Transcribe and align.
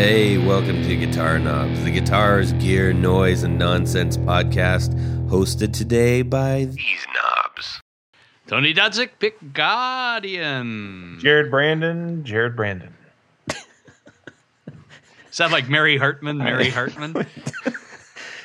Hey, 0.00 0.38
welcome 0.38 0.82
to 0.84 0.96
Guitar 0.96 1.38
Knobs, 1.38 1.84
the 1.84 1.90
guitars, 1.90 2.54
gear, 2.54 2.94
noise, 2.94 3.42
and 3.42 3.58
nonsense 3.58 4.16
podcast, 4.16 4.94
hosted 5.28 5.74
today 5.74 6.22
by 6.22 6.64
these 6.64 7.06
knobs. 7.12 7.82
Tony 8.46 8.72
Dudzik, 8.72 9.10
Pick 9.18 9.52
Guardian. 9.52 11.18
Jared 11.20 11.50
Brandon, 11.50 12.24
Jared 12.24 12.56
Brandon. 12.56 12.94
Sound 15.30 15.52
like 15.52 15.68
Mary 15.68 15.98
Hartman, 15.98 16.38
Mary 16.38 16.70
Hartman. 16.70 17.26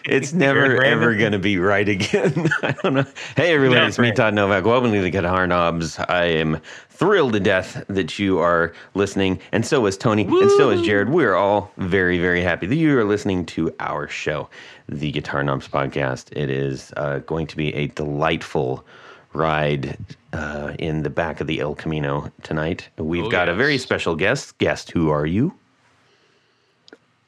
It's 0.07 0.33
never 0.33 0.83
ever 0.83 1.15
going 1.15 1.31
to 1.31 1.39
be 1.39 1.57
right 1.57 1.89
again. 1.89 2.47
I 2.61 2.73
don't 2.83 2.93
know. 2.93 3.05
Hey, 3.35 3.55
everybody, 3.55 3.81
Yeah, 3.81 3.87
it's 3.87 3.97
me. 3.97 4.11
Todd 4.11 4.35
Novak. 4.35 4.63
Welcome 4.63 4.91
to 4.91 5.01
the 5.01 5.09
Guitar 5.09 5.47
Knobs. 5.47 5.97
I 5.97 6.25
am 6.25 6.61
thrilled 6.95 7.33
to 7.33 7.39
death 7.39 7.83
that 7.87 8.17
you 8.17 8.39
are 8.39 8.73
listening, 8.93 9.39
and 9.51 9.65
so 9.65 9.85
is 9.85 9.97
Tony, 9.97 10.23
and 10.23 10.51
so 10.51 10.69
is 10.69 10.81
Jared. 10.81 11.09
We 11.09 11.25
are 11.25 11.35
all 11.35 11.71
very, 11.77 12.17
very 12.19 12.41
happy 12.41 12.67
that 12.67 12.75
you 12.75 12.97
are 12.97 13.03
listening 13.03 13.45
to 13.47 13.73
our 13.79 14.07
show, 14.07 14.49
the 14.87 15.11
Guitar 15.11 15.43
Knobs 15.43 15.67
podcast. 15.67 16.27
It 16.35 16.49
is 16.49 16.93
uh, 16.97 17.19
going 17.19 17.47
to 17.47 17.57
be 17.57 17.73
a 17.75 17.87
delightful 17.87 18.85
ride 19.33 19.97
uh, 20.33 20.73
in 20.79 21.03
the 21.03 21.09
back 21.09 21.41
of 21.41 21.47
the 21.47 21.59
El 21.59 21.75
Camino 21.75 22.31
tonight. 22.43 22.87
We've 22.97 23.25
Oh, 23.25 23.29
got 23.29 23.49
a 23.49 23.53
very 23.53 23.77
special 23.77 24.15
guest. 24.15 24.57
Guest, 24.57 24.91
who 24.91 25.09
are 25.09 25.25
you? 25.25 25.53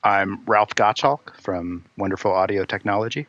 I'm 0.03 0.43
Ralf 0.45 0.69
Gottschalk 0.75 1.35
from 1.41 1.83
Wonderful 1.97 2.31
Audio 2.31 2.63
Technology. 2.63 3.27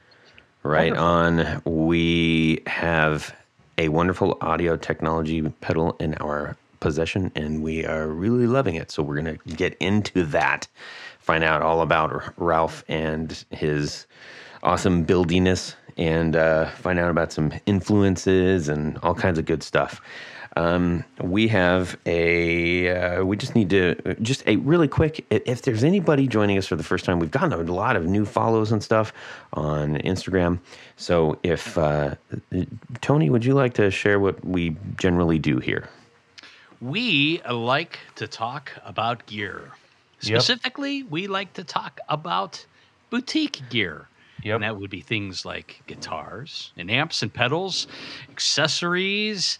Right 0.62 0.92
on. 0.92 1.62
We 1.64 2.62
have 2.66 3.34
a 3.78 3.88
wonderful 3.88 4.36
audio 4.40 4.76
technology 4.76 5.40
pedal 5.60 5.96
in 6.00 6.14
our 6.14 6.56
possession, 6.80 7.30
and 7.36 7.62
we 7.62 7.86
are 7.86 8.08
really 8.08 8.46
loving 8.46 8.74
it. 8.74 8.90
So 8.90 9.02
we're 9.02 9.20
going 9.20 9.38
to 9.38 9.54
get 9.54 9.76
into 9.78 10.24
that, 10.26 10.66
find 11.20 11.44
out 11.44 11.62
all 11.62 11.80
about 11.80 12.34
Ralf 12.36 12.84
and 12.88 13.44
his 13.50 14.06
awesome 14.64 15.04
buildiness, 15.04 15.76
and 15.96 16.34
uh, 16.34 16.70
find 16.70 16.98
out 16.98 17.10
about 17.10 17.32
some 17.32 17.52
influences 17.66 18.68
and 18.68 18.98
all 18.98 19.14
kinds 19.14 19.38
of 19.38 19.46
good 19.46 19.62
stuff. 19.62 20.00
Um, 20.58 21.04
we 21.20 21.46
have 21.48 21.96
a. 22.04 22.90
Uh, 22.90 23.24
we 23.24 23.36
just 23.36 23.54
need 23.54 23.70
to 23.70 23.94
just 24.20 24.42
a 24.48 24.56
really 24.56 24.88
quick. 24.88 25.24
If 25.30 25.62
there's 25.62 25.84
anybody 25.84 26.26
joining 26.26 26.58
us 26.58 26.66
for 26.66 26.74
the 26.74 26.82
first 26.82 27.04
time, 27.04 27.20
we've 27.20 27.30
gotten 27.30 27.52
a 27.52 27.72
lot 27.72 27.94
of 27.94 28.06
new 28.06 28.26
follows 28.26 28.72
and 28.72 28.82
stuff 28.82 29.12
on 29.52 29.98
Instagram. 29.98 30.58
So 30.96 31.38
if 31.44 31.78
uh, 31.78 32.16
Tony, 33.00 33.30
would 33.30 33.44
you 33.44 33.54
like 33.54 33.74
to 33.74 33.88
share 33.92 34.18
what 34.18 34.44
we 34.44 34.76
generally 34.96 35.38
do 35.38 35.58
here? 35.58 35.88
We 36.80 37.40
like 37.48 38.00
to 38.16 38.26
talk 38.26 38.72
about 38.84 39.26
gear. 39.26 39.70
Yep. 40.22 40.42
Specifically, 40.42 41.04
we 41.04 41.28
like 41.28 41.52
to 41.52 41.62
talk 41.62 42.00
about 42.08 42.66
boutique 43.10 43.62
gear. 43.70 44.08
Yep. 44.42 44.54
And 44.54 44.64
that 44.64 44.76
would 44.76 44.90
be 44.90 45.00
things 45.00 45.44
like 45.44 45.82
guitars 45.86 46.72
and 46.76 46.90
amps 46.90 47.22
and 47.22 47.32
pedals, 47.32 47.88
accessories, 48.30 49.58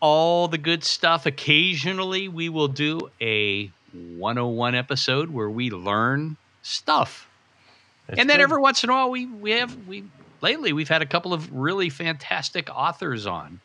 all 0.00 0.48
the 0.48 0.58
good 0.58 0.84
stuff. 0.84 1.26
Occasionally, 1.26 2.28
we 2.28 2.48
will 2.48 2.68
do 2.68 3.00
a 3.20 3.72
101 3.92 4.74
episode 4.74 5.30
where 5.30 5.50
we 5.50 5.70
learn 5.70 6.36
stuff. 6.62 7.28
That's 8.08 8.20
and 8.20 8.30
then 8.30 8.38
good. 8.38 8.44
every 8.44 8.60
once 8.60 8.84
in 8.84 8.90
a 8.90 8.92
while 8.92 9.10
we 9.10 9.26
we 9.26 9.50
have 9.52 9.76
we 9.86 10.10
lately 10.40 10.72
we've 10.72 10.88
had 10.88 11.02
a 11.02 11.06
couple 11.06 11.34
of 11.34 11.50
really 11.52 11.90
fantastic 11.90 12.68
authors 12.74 13.26
on 13.26 13.60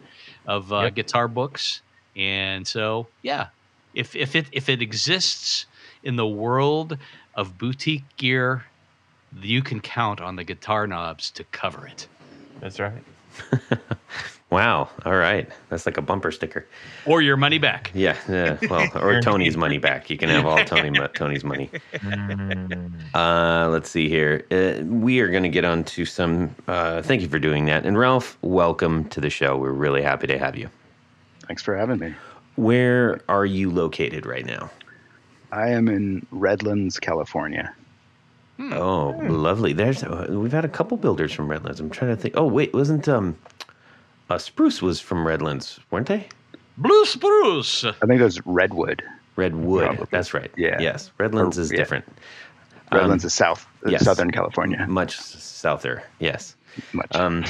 of 0.45 0.72
uh, 0.73 0.84
Yep. 0.84 0.95
guitar 0.95 1.28
books 1.28 1.81
and 2.16 2.68
so 2.68 3.08
yeah 3.22 3.47
if 3.94 4.16
if 4.16 4.36
it 4.36 4.50
if 4.52 4.68
it 4.70 4.81
exists 4.81 5.66
in 6.03 6.16
the 6.18 6.28
world 6.28 6.97
of 7.34 7.58
boutique 7.58 8.16
gear 8.18 8.66
you 9.31 9.62
can 9.62 9.80
count 9.80 10.19
on 10.19 10.36
the 10.36 10.44
guitar 10.44 10.88
knobs 10.88 11.31
to 11.31 11.44
cover 11.46 11.88
it 11.88 12.09
That's 12.59 12.80
right. 12.80 13.03
Wow. 14.53 14.88
All 15.03 15.16
right. 15.16 15.50
That's 15.69 15.88
like 15.88 15.97
a 15.97 16.02
bumper 16.03 16.31
sticker. 16.31 16.68
or 17.08 17.24
your 17.24 17.38
money 17.38 17.58
back 17.58 17.90
Yeah. 17.96 18.16
Yeah. 18.30 18.59
Well, 18.69 18.88
or 18.96 19.19
Tony's 19.30 19.58
money 19.58 19.80
back. 19.80 20.12
You 20.12 20.18
can 20.18 20.30
have 20.30 20.46
all 20.46 20.64
Tony 20.64 20.96
Tony's 21.16 21.44
money. 21.44 21.72
Uh, 23.16 23.68
let's 23.72 23.90
see 23.90 24.08
here. 24.09 24.46
Uh, 24.52 24.84
we 24.86 25.22
are 25.22 25.30
going 25.30 25.42
to 25.42 25.50
get 25.50 25.66
on 25.66 25.84
to 25.86 26.06
some. 26.06 26.56
Uh, 26.68 27.02
thank 27.02 27.24
you 27.24 27.30
for 27.30 27.40
doing 27.40 27.66
that. 27.66 27.84
And 27.84 27.97
Ralf, 27.97 28.38
welcome 28.44 29.06
to 29.09 29.19
the 29.19 29.31
show. 29.31 29.58
We're 29.58 29.72
really 29.72 30.03
happy 30.03 30.28
to 30.28 30.38
have 30.38 30.56
you. 30.56 30.69
Thanks 31.47 31.63
for 31.63 31.75
having 31.75 31.97
me. 31.97 32.13
Where 32.56 33.22
are 33.30 33.47
you 33.47 33.72
located 33.72 34.28
right 34.28 34.46
now? 34.46 34.69
I 35.52 35.69
am 35.69 35.88
in 35.88 36.28
Redlands, 36.30 37.00
California. 37.00 37.74
Oh, 38.59 39.16
lovely. 39.24 39.74
There's 39.74 40.03
uh, 40.03 40.28
we've 40.30 40.52
had 40.52 40.63
a 40.66 40.69
couple 40.69 40.96
builders 40.97 41.34
from 41.34 41.50
Redlands. 41.50 41.80
I'm 41.80 41.90
trying 41.90 42.16
to 42.16 42.22
think. 42.22 42.36
Oh, 42.38 42.46
wait, 42.46 42.74
wasn't 42.74 43.09
um, 43.09 43.36
uh, 44.29 44.38
Spruce 44.38 44.81
was 44.81 45.00
from 45.00 45.25
Redlands, 45.25 45.79
weren't 45.91 46.07
they? 46.07 46.28
blue 46.78 47.06
spruce 47.06 47.84
I 47.85 47.91
think 48.07 48.19
it 48.19 48.23
was 48.23 48.44
Redwood. 48.45 49.03
Redwood. 49.35 49.85
Probably. 49.85 50.07
That's 50.11 50.34
right. 50.34 50.51
Yeah. 50.57 50.79
Yes, 50.81 51.11
Redlands 51.17 51.57
Or- 51.57 51.61
is 51.61 51.72
yeah. 51.72 51.78
different. 51.78 52.06
Redlands 52.91 53.25
is 53.25 53.33
south, 53.33 53.67
uh, 53.85 53.89
yes. 53.89 54.03
Southern 54.03 54.29
California. 54.31 54.85
Much 54.88 55.17
souther. 55.17 56.03
Yes. 56.19 56.56
Much. 56.94 57.07
Um. 57.16 57.44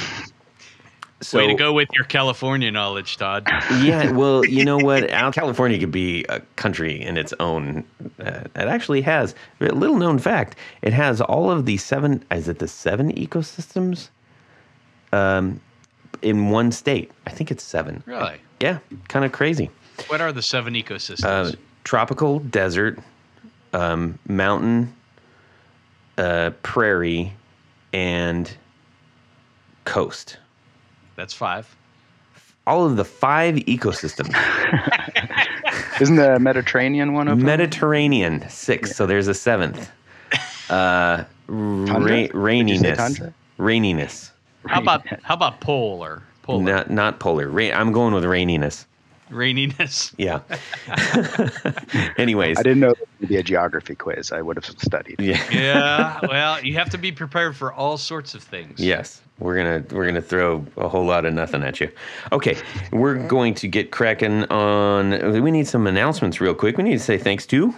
So, 1.20 1.38
way 1.38 1.46
to 1.46 1.54
go 1.54 1.72
with 1.72 1.88
your 1.94 2.04
california 2.04 2.70
knowledge 2.70 3.16
todd 3.16 3.46
yeah, 3.80 4.10
well, 4.10 4.44
you 4.44 4.64
know 4.64 4.78
what? 4.78 5.10
Out 5.10 5.34
California 5.34 5.78
could 5.78 5.92
be 5.92 6.24
a 6.28 6.40
country 6.56 7.00
in 7.00 7.16
its 7.16 7.32
own. 7.40 7.84
Uh, 8.18 8.44
it 8.56 8.68
actually 8.68 9.00
has 9.02 9.34
a 9.60 9.66
little 9.66 9.96
known 9.96 10.18
fact. 10.18 10.56
It 10.82 10.92
has 10.92 11.20
all 11.20 11.50
of 11.50 11.66
the 11.66 11.76
seven. 11.76 12.24
Is 12.30 12.48
it 12.48 12.58
the 12.58 12.68
seven 12.68 13.12
ecosystems? 13.12 14.08
Um, 15.12 15.60
in 16.22 16.50
one 16.50 16.72
state. 16.72 17.10
I 17.26 17.30
think 17.30 17.50
it's 17.50 17.62
seven. 17.64 18.02
really 18.06 18.36
Yeah, 18.60 18.78
kind 19.08 19.24
of 19.24 19.32
crazy. 19.32 19.70
what 20.08 20.20
are 20.20 20.32
the 20.32 20.42
seven 20.42 20.74
ecosystems 20.74 21.52
Uh, 21.52 21.56
tropical, 21.84 22.38
desert, 22.40 22.98
um, 23.72 24.18
mountain, 24.28 24.92
uh, 26.18 26.50
prairie, 26.62 27.32
and 27.92 28.50
coast. 29.84 30.38
that's 31.16 31.34
five 31.34 31.74
All 32.66 32.86
of 32.86 32.96
the 32.96 33.04
five 33.04 33.56
ecosystems. 33.56 34.32
Isn't 36.00 36.16
the 36.16 36.38
Mediterranean 36.40 37.12
one 37.12 37.28
of 37.28 37.38
them? 37.38 37.46
Mediterranean 37.46 38.48
six. 38.48 38.96
So 38.96 39.06
there's 39.06 39.28
a 39.28 39.34
seventh. 39.34 39.90
Uh, 40.70 41.24
ra- 41.46 41.86
Tundra? 41.86 42.10
Did 42.10 42.20
you 42.68 42.78
say 42.78 42.92
raininess. 42.94 43.32
Raininess. 43.58 44.30
How 44.66 44.80
about 44.80 45.06
how 45.22 45.34
about 45.34 45.60
polar 45.60 46.22
polar 46.42 46.62
Not 46.62 46.90
not 46.90 47.20
polar. 47.20 47.48
Ra- 47.48 47.70
I'm 47.74 47.92
going 47.92 48.14
with 48.14 48.24
raininess. 48.24 48.86
raininess 49.30 50.12
Yeah. 50.18 50.40
Anyways. 52.18 52.58
I 52.58 52.62
didn't 52.62 52.80
know 52.80 52.90
it 52.90 53.08
would 53.20 53.28
be 53.28 53.36
a 53.36 53.42
geography 53.42 53.94
quiz. 53.94 54.32
I 54.32 54.42
would 54.42 54.56
have 54.56 54.64
studied. 54.66 55.20
Yeah. 55.20 55.42
yeah 55.50 56.20
well 56.28 56.62
you 56.64 56.74
have 56.74 56.90
to 56.90 56.98
be 56.98 57.10
prepared 57.12 57.56
for 57.56 57.72
all 57.72 57.96
sorts 57.98 58.34
of 58.34 58.42
things 58.42 58.78
Yes, 58.80 59.20
we're 59.38 59.56
gonna 59.56 59.84
we're 59.90 60.06
gonna 60.06 60.20
throw 60.22 60.64
a 60.76 60.88
whole 60.88 61.04
lot 61.04 61.24
of 61.24 61.32
nothing 61.34 61.62
at 61.62 61.80
you. 61.80 61.90
Okay, 62.32 62.56
we're 62.92 63.26
going 63.26 63.54
to 63.54 63.66
get 63.68 63.90
cracking 63.90 64.44
on. 64.44 65.42
We 65.42 65.50
need 65.50 65.66
some 65.66 65.86
announcements 65.86 66.40
real 66.40 66.54
quick. 66.54 66.76
We 66.76 66.84
need 66.84 66.92
to 66.98 67.04
say 67.04 67.18
thanks 67.18 67.46
to. 67.46 67.74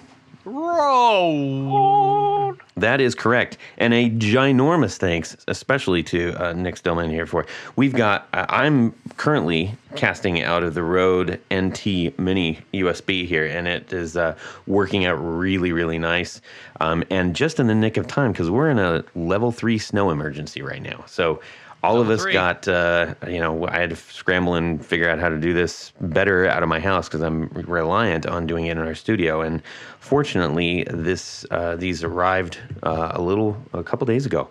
That 2.78 3.00
is 3.00 3.14
correct, 3.14 3.56
and 3.78 3.94
a 3.94 4.10
ginormous 4.10 4.98
thanks, 4.98 5.34
especially 5.48 6.02
to 6.04 6.34
uh, 6.34 6.52
Nick 6.52 6.76
Stillman 6.76 7.08
here 7.10 7.24
for. 7.24 7.46
We've 7.74 7.94
got. 7.94 8.28
Uh, 8.34 8.44
I'm 8.50 8.92
currently 9.16 9.74
casting 9.94 10.42
out 10.42 10.62
of 10.62 10.74
the 10.74 10.82
Rode 10.82 11.40
NT 11.50 12.18
Mini 12.18 12.58
USB 12.74 13.26
here, 13.26 13.46
and 13.46 13.66
it 13.66 13.94
is 13.94 14.14
uh, 14.18 14.36
working 14.66 15.06
out 15.06 15.14
really, 15.14 15.72
really 15.72 15.98
nice, 15.98 16.42
um, 16.80 17.02
and 17.08 17.34
just 17.34 17.58
in 17.58 17.66
the 17.66 17.74
nick 17.74 17.96
of 17.96 18.06
time 18.06 18.32
because 18.32 18.50
we're 18.50 18.68
in 18.68 18.78
a 18.78 19.02
level 19.14 19.52
three 19.52 19.78
snow 19.78 20.10
emergency 20.10 20.60
right 20.60 20.82
now. 20.82 21.02
So 21.06 21.40
all 21.86 22.00
of 22.00 22.10
us 22.10 22.22
three. 22.22 22.32
got. 22.32 22.66
Uh, 22.68 23.14
you 23.26 23.38
know, 23.38 23.66
I 23.68 23.78
had 23.78 23.90
to 23.90 23.96
scramble 23.96 24.54
and 24.54 24.84
figure 24.84 25.08
out 25.08 25.18
how 25.18 25.28
to 25.28 25.38
do 25.38 25.54
this 25.54 25.92
better 26.00 26.46
out 26.48 26.62
of 26.62 26.68
my 26.68 26.80
house 26.80 27.08
because 27.08 27.22
I'm 27.22 27.48
reliant 27.48 28.26
on 28.26 28.46
doing 28.46 28.66
it 28.66 28.72
in 28.72 28.78
our 28.78 28.94
studio, 28.94 29.40
and 29.40 29.62
fortunately, 30.00 30.84
this 30.90 31.46
uh, 31.50 31.76
these 31.76 32.02
arrived 32.02 32.58
uh, 32.82 33.12
a 33.14 33.20
little 33.20 33.56
a 33.72 33.82
couple 33.82 34.06
days 34.06 34.26
ago. 34.26 34.48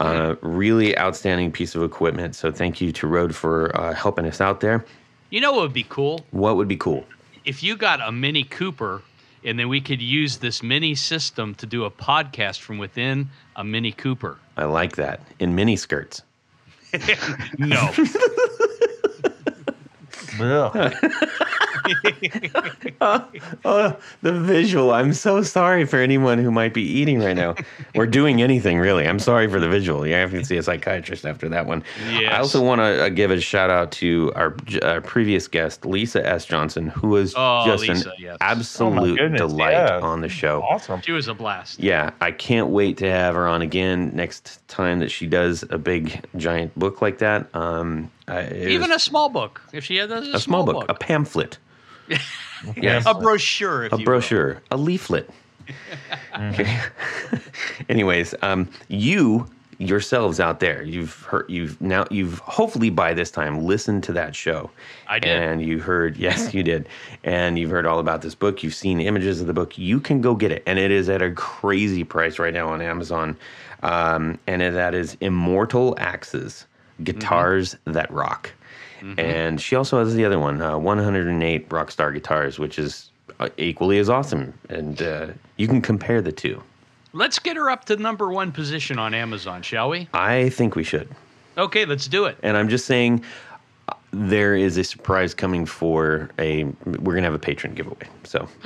Uh, 0.00 0.34
really 0.40 0.98
outstanding 0.98 1.52
piece 1.52 1.74
of 1.74 1.82
equipment. 1.82 2.34
So 2.34 2.50
thank 2.50 2.80
you 2.80 2.90
to 2.92 3.06
Rode 3.06 3.36
for 3.36 3.76
uh, 3.78 3.94
helping 3.94 4.26
us 4.26 4.40
out 4.40 4.60
there. 4.60 4.84
You 5.30 5.40
know 5.40 5.52
what 5.52 5.60
would 5.60 5.72
be 5.72 5.86
cool? 5.88 6.24
What 6.30 6.56
would 6.56 6.66
be 6.66 6.76
cool? 6.76 7.06
If 7.44 7.62
you 7.62 7.76
got 7.76 8.00
a 8.00 8.10
Mini 8.10 8.42
Cooper 8.42 9.02
and 9.44 9.58
then 9.58 9.68
we 9.68 9.80
could 9.80 10.00
use 10.00 10.38
this 10.38 10.62
mini 10.62 10.94
system 10.94 11.54
to 11.56 11.66
do 11.66 11.84
a 11.84 11.90
podcast 11.90 12.60
from 12.60 12.78
within 12.78 13.28
a 13.56 13.64
Mini 13.64 13.92
Cooper. 13.92 14.38
I 14.56 14.64
like 14.64 14.96
that 14.96 15.20
in 15.38 15.54
mini 15.54 15.76
skirts. 15.76 16.22
No. 17.58 17.90
Ugh. 20.40 20.94
oh, 23.00 23.96
the 24.22 24.32
visual. 24.32 24.92
I'm 24.92 25.12
so 25.12 25.42
sorry 25.42 25.84
for 25.84 25.98
anyone 25.98 26.38
who 26.38 26.50
might 26.50 26.74
be 26.74 26.82
eating 26.82 27.20
right 27.20 27.36
now 27.36 27.54
or 27.94 28.06
doing 28.06 28.42
anything 28.42 28.78
really. 28.78 29.06
I'm 29.06 29.18
sorry 29.18 29.48
for 29.48 29.60
the 29.60 29.68
visual. 29.68 30.06
You 30.06 30.14
have 30.14 30.30
to 30.30 30.44
see 30.44 30.56
a 30.56 30.62
psychiatrist 30.62 31.24
after 31.26 31.48
that 31.48 31.66
one. 31.66 31.82
Yes. 32.10 32.32
I 32.32 32.38
also 32.38 32.62
want 32.62 32.80
to 32.80 33.04
uh, 33.04 33.08
give 33.08 33.30
a 33.30 33.40
shout 33.40 33.70
out 33.70 33.90
to 33.92 34.32
our, 34.34 34.56
our 34.82 35.00
previous 35.00 35.48
guest, 35.48 35.84
Lisa 35.84 36.26
S. 36.26 36.44
Johnson, 36.44 36.88
who 36.88 37.08
was 37.08 37.34
Oh, 37.36 37.64
just 37.66 37.88
Lisa, 37.88 38.10
an 38.10 38.16
yes. 38.18 38.36
absolute 38.40 39.18
goodness, 39.18 39.40
delight 39.40 39.72
yeah. 39.72 40.00
on 40.00 40.20
the 40.20 40.28
show. 40.28 40.62
Awesome. 40.62 41.00
She 41.02 41.12
was 41.12 41.28
a 41.28 41.34
blast. 41.34 41.80
Yeah, 41.80 42.10
I 42.20 42.30
can't 42.30 42.68
wait 42.68 42.96
to 42.98 43.10
have 43.10 43.34
her 43.34 43.48
on 43.48 43.62
again 43.62 44.10
next 44.14 44.66
time 44.68 45.00
that 45.00 45.10
she 45.10 45.26
does 45.26 45.64
a 45.70 45.78
big 45.78 46.24
giant 46.36 46.78
book 46.78 47.02
like 47.02 47.18
that. 47.18 47.54
Um, 47.54 48.10
I, 48.32 48.52
Even 48.54 48.90
was 48.90 48.96
a 48.96 48.98
small 48.98 49.28
book. 49.28 49.60
If 49.72 49.84
she 49.84 49.96
had 49.96 50.10
a, 50.10 50.36
a 50.36 50.40
small 50.40 50.64
book, 50.64 50.86
a 50.88 50.94
pamphlet, 50.94 51.58
yes. 52.76 53.04
a 53.06 53.14
brochure, 53.14 53.84
if 53.84 53.92
a 53.92 53.96
you 53.96 54.00
will. 54.00 54.04
brochure, 54.04 54.62
a 54.70 54.76
leaflet. 54.76 55.28
okay. 56.38 56.80
Anyways, 57.88 58.34
um, 58.42 58.68
you 58.88 59.48
yourselves 59.78 60.38
out 60.40 60.60
there, 60.60 60.82
you've 60.82 61.22
heard, 61.22 61.44
you've 61.48 61.80
now, 61.80 62.06
you've 62.10 62.38
hopefully 62.40 62.88
by 62.88 63.12
this 63.12 63.30
time 63.30 63.64
listened 63.64 64.02
to 64.04 64.12
that 64.12 64.34
show. 64.34 64.70
I 65.08 65.18
did. 65.18 65.30
And 65.30 65.62
you 65.62 65.80
heard, 65.80 66.16
yes, 66.16 66.54
you 66.54 66.62
did. 66.62 66.88
And 67.24 67.58
you've 67.58 67.70
heard 67.70 67.84
all 67.86 67.98
about 67.98 68.22
this 68.22 68.34
book. 68.34 68.62
You've 68.62 68.74
seen 68.74 69.00
images 69.00 69.40
of 69.40 69.46
the 69.46 69.52
book. 69.52 69.76
You 69.76 70.00
can 70.00 70.20
go 70.20 70.34
get 70.34 70.52
it. 70.52 70.62
And 70.66 70.78
it 70.78 70.90
is 70.90 71.08
at 71.08 71.20
a 71.20 71.32
crazy 71.32 72.04
price 72.04 72.38
right 72.38 72.54
now 72.54 72.68
on 72.68 72.80
Amazon. 72.80 73.36
Um, 73.82 74.38
and 74.46 74.62
that 74.62 74.94
is 74.94 75.16
Immortal 75.20 75.96
Axes 75.98 76.66
Guitars 77.04 77.76
That 77.84 78.10
Rock. 78.10 78.52
And 79.18 79.60
she 79.60 79.74
also 79.74 79.98
has 79.98 80.14
the 80.14 80.24
other 80.24 80.38
one, 80.38 80.62
uh, 80.62 80.78
108 80.78 81.68
Rockstar 81.68 82.14
Guitars, 82.14 82.60
which 82.60 82.78
is 82.78 83.10
uh, 83.40 83.48
equally 83.56 83.98
as 83.98 84.08
awesome. 84.08 84.54
And 84.68 85.02
uh, 85.02 85.28
you 85.56 85.66
can 85.66 85.82
compare 85.82 86.22
the 86.22 86.30
two. 86.30 86.62
Let's 87.12 87.40
get 87.40 87.56
her 87.56 87.68
up 87.68 87.84
to 87.86 87.96
number 87.96 88.30
one 88.30 88.52
position 88.52 89.00
on 89.00 89.12
Amazon, 89.12 89.62
shall 89.62 89.88
we? 89.90 90.08
I 90.14 90.50
think 90.50 90.76
we 90.76 90.84
should. 90.84 91.08
Okay, 91.58 91.84
let's 91.84 92.06
do 92.06 92.26
it. 92.26 92.38
And 92.44 92.56
I'm 92.56 92.68
just 92.68 92.86
saying, 92.86 93.24
there 94.12 94.54
is 94.54 94.76
a 94.76 94.84
surprise 94.84 95.34
coming 95.34 95.64
for 95.66 96.30
a. 96.38 96.64
We're 96.84 97.14
gonna 97.14 97.22
have 97.22 97.34
a 97.34 97.38
patron 97.38 97.74
giveaway. 97.74 98.06
So, 98.24 98.46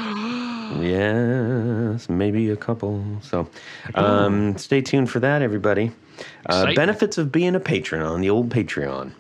yes, 0.81 2.09
maybe 2.09 2.51
a 2.51 2.57
couple. 2.57 3.05
So, 3.23 3.49
um, 3.95 4.57
stay 4.59 4.81
tuned 4.81 5.11
for 5.11 5.21
that, 5.21 5.43
everybody. 5.43 5.93
Uh, 6.47 6.73
benefits 6.75 7.19
of 7.19 7.31
being 7.31 7.55
a 7.55 7.61
patron 7.61 8.03
on 8.03 8.21
the 8.21 8.31
old 8.31 8.49
Patreon. 8.51 9.13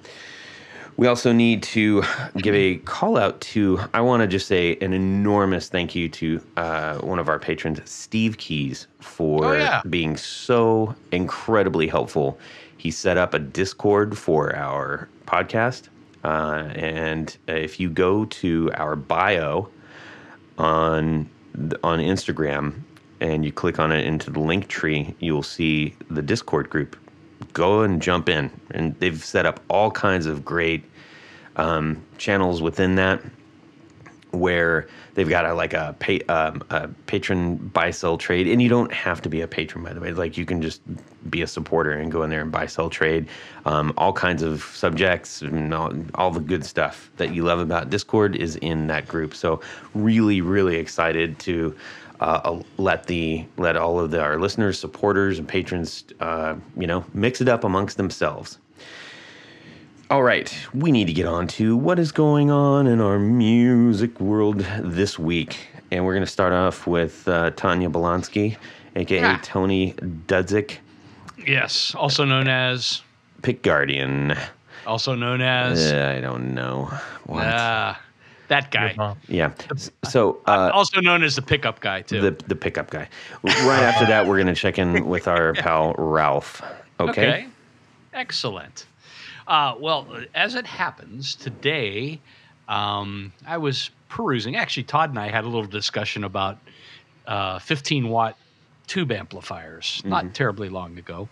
We 0.96 1.08
also 1.08 1.30
need 1.30 1.62
to 1.64 2.02
give 2.38 2.54
a 2.54 2.76
call 2.78 3.18
out 3.18 3.38
to, 3.52 3.78
I 3.92 4.00
want 4.00 4.22
to 4.22 4.26
just 4.26 4.46
say 4.46 4.78
an 4.80 4.94
enormous 4.94 5.68
thank 5.68 5.94
you 5.94 6.08
to 6.08 6.40
uh, 6.56 6.96
one 7.00 7.18
of 7.18 7.28
our 7.28 7.38
patrons, 7.38 7.80
Steve 7.84 8.38
Keys, 8.38 8.86
for 9.00 9.44
Oh, 9.44 9.52
yeah. 9.52 9.82
being 9.90 10.16
so 10.16 10.94
incredibly 11.12 11.86
helpful. 11.86 12.38
He 12.78 12.90
set 12.90 13.18
up 13.18 13.34
a 13.34 13.38
Discord 13.38 14.16
for 14.16 14.56
our 14.56 15.06
podcast. 15.26 15.88
Uh, 16.26 16.72
and 16.74 17.36
if 17.46 17.78
you 17.78 17.88
go 17.88 18.24
to 18.24 18.68
our 18.74 18.96
bio 18.96 19.68
on 20.58 21.30
on 21.84 22.00
Instagram 22.00 22.80
and 23.20 23.44
you 23.44 23.52
click 23.52 23.78
on 23.78 23.92
it 23.92 24.04
into 24.04 24.32
the 24.32 24.40
link 24.40 24.66
tree, 24.66 25.14
you'll 25.20 25.44
see 25.44 25.94
the 26.10 26.22
Discord 26.22 26.68
group. 26.68 26.96
Go 27.52 27.82
and 27.82 28.02
jump 28.02 28.28
in, 28.28 28.50
and 28.72 28.98
they've 28.98 29.22
set 29.22 29.46
up 29.46 29.60
all 29.68 29.92
kinds 29.92 30.26
of 30.26 30.44
great 30.44 30.82
um, 31.54 32.04
channels 32.18 32.60
within 32.60 32.96
that 32.96 33.22
where 34.32 34.88
they've 35.16 35.28
got 35.28 35.46
a, 35.46 35.54
like 35.54 35.72
a, 35.72 35.96
pay, 35.98 36.20
um, 36.28 36.62
a 36.70 36.88
patron 37.06 37.56
buy 37.56 37.90
sell 37.90 38.16
trade. 38.18 38.46
And 38.46 38.62
you 38.62 38.68
don't 38.68 38.92
have 38.92 39.20
to 39.22 39.28
be 39.28 39.40
a 39.40 39.48
patron 39.48 39.82
by 39.82 39.92
the 39.92 40.00
way. 40.00 40.12
Like 40.12 40.36
you 40.36 40.44
can 40.44 40.62
just 40.62 40.82
be 41.30 41.42
a 41.42 41.46
supporter 41.46 41.92
and 41.92 42.12
go 42.12 42.22
in 42.22 42.30
there 42.30 42.42
and 42.42 42.52
buy 42.52 42.66
sell 42.66 42.88
trade. 42.88 43.26
Um, 43.64 43.92
all 43.96 44.12
kinds 44.12 44.42
of 44.42 44.62
subjects 44.62 45.42
and 45.42 45.74
all, 45.74 45.92
all 46.14 46.30
the 46.30 46.40
good 46.40 46.64
stuff 46.64 47.10
that 47.16 47.34
you 47.34 47.42
love 47.42 47.58
about 47.58 47.90
discord 47.90 48.36
is 48.36 48.56
in 48.56 48.86
that 48.88 49.08
group. 49.08 49.34
So 49.34 49.60
really 49.94 50.42
really 50.42 50.76
excited 50.76 51.38
to 51.40 51.74
uh, 52.20 52.62
let 52.76 53.06
the 53.06 53.44
let 53.56 53.76
all 53.76 53.98
of 53.98 54.10
the, 54.10 54.20
our 54.20 54.38
listeners 54.38 54.78
supporters 54.78 55.38
and 55.38 55.48
patrons 55.48 56.04
uh, 56.20 56.56
you 56.76 56.86
know 56.86 57.04
mix 57.14 57.40
it 57.40 57.48
up 57.48 57.64
amongst 57.64 57.96
themselves 57.96 58.58
all 60.10 60.22
right, 60.22 60.54
we 60.74 60.92
need 60.92 61.06
to 61.06 61.12
get 61.12 61.26
on 61.26 61.46
to 61.48 61.76
what 61.76 61.98
is 61.98 62.12
going 62.12 62.50
on 62.50 62.86
in 62.86 63.00
our 63.00 63.18
music 63.18 64.20
world 64.20 64.60
this 64.80 65.18
week. 65.18 65.68
And 65.90 66.04
we're 66.04 66.14
going 66.14 66.24
to 66.24 66.30
start 66.30 66.52
off 66.52 66.86
with 66.86 67.26
uh, 67.28 67.50
Tanya 67.52 67.88
Bolonsky, 67.88 68.56
aka 68.96 69.18
Yeah. 69.20 69.38
Tony 69.42 69.92
Dudzik, 70.26 70.78
Yes, 71.46 71.94
also 71.94 72.24
known 72.24 72.48
as, 72.48 73.02
Pick 73.42 73.62
Guardian. 73.62 74.34
also 74.86 75.14
known 75.14 75.40
as, 75.40 75.92
Uh, 75.92 76.14
I 76.16 76.20
don't 76.20 76.54
know. 76.54 76.90
What? 77.24 77.44
ah, 77.46 78.00
that 78.48 78.70
guy. 78.72 79.14
Yeah. 79.28 79.52
So, 80.04 80.40
uh, 80.46 80.70
also 80.72 81.00
known 81.00 81.22
as 81.22 81.36
the 81.36 81.42
pickup 81.42 81.78
guy 81.80 82.02
too. 82.02 82.20
the, 82.20 82.30
the 82.48 82.56
pickup 82.56 82.90
guy. 82.90 83.08
Right 83.44 83.82
after 83.82 84.06
that, 84.06 84.26
we're 84.26 84.36
going 84.42 84.52
to 84.52 84.60
check 84.60 84.78
in 84.78 85.06
with 85.06 85.28
our 85.28 85.52
pal 85.54 85.94
Ralf. 85.98 86.62
Okay. 86.98 87.46
Excellent. 88.12 88.86
Uh, 89.46 89.74
well, 89.78 90.06
as 90.34 90.54
it 90.54 90.66
happens, 90.66 91.34
today 91.34 92.20
um, 92.68 93.32
I 93.46 93.58
was 93.58 93.90
perusing. 94.08 94.56
Actually, 94.56 94.84
Todd 94.84 95.10
and 95.10 95.18
I 95.18 95.28
had 95.28 95.44
a 95.44 95.46
little 95.46 95.64
discussion 95.66 96.24
about 96.24 96.58
uh, 97.26 97.58
15 97.60 98.08
watt 98.08 98.36
tube 98.86 99.10
amplifiers 99.12 100.02
not 100.04 100.34
terribly 100.34 100.68
long 100.68 100.96
ago. 100.98 101.28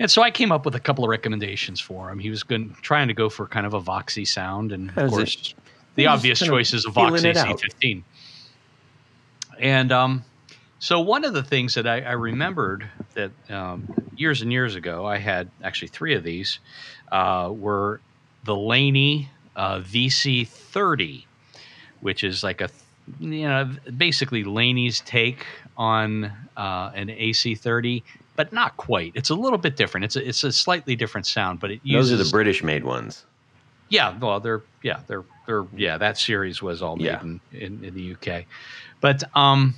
And 0.00 0.08
so 0.10 0.22
I 0.22 0.30
came 0.30 0.52
up 0.52 0.64
with 0.64 0.76
a 0.76 0.80
couple 0.80 1.02
of 1.04 1.10
recommendations 1.10 1.80
for 1.80 2.08
him. 2.10 2.20
He 2.20 2.30
was 2.30 2.44
going, 2.44 2.76
trying 2.82 3.08
to 3.08 3.14
go 3.14 3.28
for 3.28 3.46
kind 3.48 3.66
of 3.66 3.74
a 3.74 3.80
Voxy 3.80 4.26
sound, 4.26 4.70
and 4.72 4.90
of 4.90 4.94
How's 4.94 5.12
it- 5.12 5.16
course, 5.16 5.54
the 5.96 6.02
He's 6.04 6.08
obvious 6.08 6.38
choice 6.38 6.72
is 6.72 6.84
a 6.86 6.90
Voxy 6.90 7.24
it 7.24 7.36
out. 7.36 7.60
C15. 7.60 8.02
And 9.58 9.90
um, 9.90 10.24
so 10.78 11.00
one 11.00 11.24
of 11.24 11.32
the 11.34 11.42
things 11.42 11.74
that 11.74 11.86
I, 11.86 12.00
I 12.00 12.12
remembered 12.12 12.88
that 13.14 13.30
um, 13.50 13.88
years 14.16 14.42
and 14.42 14.52
years 14.52 14.74
ago, 14.74 15.06
I 15.06 15.18
had 15.18 15.48
actually 15.62 15.88
three 15.88 16.14
of 16.14 16.22
these, 16.24 16.58
uh, 17.10 17.50
were 17.52 18.00
the 18.44 18.54
Laney 18.56 19.28
uh, 19.56 19.80
VC30, 19.80 21.24
which 22.00 22.22
is 22.24 22.42
like 22.44 22.60
a, 22.60 22.68
you 23.20 23.48
know, 23.48 23.70
basically 23.96 24.44
Laney's 24.44 25.00
take 25.00 25.46
on 25.76 26.26
uh, 26.56 26.90
an 26.94 27.08
AC30, 27.08 28.02
but 28.36 28.52
not 28.52 28.76
quite. 28.76 29.12
It's 29.14 29.30
a 29.30 29.34
little 29.34 29.58
bit 29.58 29.76
different. 29.76 30.04
It's 30.04 30.16
a, 30.16 30.28
it's 30.28 30.44
a 30.44 30.52
slightly 30.52 30.94
different 30.94 31.26
sound, 31.26 31.58
but 31.60 31.72
it 31.72 31.80
Those 31.90 32.12
are 32.12 32.16
the 32.16 32.28
British 32.30 32.62
made 32.62 32.84
ones. 32.84 33.24
yeah, 33.88 34.16
well, 34.18 34.38
they're 34.40 34.62
yeah, 34.82 35.00
they're 35.08 35.24
they're 35.46 35.64
yeah. 35.76 35.98
That 35.98 36.18
series 36.18 36.62
was 36.62 36.82
all 36.82 36.96
made 36.96 37.06
Yeah. 37.06 37.20
in, 37.22 37.40
in 37.52 37.84
in 37.84 37.94
the 37.94 38.12
UK, 38.14 38.44
but 39.00 39.24
um, 39.34 39.74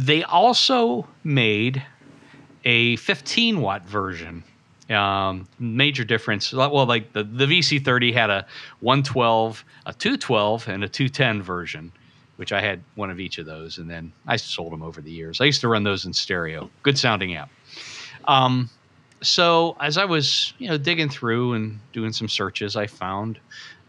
they 0.00 0.22
also 0.22 1.06
made 1.24 1.82
a 2.64 2.96
15 2.96 3.60
watt 3.60 3.86
version. 3.86 4.42
Um, 4.88 5.46
major 5.58 6.04
difference. 6.04 6.52
Well, 6.52 6.86
like 6.86 7.12
the 7.12 7.22
the 7.22 7.46
VC30 7.46 8.12
had 8.12 8.30
a 8.30 8.46
112, 8.80 9.64
a 9.86 9.92
212, 9.92 10.68
and 10.68 10.82
a 10.82 10.88
210 10.88 11.42
version, 11.42 11.92
which 12.36 12.52
I 12.52 12.60
had 12.60 12.82
one 12.96 13.08
of 13.08 13.20
each 13.20 13.38
of 13.38 13.46
those, 13.46 13.78
and 13.78 13.88
then 13.88 14.12
I 14.26 14.34
sold 14.36 14.72
them 14.72 14.82
over 14.82 15.00
the 15.00 15.12
years. 15.12 15.40
I 15.40 15.44
used 15.44 15.60
to 15.60 15.68
run 15.68 15.84
those 15.84 16.06
in 16.06 16.12
stereo. 16.12 16.68
Good 16.82 16.98
sounding 16.98 17.36
amp. 17.36 17.50
Um, 18.24 18.68
so 19.22 19.76
as 19.80 19.96
I 19.96 20.06
was, 20.06 20.54
you 20.58 20.68
know, 20.68 20.78
digging 20.78 21.08
through 21.08 21.52
and 21.52 21.78
doing 21.92 22.12
some 22.12 22.28
searches, 22.28 22.74
I 22.74 22.88
found 22.88 23.38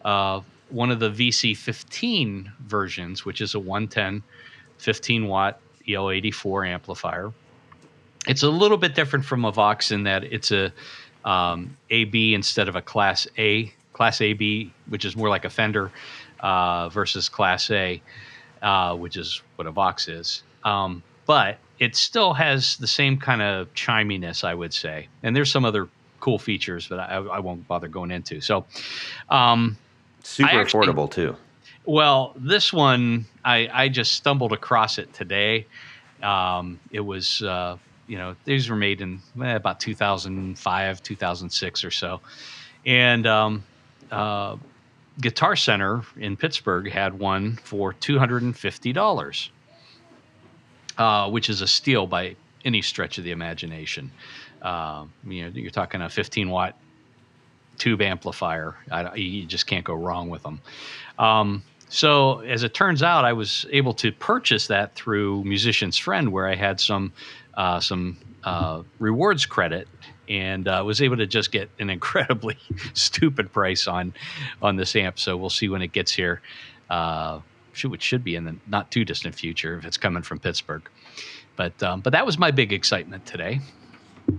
uh, 0.06 0.42
one 0.70 0.92
of 0.92 1.00
the 1.00 1.10
VC15 1.10 2.52
versions, 2.60 3.26
which 3.26 3.42
is 3.42 3.56
a 3.56 3.60
110, 3.60 4.22
15 4.78 5.28
watt 5.28 5.60
EL84 5.92 6.68
amplifier. 6.68 7.32
It's 8.28 8.44
a 8.44 8.50
little 8.50 8.78
bit 8.78 8.96
different 8.96 9.26
from 9.26 9.46
a 9.46 9.52
Vox 9.52 9.92
in 9.92 10.04
that 10.04 10.24
it's 10.26 10.52
a 10.52 10.72
um, 11.26 11.76
AB 11.90 12.34
instead 12.34 12.68
of 12.68 12.76
a 12.76 12.82
Class 12.82 13.28
A, 13.38 13.72
Class 13.94 14.22
AB, 14.22 14.72
which 14.90 15.06
is 15.06 15.16
more 15.16 15.30
like 15.30 15.46
a 15.46 15.50
Fender, 15.50 15.92
uh, 16.40 16.90
versus 16.90 17.30
Class 17.30 17.70
A, 17.72 18.02
uh, 18.62 18.96
which 18.96 19.18
is 19.18 19.42
what 19.56 19.68
a 19.68 19.72
Vox 19.72 20.08
is. 20.08 20.44
Um, 20.64 21.04
but 21.26 21.58
it 21.80 21.96
still 21.96 22.34
has 22.34 22.78
the 22.78 22.88
same 22.88 23.18
kind 23.18 23.42
of 23.42 23.74
chiminess, 23.74 24.44
I 24.44 24.54
would 24.54 24.74
say. 24.74 25.08
And 25.24 25.36
there's 25.36 25.52
some 25.52 25.66
other 25.66 25.88
cool 26.20 26.38
features, 26.38 26.88
but 26.88 27.00
I, 27.00 27.16
I 27.16 27.40
won't 27.40 27.68
bother 27.68 27.88
going 27.88 28.12
into. 28.12 28.42
So, 28.42 28.66
um, 29.30 29.78
Super 30.24 30.50
actually- 30.52 30.88
affordable 30.88 31.10
too. 31.10 31.36
Well, 31.86 32.34
this 32.36 32.72
one 32.72 33.26
I, 33.44 33.70
I 33.72 33.90
just 33.90 34.14
stumbled 34.14 34.54
across 34.54 34.98
it 34.98 35.14
today. 35.14 35.68
Um, 36.22 36.80
it 36.92 37.00
was 37.00 37.42
uh, 37.42 37.78
you 38.08 38.18
know 38.18 38.36
these 38.46 38.70
were 38.70 38.76
made 38.76 39.02
in 39.02 39.22
eh, 39.42 39.56
about 39.56 39.80
2005, 39.80 41.04
2006 41.04 41.84
or 41.84 41.92
so, 41.92 42.22
and 42.86 43.26
um, 43.26 43.64
uh, 44.12 44.58
Guitar 45.20 45.56
Center 45.56 46.04
in 46.18 46.38
Pittsburgh 46.38 46.90
had 46.90 47.18
one 47.18 47.58
for 47.64 47.94
two 47.94 48.20
hundred 48.20 48.44
and 48.44 48.58
fifty 48.58 48.94
dollars, 48.94 49.50
uh, 50.98 51.30
which 51.30 51.50
is 51.50 51.62
a 51.62 51.68
steal 51.68 52.06
by 52.06 52.36
any 52.64 52.82
stretch 52.82 53.18
of 53.18 53.24
the 53.24 53.32
imagination. 53.32 54.12
Uh, 54.62 55.06
you 55.26 55.44
know, 55.44 55.52
you're 55.56 55.72
talking 55.72 56.02
a 56.02 56.10
fifteen 56.10 56.50
watt 56.50 56.78
tube 57.78 58.02
amplifier. 58.02 58.76
I, 58.92 59.16
you 59.16 59.46
just 59.46 59.66
can't 59.66 59.84
go 59.84 59.96
wrong 59.96 60.30
with 60.30 60.44
them. 60.44 60.62
Um, 61.18 61.64
so 61.94 62.40
as 62.40 62.64
it 62.64 62.74
turns 62.74 63.04
out, 63.04 63.26
I 63.26 63.34
was 63.34 63.66
able 63.70 63.94
to 63.96 64.12
purchase 64.14 64.68
that 64.68 64.96
through 64.96 65.44
Musician's 65.44 65.98
Friend, 65.98 66.32
where 66.32 66.48
I 66.48 66.56
had 66.56 66.80
some 66.80 67.12
uh, 67.56 67.82
some 67.82 68.18
uh, 68.46 68.84
rewards 69.00 69.46
credit, 69.46 69.90
and 70.30 70.68
uh, 70.70 70.82
was 70.86 71.02
able 71.02 71.18
to 71.18 71.28
just 71.28 71.52
get 71.52 71.70
an 71.80 71.90
incredibly 71.90 72.58
stupid 72.94 73.52
price 73.52 73.88
on 73.88 74.14
on 74.62 74.78
this 74.78 74.96
amp. 74.96 75.20
So 75.20 75.36
we'll 75.36 75.50
see 75.50 75.68
when 75.68 75.82
it 75.82 75.92
gets 75.92 76.12
here. 76.14 76.42
Uh, 76.90 77.42
should 77.74 77.94
it 77.94 78.02
should 78.02 78.24
be 78.24 78.36
in 78.36 78.46
the 78.46 78.56
not 78.68 78.90
too 78.90 79.04
distant 79.06 79.36
future 79.36 79.78
if 79.78 79.86
it's 79.86 79.98
coming 79.98 80.24
from 80.24 80.40
Pittsburgh. 80.40 80.88
But 81.58 81.84
um, 81.84 82.00
but 82.00 82.12
that 82.14 82.26
was 82.26 82.38
my 82.38 82.52
big 82.52 82.72
excitement 82.72 83.26
today. 83.26 83.60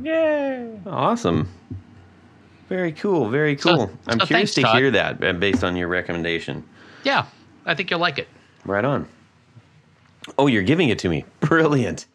Yay! 0.02 0.70
Awesome. 0.86 1.48
Very 2.70 2.92
cool. 2.92 3.28
Very 3.28 3.58
So- 3.58 3.76
cool. 3.76 3.90
I'm 4.06 4.20
so 4.20 4.26
curious 4.26 4.54
thanks, 4.54 4.54
to 4.54 4.62
Todd. 4.62 4.76
hear 4.78 4.90
that 4.92 5.22
uh, 5.22 5.32
based 5.34 5.62
on 5.62 5.76
your 5.76 5.88
recommendation. 5.88 6.64
Yeah, 7.04 7.26
I 7.66 7.74
think 7.74 7.90
you'll 7.90 8.00
like 8.00 8.18
it. 8.18 8.28
Right 8.64 8.84
on. 8.84 9.08
Oh, 10.38 10.46
you're 10.46 10.62
giving 10.62 10.88
it 10.88 10.98
to 11.00 11.08
me. 11.08 11.24
Brilliant. 11.40 12.06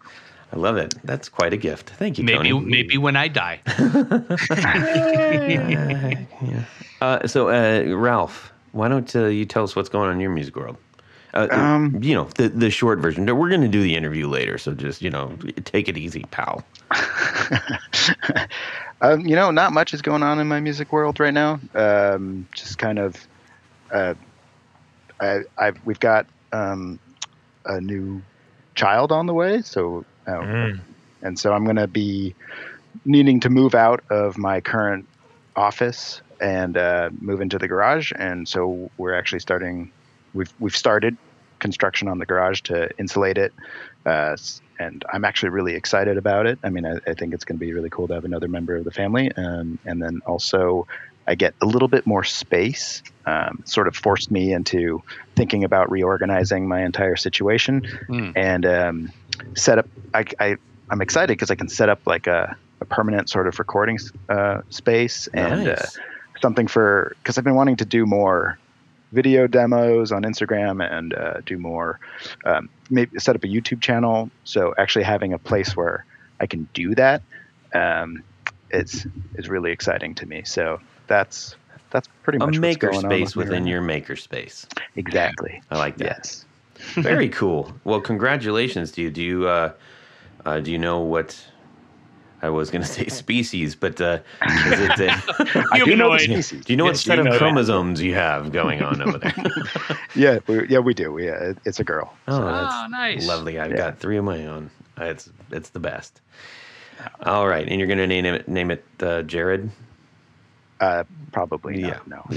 I 0.54 0.56
love 0.56 0.78
it. 0.78 0.96
That's 1.04 1.28
quite 1.28 1.52
a 1.52 1.58
gift. 1.58 1.90
Thank 1.90 2.18
you, 2.18 2.24
Maybe 2.24 2.52
Tony. 2.52 2.66
maybe 2.66 2.98
when 2.98 3.18
I 3.18 3.28
die. 3.28 3.60
Uh, 7.00 7.28
so, 7.28 7.50
uh, 7.50 7.84
Ralf, 7.96 8.52
why 8.72 8.88
don't 8.88 9.16
uh, 9.16 9.26
you 9.26 9.46
tell 9.46 9.64
us 9.64 9.76
what's 9.76 9.88
going 9.90 10.08
on 10.10 10.16
in 10.16 10.20
your 10.20 10.32
music 10.32 10.56
world? 10.56 10.78
Uh, 11.36 11.48
Um, 11.52 12.00
you 12.02 12.16
know, 12.16 12.24
the 12.38 12.50
the 12.50 12.72
short 12.72 12.98
version. 12.98 13.24
We're 13.26 13.50
going 13.50 13.62
to 13.62 13.68
do 13.68 13.84
the 13.84 13.96
interview 13.96 14.28
later, 14.28 14.58
so 14.58 14.74
just 14.74 15.04
you 15.04 15.12
know, 15.12 15.38
take 15.64 15.88
it 15.90 15.96
easy, 15.96 16.26
pal. 16.32 16.64
Um, 19.02 19.28
you 19.28 19.36
know, 19.36 19.52
not 19.52 19.74
much 19.74 19.94
is 19.94 20.02
going 20.02 20.24
on 20.24 20.40
in 20.40 20.48
my 20.48 20.60
music 20.60 20.92
world 20.92 21.20
right 21.20 21.34
now. 21.34 21.60
Um, 21.76 22.48
just 22.56 22.80
kind 22.80 22.98
of, 22.98 23.16
uh, 23.94 24.16
I, 25.20 25.42
I've 25.58 25.78
we've 25.86 26.00
got 26.00 26.26
um, 26.52 27.00
a 27.66 27.82
new 27.82 28.22
child 28.76 29.12
on 29.12 29.26
the 29.26 29.34
way, 29.34 29.62
so 29.62 30.06
uh, 30.28 30.32
Mm. 30.32 30.80
and 31.22 31.40
so 31.40 31.54
I'm 31.54 31.64
going 31.64 31.78
to 31.78 31.88
be 31.88 32.36
needing 33.06 33.40
to 33.42 33.50
move 33.50 33.76
out 33.76 34.04
of 34.10 34.38
my 34.38 34.62
current 34.62 35.08
office 35.56 36.22
and 36.40 36.78
uh, 36.78 37.10
move 37.20 37.42
into 37.42 37.58
the 37.58 37.68
garage. 37.68 38.12
And 38.18 38.48
so 38.48 38.90
we're 38.98 39.14
actually 39.14 39.40
starting. 39.40 39.92
We've 40.34 40.54
we've 40.60 40.76
started 40.76 41.18
construction 41.60 42.08
on 42.08 42.20
the 42.20 42.26
garage 42.26 42.62
to 42.62 42.90
insulate 43.00 43.38
it, 43.38 43.54
uh, 44.06 44.38
and 44.80 45.04
I'm 45.12 45.26
actually 45.26 45.50
really 45.50 45.74
excited 45.74 46.18
about 46.18 46.46
it. 46.46 46.60
I 46.64 46.70
mean, 46.70 46.86
I, 46.86 47.00
I 47.08 47.14
think 47.14 47.34
it's 47.34 47.44
going 47.44 47.58
to 47.58 47.66
be 47.66 47.74
really 47.74 47.90
cool 47.90 48.08
to 48.10 48.14
have 48.14 48.26
another 48.26 48.48
member 48.48 48.76
of 48.76 48.84
the 48.84 48.92
family, 48.92 49.32
um, 49.34 49.80
and 49.86 50.02
then 50.02 50.22
also. 50.26 50.86
I 51.28 51.36
get 51.36 51.54
a 51.62 51.66
little 51.66 51.88
bit 51.88 52.06
more 52.08 52.24
space. 52.24 53.04
Um, 53.26 53.62
sort 53.66 53.90
of 53.90 53.96
forced 53.96 54.32
me 54.32 54.54
into 54.54 55.04
thinking 55.36 55.66
about 55.66 55.92
reorganizing 55.92 56.68
my 56.68 56.86
entire 56.86 57.18
situation 57.18 57.84
Hmm. 58.08 58.32
and 58.36 58.66
um, 58.66 59.12
set 59.54 59.80
up. 59.80 59.88
I, 60.14 60.24
I 60.40 60.56
I'm 60.90 61.02
excited 61.02 61.34
because 61.34 61.52
I 61.52 61.56
can 61.56 61.68
set 61.68 61.90
up 61.90 62.00
like 62.06 62.28
a, 62.28 62.56
a 62.80 62.86
permanent 62.86 63.30
sort 63.30 63.48
of 63.48 63.60
recording 63.60 64.00
uh, 64.30 64.62
space 64.70 65.28
and 65.34 65.68
uh, 65.68 65.86
something 66.42 66.68
for 66.68 67.16
because 67.22 67.38
I've 67.38 67.44
been 67.44 67.56
wanting 67.56 67.76
to 67.78 67.86
do 67.86 68.06
more 68.06 68.58
video 69.12 69.48
demos 69.48 70.12
on 70.14 70.24
Instagram 70.24 70.86
and 70.90 71.14
uh, 71.14 71.42
do 71.46 71.58
more 71.58 72.00
um, 72.46 72.70
maybe 72.90 73.20
set 73.20 73.36
up 73.36 73.44
a 73.44 73.48
YouTube 73.48 73.82
channel. 73.82 74.30
So 74.46 74.74
actually 74.78 75.04
having 75.04 75.34
a 75.34 75.38
place 75.40 75.76
where 75.76 76.06
I 76.40 76.46
can 76.48 76.68
do 76.74 76.96
that 76.96 77.22
um, 77.74 78.24
it's 78.70 79.06
is 79.36 79.50
really 79.50 79.72
exciting 79.72 80.16
to 80.16 80.26
me. 80.26 80.44
So 80.46 80.80
that's 81.08 81.56
that's 81.90 82.08
pretty 82.24 82.40
much 82.40 82.58
a 82.58 82.60
maker 82.60 82.88
going 82.92 83.06
on 83.06 83.12
space 83.12 83.36
within 83.36 83.64
right 83.64 83.70
your 83.70 83.82
maker 83.82 84.16
space. 84.16 84.68
exactly. 84.96 85.62
I 85.72 85.78
like 85.78 85.98
that. 85.98 86.18
Yes. 86.20 86.46
Very 86.96 87.30
cool. 87.30 87.74
Well, 87.86 88.02
congratulations 88.02 88.92
to 88.94 89.02
you. 89.02 89.10
Do 89.10 89.22
you 89.24 89.48
uh, 89.48 89.74
uh, 90.46 90.60
do 90.60 90.72
you 90.72 90.78
know 90.78 91.00
what? 91.00 91.38
I 92.44 92.50
was 92.50 92.70
going 92.70 92.82
to 92.84 92.88
say 92.88 93.08
species, 93.08 93.74
but 93.76 94.00
uh, 94.00 94.20
is 94.48 94.80
it? 94.80 94.92
Uh, 95.02 95.64
I 95.72 95.80
do 95.84 95.96
know 95.96 96.12
the 96.14 96.20
species. 96.20 96.66
do 96.66 96.72
you 96.74 96.78
know 96.78 96.84
what 96.86 96.98
set 96.98 97.16
you 97.16 97.22
of 97.22 97.26
know 97.26 97.32
that. 97.32 97.40
chromosomes 97.40 98.00
you 98.02 98.14
have 98.14 98.52
going 98.52 98.84
on 98.84 99.02
over 99.02 99.18
there? 99.18 99.34
Yeah, 100.14 100.38
we, 100.46 100.68
yeah, 100.68 100.78
we 100.80 100.94
do. 100.94 101.12
We, 101.12 101.30
uh, 101.30 101.34
it- 101.52 101.58
it's 101.66 101.80
a 101.80 101.84
girl. 101.84 102.14
Oh, 102.28 102.38
Oh, 102.44 102.46
that's 102.52 102.92
nice. 102.92 103.28
lovely. 103.28 103.60
I've 103.60 103.72
Yeah. 103.72 103.78
got 103.78 104.00
three 104.00 104.18
of 104.18 104.24
my 104.26 104.46
own. 104.46 104.70
Uh, 105.00 105.06
It's 105.06 105.30
it's 105.52 105.70
the 105.70 105.80
best. 105.80 106.22
All 107.24 107.48
right, 107.48 107.68
and 107.68 107.80
you're 107.80 107.88
going 107.88 107.98
to 108.00 108.08
name 108.08 108.26
it 108.26 108.48
name 108.48 108.70
it 108.72 108.86
uh, 109.02 109.24
Jared. 109.24 109.72
Uh, 110.80 111.04
probably 111.32 111.82
Yeah. 111.82 112.00
not, 112.06 112.08
no. 112.08 112.24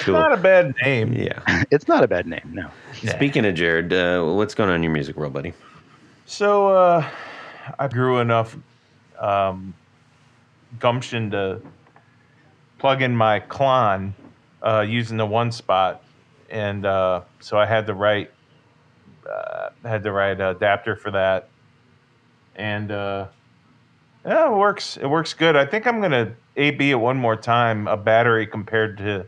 cool. 0.00 0.14
Not 0.14 0.32
a 0.32 0.36
bad 0.36 0.74
name. 0.84 1.12
Yeah. 1.12 1.64
It's 1.70 1.86
not 1.86 2.02
a 2.02 2.08
bad 2.08 2.26
name, 2.26 2.50
no. 2.52 2.70
Speaking 2.92 3.44
of 3.44 3.54
Jared, 3.54 3.92
uh, 3.92 4.24
what's 4.24 4.54
going 4.54 4.70
on 4.70 4.76
in 4.76 4.82
your 4.82 4.92
music 4.92 5.16
world, 5.16 5.32
buddy? 5.32 5.52
So 6.26 6.68
uh, 6.68 7.08
I 7.78 7.88
grew 7.88 8.18
enough 8.18 8.56
um, 9.18 9.74
gumption 10.80 11.30
to 11.30 11.60
plug 12.78 13.02
in 13.02 13.16
my 13.16 13.40
Klon 13.40 14.12
uh, 14.62 14.84
using 14.86 15.16
the 15.16 15.26
one 15.26 15.52
spot, 15.52 16.02
and 16.50 16.84
uh, 16.84 17.22
so 17.40 17.58
I 17.58 17.66
had 17.66 17.86
the 17.86 17.94
right 17.94 18.30
uh, 19.28 19.70
had 19.84 20.02
the 20.02 20.12
right 20.12 20.38
adapter 20.40 20.96
for 20.96 21.10
that, 21.12 21.48
and 22.56 22.90
uh, 22.90 23.26
yeah, 24.26 24.48
it 24.50 24.56
works. 24.56 24.96
It 24.96 25.06
works 25.06 25.34
good. 25.34 25.56
I 25.56 25.64
think 25.66 25.86
I'm 25.86 26.00
gonna 26.00 26.32
AB 26.56 26.90
it 26.90 26.94
one 26.96 27.16
more 27.16 27.36
time. 27.36 27.86
A 27.88 27.96
battery 27.96 28.46
compared 28.46 28.98
to 28.98 29.26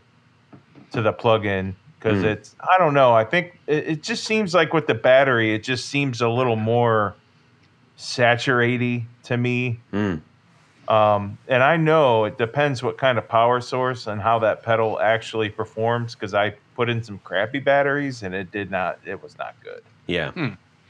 to 0.92 1.02
the 1.02 1.12
plug-in 1.12 1.74
because 1.98 2.20
Hmm. 2.20 2.28
it's 2.28 2.54
I 2.60 2.78
don't 2.78 2.94
know. 2.94 3.12
I 3.14 3.24
think 3.24 3.58
it, 3.66 3.86
it 3.88 4.02
just 4.02 4.24
seems 4.24 4.54
like 4.54 4.72
with 4.72 4.86
the 4.86 4.94
battery, 4.94 5.54
it 5.54 5.62
just 5.62 5.86
seems 5.86 6.20
a 6.20 6.28
little 6.28 6.56
more 6.56 7.14
saturated 7.96 9.04
to 9.24 9.36
me. 9.36 9.80
Mm. 9.92 10.20
Um, 10.88 11.36
and 11.48 11.64
I 11.64 11.76
know 11.76 12.24
it 12.26 12.38
depends 12.38 12.80
what 12.82 12.96
kind 12.96 13.18
of 13.18 13.26
power 13.28 13.60
source 13.60 14.06
and 14.06 14.20
how 14.20 14.38
that 14.40 14.62
pedal 14.62 15.00
actually 15.00 15.48
performs 15.48 16.14
because 16.14 16.32
I 16.32 16.54
put 16.76 16.88
in 16.88 17.02
some 17.02 17.18
crappy 17.24 17.58
batteries 17.58 18.22
and 18.22 18.34
it 18.34 18.52
did 18.52 18.70
not. 18.70 18.98
It 19.04 19.20
was 19.22 19.36
not 19.36 19.56
good. 19.64 19.82
Yeah. 20.06 20.30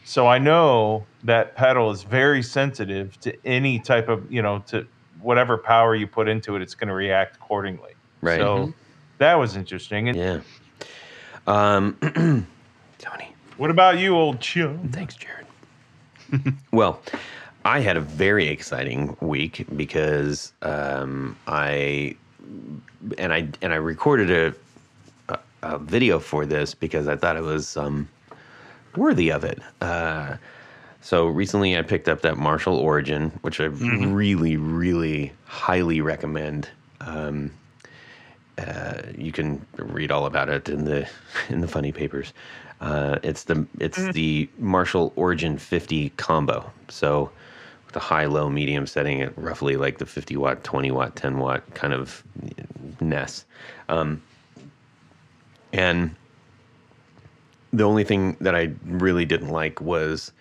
So 0.06 0.28
I 0.28 0.38
know 0.38 1.04
that 1.25 1.56
pedal 1.56 1.90
is 1.90 2.04
very 2.04 2.40
sensitive 2.40 3.18
to 3.22 3.36
any 3.44 3.80
type 3.80 4.08
of, 4.08 4.30
you 4.30 4.40
know, 4.40 4.60
to 4.68 4.86
whatever 5.20 5.58
power 5.58 5.96
you 5.96 6.06
put 6.06 6.28
into 6.28 6.54
it, 6.54 6.62
it's 6.62 6.76
going 6.76 6.86
to 6.86 6.94
react 6.94 7.34
accordingly. 7.34 7.90
Right. 8.20 8.38
So 8.38 8.72
that 9.18 9.34
was 9.34 9.56
interesting. 9.56 10.08
And 10.08 10.16
Yeah. 10.16 10.40
Um, 11.48 11.96
Tony. 12.98 13.34
what 13.56 13.70
about 13.70 13.98
you, 13.98 14.14
old 14.14 14.40
chum? 14.40 14.90
Thanks, 14.92 15.16
Jared. 15.16 15.46
well, 16.70 17.02
I 17.64 17.80
had 17.80 17.96
a 17.96 18.00
very 18.00 18.46
exciting 18.46 19.16
week 19.20 19.66
because 19.75 20.52
um, 20.62 21.36
I 21.48 22.14
and 23.18 23.32
I 23.32 23.48
and 23.60 23.72
I 23.72 23.76
recorded 23.76 24.30
a, 25.28 25.34
a, 25.34 25.75
a 25.75 25.78
video 25.78 26.20
for 26.20 26.46
this 26.46 26.75
because 26.75 27.08
I 27.08 27.16
thought 27.16 27.36
it 27.36 27.42
was 27.42 27.76
um, 27.76 28.08
worthy 28.97 29.31
of 29.31 29.45
it. 29.45 29.61
Uh, 29.81 30.37
so 31.00 31.26
recently, 31.26 31.79
I 31.79 31.83
picked 31.83 32.09
up 32.09 32.23
that 32.23 32.37
Marshall 32.37 32.76
Origin, 32.76 33.31
which 33.43 33.61
I 33.61 33.65
really, 33.67 34.57
really 34.57 35.33
highly 35.45 36.00
recommend. 36.00 36.69
Um, 37.00 37.53
uh, 38.59 39.03
you 39.17 39.33
can 39.33 39.65
read 39.76 40.11
all 40.11 40.26
about 40.26 40.49
it 40.49 40.69
in 40.69 40.85
the 40.85 41.09
in 41.49 41.61
the 41.61 41.69
funny 41.69 41.93
papers. 41.93 42.33
Uh, 42.81 43.19
it's 43.23 43.45
the 43.45 43.67
it's 43.79 44.12
the 44.12 44.49
Marshall 44.59 45.12
Origin 45.17 45.59
50 45.59 46.11
combo. 46.17 46.71
So 46.88 47.31
with 47.85 47.95
the 47.95 48.00
high, 48.00 48.26
low, 48.26 48.50
medium 48.50 48.87
setting 48.87 49.23
at 49.23 49.37
roughly 49.38 49.76
like 49.76 49.99
the 49.99 50.07
50 50.07 50.37
watt, 50.37 50.65
20 50.65 50.91
watt, 50.91 51.17
10 51.17 51.38
watt 51.38 51.62
kind 51.75 51.93
of 51.93 52.23
ness. 53.00 53.45
Um, 53.88 54.23
and 55.73 56.15
the 57.73 57.85
only 57.85 58.04
thing 58.04 58.37
that 58.40 58.54
I 58.54 58.73
really 58.85 59.25
didn't 59.25 59.49
like 59.49 59.80
was 59.80 60.32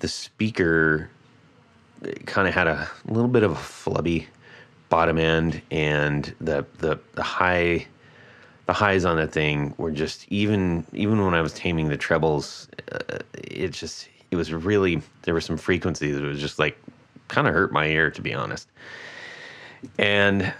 the 0.00 0.08
speaker 0.08 1.10
kind 2.26 2.46
of 2.46 2.54
had 2.54 2.68
a 2.68 2.88
little 3.06 3.28
bit 3.28 3.42
of 3.42 3.52
a 3.52 3.56
flubby 3.56 4.26
bottom 4.88 5.18
end 5.18 5.60
and 5.70 6.34
the 6.40 6.64
the 6.78 6.98
the 7.12 7.22
high 7.22 7.86
the 8.66 8.72
highs 8.72 9.04
on 9.04 9.16
that 9.16 9.32
thing 9.32 9.74
were 9.76 9.90
just 9.90 10.26
even 10.30 10.86
even 10.92 11.24
when 11.24 11.34
I 11.34 11.42
was 11.42 11.52
taming 11.52 11.88
the 11.88 11.96
trebles 11.96 12.68
uh, 12.92 13.18
it 13.34 13.72
just 13.72 14.08
it 14.30 14.36
was 14.36 14.52
really 14.52 15.02
there 15.22 15.34
were 15.34 15.40
some 15.40 15.56
frequencies 15.56 16.16
that 16.16 16.22
was 16.22 16.40
just 16.40 16.58
like 16.58 16.78
kind 17.28 17.46
of 17.46 17.54
hurt 17.54 17.72
my 17.72 17.86
ear 17.86 18.10
to 18.10 18.22
be 18.22 18.32
honest. 18.32 18.68
And 19.98 20.52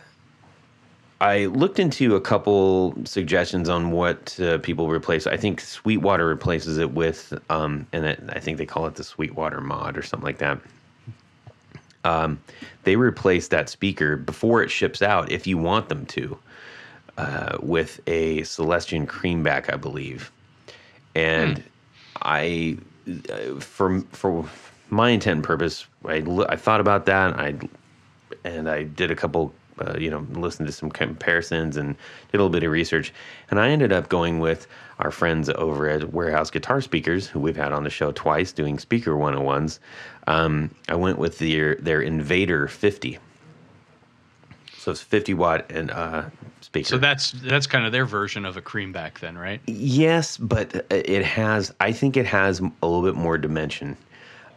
I 1.21 1.47
looked 1.47 1.81
into 1.81 2.15
a 2.15 2.21
couple 2.21 2.95
suggestions 3.05 3.69
on 3.69 3.91
what 3.91 4.39
uh, 4.41 4.59
people 4.59 4.89
replace. 4.89 5.27
I 5.27 5.37
think 5.37 5.61
Sweetwater 5.61 6.25
replaces 6.25 6.79
it 6.79 6.93
with, 6.93 7.37
um, 7.51 7.87
and 7.93 8.05
it, 8.05 8.23
I 8.29 8.39
think 8.39 8.59
they 8.59 8.67
call 8.67 8.87
it 8.87 8.95
the 8.95 9.03
Sweetwater 9.03 9.61
mod 9.61 9.99
or 9.99 10.03
something 10.03 10.25
like 10.25 10.39
that. 10.39 10.61
Um, 12.05 12.41
they 12.85 12.95
replace 12.95 13.49
that 13.49 13.69
speaker 13.69 14.17
before 14.17 14.63
it 14.63 14.71
ships 14.71 15.03
out, 15.03 15.31
if 15.33 15.47
you 15.47 15.59
want 15.59 15.89
them 15.89 16.07
to, 16.07 16.39
uh, 17.17 17.59
with 17.61 18.01
a 18.07 18.45
Celestion 18.45 19.07
Creamback, 19.07 19.73
I 19.73 19.77
believe. 19.77 20.31
And 21.17 21.65
I, 22.23 22.79
uh, 23.29 23.59
for 23.59 24.01
for 24.13 24.49
my 24.89 25.11
intent 25.11 25.39
and 25.39 25.45
purpose, 25.45 25.87
I, 26.05 26.25
I 26.49 26.55
thought 26.55 26.81
about 26.81 27.07
that. 27.07 27.35
I 27.35 27.57
and 28.45 28.71
I 28.71 28.85
did 28.85 29.11
a 29.11 29.17
couple, 29.17 29.53
uh, 29.81 29.97
you 29.99 30.11
know, 30.11 30.27
listened 30.33 30.67
to 30.67 30.73
some 30.73 30.91
comparisons 30.91 31.77
and 31.77 31.97
did 32.31 32.39
a 32.39 32.43
little 32.43 32.49
bit 32.49 32.63
of 32.63 32.71
research. 32.71 33.13
And 33.51 33.61
I 33.61 33.71
ended 33.71 33.93
up 33.93 34.09
going 34.09 34.41
with 34.41 34.67
our 34.99 35.11
friends 35.11 35.49
over 35.51 35.89
at 35.89 36.13
Warehouse 36.13 36.51
Guitar 36.51 36.81
Speakers, 36.81 37.27
who 37.27 37.41
we've 37.41 37.57
had 37.57 37.73
on 37.73 37.85
the 37.85 37.91
show 37.91 38.13
twice 38.13 38.53
doing 38.53 38.79
speaker 38.79 39.13
101s. 39.13 39.79
Um, 40.27 40.75
I 40.89 40.95
went 40.95 41.19
with 41.19 41.39
their, 41.39 41.77
their 41.77 42.01
Invader 42.03 42.69
50. 42.69 43.19
So 44.77 44.93
it's 44.93 45.03
50 45.03 45.35
watt 45.35 45.71
and 45.71 45.91
uh, 45.91 46.25
speaker. 46.61 46.89
So 46.89 46.99
that's 46.99 47.33
that's 47.33 47.67
kind 47.67 47.85
of 47.85 47.93
their 47.93 48.07
version 48.07 48.45
of 48.45 48.57
a 48.57 48.63
creamback, 48.63 49.19
then, 49.19 49.37
right? 49.37 49.61
Yes, 49.67 50.37
but 50.37 50.87
it 50.91 51.25
has. 51.25 51.75
I 51.81 51.93
think 51.93 52.17
it 52.17 52.27
has 52.27 52.61
a 52.61 52.87
little 52.87 53.03
bit 53.03 53.15
more 53.15 53.37
dimension. 53.39 53.97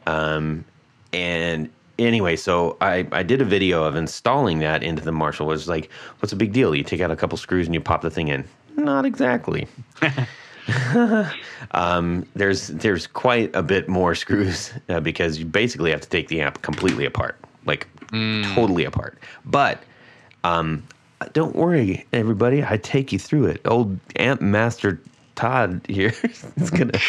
Um, 0.07 0.63
and 1.11 1.69
anyway, 2.05 2.35
so 2.35 2.77
I 2.81 3.07
I 3.11 3.23
did 3.23 3.41
a 3.41 3.45
video 3.45 3.83
of 3.83 3.95
installing 3.95 4.59
that 4.59 4.83
into 4.83 5.01
the 5.01 5.11
Marshall. 5.11 5.47
It 5.47 5.53
was 5.53 5.67
like, 5.67 5.89
what's 6.19 6.33
a 6.33 6.35
big 6.35 6.53
deal? 6.53 6.75
You 6.75 6.83
take 6.83 7.01
out 7.01 7.11
a 7.11 7.15
couple 7.15 7.37
screws 7.37 7.67
and 7.67 7.73
you 7.73 7.81
pop 7.81 8.01
the 8.01 8.09
thing 8.09 8.27
in. 8.27 8.45
Not 8.77 9.05
exactly. 9.05 9.67
um, 11.71 12.25
there's 12.35 12.67
there's 12.67 13.07
quite 13.07 13.53
a 13.55 13.63
bit 13.63 13.87
more 13.87 14.15
screws 14.15 14.71
uh, 14.89 14.99
because 14.99 15.37
you 15.39 15.45
basically 15.45 15.91
have 15.91 16.01
to 16.01 16.09
take 16.09 16.27
the 16.27 16.41
amp 16.41 16.61
completely 16.61 17.05
apart, 17.05 17.37
like 17.65 17.87
totally 18.11 18.85
apart. 18.85 19.17
But 19.45 19.83
um, 20.43 20.83
don't 21.33 21.55
worry, 21.55 22.05
everybody. 22.13 22.63
I 22.63 22.77
take 22.77 23.11
you 23.11 23.19
through 23.19 23.47
it. 23.47 23.61
Old 23.65 23.99
Amp 24.17 24.41
Master 24.41 24.99
Todd 25.41 25.81
here 25.89 26.13
is 26.57 26.69
gonna, 26.69 26.99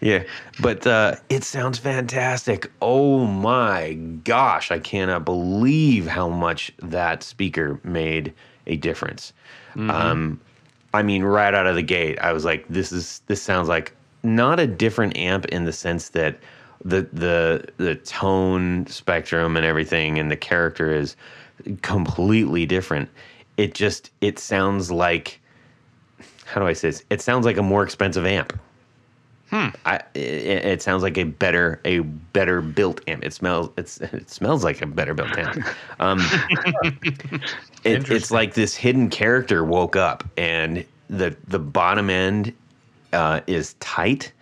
yeah. 0.00 0.22
But 0.60 0.86
uh, 0.86 1.16
it 1.28 1.44
sounds 1.44 1.78
fantastic. 1.78 2.70
Oh 2.80 3.26
my 3.26 3.92
gosh, 4.24 4.70
I 4.70 4.78
cannot 4.78 5.26
believe 5.26 6.06
how 6.06 6.30
much 6.30 6.72
that 6.78 7.22
speaker 7.22 7.78
made 7.84 8.32
a 8.66 8.76
difference. 8.76 9.34
Um, 9.76 10.40
I 10.94 11.02
mean, 11.02 11.22
right 11.22 11.52
out 11.52 11.66
of 11.66 11.74
the 11.74 11.82
gate, 11.82 12.18
I 12.18 12.32
was 12.32 12.46
like, 12.46 12.64
"This 12.68 12.92
is 12.92 13.20
this 13.26 13.42
sounds 13.42 13.68
like 13.68 13.94
not 14.22 14.58
a 14.58 14.66
different 14.66 15.18
amp 15.18 15.44
in 15.46 15.66
the 15.66 15.72
sense 15.72 16.08
that 16.10 16.38
the 16.82 17.06
the 17.12 17.66
the 17.76 17.96
tone 17.96 18.86
spectrum 18.86 19.58
and 19.58 19.66
everything 19.66 20.18
and 20.18 20.30
the 20.30 20.36
character 20.36 20.94
is 20.94 21.14
completely 21.82 22.64
different. 22.64 23.10
It 23.58 23.74
just 23.74 24.12
it 24.22 24.38
sounds 24.38 24.90
like 24.90 25.42
how 26.44 26.60
do 26.60 26.66
I 26.66 26.72
say 26.72 26.88
this? 26.88 27.04
It 27.10 27.20
sounds 27.20 27.44
like 27.44 27.56
a 27.56 27.62
more 27.62 27.82
expensive 27.82 28.26
amp. 28.26 28.58
Hmm. 29.50 29.68
I, 29.84 29.96
it, 30.14 30.64
it 30.64 30.82
sounds 30.82 31.02
like 31.02 31.18
a 31.18 31.24
better 31.24 31.80
a 31.84 32.00
better 32.00 32.60
built 32.60 33.00
amp. 33.06 33.24
It 33.24 33.32
smells 33.32 33.70
it's 33.76 34.00
it 34.00 34.30
smells 34.30 34.64
like 34.64 34.82
a 34.82 34.86
better 34.86 35.14
built 35.14 35.36
amp. 35.36 35.64
Um, 36.00 36.18
it, 37.84 38.10
it's 38.10 38.30
like 38.30 38.54
this 38.54 38.74
hidden 38.74 39.10
character 39.10 39.64
woke 39.64 39.96
up, 39.96 40.24
and 40.36 40.84
the 41.08 41.36
the 41.46 41.58
bottom 41.58 42.10
end 42.10 42.52
uh, 43.12 43.40
is 43.46 43.74
tight, 43.74 44.32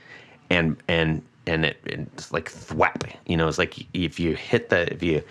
and 0.51 0.77
and 0.89 1.23
and 1.47 1.67
it, 1.67 1.79
it's 1.85 2.33
like 2.33 2.51
thwap. 2.51 3.13
You 3.27 3.37
know, 3.37 3.49
it's 3.49 3.59
like 3.59 3.87
if 3.93 4.21
you 4.21 4.35
hit 4.35 4.71
the 4.71 4.93
if 4.93 5.03
you 5.03 5.23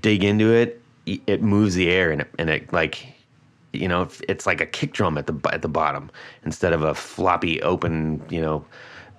dig 0.00 0.24
into 0.24 0.52
it, 0.52 0.82
it 1.06 1.42
moves 1.42 1.74
the 1.74 1.88
air, 1.88 2.10
and 2.10 2.20
it, 2.22 2.30
and 2.38 2.50
it 2.50 2.72
like 2.72 3.06
you 3.72 3.88
know 3.88 4.08
it's 4.28 4.46
like 4.46 4.60
a 4.60 4.66
kick 4.66 4.92
drum 4.92 5.16
at 5.18 5.26
the 5.26 5.34
at 5.52 5.62
the 5.62 5.68
bottom 5.68 6.10
instead 6.44 6.72
of 6.72 6.82
a 6.82 6.94
floppy 6.94 7.60
open 7.62 8.22
you 8.28 8.40
know 8.40 8.64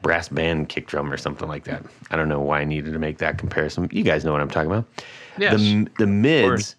brass 0.03 0.29
band 0.29 0.69
kick 0.69 0.85
drum 0.85 1.11
or 1.11 1.17
something 1.17 1.47
like 1.47 1.63
that. 1.63 1.83
I 2.11 2.15
don't 2.17 2.29
know 2.29 2.41
why 2.41 2.59
I 2.59 2.65
needed 2.65 2.93
to 2.93 2.99
make 2.99 3.17
that 3.17 3.39
comparison. 3.39 3.89
You 3.91 4.03
guys 4.03 4.23
know 4.23 4.31
what 4.31 4.41
I'm 4.41 4.49
talking 4.49 4.69
about. 4.69 4.85
Yes. 5.37 5.59
The 5.59 5.87
the 5.97 6.07
mids 6.07 6.75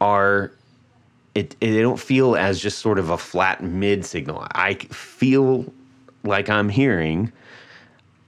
are 0.00 0.52
it, 1.34 1.56
it 1.60 1.72
they 1.72 1.80
don't 1.80 1.98
feel 1.98 2.36
as 2.36 2.60
just 2.60 2.78
sort 2.78 2.98
of 2.98 3.10
a 3.10 3.18
flat 3.18 3.62
mid 3.62 4.04
signal. 4.04 4.46
I 4.52 4.74
feel 4.74 5.72
like 6.24 6.48
I'm 6.48 6.68
hearing 6.68 7.32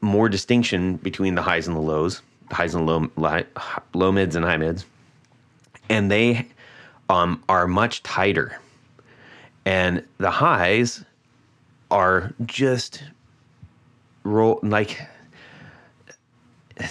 more 0.01 0.29
distinction 0.29 0.97
between 0.97 1.35
the 1.35 1.43
highs 1.43 1.69
and 1.69 1.77
the 1.77 1.81
lows, 1.81 2.23
the 2.49 2.55
highs 2.55 2.75
and 2.75 2.87
low 2.87 3.11
li, 3.17 3.45
low 3.95 4.11
mids 4.11 4.35
and 4.35 4.45
high 4.45 4.57
mids, 4.57 4.87
and 5.89 6.11
they 6.11 6.47
um, 7.09 7.43
are 7.49 7.69
much 7.69 8.03
tighter. 8.03 8.59
And 9.65 10.05
the 10.19 10.31
highs 10.31 11.05
are 11.91 12.33
just 12.47 13.03
roll 14.25 14.61
like 14.63 15.01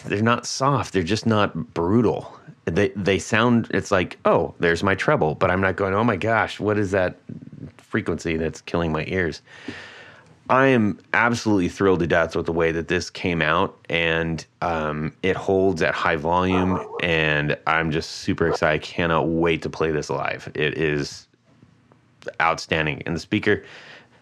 they're 0.06 0.22
not 0.22 0.46
soft. 0.46 0.94
They're 0.94 1.04
just 1.04 1.26
not 1.26 1.74
brutal. 1.74 2.38
They 2.66 2.90
they 2.90 3.20
sound. 3.20 3.70
It's 3.72 3.92
like 3.92 4.18
oh, 4.26 4.54
there's 4.60 4.84
my 4.84 4.96
treble, 4.96 5.36
but 5.36 5.50
I'm 5.50 5.62
not 5.62 5.76
going. 5.76 5.94
Oh 5.94 6.04
my 6.04 6.16
gosh, 6.16 6.60
what 6.60 6.78
is 6.78 6.92
that 6.92 7.18
frequency 7.78 8.38
that's 8.38 8.62
killing 8.62 8.92
my 8.92 9.06
ears? 9.08 9.42
I 10.50 10.68
am 10.68 11.00
absolutely 11.14 11.70
thrilled 11.70 12.00
to 12.00 12.08
death 12.08 12.36
with 12.36 12.48
the 12.48 12.52
way 12.52 12.72
that 12.72 12.88
this 12.88 13.12
came 13.12 13.42
out, 13.42 13.78
and 13.88 14.44
um, 14.64 15.14
it 15.22 15.36
holds 15.36 15.84
at 15.84 15.94
high 15.94 16.16
volume, 16.16 16.84
and 17.04 17.56
I'm 17.68 17.92
just 17.92 18.10
super 18.12 18.48
excited. 18.48 18.82
I 18.82 18.84
cannot 18.84 19.28
wait 19.28 19.62
to 19.62 19.70
play 19.70 19.92
this 19.92 20.10
live. 20.10 20.52
It 20.56 20.76
is 20.76 21.28
outstanding, 22.42 23.04
and 23.06 23.16
the 23.16 23.20
speaker, 23.20 23.64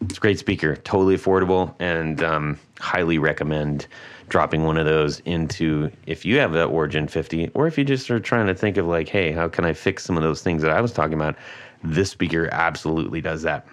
it's 0.02 0.18
a 0.18 0.22
great 0.22 0.40
speaker, 0.40 0.76
totally 0.76 1.18
affordable, 1.18 1.74
and 1.80 2.24
um, 2.24 2.60
highly 2.80 3.18
recommend 3.18 3.88
dropping 4.30 4.64
one 4.64 4.78
of 4.78 4.86
those 4.86 5.20
into 5.22 5.90
if 6.06 6.26
you 6.26 6.38
have 6.38 6.52
that 6.54 6.66
Origin 6.66 7.08
50, 7.08 7.50
or 7.54 7.68
if 7.68 7.78
you 7.78 7.84
just 7.84 8.12
are 8.12 8.20
trying 8.20 8.48
to 8.48 8.56
think 8.56 8.78
of 8.78 8.86
like, 8.86 9.08
hey, 9.08 9.32
how 9.32 9.48
can 9.48 9.66
I 9.66 9.74
fix 9.74 10.04
some 10.04 10.18
of 10.18 10.24
those 10.24 10.42
things 10.42 10.62
that 10.62 10.72
I 10.72 10.82
was 10.82 10.92
talking 10.92 11.14
about? 11.14 11.36
This 11.84 12.12
speaker 12.12 12.50
absolutely 12.52 13.22
does 13.22 13.42
that. 13.44 13.66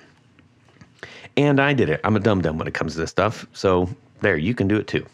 And 1.36 1.60
I 1.60 1.72
did 1.72 1.88
it. 1.88 2.00
I'm 2.04 2.14
a 2.14 2.20
dum 2.20 2.42
dum 2.42 2.58
when 2.58 2.68
it 2.68 2.74
comes 2.74 2.94
to 2.94 3.00
this 3.00 3.10
stuff. 3.10 3.46
So 3.52 3.88
there, 4.20 4.36
you 4.36 4.54
can 4.54 4.68
do 4.68 4.76
it 4.76 4.86
too. 4.86 5.04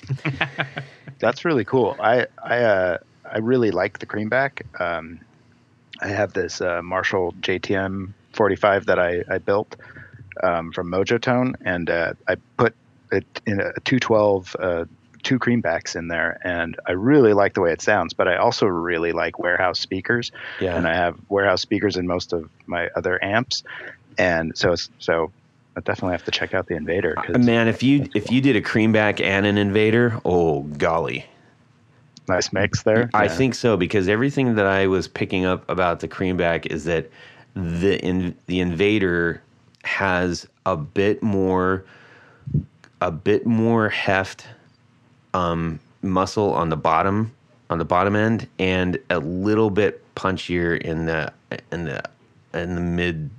That's 1.19 1.45
really 1.45 1.65
cool. 1.65 1.97
I 1.99 2.27
I 2.43 2.59
uh, 2.59 2.99
I 3.31 3.39
really 3.39 3.71
like 3.71 3.99
the 3.99 4.07
creamback. 4.07 4.63
Um, 4.81 5.21
I 6.03 6.09
have 6.09 6.33
this 6.33 6.61
uh, 6.61 6.83
Marshall 6.83 7.35
JTM 7.41 8.13
45 8.41 8.87
that 8.87 8.99
I, 8.99 9.23
I 9.31 9.37
built 9.37 9.77
um, 10.43 10.73
from 10.73 10.91
Mojotone, 10.91 11.53
and 11.63 11.91
uh, 11.91 12.15
I 12.27 12.37
put 12.57 12.75
it 13.13 13.27
in 13.45 13.61
a 13.61 13.71
212 13.85 14.57
uh, 14.59 14.85
two 15.23 15.39
creambacks 15.39 15.95
in 15.95 16.09
there, 16.09 16.39
and 16.43 16.75
I 16.89 16.93
really 16.93 17.35
like 17.35 17.53
the 17.53 17.61
way 17.61 17.71
it 17.71 17.83
sounds. 17.83 18.15
But 18.15 18.29
I 18.29 18.37
also 18.39 18.65
really 18.65 19.13
like 19.13 19.39
warehouse 19.39 19.79
speakers, 19.79 20.31
Yeah. 20.63 20.75
and 20.75 20.89
I 20.89 20.95
have 20.95 21.17
warehouse 21.29 21.61
speakers 21.61 21.99
in 21.99 22.07
most 22.07 22.33
of 22.33 22.49
my 22.67 22.89
other 22.97 23.23
amps, 23.23 23.63
and 24.17 24.53
so 24.57 24.75
so 24.97 25.35
I 25.77 25.83
definitely 25.83 26.13
have 26.13 26.25
to 26.25 26.31
check 26.31 26.55
out 26.55 26.67
the 26.67 26.77
Invader. 26.77 27.17
'cause 27.17 27.45
Man, 27.45 27.69
if 27.69 27.83
you 27.83 28.07
if 28.15 28.33
you 28.33 28.41
did 28.41 28.57
a 28.57 28.63
creamback 28.63 29.21
and 29.23 29.45
an 29.45 29.59
invader, 29.59 30.19
oh 30.25 30.63
golly. 30.63 31.27
nice 32.27 32.55
mix 32.55 32.85
there. 32.85 33.11
I 33.13 33.29
Yeah. 33.29 33.35
think 33.35 33.55
so 33.55 33.77
because 33.77 34.09
everything 34.09 34.55
that 34.55 34.65
I 34.67 34.87
was 34.87 35.09
picking 35.09 35.45
up 35.45 35.69
about 35.69 36.01
the 36.01 36.09
creamback 36.09 36.65
is 36.67 36.85
that 36.85 37.11
the 37.55 37.99
in, 38.05 38.37
the 38.47 38.61
invader 38.61 39.43
has 39.85 40.47
a 40.67 40.77
bit 40.77 41.23
more 41.23 41.85
a 43.01 43.11
bit 43.11 43.47
more 43.47 43.89
heft 43.89 44.47
um, 45.35 45.81
muscle 46.03 46.53
on 46.53 46.69
the 46.69 46.77
bottom 46.77 47.33
on 47.71 47.79
the 47.79 47.85
bottom 47.85 48.17
end 48.17 48.49
and 48.59 48.99
a 49.11 49.19
little 49.19 49.71
bit 49.71 50.05
punchier 50.15 50.81
in 50.81 51.07
the 51.07 51.33
in 51.73 51.85
the 51.85 52.03
in 52.53 52.75
the 52.75 52.81
mid 52.81 53.31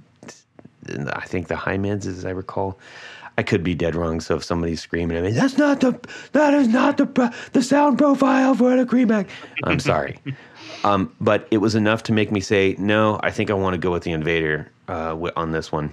in 0.87 1.05
the, 1.05 1.17
I 1.17 1.25
think 1.25 1.47
the 1.47 1.55
high 1.55 1.77
mids 1.77 2.07
as 2.07 2.25
I 2.25 2.31
recall. 2.31 2.79
I 3.37 3.43
could 3.43 3.63
be 3.63 3.73
dead 3.73 3.95
wrong, 3.95 4.19
so 4.19 4.35
if 4.35 4.43
somebody's 4.43 4.81
screaming 4.81 5.17
at 5.17 5.23
me, 5.23 5.31
that's 5.31 5.57
not 5.57 5.79
the 5.79 5.99
that 6.33 6.53
is 6.53 6.67
not 6.67 6.97
the 6.97 7.35
the 7.53 7.63
sound 7.63 7.97
profile 7.97 8.53
for 8.55 8.75
the 8.75 8.85
creamback. 8.85 9.27
I'm 9.63 9.79
sorry, 9.91 10.19
um, 10.83 11.13
but 11.21 11.47
it 11.51 11.57
was 11.57 11.75
enough 11.75 12.03
to 12.03 12.13
make 12.13 12.31
me 12.31 12.41
say 12.41 12.75
no. 12.77 13.19
I 13.23 13.31
think 13.31 13.49
I 13.49 13.53
want 13.53 13.73
to 13.73 13.77
go 13.77 13.91
with 13.91 14.03
the 14.03 14.11
Invader 14.11 14.71
uh, 14.87 15.17
on 15.35 15.51
this 15.51 15.71
one. 15.71 15.91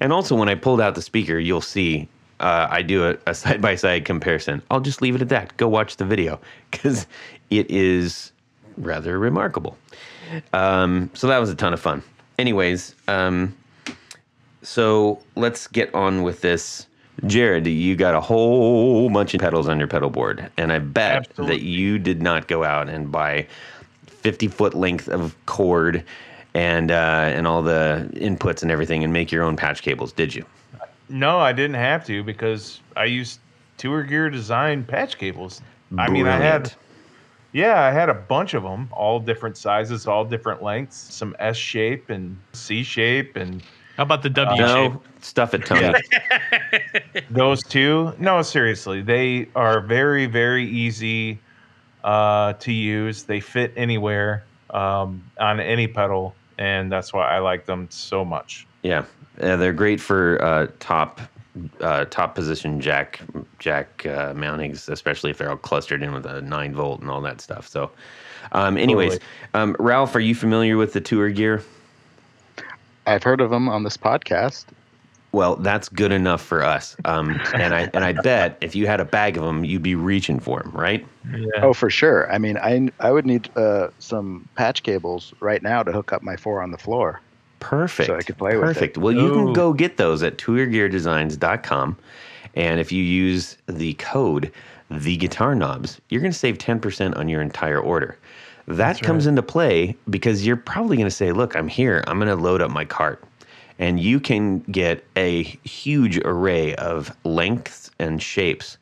And 0.00 0.12
also, 0.12 0.34
when 0.36 0.48
I 0.48 0.54
pulled 0.54 0.80
out 0.80 0.94
the 0.94 1.02
speaker, 1.02 1.38
you'll 1.38 1.60
see 1.60 2.08
uh, 2.40 2.66
I 2.70 2.82
do 2.82 3.16
a 3.26 3.34
side 3.34 3.60
by 3.60 3.74
side 3.74 4.04
comparison. 4.04 4.62
I'll 4.70 4.80
just 4.80 5.02
leave 5.02 5.14
it 5.14 5.22
at 5.22 5.28
that. 5.28 5.56
Go 5.56 5.68
watch 5.68 5.96
the 5.96 6.06
video 6.06 6.40
because 6.70 7.06
it 7.50 7.70
is 7.70 8.32
rather 8.78 9.18
remarkable. 9.18 9.76
Um, 10.52 11.10
so 11.14 11.26
that 11.26 11.38
was 11.38 11.50
a 11.50 11.54
ton 11.54 11.72
of 11.74 11.80
fun. 11.80 12.02
anyways, 12.38 12.94
um, 13.08 13.54
so 14.62 15.20
let's 15.36 15.66
get 15.66 15.94
on 15.94 16.22
with 16.22 16.40
this. 16.40 16.86
Jared, 17.26 17.66
you 17.66 17.96
got 17.96 18.14
a 18.14 18.20
whole 18.20 19.10
bunch 19.10 19.34
of 19.34 19.40
pedals 19.40 19.68
on 19.68 19.78
your 19.78 19.88
pedal 19.88 20.08
board, 20.08 20.50
and 20.56 20.72
I 20.72 20.78
bet 20.78 21.28
Absolutely. 21.28 21.56
that 21.56 21.62
you 21.64 21.98
did 21.98 22.22
not 22.22 22.48
go 22.48 22.64
out 22.64 22.88
and 22.88 23.12
buy 23.12 23.46
50 24.06 24.48
foot 24.48 24.74
length 24.74 25.08
of 25.08 25.36
cord 25.46 26.04
and 26.54 26.90
uh, 26.90 27.30
and 27.32 27.46
all 27.46 27.62
the 27.62 28.08
inputs 28.14 28.62
and 28.62 28.70
everything 28.70 29.04
and 29.04 29.12
make 29.12 29.30
your 29.30 29.44
own 29.44 29.56
patch 29.56 29.82
cables, 29.82 30.12
did 30.12 30.34
you? 30.34 30.44
No, 31.08 31.38
I 31.38 31.52
didn't 31.52 31.74
have 31.74 32.06
to 32.06 32.22
because 32.22 32.80
I 32.96 33.04
used 33.04 33.40
Tour 33.76 34.02
Gear 34.02 34.30
Design 34.30 34.84
patch 34.84 35.18
cables. 35.18 35.60
I 35.98 36.08
mean, 36.08 36.26
I 36.26 36.36
had 36.36 36.72
yeah, 37.52 37.82
I 37.82 37.90
had 37.90 38.08
a 38.08 38.14
bunch 38.14 38.54
of 38.54 38.62
them, 38.62 38.88
all 38.92 39.18
different 39.18 39.56
sizes, 39.56 40.06
all 40.06 40.24
different 40.24 40.62
lengths, 40.62 40.96
some 40.96 41.34
S 41.38 41.56
shape 41.56 42.10
and 42.10 42.38
C 42.52 42.82
shape, 42.82 43.36
and 43.36 43.62
How 44.00 44.04
about 44.04 44.22
the 44.22 44.30
W 44.30 44.56
shape? 44.56 44.92
No, 44.94 45.02
stuff 45.20 45.52
it, 45.52 45.66
Tony. 45.66 45.92
those 47.30 47.62
two. 47.62 48.14
No, 48.18 48.40
seriously, 48.40 49.02
they 49.02 49.48
are 49.54 49.82
very, 49.82 50.24
very 50.24 50.66
easy 50.66 51.38
uh, 52.02 52.54
to 52.54 52.72
use. 52.72 53.24
They 53.24 53.40
fit 53.40 53.74
anywhere 53.76 54.42
um, 54.70 55.22
on 55.38 55.60
any 55.60 55.86
pedal, 55.86 56.34
and 56.56 56.90
that's 56.90 57.12
why 57.12 57.28
I 57.28 57.40
like 57.40 57.66
them 57.66 57.88
so 57.90 58.24
much. 58.24 58.66
Yeah, 58.82 59.04
uh, 59.42 59.56
they're 59.56 59.74
great 59.74 60.00
for 60.00 60.42
uh, 60.42 60.68
top 60.78 61.20
uh, 61.82 62.06
top 62.06 62.34
position 62.34 62.80
jack 62.80 63.20
jack 63.58 64.06
uh, 64.06 64.32
mountings, 64.32 64.88
especially 64.88 65.30
if 65.30 65.36
they're 65.36 65.50
all 65.50 65.58
clustered 65.58 66.02
in 66.02 66.14
with 66.14 66.24
a 66.24 66.40
nine 66.40 66.72
volt 66.72 67.02
and 67.02 67.10
all 67.10 67.20
that 67.20 67.42
stuff. 67.42 67.68
So, 67.68 67.90
um, 68.52 68.78
anyways, 68.78 69.18
Totally. 69.18 69.30
um, 69.52 69.76
Ralf, 69.78 70.16
are 70.16 70.20
you 70.20 70.34
familiar 70.34 70.78
with 70.78 70.94
the 70.94 71.02
tour 71.02 71.28
gear? 71.28 71.62
I've 73.06 73.22
heard 73.22 73.40
of 73.40 73.50
them 73.50 73.68
on 73.68 73.82
this 73.82 73.96
podcast. 73.96 74.66
Well, 75.32 75.56
that's 75.56 75.88
good 75.88 76.10
enough 76.10 76.42
for 76.42 76.64
us. 76.64 76.96
Um, 77.04 77.40
and 77.54 77.72
I 77.72 77.88
and 77.94 78.04
I 78.04 78.12
bet 78.12 78.58
if 78.60 78.74
you 78.74 78.86
had 78.88 78.98
a 78.98 79.04
bag 79.04 79.36
of 79.36 79.44
them, 79.44 79.64
you'd 79.64 79.82
be 79.82 79.94
reaching 79.94 80.40
for 80.40 80.60
them, 80.60 80.72
right? 80.72 81.06
Yeah. 81.32 81.46
Oh, 81.58 81.72
for 81.72 81.88
sure. 81.88 82.30
I 82.32 82.38
mean, 82.38 82.56
I 82.58 82.90
I 82.98 83.12
would 83.12 83.26
need 83.26 83.48
uh, 83.56 83.88
some 84.00 84.48
patch 84.56 84.82
cables 84.82 85.32
right 85.38 85.62
now 85.62 85.84
to 85.84 85.92
hook 85.92 86.12
up 86.12 86.22
my 86.22 86.36
four 86.36 86.62
on 86.62 86.72
the 86.72 86.78
floor. 86.78 87.20
Perfect. 87.60 88.08
So 88.08 88.16
I 88.16 88.22
could 88.22 88.38
play 88.38 88.56
with 88.56 88.70
it. 88.70 88.74
Perfect. 88.74 88.98
Well, 88.98 89.12
you 89.12 89.32
can 89.32 89.52
go 89.52 89.72
get 89.72 89.98
those 89.98 90.22
at 90.22 90.38
tourgeardesigns.com. 90.38 91.96
And 92.56 92.80
if 92.80 92.90
you 92.90 93.04
use 93.04 93.56
the 93.66 93.94
code 93.94 94.50
the 94.90 95.16
guitar 95.16 95.54
knobs, 95.54 96.00
you're 96.08 96.20
going 96.20 96.32
to 96.32 96.38
save 96.38 96.58
10% 96.58 97.16
on 97.16 97.28
your 97.28 97.40
entire 97.40 97.78
order. 97.78 98.18
That 98.66 98.76
That's 98.76 99.00
comes 99.00 99.26
right. 99.26 99.30
into 99.30 99.42
play 99.42 99.96
because 100.08 100.46
you're 100.46 100.56
probably 100.56 100.96
going 100.96 101.08
to 101.08 101.14
say, 101.14 101.32
"Look, 101.32 101.56
I'm 101.56 101.68
here. 101.68 102.04
I'm 102.06 102.18
going 102.18 102.28
to 102.28 102.42
load 102.42 102.62
up 102.62 102.70
my 102.70 102.84
cart." 102.84 103.22
And 103.78 103.98
you 103.98 104.20
can 104.20 104.60
get 104.60 105.04
a 105.16 105.42
huge 105.42 106.18
array 106.18 106.74
of 106.74 107.16
lengths 107.24 107.90
and 107.98 108.22
shapes 108.22 108.76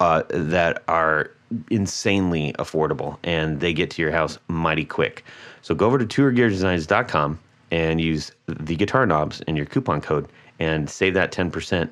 uh, 0.00 0.22
that 0.30 0.82
are 0.86 1.32
insanely 1.70 2.52
affordable 2.58 3.16
and 3.24 3.60
they 3.60 3.72
get 3.72 3.90
to 3.90 4.02
your 4.02 4.12
house 4.12 4.38
mighty 4.48 4.84
quick. 4.84 5.24
So 5.62 5.74
go 5.74 5.86
over 5.86 5.98
to 5.98 6.06
tourgeardesigns.com 6.06 7.38
and 7.70 8.00
use 8.00 8.32
the 8.46 8.76
guitar 8.76 9.06
knobs 9.06 9.40
in 9.42 9.56
your 9.56 9.66
coupon 9.66 10.00
code 10.00 10.28
and 10.58 10.88
save 10.88 11.14
that 11.14 11.32
10% 11.32 11.88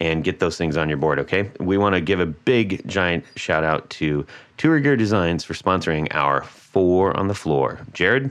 and 0.00 0.24
get 0.24 0.40
those 0.40 0.56
things 0.56 0.76
on 0.76 0.88
your 0.88 0.98
board, 0.98 1.18
okay? 1.20 1.50
We 1.60 1.78
want 1.78 1.94
to 1.94 2.00
give 2.00 2.20
a 2.20 2.26
big 2.26 2.86
giant 2.86 3.24
shout 3.36 3.64
out 3.64 3.88
to 3.90 4.26
Tour 4.56 4.80
Gear 4.80 4.96
Designs 4.96 5.44
for 5.44 5.54
sponsoring 5.54 6.08
our 6.12 6.42
Four 6.42 7.16
on 7.16 7.28
the 7.28 7.34
Floor. 7.34 7.78
Jared? 7.92 8.30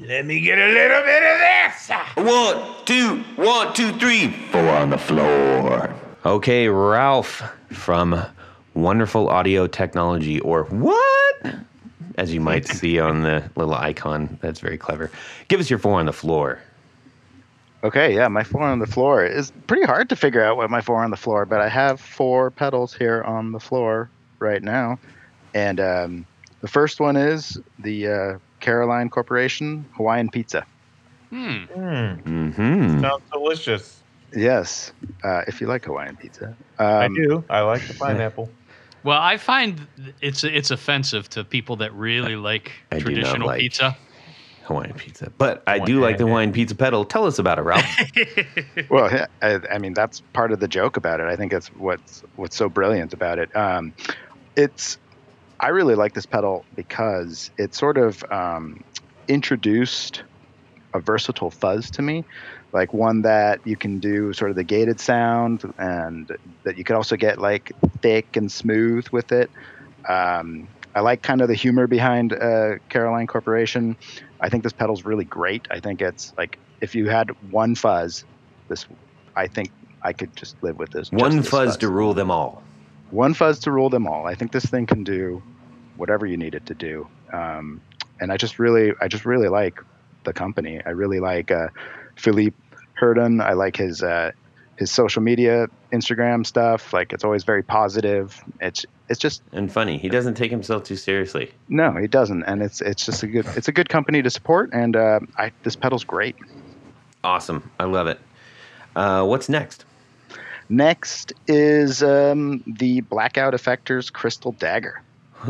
Let 0.00 0.26
me 0.26 0.40
get 0.40 0.58
a 0.58 0.66
little 0.66 1.02
bit 1.02 1.22
of 1.22 1.38
this. 1.38 1.90
One, 2.16 2.84
two, 2.84 3.22
one, 3.36 3.72
two, 3.72 3.92
three, 3.98 4.32
four 4.50 4.68
on 4.70 4.90
the 4.90 4.98
floor. 4.98 5.94
Okay, 6.24 6.66
Ralf 6.68 7.42
from 7.70 8.20
Wonderful 8.74 9.28
Audio 9.28 9.66
Technology, 9.68 10.40
or 10.40 10.64
what? 10.64 11.54
As 12.16 12.34
you 12.34 12.40
might 12.40 12.66
see 12.66 12.98
on 12.98 13.22
the 13.22 13.48
little 13.54 13.74
icon. 13.74 14.38
That's 14.40 14.60
very 14.60 14.76
clever. 14.76 15.10
Give 15.48 15.60
us 15.60 15.70
your 15.70 15.78
four 15.78 16.00
on 16.00 16.06
the 16.06 16.12
floor. 16.12 16.60
Okay, 17.84 18.14
yeah, 18.14 18.28
my 18.28 18.44
four 18.44 18.62
on 18.62 18.78
the 18.78 18.86
floor 18.86 19.24
is 19.24 19.50
pretty 19.66 19.84
hard 19.84 20.08
to 20.10 20.16
figure 20.16 20.42
out 20.42 20.56
what 20.56 20.70
my 20.70 20.80
four 20.80 21.02
on 21.02 21.10
the 21.10 21.16
floor, 21.16 21.44
but 21.44 21.60
I 21.60 21.68
have 21.68 22.00
four 22.00 22.50
pedals 22.50 22.94
here 22.94 23.22
on 23.24 23.50
the 23.52 23.58
floor 23.58 24.08
right 24.38 24.62
now, 24.62 24.98
and 25.52 25.80
um, 25.80 26.26
the 26.60 26.68
first 26.68 27.00
one 27.00 27.16
is 27.16 27.58
the 27.80 28.06
uh, 28.08 28.38
Caroline 28.60 29.08
Corporation 29.10 29.84
Hawaiian 29.96 30.30
Pizza. 30.30 30.64
Hmm. 31.30 31.64
Mm, 31.74 32.22
Mm-hmm. 32.22 33.00
sounds 33.00 33.22
delicious. 33.32 33.98
Yes, 34.34 34.92
uh, 35.24 35.42
if 35.48 35.60
you 35.60 35.66
like 35.66 35.84
Hawaiian 35.84 36.16
pizza. 36.16 36.54
Um, 36.78 36.86
I 36.88 37.08
do. 37.08 37.44
I 37.50 37.60
like 37.62 37.86
the 37.88 37.94
pineapple. 37.94 38.48
Well, 39.02 39.18
I 39.20 39.36
find 39.36 39.86
it's 40.20 40.44
it's 40.44 40.70
offensive 40.70 41.28
to 41.30 41.42
people 41.42 41.76
that 41.76 41.92
really 41.94 42.36
like 42.36 42.70
I 42.92 43.00
traditional 43.00 43.48
like- 43.48 43.60
pizza. 43.60 43.96
Hawaiian 44.64 44.94
pizza. 44.94 45.32
But 45.36 45.62
I 45.66 45.78
do 45.78 46.00
like 46.00 46.18
the 46.18 46.26
Hawaiian 46.26 46.52
pizza 46.52 46.74
pedal. 46.74 47.04
Tell 47.04 47.26
us 47.26 47.38
about 47.38 47.58
it, 47.58 47.62
Ralf. 47.62 47.84
Well, 48.90 49.26
I, 49.40 49.60
I 49.70 49.78
mean 49.78 49.94
that's 49.94 50.20
part 50.32 50.52
of 50.52 50.60
the 50.60 50.68
joke 50.68 50.96
about 50.96 51.20
it. 51.20 51.26
I 51.26 51.36
think 51.36 51.52
it's 51.52 51.68
what's 51.68 52.22
what's 52.36 52.56
so 52.56 52.68
brilliant 52.68 53.12
about 53.12 53.38
it. 53.38 53.54
Um, 53.56 53.92
it's 54.56 54.98
I 55.60 55.68
really 55.68 55.94
like 55.94 56.14
this 56.14 56.26
pedal 56.26 56.64
because 56.74 57.50
it 57.56 57.74
sort 57.74 57.96
of 57.96 58.24
um, 58.30 58.82
introduced 59.28 60.22
a 60.94 61.00
versatile 61.00 61.50
fuzz 61.50 61.90
to 61.92 62.02
me, 62.02 62.24
like 62.72 62.92
one 62.92 63.22
that 63.22 63.66
you 63.66 63.76
can 63.76 63.98
do 63.98 64.32
sort 64.32 64.50
of 64.50 64.56
the 64.56 64.64
gated 64.64 65.00
sound, 65.00 65.72
and 65.78 66.36
that 66.64 66.76
you 66.76 66.84
can 66.84 66.96
also 66.96 67.16
get 67.16 67.38
like 67.38 67.72
thick 68.00 68.36
and 68.36 68.50
smooth 68.50 69.08
with 69.08 69.32
it. 69.32 69.50
Um, 70.08 70.68
I 70.94 71.00
like 71.00 71.22
kind 71.22 71.40
of 71.40 71.48
the 71.48 71.54
humor 71.54 71.86
behind 71.86 72.32
uh, 72.32 72.74
Caroline 72.88 73.26
Corporation. 73.26 73.96
I 74.42 74.48
think 74.48 74.64
this 74.64 74.72
pedal's 74.72 75.04
really 75.04 75.24
great. 75.24 75.66
I 75.70 75.80
think 75.80 76.02
it's 76.02 76.34
like 76.36 76.58
if 76.80 76.94
you 76.94 77.08
had 77.08 77.30
one 77.50 77.74
fuzz, 77.74 78.24
this 78.68 78.86
I 79.36 79.46
think 79.46 79.70
I 80.02 80.12
could 80.12 80.34
just 80.36 80.60
live 80.62 80.78
with 80.78 80.90
this. 80.90 81.10
One 81.12 81.38
this 81.38 81.48
fuzz 81.48 81.76
to 81.78 81.88
rule 81.88 82.12
them 82.12 82.30
all. 82.30 82.62
one 83.10 83.34
fuzz 83.34 83.60
to 83.60 83.70
rule 83.70 83.88
them 83.88 84.06
all. 84.06 84.26
I 84.26 84.34
think 84.34 84.52
this 84.52 84.66
thing 84.66 84.86
can 84.86 85.04
do 85.04 85.42
whatever 85.96 86.26
you 86.26 86.36
need 86.36 86.54
it 86.54 86.66
to 86.66 86.74
do. 86.74 87.06
Um, 87.32 87.80
and 88.20 88.32
I 88.32 88.36
just 88.36 88.58
really, 88.58 88.92
I 89.00 89.08
just 89.08 89.24
really 89.24 89.48
like 89.48 89.80
the 90.24 90.32
company. 90.32 90.80
I 90.84 90.90
really 90.90 91.20
like 91.20 91.50
uh, 91.50 91.68
Philippe 92.16 92.56
Herndon. 92.94 93.40
I 93.40 93.52
like 93.52 93.76
his 93.76 94.02
uh, 94.02 94.32
his 94.76 94.90
social 94.90 95.22
media, 95.22 95.68
Instagram 95.92 96.44
stuff. 96.44 96.92
Like 96.92 97.12
it's 97.12 97.24
always 97.24 97.44
very 97.44 97.62
positive. 97.62 98.42
It's 98.60 98.84
it's 99.12 99.20
just 99.20 99.42
And 99.52 99.70
funny. 99.70 99.96
He 99.98 100.08
doesn't 100.08 100.34
take 100.34 100.50
himself 100.50 100.82
too 100.84 100.96
seriously. 100.96 101.52
no, 101.68 101.92
he 101.92 102.08
doesn't. 102.08 102.42
And 102.44 102.62
it's 102.62 102.80
it's 102.80 103.06
just 103.06 103.22
a 103.22 103.26
good 103.28 103.46
it's 103.56 103.68
a 103.68 103.72
good 103.72 103.88
company 103.88 104.22
to 104.22 104.30
support. 104.30 104.70
And 104.72 104.96
uh, 104.96 105.20
I 105.38 105.52
this 105.62 105.76
pedal's 105.76 106.02
great. 106.04 106.34
Awesome. 107.22 107.70
I 107.78 107.84
love 107.84 108.08
it. 108.08 108.18
Uh, 108.96 109.24
what's 109.24 109.48
next? 109.48 109.84
Next 110.68 111.32
is 111.46 112.02
um, 112.02 112.62
the 112.66 113.02
Blackout 113.02 113.52
Effectors 113.54 114.12
Crystal 114.12 114.52
Dagger. 114.52 115.02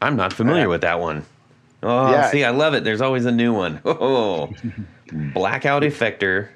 I'm 0.00 0.16
not 0.16 0.32
familiar 0.32 0.66
Uh, 0.66 0.70
with 0.70 0.80
that 0.82 1.00
one. 1.00 1.24
Oh, 1.82 2.10
yeah. 2.10 2.30
see, 2.30 2.44
I 2.44 2.50
love 2.50 2.74
it. 2.74 2.82
There's 2.84 3.00
always 3.00 3.24
a 3.24 3.32
new 3.32 3.52
one. 3.52 3.80
Oh, 3.84 4.52
blackout 5.12 5.82
effector. 5.82 6.48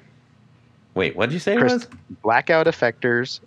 Wait, 0.95 1.15
what 1.15 1.27
did 1.29 1.33
you 1.33 1.39
say 1.39 1.57
was? 1.57 1.87
Blackout 2.21 2.67
Effectors, 2.67 3.39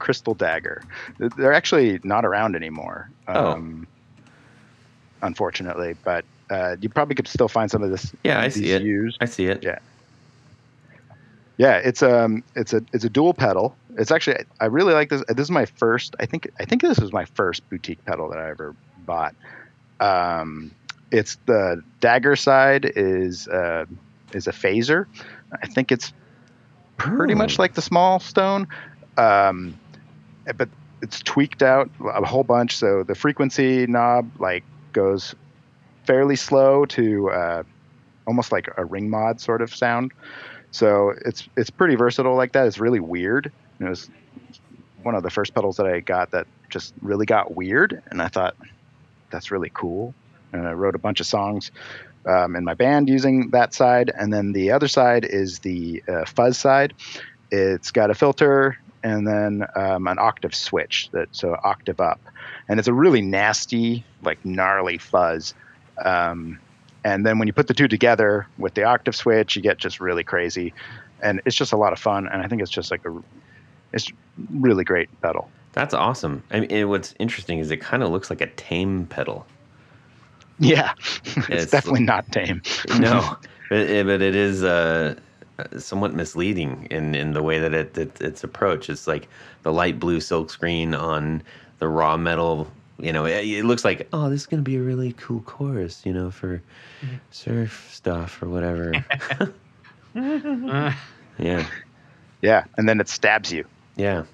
Crystal 0.00 0.34
Dagger. 0.34 0.82
They're 1.18 1.52
actually 1.52 2.00
not 2.02 2.24
around 2.24 2.56
anymore. 2.56 3.08
Oh. 3.28 3.52
Um, 3.52 3.86
Unfortunately, 5.22 5.94
but 6.02 6.24
uh, 6.48 6.76
you 6.80 6.88
probably 6.88 7.14
could 7.14 7.28
still 7.28 7.46
find 7.46 7.70
some 7.70 7.82
of 7.82 7.90
this. 7.90 8.10
Yeah, 8.24 8.40
I 8.40 8.48
see 8.48 8.70
it. 8.70 8.80
Used. 8.80 9.18
I 9.20 9.26
see 9.26 9.44
it. 9.46 9.62
Yeah. 9.62 9.78
Yeah, 11.58 11.76
it's 11.76 12.02
um, 12.02 12.42
it's 12.56 12.72
a 12.72 12.82
it's 12.94 13.04
a 13.04 13.10
dual 13.10 13.34
pedal. 13.34 13.76
It's 13.98 14.10
actually 14.10 14.46
I 14.60 14.64
really 14.64 14.94
like 14.94 15.10
this. 15.10 15.22
This 15.28 15.44
is 15.44 15.50
my 15.50 15.66
first. 15.66 16.16
I 16.18 16.24
think 16.24 16.50
I 16.58 16.64
think 16.64 16.80
this 16.80 16.98
was 16.98 17.12
my 17.12 17.26
first 17.26 17.68
boutique 17.68 18.02
pedal 18.06 18.30
that 18.30 18.38
I 18.38 18.48
ever 18.48 18.74
bought. 19.04 19.34
Um, 20.00 20.70
it's 21.12 21.36
the 21.44 21.82
dagger 22.00 22.34
side 22.34 22.90
is 22.96 23.46
uh, 23.46 23.84
is 24.32 24.46
a 24.46 24.52
phaser. 24.52 25.04
I 25.52 25.66
think 25.66 25.92
it's 25.92 26.14
pretty 26.96 27.34
Ooh. 27.34 27.36
much 27.36 27.58
like 27.58 27.74
the 27.74 27.82
small 27.82 28.20
stone, 28.20 28.66
um, 29.18 29.78
but 30.56 30.68
it's 31.02 31.20
tweaked 31.20 31.62
out 31.62 31.90
a 32.04 32.24
whole 32.24 32.44
bunch. 32.44 32.76
So 32.76 33.02
the 33.02 33.14
frequency 33.14 33.86
knob 33.86 34.30
like 34.38 34.64
goes 34.92 35.34
fairly 36.04 36.36
slow 36.36 36.84
to 36.86 37.30
uh, 37.30 37.62
almost 38.26 38.52
like 38.52 38.68
a 38.76 38.84
ring 38.84 39.08
mod 39.10 39.40
sort 39.40 39.62
of 39.62 39.74
sound. 39.74 40.12
So 40.70 41.14
it's 41.24 41.48
it's 41.56 41.70
pretty 41.70 41.94
versatile 41.94 42.36
like 42.36 42.52
that. 42.52 42.66
It's 42.66 42.78
really 42.78 43.00
weird. 43.00 43.52
It 43.80 43.88
was 43.88 44.08
one 45.02 45.14
of 45.14 45.22
the 45.22 45.30
first 45.30 45.54
pedals 45.54 45.78
that 45.78 45.86
I 45.86 46.00
got 46.00 46.30
that 46.32 46.46
just 46.68 46.94
really 47.00 47.26
got 47.26 47.56
weird, 47.56 48.02
and 48.10 48.22
I 48.22 48.28
thought 48.28 48.54
that's 49.30 49.50
really 49.50 49.70
cool. 49.72 50.14
And 50.52 50.66
I 50.66 50.72
wrote 50.72 50.94
a 50.94 50.98
bunch 50.98 51.20
of 51.20 51.26
songs 51.26 51.70
um, 52.26 52.54
in 52.54 52.64
my 52.64 52.74
band 52.74 53.08
using 53.08 53.50
that 53.50 53.72
side, 53.74 54.10
and 54.16 54.32
then 54.32 54.52
the 54.52 54.72
other 54.72 54.88
side 54.88 55.24
is 55.24 55.60
the 55.60 56.02
uh, 56.06 56.24
fuzz 56.24 56.58
side. 56.58 56.94
It's 57.50 57.90
got 57.90 58.10
a 58.10 58.14
filter 58.14 58.78
and 59.02 59.26
then 59.26 59.66
um, 59.76 60.06
an 60.06 60.18
octave 60.18 60.54
switch 60.54 61.08
that 61.12 61.28
so 61.32 61.56
octave 61.64 62.00
up, 62.00 62.20
and 62.68 62.78
it's 62.78 62.88
a 62.88 62.92
really 62.92 63.20
nasty, 63.22 64.04
like 64.22 64.44
gnarly 64.44 64.98
fuzz. 64.98 65.54
Um, 66.04 66.58
and 67.04 67.24
then 67.24 67.38
when 67.38 67.46
you 67.48 67.52
put 67.54 67.66
the 67.66 67.74
two 67.74 67.88
together 67.88 68.46
with 68.58 68.74
the 68.74 68.84
octave 68.84 69.16
switch, 69.16 69.56
you 69.56 69.62
get 69.62 69.78
just 69.78 70.00
really 70.00 70.24
crazy, 70.24 70.72
and 71.22 71.40
it's 71.44 71.56
just 71.56 71.72
a 71.72 71.76
lot 71.76 71.92
of 71.92 71.98
fun. 71.98 72.28
And 72.28 72.42
I 72.42 72.46
think 72.48 72.60
it's 72.62 72.70
just 72.70 72.90
like 72.90 73.04
a, 73.06 73.22
it's 73.92 74.10
really 74.50 74.84
great 74.84 75.08
pedal. 75.22 75.50
That's 75.72 75.94
awesome. 75.94 76.42
I 76.50 76.60
mean, 76.60 76.70
and 76.70 76.88
what's 76.90 77.14
interesting 77.18 77.58
is 77.58 77.70
it 77.70 77.78
kind 77.80 78.02
of 78.02 78.10
looks 78.10 78.28
like 78.28 78.40
a 78.40 78.48
tame 78.48 79.06
pedal. 79.06 79.46
Yeah, 80.58 80.92
it's, 81.24 81.36
It's- 81.48 81.70
definitely 81.70 82.02
not 82.04 82.30
tame. 82.32 82.60
No, 82.98 83.36
but 83.70 83.78
it, 83.78 84.04
but 84.06 84.20
it 84.20 84.34
is 84.36 84.62
uh, 84.62 85.14
somewhat 85.78 86.14
misleading 86.14 86.86
in, 86.90 87.14
in 87.14 87.32
the 87.32 87.42
way 87.42 87.58
that 87.58 87.74
it, 87.74 87.96
it 87.98 88.20
it's 88.20 88.44
approached. 88.44 88.90
It's 88.90 89.06
like 89.06 89.28
the 89.62 89.72
light 89.72 89.98
blue 90.00 90.20
silk 90.20 90.50
screen 90.50 90.94
on 90.94 91.42
the 91.78 91.88
raw 91.88 92.16
metal. 92.16 92.68
You 92.98 93.12
know, 93.12 93.24
it, 93.26 93.44
it 93.46 93.64
looks 93.64 93.84
like 93.84 94.08
oh, 94.12 94.30
this 94.30 94.42
is 94.42 94.46
gonna 94.46 94.62
be 94.62 94.76
a 94.76 94.82
really 94.82 95.12
cool 95.14 95.40
chorus. 95.42 96.04
You 96.06 96.12
know, 96.12 96.30
for 96.30 96.62
surf 97.30 97.88
stuff 97.92 98.42
or 98.42 98.48
whatever. 98.48 99.06
Yeah, 101.38 101.66
Yeah, 102.42 102.64
and 102.76 102.88
then 102.88 103.00
it 103.00 103.08
stabs 103.08 103.52
you. 103.52 103.66
yeah. 103.96 104.24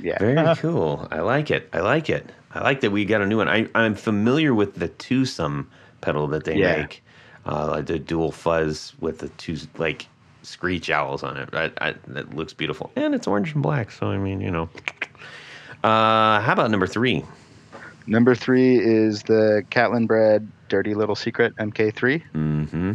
Yeah, 0.00 0.18
Very 0.18 0.50
cool. 0.50 1.08
I 1.10 1.20
like 1.20 1.50
it. 1.50 1.68
I 1.72 1.80
like 1.80 2.08
it. 2.10 2.32
I 2.52 2.62
like 2.62 2.80
that 2.80 2.90
we 2.92 3.04
got 3.04 3.22
a 3.22 3.26
new 3.26 3.38
one. 3.38 3.48
I, 3.48 3.68
I'm 3.74 3.94
familiar 3.94 4.54
with 4.54 4.74
the 4.76 4.88
twosome 4.88 5.70
pedal 6.00 6.26
that 6.28 6.44
they 6.44 6.58
Yeah. 6.58 6.58
make, 6.58 7.04
uh, 7.46 7.68
like 7.68 7.86
the 7.86 7.98
dual 7.98 8.32
fuzz 8.32 8.94
with 9.00 9.18
the 9.18 9.28
two 9.30 9.56
like 9.78 10.08
screech 10.44 10.90
owls 10.90 11.22
on 11.22 11.36
it. 11.36 11.48
I, 11.52 11.70
I, 11.80 11.94
that 12.08 12.34
looks 12.34 12.52
beautiful, 12.52 12.90
and 12.96 13.14
it's 13.14 13.26
orange 13.26 13.54
and 13.54 13.62
black. 13.62 13.90
So 13.90 14.08
I 14.08 14.18
mean, 14.18 14.40
you 14.40 14.50
know. 14.50 14.68
Uh, 15.82 16.40
how 16.40 16.52
about 16.52 16.70
number 16.70 16.86
three? 16.86 17.24
Number 18.06 18.34
three 18.34 18.78
is 18.78 19.22
the 19.22 19.64
Catalinbread 19.70 20.46
Dirty 20.68 20.94
Little 20.94 21.14
Secret 21.14 21.54
MK3. 21.56 22.22
Mm-hmm. 22.34 22.92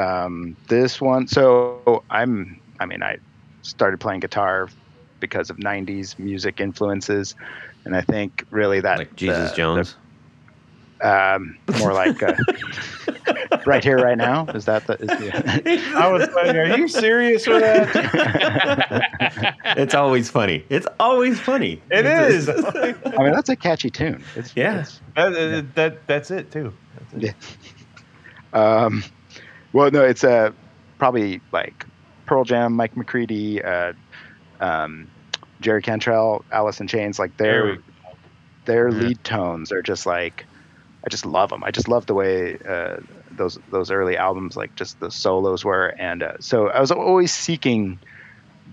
Um, 0.00 0.56
this 0.68 1.00
one, 1.00 1.26
so 1.26 2.02
I'm, 2.10 2.60
I 2.80 2.86
mean, 2.86 3.02
I 3.02 3.18
started 3.62 3.98
playing 3.98 4.20
guitar 4.20 4.68
because 5.20 5.50
of 5.50 5.56
90s 5.56 6.18
music 6.18 6.60
influences. 6.60 7.34
And 7.84 7.96
I 7.96 8.00
think 8.02 8.44
really 8.50 8.80
that. 8.80 8.98
Like 8.98 9.16
Jesus 9.16 9.50
the- 9.50 9.56
Jones. 9.56 9.96
The- 11.00 11.34
um, 11.36 11.58
more 11.80 11.92
like 11.92 12.22
uh, 12.22 12.34
right 13.66 13.82
here, 13.84 13.98
right 13.98 14.16
now. 14.18 14.46
Is 14.48 14.64
that 14.66 14.86
the. 14.86 14.94
Is 14.94 15.08
the 15.08 15.92
I 15.96 16.08
was 16.08 16.28
like, 16.34 16.54
are 16.56 16.76
you 16.76 16.88
serious 16.88 17.46
with 17.46 17.60
that? 17.62 17.96
it's 19.76 19.94
always 19.94 20.30
funny. 20.30 20.64
It's 20.68 20.86
always 21.00 21.38
funny. 21.40 21.82
It 21.90 22.06
It's- 22.06 22.32
is. 22.32 22.48
I 22.48 22.94
mean, 23.22 23.32
that's 23.32 23.48
a 23.48 23.56
catchy 23.56 23.90
tune. 23.90 24.22
It's, 24.34 24.52
Yeah. 24.56 24.80
it's- 24.80 25.00
that, 25.14 25.74
that, 25.74 26.06
that's 26.06 26.30
it 26.30 26.50
too. 26.50 26.72
That's 26.98 27.14
it. 27.14 27.22
Yeah. 27.22 27.32
Um, 28.84 29.02
well, 29.72 29.90
no, 29.90 30.02
it's 30.02 30.24
uh, 30.24 30.50
probably 30.98 31.40
like 31.52 31.84
Pearl 32.26 32.44
Jam, 32.44 32.72
Mike 32.74 32.96
McCready, 32.96 33.62
uh, 33.62 33.92
um, 34.60 35.08
Jerry 35.60 35.82
Cantrell, 35.82 36.44
Alice 36.52 36.80
in 36.80 36.86
Chains. 36.86 37.18
Like 37.18 37.36
their 37.36 37.78
their 38.64 38.88
Yeah. 38.88 38.98
lead 39.08 39.24
tones 39.24 39.72
are 39.72 39.82
just 39.82 40.06
like 40.06 40.44
I 41.06 41.08
just 41.08 41.24
love 41.24 41.50
them. 41.50 41.62
I 41.62 41.70
just 41.70 41.88
love 41.88 42.06
the 42.06 42.14
way 42.14 42.58
uh, 42.68 42.96
those 43.30 43.58
those 43.70 43.90
early 43.92 44.16
albums, 44.16 44.56
like 44.56 44.74
just 44.74 44.98
the 44.98 45.10
solos 45.10 45.64
were. 45.64 45.94
And 45.98 46.22
uh, 46.22 46.32
so 46.40 46.68
I 46.68 46.80
was 46.80 46.90
always 46.90 47.32
seeking 47.32 48.00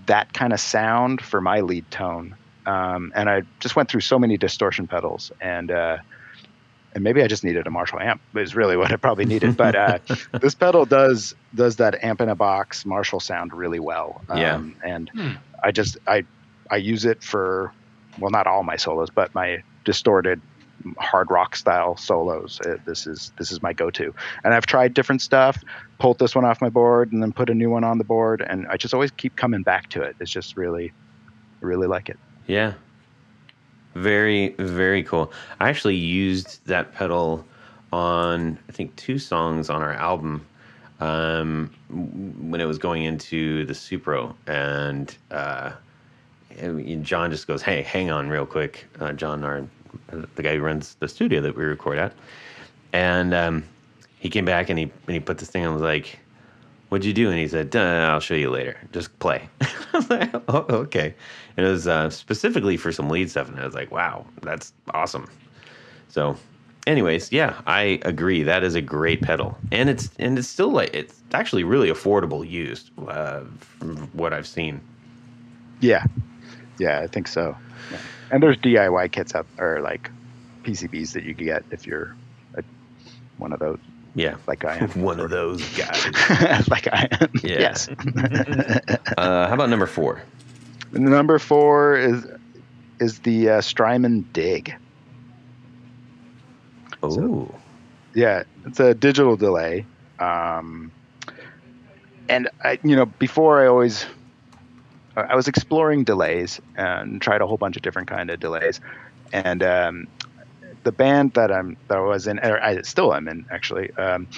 that 0.06 0.32
kind 0.32 0.52
of 0.52 0.58
sound 0.60 1.20
for 1.20 1.40
my 1.40 1.60
lead 1.60 1.88
tone. 1.90 2.34
Um, 2.66 3.12
and 3.14 3.30
I 3.30 3.42
just 3.60 3.76
went 3.76 3.88
through 3.88 4.00
so 4.00 4.18
many 4.18 4.36
distortion 4.36 4.86
pedals 4.86 5.30
and. 5.40 5.70
Uh, 5.70 5.98
and 6.94 7.02
maybe 7.02 7.22
I 7.24 7.26
just 7.26 7.42
needed 7.42 7.66
a 7.66 7.70
Marshall 7.70 7.98
amp. 7.98 8.22
Is 8.36 8.54
really 8.54 8.76
what 8.76 8.92
I 8.92 8.96
probably 8.96 9.24
needed. 9.24 9.56
But 9.56 9.74
uh, 9.74 9.98
this 10.40 10.54
pedal 10.54 10.86
does 10.86 11.34
does 11.52 11.76
that 11.76 12.02
amp 12.04 12.20
in 12.20 12.28
a 12.28 12.36
box 12.36 12.86
Marshall 12.86 13.18
sound 13.18 13.52
really 13.52 13.80
well. 13.80 14.22
Yeah. 14.32 14.54
Um, 14.54 14.76
and 14.84 15.10
Hmm. 15.12 15.32
I 15.64 15.72
just 15.72 15.98
I 16.06 16.24
I 16.70 16.76
use 16.76 17.04
it 17.04 17.22
for 17.22 17.72
well 18.16 18.30
not 18.30 18.46
all 18.46 18.62
my 18.62 18.76
solos, 18.76 19.08
but 19.10 19.34
my 19.34 19.58
distorted 19.84 20.40
hard 20.98 21.30
rock 21.30 21.56
style 21.56 21.96
solos. 21.96 22.60
Uh, 22.60 22.76
this 22.84 23.06
is 23.06 23.32
this 23.38 23.50
is 23.50 23.62
my 23.62 23.72
go-to. 23.72 24.14
And 24.42 24.54
I've 24.54 24.66
tried 24.66 24.94
different 24.94 25.22
stuff, 25.22 25.62
pulled 25.98 26.18
this 26.18 26.34
one 26.34 26.44
off 26.44 26.60
my 26.60 26.70
board, 26.70 27.12
and 27.12 27.22
then 27.22 27.32
put 27.32 27.50
a 27.50 27.54
new 27.54 27.70
one 27.70 27.84
on 27.84 27.98
the 27.98 28.04
board, 28.04 28.44
and 28.46 28.66
I 28.68 28.76
just 28.76 28.94
always 28.94 29.10
keep 29.10 29.36
coming 29.36 29.62
back 29.62 29.88
to 29.90 30.02
it. 30.02 30.16
It's 30.20 30.30
just 30.30 30.56
really, 30.56 30.92
really 31.60 31.86
like 31.86 32.08
it. 32.08 32.18
Yeah. 32.46 32.74
Very, 33.94 34.48
very 34.58 35.04
cool. 35.04 35.32
I 35.60 35.68
actually 35.68 35.94
used 35.94 36.66
that 36.66 36.94
pedal 36.94 37.44
on, 37.92 38.58
I 38.68 38.72
think, 38.72 38.96
two 38.96 39.18
songs 39.18 39.70
on 39.70 39.82
our 39.82 39.92
album 39.92 40.44
um, 41.00 41.70
when 41.88 42.60
it 42.60 42.64
was 42.64 42.78
going 42.78 43.04
into 43.04 43.64
the 43.66 43.72
Supro. 43.72 44.34
And 44.48 45.16
uh, 45.30 45.72
John 47.02 47.30
just 47.30 47.46
goes, 47.46 47.62
Hey, 47.62 47.82
hang 47.82 48.10
on 48.10 48.28
real 48.28 48.46
quick. 48.46 48.86
Uh, 48.98 49.12
John, 49.12 49.44
our, 49.44 49.64
the 50.08 50.42
guy 50.42 50.56
who 50.56 50.62
runs 50.62 50.94
the 50.96 51.08
studio 51.08 51.40
that 51.40 51.56
we 51.56 51.64
record 51.64 51.98
at. 51.98 52.12
And 52.92 53.34
um, 53.34 53.64
he 54.18 54.30
came 54.30 54.44
back 54.44 54.70
and 54.70 54.78
he, 54.78 54.84
and 54.84 55.14
he 55.14 55.20
put 55.20 55.38
this 55.38 55.50
thing 55.50 55.62
on 55.62 55.72
and 55.72 55.74
was 55.74 55.82
like, 55.82 56.18
What'd 56.94 57.04
you 57.04 57.12
do? 57.12 57.28
And 57.28 57.38
he 57.38 57.48
said, 57.48 57.74
uh, 57.74 58.08
I'll 58.12 58.20
show 58.20 58.34
you 58.34 58.50
later. 58.50 58.78
Just 58.92 59.18
play. 59.18 59.48
I 59.60 59.68
was 59.94 60.08
like, 60.08 60.30
oh, 60.48 60.64
okay. 60.70 61.12
And 61.56 61.66
it 61.66 61.68
was 61.68 61.88
uh, 61.88 62.08
specifically 62.08 62.76
for 62.76 62.92
some 62.92 63.08
lead 63.08 63.28
stuff. 63.30 63.48
And 63.48 63.58
I 63.58 63.64
was 63.64 63.74
like, 63.74 63.90
wow, 63.90 64.24
that's 64.42 64.72
awesome. 64.92 65.28
So, 66.08 66.36
anyways, 66.86 67.32
yeah, 67.32 67.60
I 67.66 67.98
agree. 68.02 68.44
That 68.44 68.62
is 68.62 68.76
a 68.76 68.80
great 68.80 69.22
pedal. 69.22 69.58
And 69.72 69.90
it's 69.90 70.10
and 70.20 70.38
it's 70.38 70.46
still 70.46 70.70
like, 70.70 70.94
it's 70.94 71.20
actually 71.32 71.64
really 71.64 71.88
affordable 71.88 72.48
used 72.48 72.90
uh, 73.08 73.40
from 73.58 73.96
what 74.12 74.32
I've 74.32 74.46
seen. 74.46 74.80
Yeah, 75.80 76.04
yeah, 76.78 77.00
I 77.00 77.08
think 77.08 77.26
so. 77.26 77.56
Yeah. 77.90 77.98
And 78.30 78.42
there's 78.42 78.56
DIY 78.58 79.12
kits 79.12 79.34
up 79.34 79.46
or 79.58 79.80
like 79.80 80.10
PCBs 80.64 81.12
that 81.12 81.24
you 81.24 81.34
can 81.34 81.44
get 81.46 81.64
if 81.70 81.86
you're 81.86 82.16
a, 82.56 82.62
one 83.38 83.52
of 83.52 83.58
those, 83.60 83.78
Yeah. 84.14 84.36
like 84.46 84.64
I 84.64 84.76
am. 84.78 84.88
One 85.02 85.20
of 85.20 85.30
those 85.30 85.62
guys. 85.76 86.68
like 86.68 86.88
I 86.92 87.08
am. 87.20 87.30
Yeah. 87.42 87.58
Yes. 87.60 87.88
Uh, 89.16 89.46
how 89.48 89.54
about 89.54 89.68
number 89.70 89.86
four? 89.86 90.22
Number 90.92 91.38
four 91.38 91.96
is 91.96 92.26
is 93.00 93.18
the 93.20 93.50
uh, 93.50 93.60
Strymon 93.60 94.26
Dig. 94.32 94.74
Oh, 97.02 97.50
Yeah, 98.14 98.44
it's 98.66 98.80
a 98.80 98.94
digital 98.94 99.36
delay. 99.36 99.84
Um, 100.18 100.90
and 102.28 102.48
I, 102.62 102.78
you 102.82 102.96
know, 102.96 103.06
before 103.06 103.62
I 103.62 103.66
always, 103.66 104.06
I 105.16 105.36
was 105.36 105.48
exploring 105.48 106.04
delays 106.04 106.60
and 106.76 107.20
tried 107.20 107.40
a 107.40 107.46
whole 107.46 107.56
bunch 107.56 107.76
of 107.76 107.82
different 107.82 108.08
kind 108.08 108.30
of 108.30 108.40
delays. 108.40 108.80
And 109.32 109.62
um, 109.62 110.08
the 110.84 110.92
band 110.92 111.32
that 111.34 111.50
I'm 111.50 111.76
that 111.88 111.98
I 111.98 112.00
was 112.00 112.26
in, 112.26 112.38
or 112.38 112.62
I 112.62 112.82
still 112.82 113.14
am 113.14 113.28
in 113.28 113.44
actually, 113.50 113.90
um, 113.92 114.28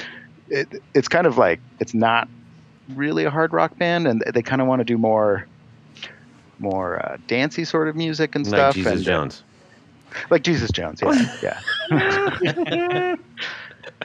it, 0.49 0.83
it's 0.95 1.09
kind 1.09 1.27
of 1.27 1.39
like 1.39 1.61
it's 1.81 1.95
not 1.95 2.29
really 2.95 3.25
a 3.25 3.31
hard 3.31 3.53
rock 3.53 3.77
band, 3.79 4.07
and 4.07 4.23
they 4.33 4.43
kind 4.43 4.63
of 4.63 4.69
want 4.69 4.81
to 4.81 4.85
do 4.85 4.97
more, 4.97 5.47
more 6.59 7.05
uh, 7.05 7.17
dancey 7.27 7.65
sort 7.65 7.89
of 7.89 7.97
music 7.97 8.35
and 8.35 8.47
like 8.47 8.59
stuff. 8.59 8.75
Jesus 8.75 8.93
and, 8.93 9.01
uh, 9.01 9.05
Jones. 9.05 9.43
like 10.31 10.43
Jesus 10.43 10.71
Jones, 10.71 11.03
yeah, 11.43 11.61
yeah. 11.91 13.17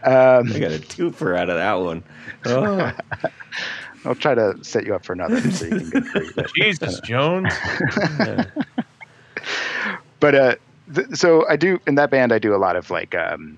um, 0.03 0.51
I 0.51 0.59
got 0.59 0.71
a 0.71 0.79
twofer 0.79 1.37
out 1.37 1.49
of 1.49 1.57
that 1.57 1.73
one. 1.73 2.03
Oh. 2.43 2.91
I'll 4.05 4.15
try 4.15 4.35
to 4.35 4.57
set 4.63 4.85
you 4.85 4.95
up 4.95 5.05
for 5.05 5.13
another 5.13 5.39
so 5.51 5.65
you 5.65 5.79
can 5.79 5.89
get 5.89 6.05
free. 6.05 6.31
But, 6.35 6.53
Jesus 6.55 6.99
Jones. 7.01 7.53
but 10.19 10.35
uh, 10.35 10.55
th- 10.93 11.07
so 11.13 11.47
I 11.47 11.55
do 11.55 11.79
in 11.87 11.95
that 11.95 12.09
band. 12.09 12.31
I 12.31 12.39
do 12.39 12.55
a 12.55 12.57
lot 12.57 12.75
of 12.75 12.89
like 12.89 13.13
um, 13.15 13.57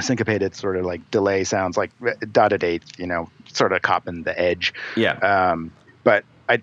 syncopated 0.00 0.54
sort 0.54 0.76
of 0.76 0.84
like 0.84 1.10
delay 1.10 1.44
sounds, 1.44 1.76
like 1.76 1.90
dotted 2.32 2.64
eighth. 2.64 2.98
You 2.98 3.06
know, 3.06 3.30
sort 3.52 3.72
of 3.72 3.82
copping 3.82 4.22
the 4.22 4.38
edge. 4.38 4.72
Yeah. 4.96 5.18
Um, 5.18 5.72
but 6.04 6.24
I 6.48 6.62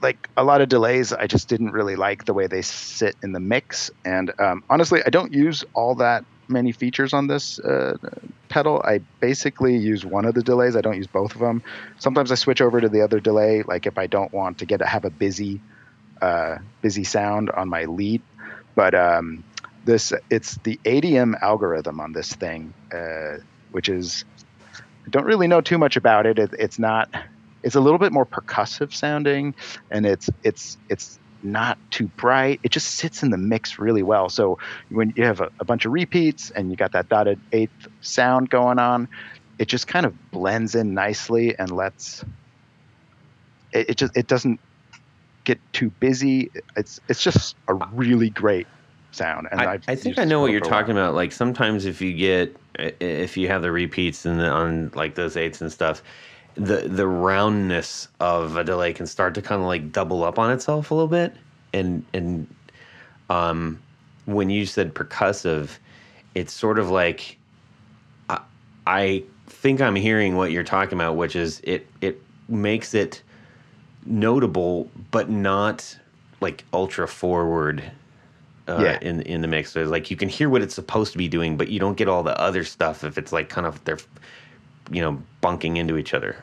like 0.00 0.28
a 0.36 0.44
lot 0.44 0.60
of 0.60 0.68
delays. 0.68 1.12
I 1.12 1.26
just 1.26 1.48
didn't 1.48 1.72
really 1.72 1.96
like 1.96 2.24
the 2.24 2.34
way 2.34 2.46
they 2.46 2.62
sit 2.62 3.16
in 3.22 3.32
the 3.32 3.40
mix. 3.40 3.90
And 4.04 4.32
um, 4.40 4.64
honestly, 4.70 5.02
I 5.04 5.10
don't 5.10 5.32
use 5.32 5.64
all 5.74 5.94
that 5.96 6.24
many 6.48 6.72
features 6.72 7.12
on 7.12 7.26
this 7.26 7.58
uh, 7.58 7.96
pedal. 8.48 8.82
I 8.84 8.98
basically 9.20 9.76
use 9.76 10.04
one 10.04 10.24
of 10.24 10.34
the 10.34 10.42
delays. 10.42 10.76
I 10.76 10.80
don't 10.80 10.96
use 10.96 11.06
both 11.06 11.34
of 11.34 11.40
them. 11.40 11.62
Sometimes 11.98 12.32
I 12.32 12.34
switch 12.36 12.60
over 12.60 12.80
to 12.80 12.88
the 12.88 13.02
other 13.02 13.20
delay, 13.20 13.62
like 13.62 13.86
if 13.86 13.98
I 13.98 14.06
don't 14.06 14.32
want 14.32 14.58
to 14.58 14.66
get 14.66 14.80
have 14.82 15.04
a 15.04 15.10
busy, 15.10 15.60
uh, 16.22 16.58
busy 16.82 17.04
sound 17.04 17.50
on 17.50 17.68
my 17.68 17.84
lead. 17.84 18.22
But 18.74 18.94
um, 18.94 19.44
this 19.84 20.12
it's 20.30 20.56
the 20.58 20.78
ADM 20.84 21.40
algorithm 21.40 22.00
on 22.00 22.12
this 22.12 22.32
thing, 22.32 22.74
uh, 22.92 23.38
which 23.70 23.88
is 23.88 24.24
I 24.78 25.10
don't 25.10 25.24
really 25.24 25.46
know 25.46 25.60
too 25.60 25.78
much 25.78 25.96
about 25.96 26.26
it. 26.26 26.38
it. 26.38 26.50
It's 26.58 26.78
not. 26.78 27.08
It's 27.62 27.74
a 27.74 27.80
little 27.80 27.98
bit 27.98 28.12
more 28.12 28.26
percussive 28.26 28.92
sounding, 28.92 29.54
and 29.90 30.04
it's 30.04 30.28
it's 30.42 30.76
it's 30.88 31.18
not 31.42 31.78
too 31.90 32.06
bright. 32.16 32.60
It 32.62 32.70
just 32.70 32.88
sits 32.88 33.22
in 33.22 33.30
the 33.30 33.38
mix 33.38 33.78
really 33.78 34.02
well. 34.02 34.28
So 34.28 34.58
when 34.90 35.12
you 35.16 35.24
have 35.24 35.40
a, 35.40 35.50
a 35.60 35.64
bunch 35.64 35.84
of 35.84 35.92
repeats 35.92 36.50
and 36.50 36.70
you 36.70 36.76
got 36.76 36.92
that 36.92 37.08
dotted 37.08 37.40
eighth 37.52 37.88
sound 38.00 38.50
going 38.50 38.78
on, 38.78 39.08
it 39.58 39.68
just 39.68 39.86
kind 39.86 40.06
of 40.06 40.14
blends 40.30 40.74
in 40.74 40.94
nicely 40.94 41.56
and 41.58 41.70
lets 41.70 42.24
it, 43.72 43.90
it 43.90 43.96
just 43.96 44.16
it 44.16 44.26
doesn't 44.26 44.60
get 45.44 45.58
too 45.72 45.90
busy. 46.00 46.50
It's 46.76 47.00
it's 47.08 47.22
just 47.22 47.56
a 47.68 47.74
really 47.74 48.30
great 48.30 48.66
sound. 49.12 49.48
And 49.50 49.60
I, 49.60 49.78
I 49.88 49.94
think 49.94 50.18
I 50.18 50.24
know 50.24 50.40
what 50.40 50.50
you're 50.50 50.60
talking 50.60 50.92
about. 50.92 51.14
Like 51.14 51.32
sometimes 51.32 51.86
if 51.86 52.00
you 52.00 52.12
get 52.12 52.56
if 52.78 53.36
you 53.36 53.48
have 53.48 53.62
the 53.62 53.72
repeats 53.72 54.26
and 54.26 54.38
the, 54.38 54.48
on 54.48 54.90
like 54.94 55.14
those 55.14 55.36
eights 55.36 55.60
and 55.60 55.72
stuff, 55.72 56.02
the 56.56 56.88
the 56.88 57.06
roundness 57.06 58.08
of 58.20 58.56
a 58.56 58.64
delay 58.64 58.92
can 58.92 59.06
start 59.06 59.34
to 59.34 59.42
kind 59.42 59.60
of 59.60 59.66
like 59.66 59.92
double 59.92 60.24
up 60.24 60.38
on 60.38 60.50
itself 60.52 60.90
a 60.90 60.94
little 60.94 61.08
bit. 61.08 61.34
And 61.72 62.04
and 62.14 62.54
um, 63.30 63.82
when 64.26 64.50
you 64.50 64.66
said 64.66 64.94
percussive, 64.94 65.78
it's 66.34 66.52
sort 66.52 66.78
of 66.78 66.90
like 66.90 67.38
I, 68.30 68.40
I 68.86 69.24
think 69.46 69.80
I'm 69.80 69.96
hearing 69.96 70.36
what 70.36 70.50
you're 70.50 70.64
talking 70.64 70.94
about, 70.98 71.16
which 71.16 71.36
is 71.36 71.60
it 71.64 71.86
it 72.00 72.22
makes 72.48 72.94
it 72.94 73.22
notable, 74.04 74.90
but 75.10 75.30
not 75.30 75.98
like 76.40 76.64
ultra 76.72 77.08
forward 77.08 77.92
uh, 78.68 78.72
Yeah. 78.80 78.98
in 79.02 79.22
in 79.22 79.42
the 79.42 79.48
mix. 79.48 79.72
So 79.72 79.80
it's 79.82 79.90
like 79.90 80.10
you 80.10 80.16
can 80.16 80.28
hear 80.28 80.48
what 80.48 80.62
it's 80.62 80.74
supposed 80.74 81.12
to 81.12 81.18
be 81.18 81.28
doing, 81.28 81.56
but 81.56 81.68
you 81.68 81.80
don't 81.80 81.96
get 81.96 82.08
all 82.08 82.22
the 82.22 82.38
other 82.40 82.64
stuff 82.64 83.04
if 83.04 83.18
it's 83.18 83.32
like 83.32 83.48
kind 83.48 83.66
of 83.66 83.84
they're 83.84 83.98
you 84.90 85.02
know 85.02 85.22
bunking 85.42 85.76
into 85.76 85.96
each 85.98 86.14
other. 86.14 86.36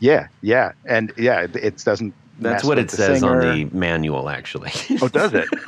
Yeah, 0.00 0.28
yeah, 0.40 0.72
and 0.86 1.12
yeah, 1.18 1.42
it, 1.42 1.54
it 1.56 1.84
doesn't. 1.84 2.14
That's 2.38 2.64
what 2.64 2.78
it 2.78 2.88
the 2.88 2.96
says 2.96 3.22
on 3.22 3.40
the 3.40 3.66
manual, 3.66 4.30
actually. 4.30 4.72
Oh, 5.02 5.08
does 5.08 5.34
it? 5.34 5.48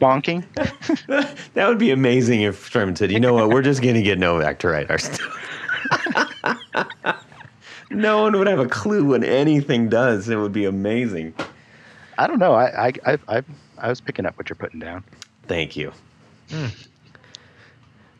Bonking. 0.00 0.44
that 1.54 1.68
would 1.68 1.78
be 1.78 1.92
amazing 1.92 2.42
if 2.42 2.66
Strymon 2.66 2.96
said, 2.96 3.12
"You 3.12 3.20
know 3.20 3.34
what? 3.34 3.50
We're 3.50 3.62
just 3.62 3.82
going 3.82 3.94
to 3.94 4.02
get 4.02 4.18
Novak 4.18 4.58
to 4.60 4.68
write 4.68 4.90
our 4.90 4.98
stuff." 4.98 5.24
no 7.90 8.22
one 8.22 8.36
would 8.36 8.48
have 8.48 8.58
a 8.58 8.68
clue 8.68 9.04
what 9.04 9.22
anything 9.22 9.88
does. 9.88 10.28
It 10.28 10.36
would 10.36 10.52
be 10.52 10.64
amazing. 10.64 11.34
I 12.18 12.26
don't 12.26 12.40
know. 12.40 12.54
I 12.54 12.88
I 12.88 12.92
I 13.06 13.18
I, 13.28 13.42
I 13.78 13.88
was 13.88 14.00
picking 14.00 14.26
up 14.26 14.36
what 14.36 14.48
you're 14.48 14.56
putting 14.56 14.80
down. 14.80 15.04
Thank 15.46 15.76
you. 15.76 15.92
Hmm. 16.50 16.66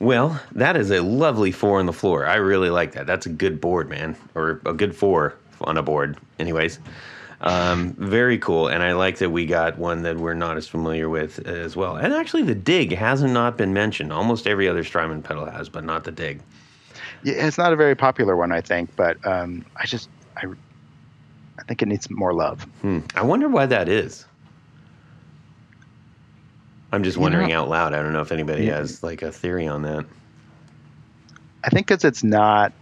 Well, 0.00 0.40
that 0.52 0.76
is 0.76 0.90
a 0.90 1.02
lovely 1.02 1.50
four 1.50 1.80
on 1.80 1.86
the 1.86 1.92
floor. 1.92 2.24
I 2.24 2.36
really 2.36 2.70
like 2.70 2.92
that. 2.92 3.06
That's 3.06 3.26
a 3.26 3.30
good 3.30 3.60
board, 3.60 3.88
man, 3.88 4.16
or 4.34 4.60
a 4.64 4.72
good 4.72 4.94
four 4.94 5.34
on 5.62 5.76
a 5.76 5.82
board. 5.82 6.16
Anyways, 6.38 6.78
um, 7.40 7.94
very 7.94 8.38
cool, 8.38 8.68
and 8.68 8.82
I 8.82 8.92
like 8.92 9.18
that 9.18 9.30
we 9.30 9.44
got 9.44 9.76
one 9.76 10.02
that 10.02 10.16
we're 10.16 10.34
not 10.34 10.56
as 10.56 10.68
familiar 10.68 11.08
with 11.08 11.46
as 11.46 11.74
well. 11.74 11.96
And 11.96 12.12
actually, 12.12 12.44
the 12.44 12.54
dig 12.54 12.94
hasn't 12.94 13.32
not 13.32 13.56
been 13.56 13.72
mentioned. 13.72 14.12
Almost 14.12 14.46
every 14.46 14.68
other 14.68 14.84
Strymon 14.84 15.22
pedal 15.22 15.46
has, 15.46 15.68
but 15.68 15.84
not 15.84 16.04
the 16.04 16.12
dig. 16.12 16.42
Yeah, 17.24 17.46
it's 17.46 17.58
not 17.58 17.72
a 17.72 17.76
very 17.76 17.96
popular 17.96 18.36
one, 18.36 18.52
I 18.52 18.60
think, 18.60 18.94
but 18.94 19.24
um, 19.26 19.64
I 19.76 19.86
just 19.86 20.08
I 20.36 20.46
I 21.58 21.62
think 21.64 21.82
it 21.82 21.88
needs 21.88 22.08
more 22.08 22.32
love. 22.32 22.62
Hmm. 22.82 23.00
I 23.16 23.22
wonder 23.22 23.48
why 23.48 23.66
that 23.66 23.88
is. 23.88 24.26
I'm 26.92 27.02
just 27.02 27.18
wondering 27.18 27.52
out 27.52 27.68
loud. 27.68 27.92
I 27.94 28.02
don't 28.02 28.12
know 28.12 28.20
if 28.22 28.32
anybody 28.32 28.64
Yeah. 28.64 28.76
has 28.76 29.02
like 29.02 29.22
a 29.22 29.30
theory 29.32 29.66
on 29.66 29.82
that. 29.82 30.06
I 31.64 31.70
think 31.70 31.86
because 31.88 32.04
it's 32.04 32.22
not 32.24 32.72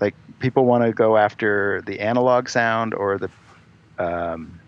like 0.00 0.14
people 0.40 0.64
want 0.66 0.84
to 0.84 0.92
go 0.92 1.16
after 1.16 1.82
the 1.86 2.00
analog 2.00 2.48
sound 2.48 2.92
or 2.94 3.18
the 3.18 3.30
um, 3.98 4.60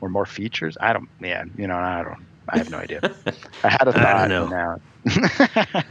or 0.00 0.08
more 0.08 0.26
features. 0.26 0.76
I 0.80 0.92
don't. 0.92 1.08
Yeah, 1.20 1.44
you 1.56 1.66
know, 1.66 1.76
I 1.76 2.02
don't. 2.02 2.24
I 2.48 2.58
have 2.58 2.70
no 2.70 2.78
idea. 2.78 3.00
I 3.64 3.68
had 3.68 3.88
a 3.88 3.92
thought. 3.92 4.04
I 4.04 4.28
don't 4.28 4.50
know. 4.50 4.78
now- 5.06 5.82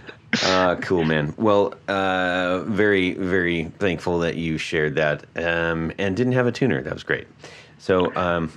Uh, 0.44 0.76
cool, 0.82 1.04
man. 1.04 1.34
Well, 1.38 1.74
uh, 1.90 2.60
very, 2.68 3.14
very 3.16 3.66
thankful 3.80 4.20
that 4.20 4.36
you 4.36 4.58
shared 4.58 4.96
that 4.96 5.26
um, 5.36 5.92
and 5.98 6.16
didn't 6.16 6.34
have 6.34 6.48
a 6.48 6.52
tuner. 6.52 6.82
That 6.82 6.94
was 6.94 7.04
great. 7.04 7.28
So, 7.80 8.16
um, 8.16 8.52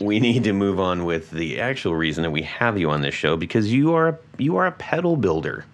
we 0.00 0.20
need 0.20 0.44
to 0.44 0.52
move 0.52 0.80
on 0.80 1.04
with 1.04 1.30
the 1.30 1.60
actual 1.60 1.94
reason 1.94 2.22
that 2.22 2.30
we 2.30 2.42
have 2.42 2.78
you 2.78 2.90
on 2.90 3.00
this 3.00 3.14
show 3.14 3.36
because 3.36 3.72
you 3.72 3.94
are 3.94 4.18
you 4.38 4.56
are 4.56 4.66
a 4.66 4.72
pedal 4.72 5.16
builder 5.16 5.64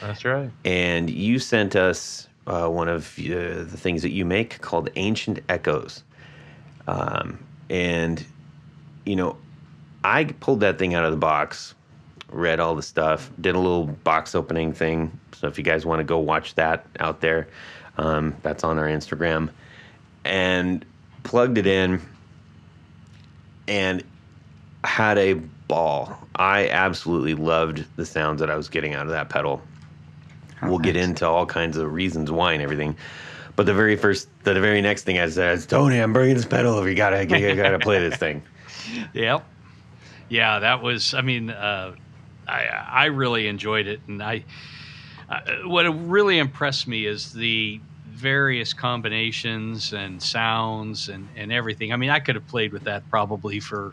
That's 0.00 0.24
right. 0.24 0.50
and 0.64 1.08
you 1.10 1.38
sent 1.38 1.76
us 1.76 2.28
uh, 2.46 2.68
one 2.68 2.88
of 2.88 3.18
uh, 3.18 3.64
the 3.64 3.76
things 3.76 4.02
that 4.02 4.10
you 4.10 4.24
make 4.24 4.60
called 4.60 4.90
Ancient 4.96 5.40
Echoes. 5.48 6.02
Um, 6.86 7.38
and, 7.70 8.24
you 9.06 9.16
know, 9.16 9.36
I 10.02 10.24
pulled 10.24 10.60
that 10.60 10.78
thing 10.78 10.94
out 10.94 11.04
of 11.04 11.10
the 11.10 11.16
box, 11.16 11.74
read 12.30 12.60
all 12.60 12.74
the 12.74 12.82
stuff, 12.82 13.30
did 13.40 13.54
a 13.54 13.58
little 13.58 13.86
box 13.86 14.34
opening 14.34 14.72
thing. 14.72 15.18
So 15.32 15.46
if 15.46 15.56
you 15.56 15.64
guys 15.64 15.86
want 15.86 16.00
to 16.00 16.04
go 16.04 16.18
watch 16.18 16.54
that 16.56 16.86
out 17.00 17.20
there, 17.20 17.48
um, 17.96 18.36
that's 18.42 18.64
on 18.64 18.78
our 18.78 18.86
Instagram. 18.86 19.50
And 20.24 20.84
plugged 21.22 21.58
it 21.58 21.66
in 21.66 22.02
and 23.68 24.02
had 24.84 25.18
a 25.18 25.34
ball. 25.34 26.18
I 26.36 26.68
absolutely 26.68 27.34
loved 27.34 27.84
the 27.96 28.04
sounds 28.04 28.40
that 28.40 28.50
I 28.50 28.56
was 28.56 28.68
getting 28.68 28.94
out 28.94 29.06
of 29.06 29.12
that 29.12 29.28
pedal 29.28 29.62
we'll 30.68 30.78
get 30.78 30.96
into 30.96 31.26
all 31.26 31.46
kinds 31.46 31.76
of 31.76 31.92
reasons 31.92 32.30
why 32.30 32.52
and 32.52 32.62
everything. 32.62 32.96
But 33.56 33.66
the 33.66 33.74
very 33.74 33.96
first, 33.96 34.28
the 34.42 34.54
very 34.54 34.80
next 34.80 35.04
thing 35.04 35.18
I 35.18 35.28
said 35.28 35.58
is, 35.58 35.66
Tony, 35.66 35.98
I'm 35.98 36.12
bringing 36.12 36.34
this 36.34 36.44
pedal 36.44 36.74
over. 36.74 36.88
You 36.88 36.96
gotta, 36.96 37.22
you 37.24 37.54
gotta 37.54 37.78
play 37.78 38.00
this 38.00 38.18
thing. 38.18 38.42
Yep. 39.14 39.46
Yeah, 40.28 40.58
that 40.58 40.82
was. 40.82 41.14
I 41.14 41.22
mean, 41.22 41.48
uh, 41.48 41.94
I 42.46 42.64
I 42.66 43.04
really 43.06 43.48
enjoyed 43.48 43.86
it, 43.86 44.00
and 44.06 44.22
I 44.22 44.44
uh, 45.28 45.40
what 45.64 45.84
really 45.84 46.38
impressed 46.38 46.86
me 46.86 47.06
is 47.06 47.32
the 47.32 47.80
various 48.24 48.72
combinations 48.72 49.92
and 49.92 50.20
sounds 50.20 51.10
and 51.10 51.28
and 51.36 51.52
everything. 51.52 51.92
I 51.92 51.96
mean, 51.96 52.08
I 52.08 52.20
could 52.20 52.34
have 52.34 52.48
played 52.48 52.72
with 52.72 52.84
that 52.84 53.08
probably 53.10 53.60
for 53.60 53.92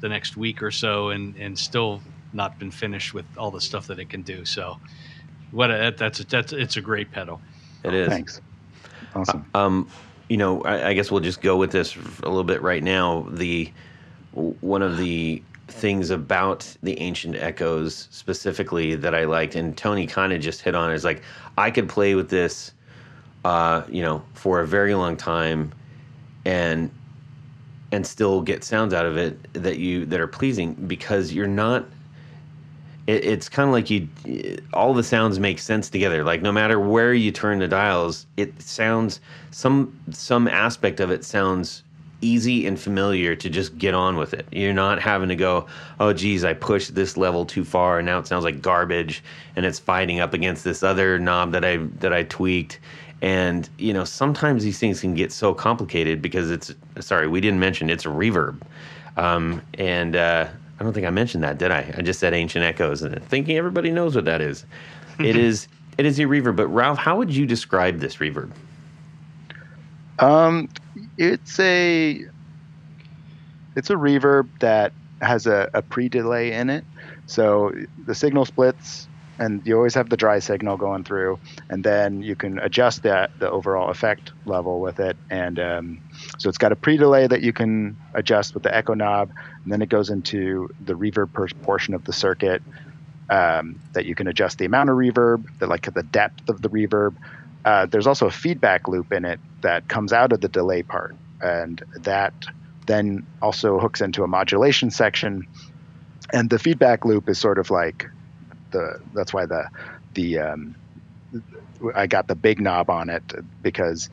the 0.00 0.08
next 0.10 0.36
week 0.36 0.62
or 0.62 0.70
so, 0.70 1.08
and 1.08 1.34
and 1.36 1.58
still 1.58 2.02
not 2.34 2.58
been 2.58 2.70
finished 2.70 3.14
with 3.14 3.24
all 3.38 3.50
the 3.50 3.60
stuff 3.60 3.86
that 3.86 3.98
it 3.98 4.10
can 4.10 4.20
do. 4.20 4.44
So, 4.44 4.78
what 5.50 5.70
a, 5.70 5.94
that's 5.96 6.20
a, 6.20 6.26
that's 6.26 6.52
it's 6.52 6.76
a 6.76 6.82
great 6.82 7.10
pedal. 7.10 7.40
It 7.84 7.94
is. 7.94 8.08
Thanks. 8.08 8.40
Awesome. 9.14 9.46
Um, 9.54 9.88
you 10.28 10.36
know, 10.36 10.60
I, 10.62 10.88
I 10.88 10.92
guess 10.92 11.10
we'll 11.10 11.20
just 11.20 11.40
go 11.40 11.56
with 11.56 11.72
this 11.72 11.96
a 11.96 12.28
little 12.28 12.44
bit 12.44 12.60
right 12.60 12.82
now. 12.82 13.26
The 13.30 13.72
one 14.32 14.82
of 14.82 14.98
the 14.98 15.42
things 15.68 16.10
about 16.10 16.70
the 16.82 16.98
ancient 17.00 17.36
echoes 17.36 18.08
specifically 18.10 18.94
that 18.96 19.14
I 19.14 19.24
liked, 19.24 19.54
and 19.54 19.74
Tony 19.74 20.06
kind 20.06 20.34
of 20.34 20.42
just 20.42 20.60
hit 20.60 20.74
on, 20.74 20.92
is 20.92 21.02
like 21.02 21.22
I 21.56 21.70
could 21.70 21.88
play 21.88 22.14
with 22.14 22.28
this, 22.28 22.74
uh, 23.44 23.82
you 23.88 24.02
know, 24.02 24.22
for 24.34 24.60
a 24.60 24.66
very 24.66 24.94
long 24.94 25.16
time, 25.16 25.72
and 26.44 26.90
and 27.92 28.06
still 28.06 28.40
get 28.42 28.64
sounds 28.64 28.92
out 28.92 29.06
of 29.06 29.16
it 29.16 29.52
that 29.52 29.78
you 29.78 30.04
that 30.06 30.20
are 30.20 30.26
pleasing 30.26 30.74
because 30.74 31.32
you're 31.32 31.46
not 31.46 31.86
it, 33.06 33.24
it's 33.24 33.48
kind 33.48 33.68
of 33.68 33.72
like 33.72 33.88
you 33.90 34.08
all 34.72 34.94
the 34.94 35.02
sounds 35.02 35.38
make 35.38 35.58
sense 35.58 35.88
together. 35.88 36.24
Like 36.24 36.42
no 36.42 36.52
matter 36.52 36.80
where 36.80 37.14
you 37.14 37.30
turn 37.30 37.60
the 37.60 37.68
dials 37.68 38.26
it 38.36 38.60
sounds 38.60 39.20
some 39.50 39.98
some 40.10 40.48
aspect 40.48 41.00
of 41.00 41.10
it 41.10 41.24
sounds 41.24 41.82
easy 42.20 42.66
and 42.66 42.80
familiar 42.80 43.36
to 43.36 43.50
just 43.50 43.76
get 43.76 43.92
on 43.92 44.16
with 44.16 44.32
it. 44.32 44.46
You're 44.50 44.72
not 44.72 45.00
having 45.00 45.28
to 45.28 45.36
go 45.36 45.66
oh 46.00 46.12
geez 46.12 46.42
i 46.44 46.52
pushed 46.52 46.94
this 46.94 47.16
level 47.16 47.44
too 47.44 47.64
far 47.64 47.98
and 47.98 48.06
now 48.06 48.18
it 48.18 48.26
sounds 48.26 48.44
like 48.44 48.62
garbage 48.62 49.22
and 49.54 49.64
it's 49.64 49.78
fighting 49.78 50.20
up 50.20 50.34
against 50.34 50.64
this 50.64 50.82
other 50.82 51.18
knob 51.18 51.52
that 51.52 51.64
i 51.64 51.76
that 51.76 52.12
i 52.12 52.22
tweaked 52.22 52.80
and 53.24 53.70
you 53.78 53.92
know 53.92 54.04
sometimes 54.04 54.62
these 54.62 54.78
things 54.78 55.00
can 55.00 55.14
get 55.14 55.32
so 55.32 55.54
complicated 55.54 56.22
because 56.22 56.50
it's 56.50 56.74
sorry 57.00 57.26
we 57.28 57.40
didn't 57.40 57.60
mention 57.60 57.90
it's 57.90 58.04
a 58.06 58.08
reverb 58.08 58.60
um, 59.16 59.62
and 59.78 60.16
uh, 60.16 60.48
I 60.78 60.84
don't 60.84 60.92
think 60.92 61.06
I 61.06 61.10
mentioned 61.10 61.44
that, 61.44 61.58
did 61.58 61.70
I? 61.70 61.94
I 61.96 62.02
just 62.02 62.20
said 62.20 62.34
ancient 62.34 62.64
echoes, 62.64 63.02
and 63.02 63.22
thinking 63.26 63.56
everybody 63.56 63.90
knows 63.90 64.14
what 64.14 64.24
that 64.24 64.40
is. 64.40 64.66
it 65.22 65.36
is 65.36 65.68
it 65.98 66.06
is 66.06 66.18
a 66.18 66.24
reverb. 66.24 66.56
But 66.56 66.68
Ralf, 66.68 66.98
how 66.98 67.16
would 67.16 67.34
you 67.34 67.46
describe 67.46 68.00
this 68.00 68.16
reverb? 68.16 68.50
Um, 70.18 70.68
it's 71.16 71.58
a 71.60 72.20
it's 73.76 73.90
a 73.90 73.94
reverb 73.94 74.48
that 74.60 74.92
has 75.20 75.46
a, 75.46 75.68
a 75.74 75.82
pre-delay 75.82 76.52
in 76.52 76.70
it. 76.70 76.84
So 77.26 77.72
the 78.06 78.14
signal 78.14 78.44
splits, 78.44 79.08
and 79.38 79.66
you 79.66 79.76
always 79.76 79.94
have 79.94 80.08
the 80.08 80.16
dry 80.16 80.38
signal 80.40 80.76
going 80.76 81.04
through, 81.04 81.38
and 81.70 81.84
then 81.84 82.22
you 82.22 82.36
can 82.36 82.58
adjust 82.58 83.02
that 83.02 83.30
the 83.38 83.50
overall 83.50 83.90
effect 83.90 84.32
level 84.46 84.80
with 84.80 85.00
it. 85.00 85.16
And 85.30 85.58
um, 85.58 86.00
so 86.38 86.48
it's 86.48 86.58
got 86.58 86.72
a 86.72 86.76
pre-delay 86.76 87.26
that 87.26 87.42
you 87.42 87.52
can 87.52 87.96
adjust 88.14 88.54
with 88.54 88.62
the 88.62 88.74
echo 88.74 88.94
knob, 88.94 89.30
and 89.64 89.72
then 89.72 89.82
it 89.82 89.88
goes 89.88 90.10
into 90.10 90.68
the 90.84 90.94
reverb 90.94 91.32
portion 91.62 91.94
of 91.94 92.04
the 92.04 92.12
circuit. 92.12 92.62
um, 93.30 93.80
that 93.92 94.06
you 94.06 94.14
can 94.14 94.26
adjust 94.26 94.58
the 94.58 94.64
amount 94.64 94.90
of 94.90 94.96
reverb, 94.96 95.44
the 95.58 95.66
like 95.66 95.92
the 95.92 96.02
depth 96.02 96.48
of 96.48 96.62
the 96.62 96.68
reverb. 96.68 97.14
Uh, 97.64 97.86
there's 97.86 98.06
also 98.06 98.26
a 98.26 98.30
feedback 98.30 98.88
loop 98.88 99.12
in 99.12 99.24
it 99.24 99.40
that 99.62 99.88
comes 99.88 100.12
out 100.12 100.32
of 100.32 100.40
the 100.40 100.48
delay 100.48 100.82
part, 100.82 101.16
and 101.40 101.82
that 102.00 102.34
then 102.86 103.26
also 103.40 103.78
hooks 103.78 104.00
into 104.00 104.22
a 104.22 104.26
modulation 104.26 104.90
section. 104.90 105.46
And 106.32 106.50
the 106.50 106.58
feedback 106.58 107.04
loop 107.04 107.28
is 107.28 107.38
sort 107.38 107.58
of 107.58 107.70
like 107.70 108.08
the 108.74 109.00
that's 109.14 109.32
why 109.32 109.46
the 109.46 109.68
the 110.12 110.38
um, 110.40 110.74
I 111.94 112.06
got 112.06 112.26
the 112.28 112.34
big 112.34 112.60
knob 112.60 112.90
on 112.90 113.08
it 113.08 113.22
because 113.62 114.10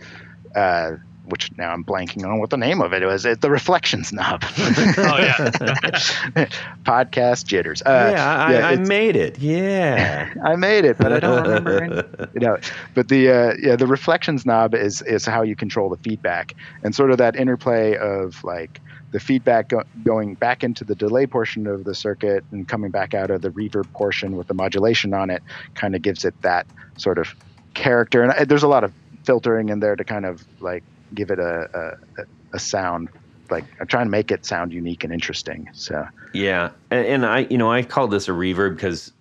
uh, 0.56 0.94
which 1.26 1.52
now 1.58 1.72
I'm 1.72 1.84
blanking 1.86 2.26
on 2.26 2.40
what 2.40 2.50
the 2.50 2.58
name 2.58 2.82
of 2.82 2.94
it 2.94 3.06
was. 3.06 3.26
It, 3.26 3.42
the 3.42 3.50
reflections 3.52 4.12
knob. 4.12 4.44
Oh 4.58 5.18
yeah. 5.20 5.50
Podcast 6.84 7.46
jitters. 7.46 7.82
Uh, 7.82 8.12
yeah, 8.14 8.36
I, 8.36 8.54
I 8.54 8.72
it's- 8.74 8.88
made 8.88 9.16
it. 9.16 9.40
Yeah. 9.40 10.34
I 10.44 10.56
made 10.56 10.86
it, 10.86 10.98
but 10.98 11.12
I 11.14 11.20
don't 11.20 11.44
remember. 11.44 11.84
any- 11.84 12.28
you 12.34 12.40
know, 12.42 12.58
but 12.94 13.08
the 13.08 13.30
uh, 13.30 13.54
yeah 13.62 13.76
the 13.76 13.88
reflections 13.88 14.46
knob 14.46 14.74
is 14.74 15.02
is 15.04 15.26
how 15.26 15.42
you 15.44 15.56
control 15.56 15.90
the 15.90 15.98
feedback 15.98 16.56
and 16.84 16.94
sort 16.96 17.12
of 17.12 17.18
that 17.20 17.36
interplay 17.36 17.96
of 17.98 18.44
like 18.44 18.82
the 19.12 19.20
feedback 19.20 19.70
go- 19.70 19.84
going 20.04 20.36
back 20.36 20.64
into 20.64 20.84
the 20.84 20.96
delay 20.96 21.28
portion 21.28 21.68
of 21.68 21.84
the 21.84 21.94
circuit 21.94 22.44
and 22.52 22.68
coming 22.68 22.92
back 22.92 23.14
out 23.14 23.30
of 23.30 23.42
the 23.42 23.50
reverb 23.50 23.92
portion 23.94 24.36
with 24.36 24.48
the 24.48 24.54
modulation 24.54 25.14
on 25.14 25.30
it 25.30 25.44
kind 25.76 25.96
of 25.96 26.02
gives 26.02 26.26
it 26.26 26.40
that 26.42 26.66
sort 26.98 27.18
of 27.18 27.36
character. 27.74 28.24
And 28.24 28.32
uh, 28.32 28.46
there's 28.46 28.64
a 28.64 28.68
lot 28.68 28.84
of 28.84 28.94
filtering 29.24 29.70
in 29.70 29.80
there 29.80 29.96
to 29.96 30.04
kind 30.04 30.26
of 30.26 30.44
like 30.60 30.84
give 31.14 31.30
it 31.30 31.40
a 31.40 31.98
a, 32.18 32.24
a 32.54 32.60
sound 32.60 33.10
like 33.52 33.66
I'm 33.80 33.88
trying 33.88 34.06
to 34.06 34.12
make 34.12 34.32
it 34.32 34.46
sound 34.46 34.74
unique 34.74 35.04
and 35.04 35.14
interesting 35.14 35.70
so. 35.74 36.08
Yeah, 36.34 36.72
and, 36.90 37.06
and 37.06 37.26
I, 37.26 37.40
you 37.50 37.58
know, 37.58 37.72
I 37.72 37.84
call 37.84 38.08
this 38.08 38.28
a 38.28 38.32
reverb 38.32 38.76
because 38.76 39.12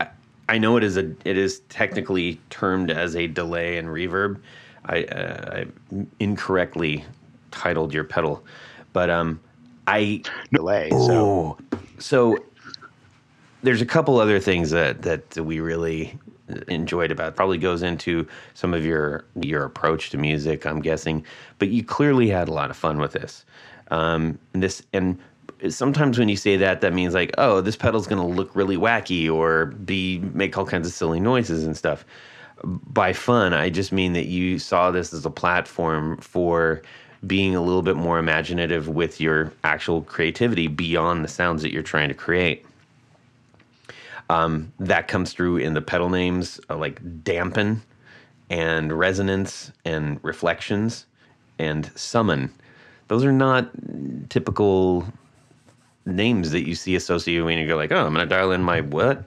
I, 0.00 0.06
I 0.48 0.58
know 0.58 0.76
it 0.76 0.84
is 0.84 0.96
a, 0.96 1.12
it 1.24 1.36
is 1.36 1.60
technically 1.68 2.40
termed 2.48 2.90
as 2.90 3.16
a 3.16 3.26
delay 3.26 3.76
and 3.76 3.88
reverb. 3.88 4.40
I, 4.84 5.02
uh, 5.04 5.64
I 5.64 5.66
incorrectly 6.20 7.04
titled 7.50 7.92
your 7.92 8.04
pedal, 8.04 8.44
but 8.96 9.10
um, 9.10 9.38
I 9.86 10.22
delay 10.54 10.88
so 10.88 11.58
oh, 11.70 11.78
so 11.98 12.38
there's 13.62 13.82
a 13.82 13.86
couple 13.86 14.18
other 14.18 14.40
things 14.40 14.70
that 14.70 15.02
that 15.02 15.36
we 15.36 15.60
really 15.60 16.18
enjoyed 16.68 17.10
about. 17.10 17.28
it. 17.28 17.36
Probably 17.36 17.58
goes 17.58 17.82
into 17.82 18.26
some 18.54 18.72
of 18.72 18.86
your 18.86 19.26
your 19.38 19.64
approach 19.64 20.08
to 20.10 20.16
music, 20.16 20.64
I'm 20.64 20.80
guessing. 20.80 21.26
But 21.58 21.68
you 21.68 21.84
clearly 21.84 22.30
had 22.30 22.48
a 22.48 22.52
lot 22.52 22.70
of 22.70 22.76
fun 22.78 22.96
with 22.96 23.12
this. 23.12 23.44
Um, 23.90 24.38
and 24.54 24.62
this 24.62 24.82
and 24.94 25.18
sometimes 25.68 26.18
when 26.18 26.30
you 26.30 26.36
say 26.38 26.56
that, 26.56 26.80
that 26.80 26.94
means 26.94 27.12
like, 27.12 27.32
oh, 27.36 27.60
this 27.60 27.76
pedal's 27.76 28.06
going 28.06 28.26
to 28.26 28.34
look 28.34 28.56
really 28.56 28.78
wacky 28.78 29.30
or 29.30 29.66
be 29.66 30.20
make 30.32 30.56
all 30.56 30.64
kinds 30.64 30.88
of 30.88 30.94
silly 30.94 31.20
noises 31.20 31.66
and 31.66 31.76
stuff. 31.76 32.06
By 32.64 33.12
fun, 33.12 33.52
I 33.52 33.68
just 33.68 33.92
mean 33.92 34.14
that 34.14 34.24
you 34.24 34.58
saw 34.58 34.90
this 34.90 35.12
as 35.12 35.26
a 35.26 35.30
platform 35.30 36.16
for 36.16 36.80
being 37.26 37.56
a 37.56 37.62
little 37.62 37.82
bit 37.82 37.96
more 37.96 38.18
imaginative 38.18 38.88
with 38.88 39.20
your 39.20 39.52
actual 39.64 40.02
creativity 40.02 40.66
beyond 40.66 41.24
the 41.24 41.28
sounds 41.28 41.62
that 41.62 41.72
you're 41.72 41.82
trying 41.82 42.08
to 42.08 42.14
create. 42.14 42.64
Um, 44.28 44.72
that 44.80 45.06
comes 45.08 45.32
through 45.32 45.58
in 45.58 45.74
the 45.74 45.80
pedal 45.80 46.10
names 46.10 46.60
uh, 46.68 46.76
like 46.76 47.00
dampen 47.22 47.82
and 48.50 48.92
resonance 48.92 49.72
and 49.84 50.18
reflections 50.22 51.06
and 51.58 51.90
summon. 51.94 52.52
Those 53.08 53.24
are 53.24 53.32
not 53.32 53.70
typical 54.28 55.06
names 56.04 56.50
that 56.50 56.66
you 56.66 56.74
see 56.74 56.96
associated 56.96 57.44
with 57.44 57.52
when 57.52 57.58
you 57.58 57.68
go 57.68 57.76
like, 57.76 57.92
oh, 57.92 58.06
I'm 58.06 58.14
to 58.14 58.26
dial 58.26 58.52
in 58.52 58.62
my 58.62 58.80
what? 58.80 59.24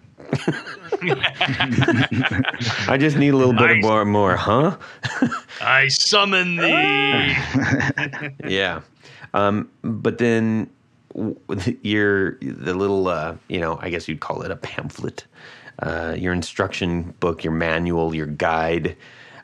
I 2.88 2.98
just 3.00 3.18
need 3.18 3.30
a 3.30 3.38
little 3.38 3.54
bit 3.54 3.72
of 3.72 3.78
more, 3.80 4.06
more, 4.06 4.36
huh? 4.36 4.78
I 5.62 5.88
summon 5.88 6.58
thee. 6.58 7.36
yeah. 8.48 8.82
Um, 9.34 9.70
but 9.82 10.18
then 10.18 10.70
your 11.84 12.38
the 12.42 12.74
little 12.74 13.08
uh, 13.08 13.36
you 13.48 13.60
know, 13.60 13.80
I 13.82 13.90
guess 13.90 14.08
you'd 14.08 14.20
call 14.20 14.42
it 14.42 14.52
a 14.52 14.56
pamphlet, 14.56 15.26
uh, 15.80 16.16
your 16.18 16.34
instruction 16.34 17.14
book, 17.20 17.44
your 17.44 17.54
manual, 17.54 18.14
your 18.16 18.28
guide. 18.28 18.96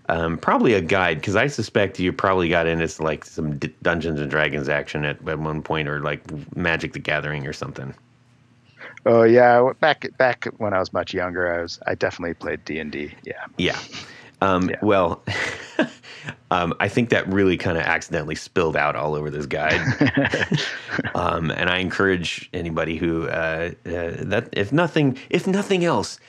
Um, 0.08 0.38
probably 0.38 0.74
a 0.74 0.82
guide 0.82 1.20
because 1.20 1.36
I 1.36 1.48
suspect 1.48 2.00
you 2.00 2.14
probably 2.14 2.48
got 2.48 2.68
into 2.68 3.02
like 3.02 3.26
some 3.26 3.58
D- 3.58 3.74
Dungeons 3.82 4.20
and 4.20 4.30
Dragons 4.30 4.70
action 4.70 5.04
at, 5.04 5.28
at 5.28 5.40
one 5.40 5.64
point, 5.64 5.88
or 5.88 6.00
like 6.02 6.22
Magic 6.56 6.94
the 6.94 7.00
Gathering 7.00 7.48
or 7.48 7.54
something. 7.54 7.94
Oh 9.06 9.24
yeah, 9.24 9.72
back 9.80 10.08
back 10.18 10.46
when 10.58 10.74
I 10.74 10.80
was 10.80 10.92
much 10.94 11.14
younger, 11.14 11.54
I 11.54 11.62
was 11.62 11.80
I 11.86 11.96
definitely 11.96 12.34
played 12.34 12.64
D 12.66 12.80
and 12.80 12.92
D. 12.92 13.14
Yeah, 13.24 13.34
Yeah. 13.58 13.80
Um, 14.42 14.70
Yeah. 14.70 14.78
Well, 14.82 15.24
um, 16.52 16.74
I 16.80 16.88
think 16.88 17.10
that 17.10 17.28
really 17.32 17.58
kind 17.58 17.78
of 17.78 17.84
accidentally 17.84 18.36
spilled 18.36 18.76
out 18.76 18.96
all 18.96 19.16
over 19.16 19.30
this 19.30 19.46
guide. 19.46 19.80
um, 21.16 21.52
and 21.52 21.70
I 21.70 21.78
encourage 21.78 22.50
anybody 22.54 22.98
who 22.98 23.28
uh, 23.28 23.72
uh, 23.86 24.12
that 24.26 24.50
if 24.54 24.72
nothing 24.74 25.18
if 25.30 25.48
nothing 25.48 25.86
else, 25.86 26.20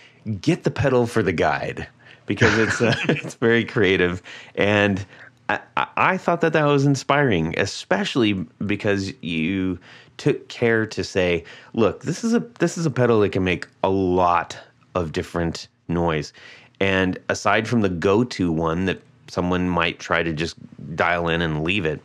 get 0.41 0.65
the 0.65 0.71
pedal 0.71 1.07
for 1.07 1.23
the 1.23 1.33
guide 1.33 1.89
because 2.27 2.57
it's 2.59 2.81
uh, 2.83 2.95
it's 3.09 3.35
very 3.35 3.65
creative 3.65 4.23
and. 4.55 5.05
I, 5.49 5.61
I- 5.77 5.87
I 5.97 6.17
thought 6.19 6.41
that 6.41 6.53
that 6.55 6.65
was 6.65 6.85
inspiring, 6.85 7.55
especially 7.57 8.33
because 8.67 9.13
you 9.23 9.79
took 10.17 10.49
care 10.49 10.87
to 10.87 11.05
say, 11.05 11.45
"Look, 11.75 12.03
this 12.03 12.25
is 12.25 12.35
a 12.35 12.41
this 12.59 12.79
is 12.79 12.87
a 12.87 12.91
pedal 12.91 13.21
that 13.21 13.33
can 13.33 13.45
make 13.45 13.67
a 13.83 13.91
lot 13.91 14.59
of 14.95 15.13
different 15.13 15.69
noise." 15.89 16.33
And 16.81 17.19
aside 17.29 17.67
from 17.67 17.81
the 17.81 17.89
go-to 17.89 18.53
one 18.53 18.85
that 18.87 19.01
someone 19.29 19.69
might 19.69 19.99
try 19.99 20.23
to 20.23 20.33
just 20.33 20.57
dial 20.95 21.29
in 21.29 21.43
and 21.43 21.65
leave 21.65 21.87
it, 21.87 22.01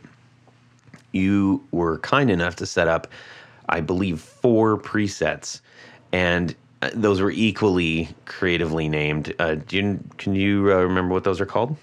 you 1.11 1.63
were 1.71 1.99
kind 1.99 2.31
enough 2.31 2.55
to 2.57 2.65
set 2.65 2.87
up, 2.87 3.07
I 3.69 3.81
believe, 3.81 4.19
four 4.19 4.77
presets, 4.77 5.61
and 6.11 6.55
uh, 6.81 6.89
those 6.93 7.21
were 7.21 7.31
equally 7.31 8.09
creatively 8.25 8.87
named. 8.87 9.33
Uh, 9.39 9.55
do 9.55 9.77
you, 9.77 9.99
can 10.17 10.35
you 10.35 10.71
uh, 10.71 10.77
remember 10.77 11.13
what 11.13 11.23
those 11.23 11.41
are 11.41 11.45
called? 11.45 11.75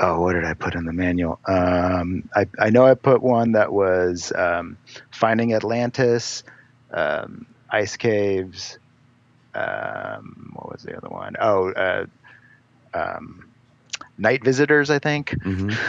Oh, 0.00 0.20
what 0.20 0.34
did 0.34 0.44
I 0.44 0.54
put 0.54 0.74
in 0.74 0.84
the 0.84 0.92
manual? 0.92 1.40
Um, 1.46 2.28
I, 2.34 2.46
I 2.58 2.70
know 2.70 2.86
I 2.86 2.94
put 2.94 3.22
one 3.22 3.52
that 3.52 3.72
was 3.72 4.32
um, 4.36 4.78
Finding 5.10 5.54
Atlantis, 5.54 6.44
um, 6.92 7.46
Ice 7.70 7.96
Caves. 7.96 8.78
Um, 9.54 10.52
what 10.54 10.70
was 10.70 10.82
the 10.82 10.96
other 10.96 11.08
one? 11.08 11.34
Oh, 11.40 11.70
uh, 11.72 12.06
um, 12.94 13.48
Night 14.18 14.44
Visitors, 14.44 14.90
I 14.90 14.98
think. 14.98 15.30
Mm-hmm. 15.30 15.70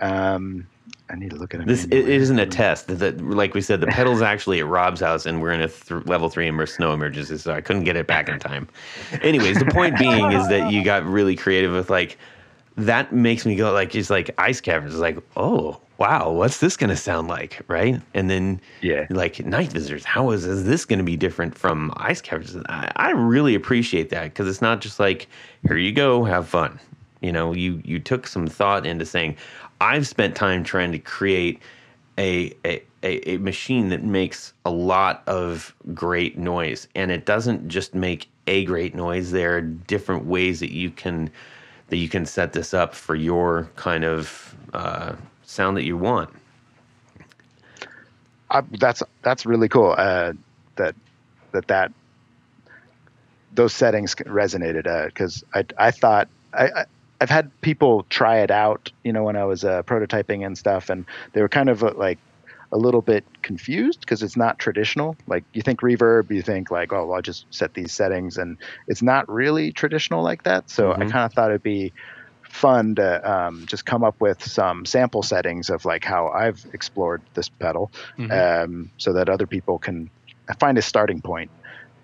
Um, 0.00 0.68
I 1.10 1.16
need 1.16 1.30
to 1.30 1.36
look 1.36 1.54
at 1.54 1.60
it. 1.60 1.66
This 1.66 1.84
it, 1.86 2.08
isn't 2.08 2.38
a 2.38 2.46
test. 2.46 2.86
That, 2.98 3.20
like 3.20 3.54
we 3.54 3.60
said, 3.62 3.80
the 3.80 3.86
pedal's 3.86 4.22
actually 4.32 4.60
at 4.60 4.66
Rob's 4.66 5.00
house, 5.00 5.26
and 5.26 5.40
we're 5.40 5.52
in 5.52 5.62
a 5.62 5.68
th- 5.68 6.06
level 6.06 6.28
three 6.28 6.46
immer- 6.46 6.66
snow 6.66 6.92
emergency, 6.92 7.38
so 7.38 7.52
I 7.52 7.60
couldn't 7.60 7.84
get 7.84 7.96
it 7.96 8.06
back 8.06 8.28
in 8.28 8.38
time. 8.38 8.68
Anyways, 9.22 9.58
the 9.58 9.66
point 9.66 9.98
being 9.98 10.32
is 10.32 10.46
that 10.48 10.70
you 10.70 10.84
got 10.84 11.04
really 11.04 11.34
creative 11.34 11.72
with 11.72 11.90
like 11.90 12.18
that 12.78 13.12
makes 13.12 13.44
me 13.44 13.56
go 13.56 13.72
like 13.72 13.90
just 13.90 14.10
like 14.10 14.30
ice 14.38 14.60
caverns. 14.60 14.94
It's 14.94 15.00
like, 15.00 15.18
oh 15.36 15.80
wow, 15.98 16.30
what's 16.30 16.58
this 16.58 16.76
gonna 16.76 16.96
sound 16.96 17.28
like, 17.28 17.60
right? 17.68 18.00
And 18.14 18.30
then 18.30 18.60
Yeah. 18.82 19.06
like 19.10 19.44
night 19.44 19.72
visitors. 19.72 20.04
How 20.04 20.30
is, 20.30 20.44
is 20.44 20.64
this 20.64 20.84
gonna 20.84 21.02
be 21.02 21.16
different 21.16 21.58
from 21.58 21.92
ice 21.96 22.20
caverns? 22.20 22.56
I, 22.68 22.90
I 22.96 23.10
really 23.10 23.54
appreciate 23.54 24.10
that 24.10 24.24
because 24.24 24.48
it's 24.48 24.62
not 24.62 24.80
just 24.80 25.00
like 25.00 25.28
here 25.66 25.76
you 25.76 25.92
go, 25.92 26.24
have 26.24 26.48
fun. 26.48 26.78
You 27.20 27.32
know, 27.32 27.52
you 27.52 27.82
you 27.84 27.98
took 27.98 28.26
some 28.28 28.46
thought 28.46 28.86
into 28.86 29.04
saying, 29.04 29.36
I've 29.80 30.06
spent 30.06 30.36
time 30.36 30.62
trying 30.62 30.92
to 30.92 30.98
create 30.98 31.60
a, 32.16 32.52
a 32.64 32.82
a, 33.02 33.30
a 33.30 33.36
machine 33.38 33.88
that 33.90 34.02
makes 34.02 34.52
a 34.64 34.70
lot 34.70 35.22
of 35.26 35.74
great 35.94 36.38
noise, 36.38 36.86
and 36.94 37.10
it 37.10 37.26
doesn't 37.26 37.68
just 37.68 37.94
make 37.94 38.28
a 38.46 38.64
great 38.64 38.94
noise. 38.94 39.30
There 39.32 39.56
are 39.56 39.60
different 39.60 40.26
ways 40.26 40.60
that 40.60 40.72
you 40.72 40.90
can 40.90 41.30
that 41.88 41.96
you 41.96 42.08
can 42.08 42.26
set 42.26 42.52
this 42.52 42.74
up 42.74 42.94
for 42.94 43.14
your 43.14 43.68
kind 43.76 44.04
of 44.04 44.54
uh, 44.72 45.14
sound 45.44 45.76
that 45.76 45.84
you 45.84 45.96
want. 45.96 46.30
I, 48.50 48.62
that's 48.78 49.02
that's 49.22 49.44
really 49.44 49.68
cool. 49.68 49.94
Uh, 49.96 50.32
that 50.76 50.94
that 51.52 51.66
that 51.68 51.92
those 53.54 53.74
settings 53.74 54.14
resonated 54.14 55.06
because 55.06 55.44
I 55.54 55.64
I 55.76 55.90
thought 55.90 56.28
I, 56.52 56.68
I 56.68 56.84
I've 57.20 57.30
had 57.30 57.50
people 57.60 58.06
try 58.10 58.38
it 58.38 58.50
out. 58.50 58.90
You 59.04 59.12
know, 59.12 59.24
when 59.24 59.36
I 59.36 59.44
was 59.44 59.64
uh, 59.64 59.82
prototyping 59.82 60.46
and 60.46 60.56
stuff, 60.56 60.88
and 60.88 61.04
they 61.32 61.42
were 61.42 61.48
kind 61.48 61.68
of 61.68 61.82
uh, 61.82 61.92
like 61.96 62.18
a 62.72 62.76
little 62.78 63.02
bit 63.02 63.24
confused 63.42 64.00
because 64.00 64.22
it's 64.22 64.36
not 64.36 64.58
traditional. 64.58 65.16
Like 65.26 65.44
you 65.54 65.62
think 65.62 65.80
reverb, 65.80 66.30
you 66.30 66.42
think 66.42 66.70
like, 66.70 66.92
oh, 66.92 67.06
well, 67.06 67.16
I'll 67.16 67.22
just 67.22 67.46
set 67.50 67.74
these 67.74 67.92
settings, 67.94 68.36
and 68.36 68.58
it's 68.88 69.02
not 69.02 69.28
really 69.28 69.72
traditional 69.72 70.22
like 70.22 70.42
that. 70.44 70.70
So 70.70 70.92
I 71.00 71.04
Mhm. 71.04 71.10
kind 71.10 71.24
of 71.24 71.32
thought 71.32 71.50
it'd 71.50 71.62
be 71.62 71.92
fun 72.50 72.94
to 72.96 73.30
um, 73.30 73.64
just 73.68 73.84
come 73.84 74.02
up 74.04 74.16
with 74.20 74.42
some 74.42 74.84
sample 74.86 75.22
settings 75.22 75.68
of 75.70 75.84
like 75.84 76.04
how 76.04 76.28
I've 76.28 76.64
explored 76.72 77.22
this 77.34 77.48
pedal, 77.48 77.90
Mhm. 78.18 78.64
um, 78.64 78.90
so 78.98 79.12
that 79.12 79.28
other 79.28 79.46
people 79.46 79.78
can 79.78 80.08
find 80.60 80.78
a 80.78 80.82
starting 80.82 81.20
point. 81.22 81.50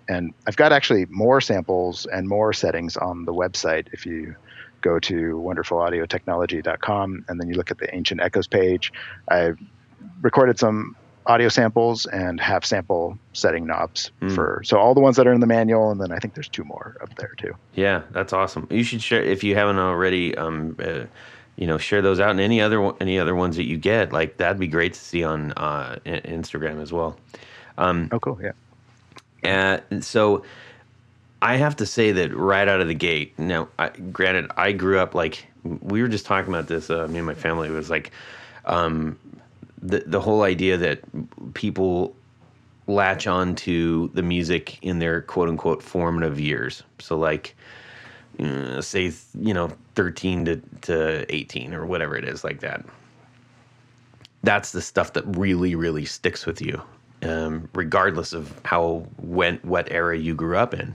And 0.07 0.31
I've 0.47 0.55
got 0.55 0.71
actually 0.71 1.05
more 1.09 1.41
samples 1.41 2.05
and 2.11 2.27
more 2.27 2.53
settings 2.53 2.95
on 2.97 3.25
the 3.25 3.33
website. 3.33 3.87
If 3.91 4.05
you 4.05 4.35
go 4.83 4.99
to 4.99 5.13
wonderfulaudiotechnology.com 5.43 7.23
and 7.27 7.39
then 7.41 7.47
you 7.49 7.55
look 7.55 7.71
at 7.71 7.77
the 7.79 7.93
Ancient 7.95 8.21
Echoes 8.21 8.47
page, 8.47 8.91
I 9.31 9.51
recorded 10.21 10.59
some 10.59 10.95
audio 11.27 11.49
samples 11.49 12.05
and 12.05 12.39
have 12.39 12.63
sample 12.65 13.17
setting 13.33 13.65
knobs 13.65 14.11
Mm. 14.21 14.35
for 14.35 14.61
so 14.63 14.77
all 14.77 14.93
the 14.93 14.99
ones 15.01 15.15
that 15.15 15.25
are 15.25 15.33
in 15.33 15.39
the 15.39 15.47
manual, 15.47 15.89
and 15.91 15.99
then 15.99 16.11
I 16.11 16.19
think 16.19 16.35
there's 16.35 16.47
two 16.49 16.63
more 16.63 16.95
up 17.01 17.15
there 17.15 17.33
too. 17.37 17.53
Yeah, 17.73 18.01
that's 18.11 18.31
awesome. 18.33 18.67
You 18.69 18.83
should 18.83 19.01
share 19.01 19.23
if 19.23 19.43
you 19.43 19.55
haven't 19.55 19.77
already. 19.79 20.35
Um, 20.37 20.75
uh, 20.83 21.05
you 21.57 21.67
know, 21.67 21.77
share 21.77 22.01
those 22.01 22.19
out 22.19 22.31
and 22.31 22.41
any 22.41 22.59
other 22.59 22.91
any 22.99 23.17
other 23.17 23.33
ones 23.33 23.55
that 23.55 23.63
you 23.63 23.77
get. 23.77 24.11
Like 24.11 24.35
that'd 24.37 24.59
be 24.59 24.67
great 24.67 24.93
to 24.93 24.99
see 24.99 25.23
on 25.23 25.53
uh, 25.53 25.97
Instagram 26.05 26.81
as 26.81 26.91
well. 26.91 27.15
Um, 27.77 28.09
Oh, 28.11 28.19
cool. 28.19 28.37
Yeah. 28.41 29.79
Uh, 29.89 30.01
so 30.01 30.43
I 31.41 31.55
have 31.55 31.77
to 31.77 31.85
say 31.85 32.11
that 32.11 32.35
right 32.35 32.67
out 32.67 32.81
of 32.81 32.87
the 32.89 32.93
gate. 32.93 33.39
Now, 33.39 33.69
I, 33.79 33.87
granted, 33.89 34.51
I 34.57 34.73
grew 34.73 34.99
up 34.99 35.15
like 35.15 35.47
we 35.63 36.01
were 36.01 36.09
just 36.09 36.25
talking 36.25 36.53
about 36.53 36.67
this. 36.67 36.89
Uh, 36.89 37.07
me 37.07 37.19
and 37.19 37.25
my 37.25 37.33
family 37.35 37.69
was 37.69 37.89
like 37.89 38.11
um, 38.65 39.17
the 39.87 40.03
the 40.05 40.19
whole 40.19 40.43
idea 40.43 40.77
that 40.77 41.01
people 41.53 42.15
latch 42.87 43.27
on 43.27 43.55
to 43.55 44.09
the 44.13 44.21
music 44.21 44.77
in 44.83 44.99
their 44.99 45.21
quote 45.21 45.49
unquote 45.49 45.81
formative 45.83 46.39
years. 46.39 46.83
So 46.99 47.17
like. 47.17 47.55
Uh, 48.37 48.81
say 48.81 49.13
you 49.39 49.53
know 49.53 49.71
13 49.95 50.43
to, 50.43 50.61
to 50.81 51.33
18 51.33 51.73
or 51.73 51.85
whatever 51.85 52.17
it 52.17 52.25
is 52.25 52.43
like 52.43 52.59
that 52.59 52.83
that's 54.43 54.73
the 54.73 54.81
stuff 54.81 55.13
that 55.13 55.23
really 55.37 55.73
really 55.73 56.03
sticks 56.03 56.45
with 56.45 56.61
you 56.61 56.81
um, 57.23 57.69
regardless 57.73 58.33
of 58.33 58.53
how 58.65 59.07
when 59.17 59.55
what 59.63 59.89
era 59.89 60.17
you 60.17 60.35
grew 60.35 60.57
up 60.57 60.73
in 60.73 60.93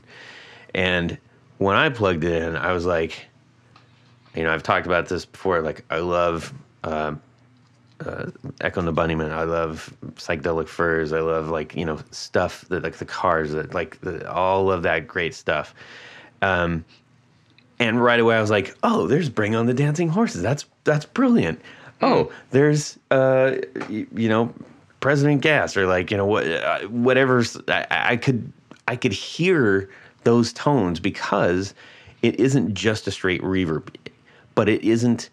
and 0.74 1.16
when 1.56 1.76
i 1.76 1.88
plugged 1.88 2.24
it 2.24 2.42
in 2.42 2.56
i 2.56 2.72
was 2.72 2.84
like 2.84 3.26
you 4.34 4.42
know 4.42 4.52
i've 4.52 4.62
talked 4.62 4.84
about 4.84 5.08
this 5.08 5.24
before 5.24 5.62
like 5.62 5.82
i 5.88 5.98
love 5.98 6.52
um, 6.84 7.22
uh, 8.06 8.30
Echo 8.60 8.80
and 8.80 8.88
the 8.88 8.92
Bunnymen 8.92 9.30
i 9.30 9.44
love 9.44 9.94
Psychedelic 10.14 10.68
Furs 10.68 11.12
i 11.12 11.20
love 11.20 11.48
like 11.48 11.74
you 11.76 11.84
know 11.84 11.98
stuff 12.10 12.64
that 12.68 12.82
like 12.82 12.96
the 12.96 13.04
cars 13.04 13.52
that 13.52 13.74
like 13.74 14.00
the, 14.00 14.30
all 14.30 14.70
of 14.70 14.82
that 14.82 15.06
great 15.06 15.34
stuff 15.34 15.74
um, 16.42 16.84
and 17.78 18.02
right 18.02 18.20
away 18.20 18.36
I 18.36 18.40
was 18.40 18.50
like, 18.50 18.76
"Oh, 18.82 19.06
there's 19.06 19.28
Bring 19.28 19.54
on 19.54 19.66
the 19.66 19.74
Dancing 19.74 20.08
Horses. 20.08 20.42
That's 20.42 20.66
that's 20.84 21.06
brilliant." 21.06 21.60
Oh, 22.02 22.30
there's 22.50 22.98
uh, 23.10 23.56
y- 23.88 24.06
you 24.14 24.28
know, 24.28 24.52
President 25.00 25.42
Gas 25.42 25.76
or 25.76 25.86
like 25.86 26.10
you 26.10 26.16
know 26.16 26.26
what, 26.26 26.46
uh, 26.46 26.80
whatever. 26.88 27.42
I, 27.68 27.86
I 27.90 28.16
could 28.16 28.52
I 28.86 28.96
could 28.96 29.12
hear 29.12 29.88
those 30.24 30.52
tones 30.52 31.00
because 31.00 31.74
it 32.22 32.38
isn't 32.38 32.74
just 32.74 33.06
a 33.06 33.10
straight 33.10 33.42
reverb, 33.42 33.94
but 34.54 34.68
it 34.68 34.82
isn't 34.84 35.30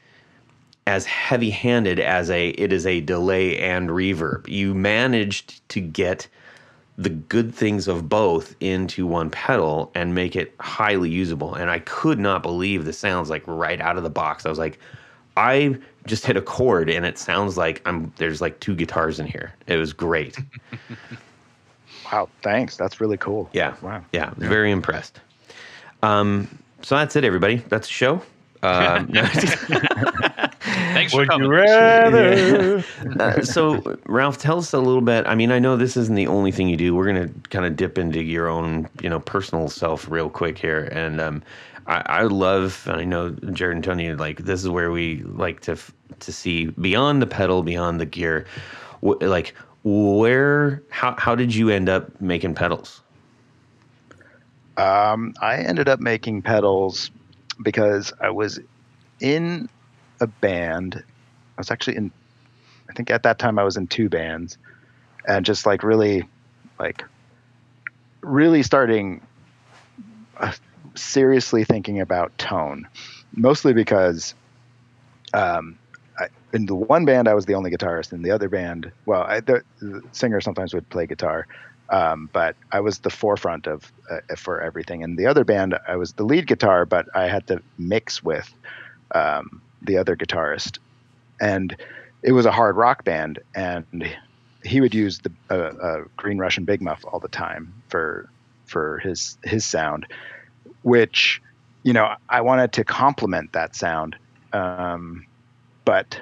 as 0.88 1.06
heavy-handed 1.06 2.00
as 2.00 2.32
a 2.32 2.50
it 2.52 2.74
is 2.74 2.86
a 2.88 3.02
delay 3.02 3.60
and 3.60 3.90
reverb. 3.90 4.48
You 4.48 4.74
managed 4.74 5.68
to 5.70 5.82
get 5.82 6.28
the 6.98 7.10
good 7.10 7.54
things 7.54 7.88
of 7.88 8.10
both 8.10 8.56
into 8.60 9.06
one 9.06 9.30
pedal 9.30 9.92
and 9.94 10.16
make 10.16 10.36
it 10.36 10.56
highly 10.60 11.10
usable. 11.10 11.54
And 11.54 11.70
I 11.70 11.80
could 11.80 12.18
not 12.18 12.42
believe 12.42 12.86
the 12.86 12.94
sounds 12.94 13.30
like 13.30 13.44
right 13.46 13.80
out 13.80 13.98
of 13.98 14.04
the 14.04 14.10
box. 14.10 14.48
I 14.48 14.50
was 14.50 14.58
like, 14.58 14.80
I 15.36 15.78
just 16.08 16.26
hit 16.26 16.38
a 16.38 16.42
chord 16.42 16.90
and 16.90 17.06
it 17.06 17.20
sounds 17.20 17.58
like 17.58 17.82
I'm 17.86 18.12
there's 18.16 18.42
like 18.42 18.60
two 18.62 18.74
guitars 18.74 19.20
in 19.20 19.28
here. 19.28 19.54
It 19.68 19.76
was 19.78 19.94
great. 19.94 20.40
Wow. 22.12 22.30
Thanks. 22.42 22.78
That's 22.78 23.02
really 23.02 23.18
cool. 23.18 23.50
Yeah. 23.52 23.76
Wow. 23.82 24.02
Yeah. 24.14 24.28
I 24.28 24.40
was 24.40 24.48
very 24.48 24.72
impressed. 24.72 25.20
Um, 26.04 26.48
so 26.82 26.96
that's 26.96 27.18
it, 27.18 27.26
everybody. 27.26 27.58
That's 27.68 27.88
the 27.88 27.94
show. 27.94 28.22
Um, 28.64 29.08
no, 29.12 29.22
Thanks 30.94 31.14
for 31.14 31.20
Would 31.20 31.30
coming. 31.30 31.48
you 31.48 31.54
rather? 31.54 32.84
uh, 33.20 33.42
so 33.42 33.98
Ralf, 34.06 34.38
tell 34.38 34.58
us 34.58 34.74
a 34.74 34.80
little 34.80 35.02
bit. 35.02 35.26
I 35.28 35.36
mean, 35.36 35.52
I 35.52 35.60
know 35.60 35.78
this 35.78 35.96
isn't 35.98 36.16
the 36.16 36.28
only 36.28 36.52
thing 36.52 36.68
you 36.70 36.78
do. 36.78 36.96
We're 36.96 37.06
gonna 37.08 37.30
kind 37.50 37.66
of 37.66 37.76
dip 37.76 37.98
into 37.98 38.22
your 38.22 38.48
own, 38.48 38.90
you 39.02 39.10
know, 39.10 39.20
personal 39.20 39.70
self 39.70 40.10
real 40.10 40.30
quick 40.30 40.58
here, 40.58 40.90
and 40.92 41.22
um, 41.22 41.44
I, 41.88 42.04
I 42.06 42.22
love. 42.24 42.86
And 42.90 43.00
I 43.00 43.04
know 43.04 43.30
Jared 43.30 43.78
and 43.78 43.84
Tony, 43.84 44.14
like 44.14 44.40
this 44.40 44.62
is 44.64 44.70
where 44.70 44.92
we 44.92 45.24
like 45.24 45.62
to 45.62 45.74
f- 45.74 45.94
to 46.20 46.32
see 46.32 46.68
beyond 46.68 47.22
the 47.22 47.28
pedal, 47.28 47.64
beyond 47.64 48.00
the 48.00 48.06
gear. 48.06 48.46
Wh- 49.02 49.22
like, 49.22 49.54
where, 49.84 50.84
how, 50.90 51.16
how 51.18 51.36
did 51.36 51.54
you 51.54 51.70
end 51.70 51.88
up 51.90 52.20
making 52.20 52.56
pedals? 52.56 53.02
Um, 54.78 55.34
I 55.42 55.58
ended 55.58 55.88
up 55.90 56.00
making 56.00 56.42
pedals 56.44 57.10
because 57.64 58.14
I 58.22 58.30
was 58.30 58.60
in 59.20 59.70
a 60.20 60.28
band. 60.28 60.96
I 60.96 61.60
was 61.60 61.72
actually 61.72 61.98
in, 61.98 62.12
I 62.90 62.94
think 62.94 63.10
at 63.10 63.24
that 63.24 63.40
time 63.40 63.60
I 63.60 63.64
was 63.64 63.78
in 63.78 63.88
two 63.88 64.10
bands, 64.10 64.58
and 65.28 65.46
just 65.46 65.66
like 65.66 65.84
really, 65.84 66.24
like, 66.80 67.04
really 68.22 68.64
starting 68.64 69.22
uh, 70.38 70.54
seriously 70.96 71.64
thinking 71.64 72.00
about 72.00 72.38
tone, 72.38 72.88
mostly 73.36 73.74
because, 73.74 74.34
um, 75.34 75.78
I, 76.18 76.28
in 76.54 76.66
the 76.66 76.76
one 76.76 77.06
band 77.06 77.28
I 77.28 77.34
was 77.34 77.46
the 77.46 77.56
only 77.56 77.72
guitarist. 77.72 78.14
In 78.14 78.22
the 78.22 78.32
other 78.32 78.50
band, 78.50 78.92
well, 79.06 79.22
I, 79.22 79.40
the, 79.42 79.64
the 79.80 80.02
singer 80.12 80.42
sometimes 80.42 80.74
would 80.74 80.90
play 80.90 81.06
guitar, 81.06 81.46
um, 81.90 82.30
but 82.34 82.56
I 82.72 82.80
was 82.80 83.00
the 83.00 83.10
forefront 83.10 83.68
of 83.68 83.92
uh, 84.10 84.36
for 84.36 84.62
everything. 84.62 85.04
And 85.04 85.18
the 85.18 85.28
other 85.28 85.44
band, 85.44 85.78
I 85.88 85.96
was 85.96 86.14
the 86.14 86.24
lead 86.24 86.48
guitar, 86.48 86.86
but 86.86 87.08
I 87.16 87.28
had 87.28 87.48
to 87.48 87.62
mix 87.78 88.24
with 88.24 88.52
um, 89.14 89.62
the 89.82 89.98
other 89.98 90.16
guitarist, 90.16 90.80
and 91.40 91.76
it 92.24 92.32
was 92.32 92.46
a 92.46 92.52
hard 92.52 92.76
rock 92.76 93.04
band, 93.04 93.40
and 93.56 93.86
he 94.64 94.82
would 94.82 94.94
use 94.94 95.20
the 95.20 95.32
uh, 95.50 95.54
uh, 95.54 96.04
Green 96.18 96.38
Russian 96.38 96.66
Big 96.66 96.82
Muff 96.82 97.04
all 97.06 97.20
the 97.20 97.28
time 97.28 97.74
for 97.90 98.30
for 98.66 99.00
his 99.00 99.38
his 99.44 99.66
sound, 99.66 100.08
which 100.84 101.42
you 101.84 101.94
know 101.94 102.16
I 102.30 102.42
wanted 102.42 102.74
to 102.74 102.84
complement 102.84 103.54
that 103.54 103.76
sound, 103.76 104.16
um, 104.54 105.26
but 105.86 106.20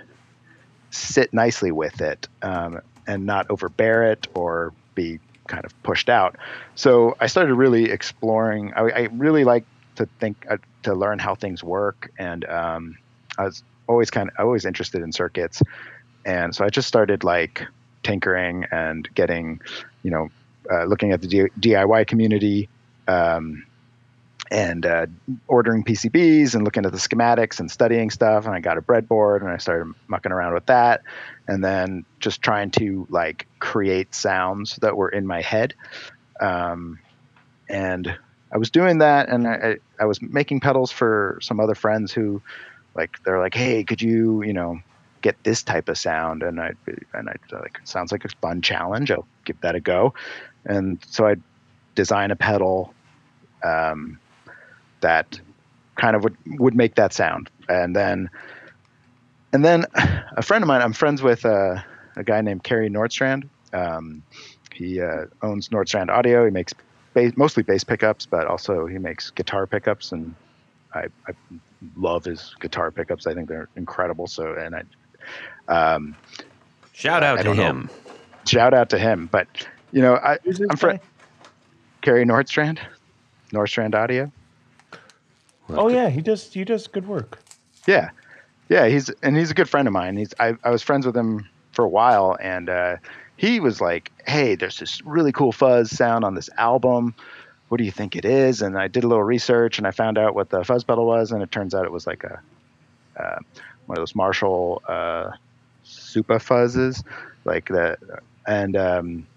sit 0.92 1.34
nicely 1.34 1.72
with 1.72 2.02
it 2.02 2.28
um, 2.42 2.82
and 3.08 3.26
not 3.26 3.50
overbear 3.50 4.04
it 4.04 4.28
or 4.34 4.74
be 4.96 5.20
kind 5.48 5.66
of 5.66 5.84
pushed 5.84 6.10
out. 6.10 6.38
So 6.76 7.16
I 7.20 7.28
started 7.28 7.54
really 7.56 7.92
exploring. 7.92 8.74
I, 8.76 8.82
I 8.82 9.10
really 9.12 9.44
like 9.44 9.66
to 9.96 10.08
think 10.20 10.46
uh, 10.50 10.58
to 10.84 10.94
learn 10.94 11.20
how 11.20 11.36
things 11.36 11.64
work, 11.64 12.12
and 12.18 12.46
um, 12.46 12.98
I 13.38 13.44
was 13.44 13.64
always 13.88 14.10
kind 14.10 14.30
of 14.30 14.36
always 14.46 14.66
interested 14.66 15.02
in 15.02 15.12
circuits, 15.12 15.62
and 16.26 16.56
so 16.56 16.66
I 16.66 16.70
just 16.70 16.88
started 16.88 17.24
like 17.24 17.66
tinkering 18.04 18.66
and 18.72 19.08
getting, 19.16 19.62
you 20.04 20.12
know, 20.12 20.30
uh, 20.72 20.86
looking 20.86 21.12
at 21.12 21.22
the 21.22 21.28
D- 21.28 21.50
DIY 21.60 22.08
community. 22.08 22.70
Um, 23.08 23.66
and 24.52 24.86
uh, 24.86 25.08
ordering 25.48 25.84
PCBs 25.84 26.54
and 26.54 26.64
looking 26.64 26.86
at 26.86 26.92
the 26.92 26.98
schematics 26.98 27.60
and 27.60 27.70
studying 27.70 28.10
stuff. 28.10 28.46
And 28.46 28.54
I 28.54 28.60
got 28.60 28.78
a 28.78 28.82
breadboard 28.82 29.42
and 29.42 29.50
I 29.50 29.58
started 29.58 29.94
mucking 30.08 30.32
around 30.32 30.54
with 30.54 30.68
that. 30.68 31.02
And 31.48 31.64
then 31.64 32.06
just 32.20 32.42
trying 32.42 32.72
to 32.72 33.08
like 33.10 33.48
create 33.60 34.14
sounds 34.14 34.76
that 34.78 34.96
were 34.96 35.10
in 35.10 35.26
my 35.26 35.42
head. 35.42 35.74
Um, 36.40 37.00
and 37.70 38.18
I 38.52 38.58
was 38.58 38.70
doing 38.70 39.00
that 39.00 39.30
and 39.30 39.48
I, 39.48 39.54
I, 39.54 39.76
I 40.02 40.06
was 40.06 40.22
making 40.22 40.60
pedals 40.60 40.92
for 40.92 41.40
some 41.42 41.60
other 41.60 41.76
friends 41.76 42.12
who 42.12 42.42
like, 42.96 43.22
they're 43.24 43.40
like, 43.40 43.54
Hey, 43.54 43.84
could 43.84 44.02
you, 44.02 44.44
you 44.44 44.54
know, 44.54 44.80
get 45.22 45.36
this 45.44 45.64
type 45.64 45.90
of 45.90 45.98
sound? 45.98 46.44
And 46.44 46.60
I, 46.60 46.74
and 47.14 47.30
I 47.30 47.36
like, 47.52 47.80
sounds 47.84 48.12
like 48.12 48.26
a 48.26 48.30
fun 48.42 48.62
challenge. 48.62 49.12
I'll 49.12 49.28
give 49.46 49.60
that 49.62 49.76
a 49.76 49.80
go. 49.80 50.14
And 50.66 51.00
so 51.08 51.28
I 51.28 51.36
design 51.96 52.32
a 52.32 52.36
pedal, 52.36 52.94
um, 53.64 54.20
that 55.02 55.40
kind 55.96 56.16
of 56.16 56.24
would 56.24 56.36
would 56.60 56.76
make 56.76 56.96
that 56.96 57.14
sound 57.14 57.50
and 57.70 57.96
then 57.96 58.30
and 59.54 59.64
then 59.64 59.86
a 59.96 60.42
friend 60.42 60.64
of 60.64 60.68
mine 60.68 60.82
i'm 60.82 60.94
friends 60.94 61.22
with 61.22 61.46
uh, 61.46 61.82
a 62.16 62.24
guy 62.24 62.42
named 62.42 62.64
Carey 62.64 62.90
Nordstrand 62.90 63.48
um, 63.74 64.24
he 64.74 65.02
uh, 65.02 65.26
owns 65.42 65.70
Nordstrand 65.70 66.10
audio 66.10 66.46
he 66.46 66.52
makes 66.52 66.74
bass, 67.14 67.34
mostly 67.36 67.64
bass 67.64 67.84
pickups 67.84 68.26
but 68.26 68.48
also 68.48 68.86
he 68.88 68.98
makes 68.98 69.30
guitar 69.32 69.68
pickups 69.68 70.12
and 70.12 70.36
I, 70.94 71.06
I 71.28 71.34
love 71.96 72.24
his 72.26 72.56
guitar 72.60 72.92
pickups 72.92 73.28
i 73.28 73.34
think 73.34 73.48
they're 73.50 73.70
incredible 73.76 74.28
so 74.28 74.54
and 74.54 74.76
i 74.76 74.84
um, 75.68 76.16
Shout 76.94 77.24
out 77.24 77.36
I 77.40 77.42
to 77.42 77.44
don't 77.44 77.58
know. 77.58 77.64
him. 77.64 77.90
shout 78.46 78.74
out 78.74 78.90
to 78.92 78.98
him 79.00 79.28
but 79.32 79.48
you 79.92 80.02
know 80.02 80.16
I, 80.16 80.38
I'm 80.70 80.78
fr- 80.78 80.92
guy? 80.92 81.00
Carey 82.02 82.26
Nordstrand 82.26 82.80
Nordstrand 83.52 83.96
audio 83.96 84.32
Oh 85.70 85.88
yeah, 85.90 86.10
he 86.10 86.22
does. 86.22 86.54
He 86.54 86.64
does 86.64 86.86
good 86.86 87.08
work. 87.08 87.40
Yeah, 87.88 88.12
yeah, 88.70 88.86
he's 88.88 89.10
and 89.24 89.36
he's 89.36 89.50
a 89.50 89.56
good 89.56 89.68
friend 89.68 89.88
of 89.88 89.94
mine. 89.94 90.16
He's 90.16 90.32
I, 90.40 90.54
I 90.64 90.70
was 90.70 90.84
friends 90.84 91.08
with 91.08 91.18
him 91.18 91.48
for 91.72 91.84
a 91.84 91.90
while, 91.90 92.38
and 92.40 92.70
uh, 92.70 92.98
he 93.38 93.60
was 93.60 93.82
like, 93.82 94.12
"Hey, 94.28 94.54
there's 94.54 94.78
this 94.78 95.02
really 95.04 95.32
cool 95.32 95.52
fuzz 95.52 95.90
sound 95.90 96.24
on 96.24 96.36
this 96.36 96.52
album. 96.60 97.16
What 97.70 97.78
do 97.78 97.84
you 97.84 97.92
think 97.92 98.16
it 98.16 98.26
is?" 98.26 98.62
And 98.62 98.78
I 98.78 98.88
did 98.88 99.04
a 99.04 99.08
little 99.08 99.24
research 99.24 99.78
and 99.78 99.88
I 99.88 99.92
found 99.92 100.18
out 100.18 100.36
what 100.36 100.50
the 100.50 100.64
fuzz 100.64 100.84
pedal 100.84 101.06
was, 101.06 101.32
and 101.32 101.42
it 101.42 101.52
turns 101.52 101.74
out 101.74 101.86
it 101.86 101.92
was 101.92 102.08
like 102.08 102.24
a 102.24 102.40
uh, 103.18 103.40
one 103.86 103.98
of 103.98 104.02
those 104.02 104.16
Marshall 104.16 104.82
uh, 104.88 105.32
Super 105.84 106.40
fuzzes, 106.40 107.04
like 107.44 107.68
that. 107.68 108.00
And 108.48 108.76
um, 108.76 109.28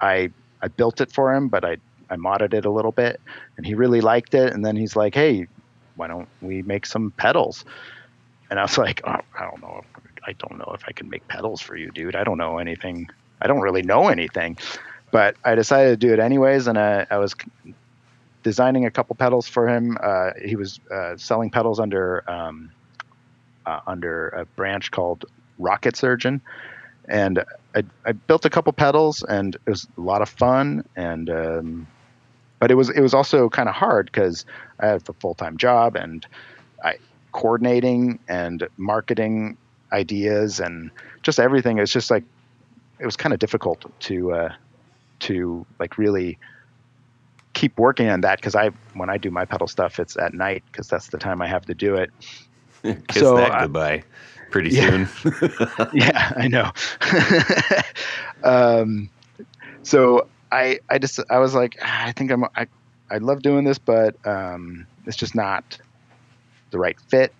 I 0.00 0.30
I 0.62 0.68
built 0.68 1.00
it 1.00 1.12
for 1.12 1.34
him, 1.34 1.48
but 1.48 1.64
I 1.64 1.76
I 2.10 2.16
modded 2.16 2.54
it 2.54 2.64
a 2.64 2.70
little 2.70 2.92
bit, 2.92 3.20
and 3.56 3.66
he 3.66 3.74
really 3.74 4.00
liked 4.00 4.34
it. 4.34 4.52
And 4.52 4.64
then 4.64 4.76
he's 4.76 4.96
like, 4.96 5.14
"Hey, 5.14 5.46
why 5.96 6.08
don't 6.08 6.28
we 6.40 6.62
make 6.62 6.86
some 6.86 7.10
pedals?" 7.12 7.64
And 8.50 8.58
I 8.58 8.62
was 8.62 8.78
like, 8.78 9.02
oh, 9.04 9.20
"I 9.38 9.44
don't 9.44 9.60
know. 9.62 9.82
I 10.26 10.32
don't 10.32 10.58
know 10.58 10.72
if 10.74 10.84
I 10.86 10.92
can 10.92 11.10
make 11.10 11.26
pedals 11.28 11.60
for 11.60 11.76
you, 11.76 11.90
dude. 11.90 12.16
I 12.16 12.24
don't 12.24 12.38
know 12.38 12.58
anything. 12.58 13.08
I 13.40 13.46
don't 13.46 13.60
really 13.60 13.82
know 13.82 14.08
anything." 14.08 14.58
But 15.10 15.36
I 15.44 15.54
decided 15.54 15.90
to 15.90 16.06
do 16.06 16.14
it 16.14 16.18
anyways, 16.20 16.68
and 16.68 16.78
I, 16.78 17.06
I 17.10 17.18
was 17.18 17.34
designing 18.42 18.86
a 18.86 18.90
couple 18.90 19.14
pedals 19.16 19.48
for 19.48 19.68
him. 19.68 19.96
Uh, 20.02 20.30
he 20.44 20.56
was 20.56 20.80
uh, 20.90 21.16
selling 21.16 21.50
pedals 21.50 21.80
under 21.80 22.28
um, 22.30 22.70
uh, 23.66 23.80
under 23.86 24.28
a 24.30 24.44
branch 24.44 24.90
called 24.90 25.24
Rocket 25.58 25.96
Surgeon, 25.96 26.40
and 27.08 27.44
I, 27.74 27.84
I, 28.04 28.12
built 28.12 28.44
a 28.44 28.50
couple 28.50 28.72
pedals, 28.72 29.22
and 29.22 29.54
it 29.54 29.70
was 29.70 29.86
a 29.96 30.00
lot 30.00 30.22
of 30.22 30.28
fun. 30.28 30.84
And 30.96 31.30
um, 31.30 31.86
but 32.62 32.70
it 32.70 32.74
was 32.74 32.90
it 32.90 33.00
was 33.00 33.12
also 33.12 33.48
kind 33.48 33.68
of 33.68 33.74
hard 33.74 34.06
because 34.06 34.44
I 34.78 34.86
had 34.86 35.08
a 35.08 35.12
full 35.14 35.34
time 35.34 35.56
job 35.56 35.96
and 35.96 36.24
I 36.84 36.94
coordinating 37.32 38.20
and 38.28 38.68
marketing 38.76 39.56
ideas 39.92 40.60
and 40.60 40.90
just 41.22 41.40
everything. 41.40 41.78
It's 41.78 41.92
just 41.92 42.08
like 42.08 42.22
it 43.00 43.04
was 43.04 43.16
kind 43.16 43.32
of 43.32 43.40
difficult 43.40 43.84
to 44.00 44.32
uh, 44.32 44.52
to 45.20 45.66
like 45.80 45.98
really 45.98 46.38
keep 47.62 47.78
working 47.78 48.08
on 48.08 48.22
that 48.22 48.38
because 48.38 48.56
I 48.56 48.70
when 48.94 49.08
I 49.08 49.18
do 49.18 49.30
my 49.30 49.44
pedal 49.44 49.68
stuff, 49.68 50.00
it's 50.00 50.16
at 50.16 50.34
night 50.34 50.64
because 50.66 50.88
that's 50.88 51.08
the 51.08 51.18
time 51.18 51.40
I 51.40 51.46
have 51.46 51.64
to 51.66 51.74
do 51.74 51.94
it. 51.94 52.10
Kiss 53.06 53.22
so, 53.22 53.36
that 53.36 53.60
goodbye 53.60 54.02
pretty 54.50 54.70
yeah. 54.70 55.06
soon. 55.06 55.32
yeah, 55.92 56.32
I 56.36 56.48
know. 56.48 56.72
um, 58.42 59.08
so 59.84 60.26
I 60.50 60.80
I 60.90 60.98
just 60.98 61.20
I 61.30 61.38
was 61.38 61.54
like 61.54 61.76
ah, 61.80 62.06
I 62.06 62.10
think 62.10 62.32
I'm 62.32 62.44
I 62.56 62.66
I 63.08 63.18
love 63.18 63.42
doing 63.42 63.62
this, 63.62 63.78
but 63.78 64.16
um, 64.26 64.84
it's 65.06 65.16
just 65.16 65.36
not 65.36 65.78
the 66.72 66.80
right 66.80 66.98
fit. 67.00 67.32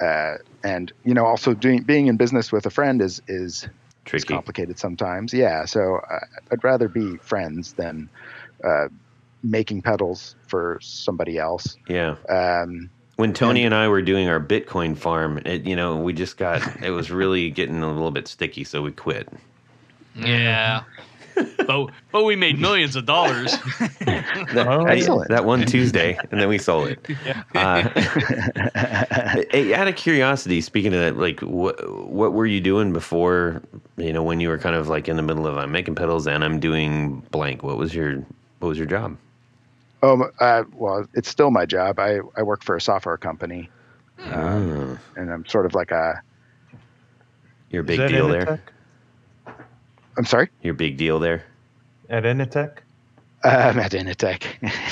Uh, 0.00 0.38
and 0.64 0.92
you 1.04 1.14
know, 1.14 1.26
also 1.26 1.54
doing 1.54 1.84
being 1.84 2.08
in 2.08 2.16
business 2.16 2.50
with 2.50 2.66
a 2.66 2.70
friend 2.70 3.00
is 3.00 3.22
is 3.28 3.68
Tricky. 4.04 4.34
complicated 4.34 4.80
sometimes. 4.80 5.32
Yeah, 5.32 5.64
so 5.64 6.00
I, 6.10 6.18
I'd 6.50 6.64
rather 6.64 6.88
be 6.88 7.18
friends 7.18 7.74
than 7.74 8.08
uh, 8.64 8.88
making 9.42 9.82
pedals 9.82 10.36
for 10.46 10.78
somebody 10.82 11.38
else. 11.38 11.76
Yeah. 11.88 12.16
Um, 12.28 12.90
when 13.16 13.34
Tony 13.34 13.64
and, 13.64 13.74
and 13.74 13.82
I 13.82 13.88
were 13.88 14.02
doing 14.02 14.28
our 14.28 14.40
Bitcoin 14.40 14.96
farm, 14.96 15.42
it, 15.44 15.64
you 15.64 15.76
know, 15.76 15.96
we 15.96 16.12
just 16.12 16.38
got 16.38 16.82
it 16.82 16.90
was 16.90 17.10
really 17.10 17.50
getting 17.50 17.82
a 17.82 17.92
little 17.92 18.10
bit 18.10 18.26
sticky, 18.26 18.64
so 18.64 18.82
we 18.82 18.92
quit. 18.92 19.28
Yeah. 20.16 20.84
but 21.66 21.90
but 22.12 22.24
we 22.24 22.34
made 22.34 22.58
millions 22.58 22.96
of 22.96 23.06
dollars. 23.06 23.52
that, 24.00 24.66
oh, 24.66 24.86
I, 24.86 25.26
that 25.28 25.44
one 25.44 25.64
Tuesday, 25.66 26.18
and 26.30 26.40
then 26.40 26.48
we 26.48 26.58
sold 26.58 26.88
it. 26.88 27.06
Yeah. 27.24 27.42
Uh, 27.54 27.88
out 29.74 29.88
of 29.88 29.96
curiosity, 29.96 30.60
speaking 30.60 30.94
of 30.94 31.00
that, 31.00 31.16
like 31.18 31.40
what 31.40 31.76
what 32.10 32.32
were 32.32 32.46
you 32.46 32.60
doing 32.60 32.92
before? 32.92 33.62
You 33.96 34.12
know, 34.12 34.22
when 34.22 34.40
you 34.40 34.48
were 34.48 34.58
kind 34.58 34.74
of 34.74 34.88
like 34.88 35.08
in 35.08 35.16
the 35.16 35.22
middle 35.22 35.46
of 35.46 35.58
I'm 35.58 35.70
making 35.70 35.94
pedals 35.94 36.26
and 36.26 36.42
I'm 36.42 36.58
doing 36.58 37.20
blank. 37.30 37.62
What 37.62 37.76
was 37.76 37.94
your 37.94 38.24
what 38.60 38.68
was 38.68 38.78
your 38.78 38.86
job? 38.86 39.16
Oh, 40.02 40.30
uh, 40.40 40.64
well, 40.72 41.06
it's 41.14 41.28
still 41.28 41.50
my 41.50 41.66
job. 41.66 41.98
I, 41.98 42.20
I 42.36 42.42
work 42.42 42.64
for 42.64 42.74
a 42.74 42.80
software 42.80 43.18
company, 43.18 43.68
um, 44.18 44.98
and 45.16 45.30
I'm 45.30 45.44
sort 45.46 45.66
of 45.66 45.74
like 45.74 45.90
a. 45.90 46.22
You're 47.70 47.82
big 47.82 48.08
deal 48.08 48.28
there. 48.28 48.62
I'm 50.16 50.24
sorry. 50.24 50.50
You're 50.62 50.74
big 50.74 50.96
deal 50.96 51.18
there. 51.18 51.44
At 52.08 52.24
Initech. 52.24 52.78
Um, 53.42 53.78
at 53.78 53.92
Initech, 53.92 54.42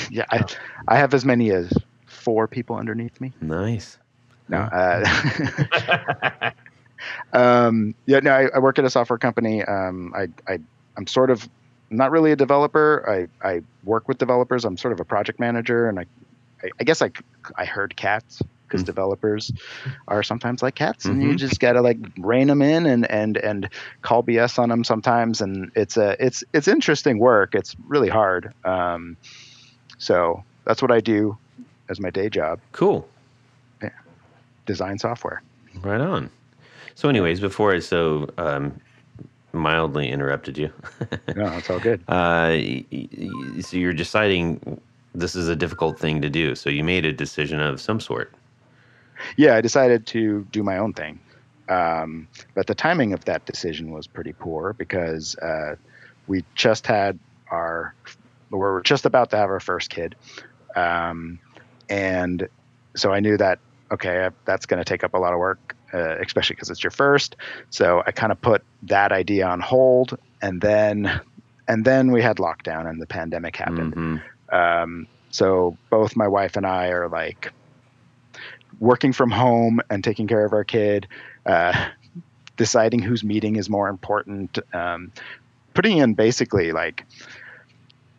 yeah, 0.09 0.25
I, 0.31 0.43
I 0.87 0.97
have 0.97 1.13
as 1.13 1.23
many 1.23 1.51
as 1.51 1.71
four 2.07 2.47
people 2.47 2.77
underneath 2.77 3.21
me. 3.21 3.31
Nice. 3.41 3.99
No. 4.47 4.57
Uh, 4.57 6.51
um, 7.33 7.93
yeah, 8.07 8.19
no. 8.21 8.31
I, 8.31 8.47
I, 8.55 8.59
work 8.59 8.79
at 8.79 8.85
a 8.85 8.89
software 8.89 9.19
company. 9.19 9.63
Um, 9.63 10.13
I, 10.15 10.29
I, 10.51 10.59
I'm 10.97 11.05
sort 11.05 11.29
of 11.29 11.47
not 11.89 12.11
really 12.11 12.31
a 12.31 12.35
developer. 12.35 13.27
I, 13.43 13.47
I 13.47 13.61
work 13.83 14.07
with 14.07 14.17
developers. 14.17 14.65
I'm 14.65 14.77
sort 14.77 14.93
of 14.93 14.99
a 14.99 15.05
project 15.05 15.39
manager, 15.39 15.87
and 15.87 15.99
I, 15.99 16.05
I, 16.63 16.69
I 16.79 16.83
guess 16.83 17.01
I, 17.01 17.11
I 17.55 17.65
herd 17.65 17.95
cats 17.95 18.41
because 18.67 18.81
mm-hmm. 18.81 18.85
developers 18.85 19.51
are 20.07 20.21
sometimes 20.23 20.61
like 20.61 20.75
cats, 20.75 21.05
and 21.05 21.21
mm-hmm. 21.21 21.31
you 21.31 21.35
just 21.35 21.59
gotta 21.59 21.81
like 21.81 21.97
rein 22.17 22.47
them 22.47 22.61
in 22.61 22.85
and 22.85 23.09
and 23.09 23.37
and 23.37 23.69
call 24.01 24.23
BS 24.23 24.59
on 24.59 24.69
them 24.69 24.83
sometimes. 24.83 25.41
And 25.41 25.71
it's 25.75 25.97
a 25.97 26.15
it's 26.23 26.43
it's 26.53 26.67
interesting 26.67 27.19
work. 27.19 27.55
It's 27.55 27.75
really 27.87 28.09
hard. 28.09 28.53
Um, 28.63 29.17
so 29.97 30.43
that's 30.65 30.81
what 30.81 30.91
I 30.91 30.99
do 30.99 31.37
as 31.89 31.99
my 31.99 32.09
day 32.09 32.29
job. 32.29 32.59
Cool. 32.71 33.07
Yeah. 33.81 33.89
Design 34.65 34.99
software. 34.99 35.41
Right 35.81 36.01
on. 36.01 36.29
So, 36.95 37.07
anyways, 37.09 37.39
before 37.39 37.73
I 37.73 37.79
so 37.79 38.29
um, 38.37 38.79
mildly 39.53 40.09
interrupted 40.09 40.57
you. 40.57 40.71
no, 41.35 41.57
it's 41.57 41.69
all 41.69 41.79
good. 41.79 42.03
Uh, 42.07 42.57
so 43.61 43.77
you're 43.77 43.93
deciding 43.93 44.79
this 45.15 45.35
is 45.35 45.47
a 45.47 45.55
difficult 45.55 45.99
thing 45.99 46.21
to 46.21 46.29
do. 46.29 46.55
So 46.55 46.69
you 46.69 46.83
made 46.83 47.05
a 47.05 47.13
decision 47.13 47.59
of 47.59 47.81
some 47.81 47.99
sort. 47.99 48.33
Yeah, 49.37 49.55
I 49.55 49.61
decided 49.61 50.05
to 50.07 50.45
do 50.51 50.63
my 50.63 50.77
own 50.77 50.93
thing. 50.93 51.19
Um, 51.67 52.27
but 52.55 52.67
the 52.67 52.75
timing 52.75 53.13
of 53.13 53.25
that 53.25 53.45
decision 53.45 53.91
was 53.91 54.07
pretty 54.07 54.33
poor 54.33 54.73
because 54.73 55.35
uh, 55.37 55.75
we 56.27 56.43
just 56.55 56.87
had 56.87 57.19
our, 57.51 57.93
we 58.49 58.57
were 58.57 58.81
just 58.81 59.05
about 59.05 59.29
to 59.31 59.37
have 59.37 59.49
our 59.49 59.59
first 59.59 59.89
kid. 59.89 60.15
Um, 60.75 61.39
and 61.89 62.47
so 62.95 63.11
I 63.11 63.19
knew 63.19 63.37
that, 63.37 63.59
okay, 63.91 64.29
that's 64.45 64.65
going 64.65 64.79
to 64.79 64.85
take 64.85 65.03
up 65.03 65.13
a 65.13 65.17
lot 65.17 65.33
of 65.33 65.39
work 65.39 65.75
uh, 65.93 66.17
especially 66.19 66.55
because 66.55 66.69
it's 66.69 66.83
your 66.83 66.91
first. 66.91 67.35
So 67.69 68.03
I 68.05 68.11
kind 68.11 68.31
of 68.31 68.39
put 68.41 68.63
that 68.83 69.11
idea 69.11 69.47
on 69.47 69.59
hold, 69.59 70.17
and 70.41 70.61
then 70.61 71.19
and 71.67 71.85
then 71.85 72.11
we 72.11 72.21
had 72.21 72.37
lockdown 72.37 72.89
and 72.89 73.01
the 73.01 73.05
pandemic 73.05 73.55
happened. 73.55 73.95
Mm-hmm. 73.95 74.55
Um, 74.55 75.07
so 75.29 75.77
both 75.89 76.15
my 76.15 76.27
wife 76.27 76.55
and 76.55 76.65
I 76.65 76.87
are 76.87 77.07
like 77.07 77.51
working 78.79 79.13
from 79.13 79.29
home 79.29 79.79
and 79.89 80.03
taking 80.03 80.27
care 80.27 80.45
of 80.45 80.53
our 80.53 80.63
kid, 80.63 81.07
uh, 81.45 81.89
deciding 82.57 83.01
whose 83.01 83.23
meeting 83.23 83.55
is 83.55 83.69
more 83.69 83.89
important, 83.89 84.57
um, 84.73 85.11
putting 85.73 85.97
in 85.97 86.15
basically 86.15 86.71
like 86.71 87.05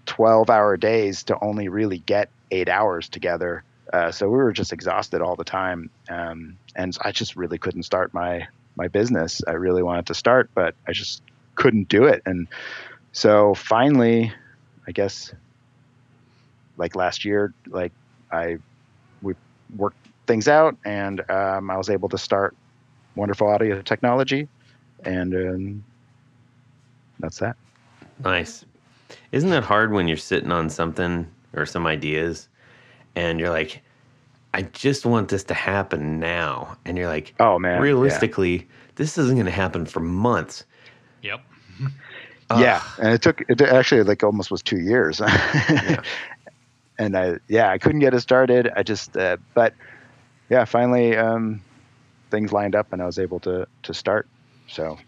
12 0.07 0.49
hour 0.49 0.77
days 0.77 1.25
to 1.25 1.39
only 1.43 1.69
really 1.69 1.99
get 1.99 2.31
eight 2.53 2.69
hours 2.69 3.09
together. 3.09 3.65
Uh, 3.93 4.11
so 4.11 4.29
we 4.29 4.37
were 4.37 4.53
just 4.53 4.73
exhausted 4.73 5.21
all 5.21 5.37
the 5.37 5.45
time. 5.45 5.91
Um, 6.09 6.57
and 6.77 6.97
I 7.03 7.13
just 7.13 7.37
really 7.37 7.59
couldn't 7.59 7.83
start 7.83 8.15
my 8.15 8.47
my 8.77 8.89
business. 8.89 9.43
I 9.47 9.53
really 9.53 9.83
wanted 9.83 10.07
to 10.07 10.15
start, 10.15 10.49
but 10.55 10.75
I 10.87 10.93
just 10.93 11.23
couldn't 11.57 11.89
do 11.89 12.05
it. 12.05 12.23
And 12.25 12.47
so 13.13 13.55
finally, 13.55 14.33
I 14.87 14.93
guess 14.93 15.33
like 16.77 16.95
last 16.95 17.25
year, 17.25 17.53
like 17.69 17.93
I 18.33 18.59
we 19.23 19.35
worked 19.77 20.09
things 20.27 20.49
out, 20.49 20.77
and 20.85 21.29
um, 21.31 21.71
I 21.71 21.77
was 21.77 21.91
able 21.91 22.09
to 22.11 22.19
start 22.19 22.57
Wonderful 23.17 23.49
Audio 23.49 23.83
Technology, 23.83 24.49
and 25.05 25.35
um, 25.35 25.85
that's 27.19 27.39
that. 27.39 27.57
Nice. 28.25 28.65
Isn't 29.33 29.51
that 29.51 29.65
hard 29.65 29.93
when 29.93 30.09
you're 30.09 30.17
sitting 30.17 30.53
on 30.53 30.71
something 30.71 31.27
or 31.55 31.67
some 31.67 31.87
ideas, 31.87 32.49
and 33.15 33.41
you're 33.41 33.51
like, 33.51 33.83
I 34.53 34.63
just 34.63 35.07
want 35.07 35.29
this 35.29 35.45
to 35.45 35.55
happen 35.55 36.19
now. 36.19 36.77
And 36.85 36.99
you're 36.99 37.09
like, 37.09 37.35
oh 37.41 37.59
man, 37.59 37.81
realistically, 37.81 38.57
yeah. 38.57 38.65
this 38.97 39.17
isn't 39.19 39.37
going 39.37 39.47
to 39.47 39.53
happen 39.53 39.87
for 39.87 40.01
months. 40.01 40.65
Yep. 41.23 41.41
yeah, 42.59 42.83
and 42.99 43.13
it 43.15 43.23
took 43.23 43.43
it 43.49 43.61
actually 43.63 44.03
like 44.03 44.23
almost 44.23 44.51
was 44.51 44.63
two 44.63 44.81
years. 44.81 45.21
yeah. 45.21 46.03
And 46.99 47.17
I 47.17 47.39
yeah 47.49 47.71
I 47.71 47.79
couldn't 47.79 48.01
get 48.01 48.13
it 48.13 48.21
started. 48.21 48.71
I 48.77 48.83
just 48.83 49.17
uh, 49.17 49.37
but 49.55 49.75
yeah 50.49 50.65
finally 50.65 51.17
um, 51.17 51.63
things 52.31 52.53
lined 52.53 52.75
up 52.75 52.93
and 52.93 53.01
I 53.01 53.07
was 53.07 53.19
able 53.19 53.41
to 53.41 53.67
to 53.85 53.95
start. 53.95 54.27
So 54.67 54.99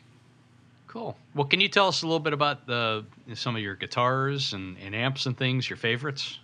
cool. 0.87 1.17
Well, 1.35 1.47
can 1.47 1.61
you 1.61 1.69
tell 1.69 1.89
us 1.89 2.03
a 2.03 2.07
little 2.07 2.21
bit 2.21 2.33
about 2.33 2.67
the 2.67 3.05
some 3.35 3.57
of 3.57 3.63
your 3.63 3.75
guitars 3.75 4.53
and, 4.53 4.77
and 4.79 4.95
amps 4.95 5.27
and 5.27 5.37
things, 5.37 5.69
your 5.69 5.77
favorites? 5.77 6.39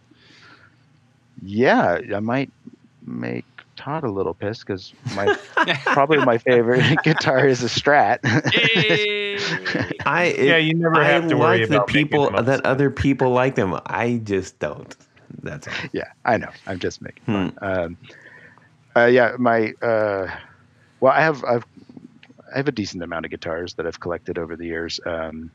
Yeah, 1.43 2.01
I 2.15 2.21
might 2.21 2.51
make 3.05 3.45
Todd 3.77 4.05
a 4.05 4.11
little 4.11 4.35
pissed 4.35 4.67
because 4.67 4.93
my 5.15 5.35
probably 5.93 6.19
my 6.21 6.39
favorite 6.39 6.99
guitar 7.05 7.47
is 7.47 7.63
a 7.63 7.67
Strat. 7.69 8.19
I 10.07 10.25
it, 10.25 10.47
Yeah, 10.47 10.57
you 10.57 10.75
never 10.75 11.01
I 11.01 11.05
have 11.05 11.27
to 11.29 11.37
worry 11.37 11.63
like 11.63 11.69
the 11.69 11.75
about 11.77 11.93
making 11.93 12.21
people 12.21 12.25
them 12.25 12.45
that 12.45 12.61
upset. 12.61 12.67
other 12.67 12.91
people 12.91 13.31
like 13.31 13.55
them. 13.55 13.79
I 13.87 14.21
just 14.25 14.59
don't. 14.59 14.95
That's 15.43 15.69
all. 15.69 15.75
yeah, 15.93 16.09
I 16.25 16.39
know. 16.39 16.51
I'm 16.67 16.79
just 16.79 17.01
making 17.03 17.23
Hmm. 17.27 17.49
Um, 17.61 17.97
uh, 18.97 19.07
yeah, 19.07 19.33
my 19.39 19.73
uh, 19.83 20.27
well, 21.01 21.13
I 21.13 21.21
have 21.21 21.45
I've 21.45 21.65
I 22.53 22.57
have 22.59 22.69
a 22.69 22.73
decent 22.73 23.03
amount 23.03 23.25
of 23.27 23.31
guitars 23.31 23.75
that 23.75 23.87
I've 23.87 24.01
collected 24.01 24.39
over 24.39 24.57
the 24.57 24.67
years. 24.67 24.99
Um, 25.07 25.51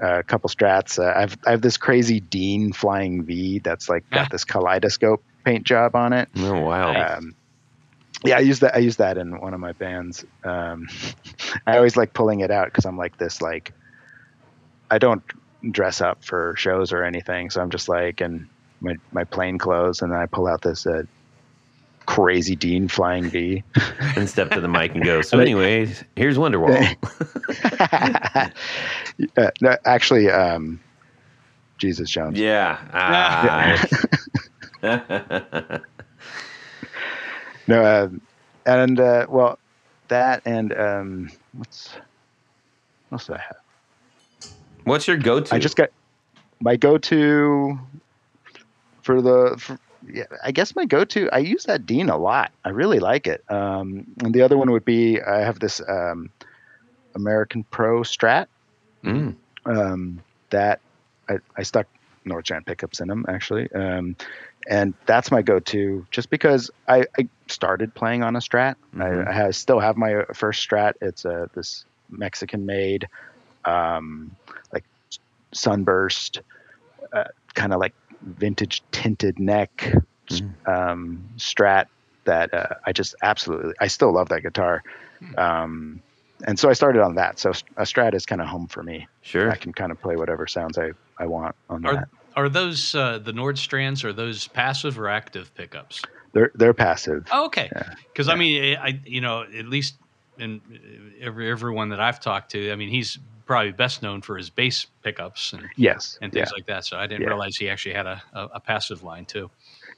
a 0.00 0.22
couple 0.22 0.48
strats. 0.48 0.98
Uh, 0.98 1.12
I've 1.16 1.36
I 1.46 1.50
have 1.50 1.62
this 1.62 1.76
crazy 1.76 2.20
Dean 2.20 2.72
Flying 2.72 3.24
V 3.24 3.58
that's 3.60 3.88
like 3.88 4.08
got 4.10 4.30
this 4.30 4.44
kaleidoscope 4.44 5.22
paint 5.44 5.64
job 5.64 5.94
on 5.94 6.12
it. 6.12 6.28
Oh 6.36 6.60
wow. 6.60 7.16
Um, 7.16 7.34
yeah, 8.24 8.36
I 8.36 8.40
use 8.40 8.60
that. 8.60 8.74
I 8.74 8.78
use 8.78 8.96
that 8.96 9.18
in 9.18 9.40
one 9.40 9.54
of 9.54 9.60
my 9.60 9.72
bands. 9.72 10.24
Um, 10.44 10.88
I 11.66 11.76
always 11.76 11.96
like 11.96 12.12
pulling 12.12 12.40
it 12.40 12.50
out 12.50 12.66
because 12.66 12.84
I'm 12.84 12.96
like 12.96 13.18
this. 13.18 13.42
Like, 13.42 13.72
I 14.90 14.98
don't 14.98 15.22
dress 15.70 16.00
up 16.00 16.24
for 16.24 16.54
shows 16.56 16.92
or 16.92 17.04
anything, 17.04 17.50
so 17.50 17.60
I'm 17.60 17.70
just 17.70 17.88
like 17.88 18.20
in 18.20 18.48
my 18.80 18.96
my 19.10 19.24
plain 19.24 19.58
clothes, 19.58 20.02
and 20.02 20.12
then 20.12 20.18
I 20.18 20.26
pull 20.26 20.46
out 20.46 20.62
this 20.62 20.86
uh, 20.86 21.02
crazy 22.06 22.56
Dean 22.56 22.88
Flying 22.88 23.30
V. 23.30 23.62
and 24.16 24.28
step 24.28 24.50
to 24.50 24.60
the 24.60 24.68
mic 24.68 24.94
and 24.94 25.04
go. 25.04 25.22
So, 25.22 25.38
anyways, 25.38 26.04
here's 26.16 26.38
Wonderwall. 26.38 26.96
uh, 29.36 29.50
no, 29.60 29.76
actually, 29.84 30.30
um, 30.30 30.80
Jesus 31.78 32.10
Jones. 32.10 32.38
yeah. 32.38 32.78
Ah. 32.92 33.84
No, 37.66 37.82
uh, 37.82 38.08
and 38.66 38.98
uh, 38.98 39.26
well, 39.28 39.58
that 40.08 40.42
and 40.44 40.72
um, 40.72 41.30
what's 41.52 41.94
what 43.08 43.20
else 43.20 43.26
do 43.26 43.34
I 43.34 43.38
have? 43.38 44.52
What's 44.84 45.06
your 45.06 45.16
go-to? 45.16 45.54
I 45.54 45.58
just 45.58 45.76
got 45.76 45.90
my 46.60 46.76
go-to 46.76 47.78
for 49.02 49.22
the. 49.22 49.56
For, 49.58 49.78
yeah, 50.10 50.24
I 50.42 50.52
guess 50.52 50.74
my 50.74 50.84
go-to. 50.84 51.28
I 51.32 51.38
use 51.38 51.64
that 51.64 51.86
Dean 51.86 52.08
a 52.08 52.16
lot. 52.16 52.52
I 52.64 52.70
really 52.70 52.98
like 52.98 53.26
it. 53.26 53.44
Um, 53.50 54.06
and 54.22 54.34
the 54.34 54.42
other 54.42 54.56
one 54.56 54.70
would 54.70 54.84
be 54.84 55.20
I 55.20 55.40
have 55.40 55.58
this 55.60 55.80
um, 55.88 56.30
American 57.14 57.64
Pro 57.64 58.00
Strat 58.00 58.46
Mm. 59.04 59.34
um, 59.66 60.22
that 60.50 60.80
I, 61.28 61.38
I 61.56 61.64
stuck 61.64 61.88
Nordstrand 62.24 62.66
pickups 62.66 63.00
in 63.00 63.08
them 63.08 63.24
actually, 63.28 63.68
um, 63.72 64.14
and 64.68 64.94
that's 65.06 65.32
my 65.32 65.42
go-to 65.42 66.06
just 66.12 66.30
because 66.30 66.70
I, 66.86 67.06
I 67.18 67.28
started 67.48 67.92
playing 67.94 68.22
on 68.22 68.36
a 68.36 68.38
Strat. 68.38 68.76
Mhm. 68.94 69.26
I, 69.26 69.30
I 69.30 69.32
have, 69.32 69.56
still 69.56 69.80
have 69.80 69.96
my 69.96 70.24
first 70.34 70.68
Strat. 70.68 70.92
It's 71.00 71.24
a 71.24 71.50
this 71.52 71.84
Mexican-made, 72.10 73.08
um, 73.64 74.36
like 74.72 74.84
sunburst, 75.52 76.40
uh, 77.12 77.24
kind 77.54 77.72
of 77.72 77.80
like 77.80 77.94
vintage 78.22 78.82
tinted 78.92 79.38
neck 79.38 79.92
Mhm. 80.30 80.68
um, 80.68 81.28
Strat 81.36 81.86
that 82.24 82.54
uh, 82.54 82.68
I 82.86 82.92
just 82.92 83.14
absolutely 83.22 83.74
I 83.80 83.88
still 83.88 84.12
love 84.14 84.28
that 84.28 84.42
guitar. 84.42 84.82
Um, 85.36 86.00
and 86.46 86.58
so 86.58 86.68
I 86.68 86.72
started 86.72 87.02
on 87.02 87.16
that. 87.16 87.38
So 87.38 87.50
a 87.76 87.82
Strat 87.82 88.14
is 88.14 88.26
kind 88.26 88.40
of 88.40 88.48
home 88.48 88.66
for 88.68 88.82
me. 88.82 89.06
Sure. 89.22 89.50
I 89.50 89.56
can 89.56 89.72
kind 89.72 89.92
of 89.92 90.00
play 90.00 90.16
whatever 90.16 90.46
sounds 90.46 90.78
I, 90.78 90.90
I 91.18 91.26
want 91.26 91.54
on 91.68 91.84
Are 91.84 91.94
that. 91.94 92.08
are 92.34 92.48
those 92.48 92.94
uh, 92.94 93.18
the 93.18 93.32
Nordstrands? 93.32 94.04
Are 94.04 94.12
those 94.12 94.48
passive 94.48 94.98
or 94.98 95.08
active 95.08 95.54
pickups? 95.54 96.02
They're 96.32 96.50
they're 96.54 96.74
passive. 96.74 97.26
Oh, 97.30 97.46
okay. 97.46 97.68
Yeah. 97.74 97.94
Because 98.12 98.28
I 98.28 98.36
mean, 98.36 98.76
I 98.76 99.00
you 99.04 99.20
know 99.20 99.42
at 99.42 99.66
least 99.66 99.98
in 100.38 100.62
every 101.20 101.50
everyone 101.50 101.90
that 101.90 102.00
I've 102.00 102.20
talked 102.20 102.52
to, 102.52 102.72
I 102.72 102.76
mean, 102.76 102.88
he's 102.88 103.18
probably 103.46 103.72
best 103.72 104.02
known 104.02 104.22
for 104.22 104.36
his 104.36 104.50
bass 104.50 104.86
pickups 105.02 105.52
and, 105.52 105.64
Yes. 105.76 106.18
and 106.22 106.32
yeah. 106.32 106.44
things 106.44 106.52
like 106.52 106.66
that. 106.66 106.84
So 106.84 106.96
I 106.96 107.06
didn't 107.06 107.22
Yeah. 107.22 107.28
realize 107.28 107.56
he 107.56 107.68
actually 107.68 107.94
had 107.94 108.06
a, 108.06 108.22
a, 108.32 108.40
a 108.54 108.60
passive 108.60 109.02
line 109.02 109.24
too. 109.24 109.50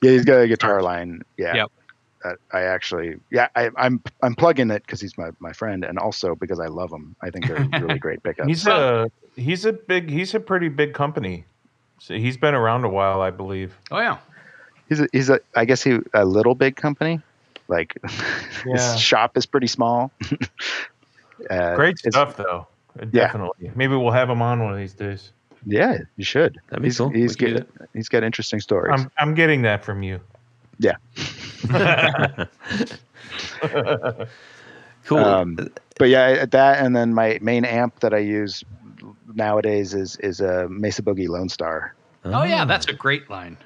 yeah, 0.02 0.10
he's 0.12 0.24
got 0.24 0.40
a 0.40 0.48
guitar 0.48 0.82
line. 0.82 1.22
Yeah. 1.36 1.54
Yep. 1.54 1.72
That 2.22 2.38
I 2.52 2.62
actually, 2.62 3.16
yeah, 3.30 3.48
I, 3.54 3.68
I'm 3.76 4.02
I'm 4.22 4.34
plugging 4.34 4.70
it 4.70 4.82
because 4.86 4.98
he's 4.98 5.18
my, 5.18 5.28
my 5.40 5.52
friend, 5.52 5.84
and 5.84 5.98
also 5.98 6.34
because 6.34 6.58
I 6.58 6.68
love 6.68 6.90
him. 6.90 7.14
I 7.20 7.28
think 7.28 7.46
they're 7.46 7.68
really 7.82 7.98
great 7.98 8.22
pickups. 8.22 8.48
He's 8.48 8.66
a 8.66 9.10
he's 9.36 9.66
a 9.66 9.74
big 9.74 10.08
he's 10.08 10.34
a 10.34 10.40
pretty 10.40 10.70
big 10.70 10.94
company. 10.94 11.44
So 11.98 12.14
he's 12.14 12.38
been 12.38 12.54
around 12.54 12.84
a 12.84 12.88
while, 12.88 13.20
I 13.20 13.30
believe. 13.30 13.76
Oh 13.90 13.98
yeah, 14.00 14.16
he's 14.88 15.00
a, 15.00 15.08
he's 15.12 15.28
a 15.28 15.40
I 15.54 15.66
guess 15.66 15.82
he 15.82 15.98
a 16.14 16.24
little 16.24 16.54
big 16.54 16.76
company. 16.76 17.20
Like 17.68 17.94
Yeah. 18.66 18.92
his 18.92 18.98
shop 18.98 19.36
is 19.36 19.44
pretty 19.44 19.66
small. 19.66 20.10
uh, 21.50 21.74
Great 21.76 21.98
stuff 21.98 22.36
though. 22.38 22.66
Definitely. 23.10 23.72
Maybe 23.74 23.96
we'll 23.96 24.12
have 24.12 24.30
him 24.30 24.42
on 24.42 24.62
one 24.62 24.72
of 24.72 24.78
these 24.78 24.94
days. 24.94 25.32
Yeah, 25.66 25.98
you 26.16 26.24
should. 26.24 26.60
That'd 26.68 26.82
be 26.82 26.88
he's, 26.88 26.98
cool. 26.98 27.08
He's 27.08 27.38
We 27.38 27.46
could 27.46 27.66
got 27.78 27.88
he's 27.94 28.08
got 28.08 28.22
interesting 28.22 28.60
stories. 28.60 28.92
I'm 28.98 29.10
I'm 29.18 29.34
getting 29.34 29.62
that 29.62 29.84
from 29.84 30.02
you. 30.02 30.20
Yeah. 30.78 30.96
Cool. 35.04 35.18
Um, 35.18 35.70
but 35.98 36.08
yeah, 36.08 36.46
that 36.46 36.84
and 36.84 36.96
then 36.96 37.14
my 37.14 37.38
main 37.40 37.64
amp 37.64 38.00
that 38.00 38.14
I 38.14 38.18
use 38.18 38.64
nowadays 39.34 39.94
is 39.94 40.16
is 40.16 40.40
a 40.40 40.68
Mesa 40.68 41.02
Boogie 41.02 41.28
Lone 41.28 41.48
Star. 41.48 41.94
oh 42.24 42.42
yeah, 42.42 42.64
that's 42.64 42.86
a 42.86 42.92
great 42.92 43.28
line. 43.30 43.56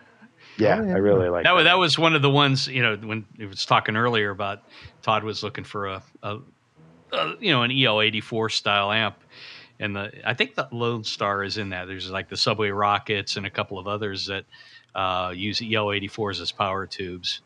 Yeah, 0.58 0.80
Oh, 0.80 0.86
yeah. 0.86 0.94
I 0.94 0.96
really 0.96 1.28
like 1.28 1.44
That 1.44 1.54
was, 1.54 1.64
that 1.64 1.78
was 1.78 1.98
one 2.00 2.16
of 2.16 2.22
the 2.22 2.30
ones 2.30 2.66
you 2.66 2.82
know 2.82 2.96
when 2.96 3.24
he 3.36 3.46
was 3.46 3.64
talking 3.64 3.96
earlier 3.96 4.30
about 4.30 4.64
Todd 5.02 5.22
was 5.22 5.44
looking 5.44 5.62
for 5.62 5.86
a, 5.86 6.02
a, 6.24 6.38
a 7.12 7.34
you 7.40 7.50
know 7.50 7.62
an 7.62 7.70
EL 7.70 8.00
eighty 8.00 8.20
four 8.20 8.48
style 8.48 8.90
amp, 8.90 9.16
and 9.80 9.94
the 9.94 10.12
I 10.28 10.34
think 10.34 10.54
the 10.54 10.68
Lone 10.70 11.04
Star 11.04 11.42
is 11.44 11.58
in 11.58 11.70
that. 11.70 11.86
There's 11.86 12.10
like 12.10 12.28
the 12.28 12.36
Subway 12.36 12.70
Rockets 12.70 13.36
and 13.36 13.46
a 13.46 13.50
couple 13.50 13.78
of 13.78 13.86
others 13.86 14.26
that 14.26 14.44
uh, 14.94 15.32
use 15.34 15.62
EL 15.62 15.92
eighty 15.92 16.08
fours 16.08 16.40
as 16.40 16.52
power 16.52 16.86
tubes, 16.86 17.40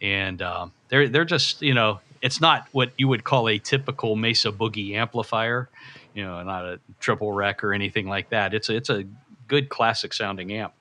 and 0.00 0.40
um, 0.42 0.72
they're 0.88 1.08
they're 1.08 1.24
just 1.24 1.62
you 1.62 1.74
know 1.74 2.00
it's 2.22 2.40
not 2.40 2.68
what 2.72 2.92
you 2.96 3.08
would 3.08 3.24
call 3.24 3.48
a 3.48 3.58
typical 3.58 4.16
Mesa 4.16 4.52
Boogie 4.52 4.94
amplifier, 4.94 5.68
you 6.14 6.24
know, 6.24 6.42
not 6.42 6.64
a 6.64 6.80
triple 7.00 7.32
rec 7.32 7.64
or 7.64 7.74
anything 7.74 8.06
like 8.06 8.30
that. 8.30 8.54
It's 8.54 8.68
a, 8.68 8.76
it's 8.76 8.90
a 8.90 9.04
good 9.48 9.68
classic 9.68 10.14
sounding 10.14 10.52
amp. 10.52 10.72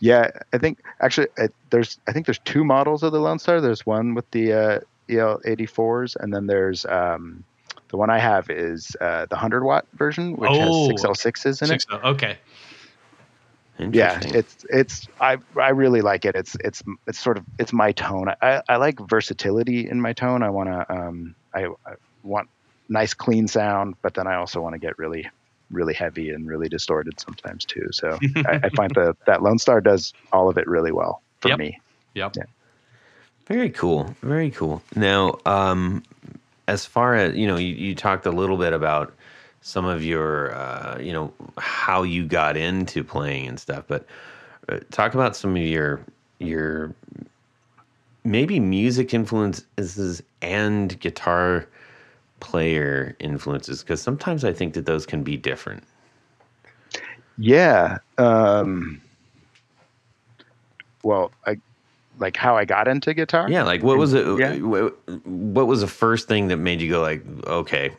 Yeah, 0.00 0.30
I 0.52 0.58
think 0.58 0.82
actually 1.00 1.28
uh, 1.38 1.48
there's 1.70 1.98
I 2.08 2.12
think 2.12 2.26
there's 2.26 2.40
two 2.40 2.64
models 2.64 3.04
of 3.04 3.12
the 3.12 3.20
Lone 3.20 3.38
Star. 3.38 3.60
There's 3.60 3.86
one 3.86 4.14
with 4.14 4.28
the 4.32 4.52
uh, 4.52 4.80
EL84s, 5.08 6.16
and 6.16 6.34
then 6.34 6.48
there's 6.48 6.84
um, 6.86 7.44
the 7.90 7.96
one 7.96 8.10
I 8.10 8.18
have 8.18 8.50
is 8.50 8.96
uh, 9.00 9.26
the 9.30 9.36
100 9.36 9.64
watt 9.64 9.86
version, 9.94 10.32
which 10.36 10.50
Oh, 10.50 10.90
has 10.90 11.04
six 11.04 11.42
L6s 11.42 11.62
in 11.62 11.68
Six- 11.68 11.86
it. 11.90 12.04
okay. 12.04 12.38
Yeah, 13.90 14.18
it's 14.34 14.56
it's 14.70 15.08
I 15.20 15.38
I 15.56 15.68
really 15.70 16.00
like 16.02 16.24
it. 16.24 16.34
It's 16.34 16.56
it's 16.64 16.82
it's 17.06 17.18
sort 17.18 17.38
of 17.38 17.44
it's 17.58 17.72
my 17.72 17.92
tone. 17.92 18.26
I, 18.42 18.60
I 18.68 18.76
like 18.76 18.98
versatility 19.08 19.88
in 19.88 20.00
my 20.00 20.12
tone. 20.12 20.42
I 20.42 20.50
want 20.50 20.68
to 20.68 20.92
um 20.92 21.36
I, 21.54 21.66
I 21.86 21.94
want 22.24 22.48
nice 22.88 23.14
clean 23.14 23.46
sound, 23.46 23.94
but 24.02 24.14
then 24.14 24.26
I 24.26 24.34
also 24.34 24.60
want 24.60 24.74
to 24.74 24.78
get 24.80 24.98
really 24.98 25.30
really 25.70 25.94
heavy 25.94 26.30
and 26.30 26.46
really 26.48 26.68
distorted 26.68 27.20
sometimes 27.20 27.64
too. 27.64 27.86
So 27.92 28.18
I, 28.46 28.58
I 28.64 28.68
find 28.70 28.90
that 28.96 29.16
that 29.26 29.42
Lone 29.42 29.58
Star 29.58 29.80
does 29.80 30.12
all 30.32 30.48
of 30.48 30.58
it 30.58 30.66
really 30.66 30.92
well 30.92 31.22
for 31.40 31.50
Yep. 31.50 31.58
me. 31.58 31.80
Yep. 32.14 32.32
Yeah. 32.36 32.42
Very 33.46 33.70
cool. 33.70 34.14
Very 34.22 34.50
cool. 34.50 34.82
Now, 34.96 35.38
um, 35.46 36.02
as 36.68 36.84
far 36.84 37.16
as 37.16 37.34
you 37.34 37.46
know, 37.48 37.56
you, 37.56 37.74
you 37.74 37.94
talked 37.94 38.26
a 38.26 38.30
little 38.30 38.58
bit 38.58 38.72
about 38.72 39.12
some 39.62 39.86
of 39.86 40.04
your, 40.04 40.54
uh, 40.54 40.98
you 41.00 41.12
know, 41.12 41.32
how 41.56 42.02
you 42.04 42.24
got 42.24 42.56
into 42.56 43.02
playing 43.02 43.48
and 43.48 43.58
stuff, 43.58 43.84
but 43.88 44.06
uh, 44.68 44.78
talk 44.92 45.14
about 45.14 45.34
some 45.34 45.56
of 45.56 45.62
your 45.62 46.00
your 46.38 46.94
maybe 48.22 48.60
music 48.60 49.14
influences 49.14 50.22
and 50.42 51.00
guitar 51.00 51.66
player 52.40 53.16
influences 53.18 53.82
because 53.82 54.00
sometimes 54.00 54.44
I 54.44 54.52
think 54.52 54.74
that 54.74 54.86
those 54.86 55.06
can 55.06 55.24
be 55.24 55.36
different. 55.36 55.82
Yeah. 57.38 57.98
Um, 58.18 59.00
well, 61.02 61.32
I 61.46 61.58
like 62.18 62.36
how 62.36 62.56
I 62.56 62.64
got 62.64 62.88
into 62.88 63.14
guitar. 63.14 63.50
Yeah, 63.50 63.62
like 63.62 63.82
what 63.82 63.98
was 63.98 64.12
it? 64.14 64.26
Yeah. 64.38 64.56
What, 64.58 65.66
was 65.66 65.80
the 65.80 65.86
first 65.86 66.28
thing 66.28 66.48
that 66.48 66.56
made 66.56 66.80
you 66.80 66.90
go 66.90 67.00
like, 67.00 67.22
okay, 67.46 67.92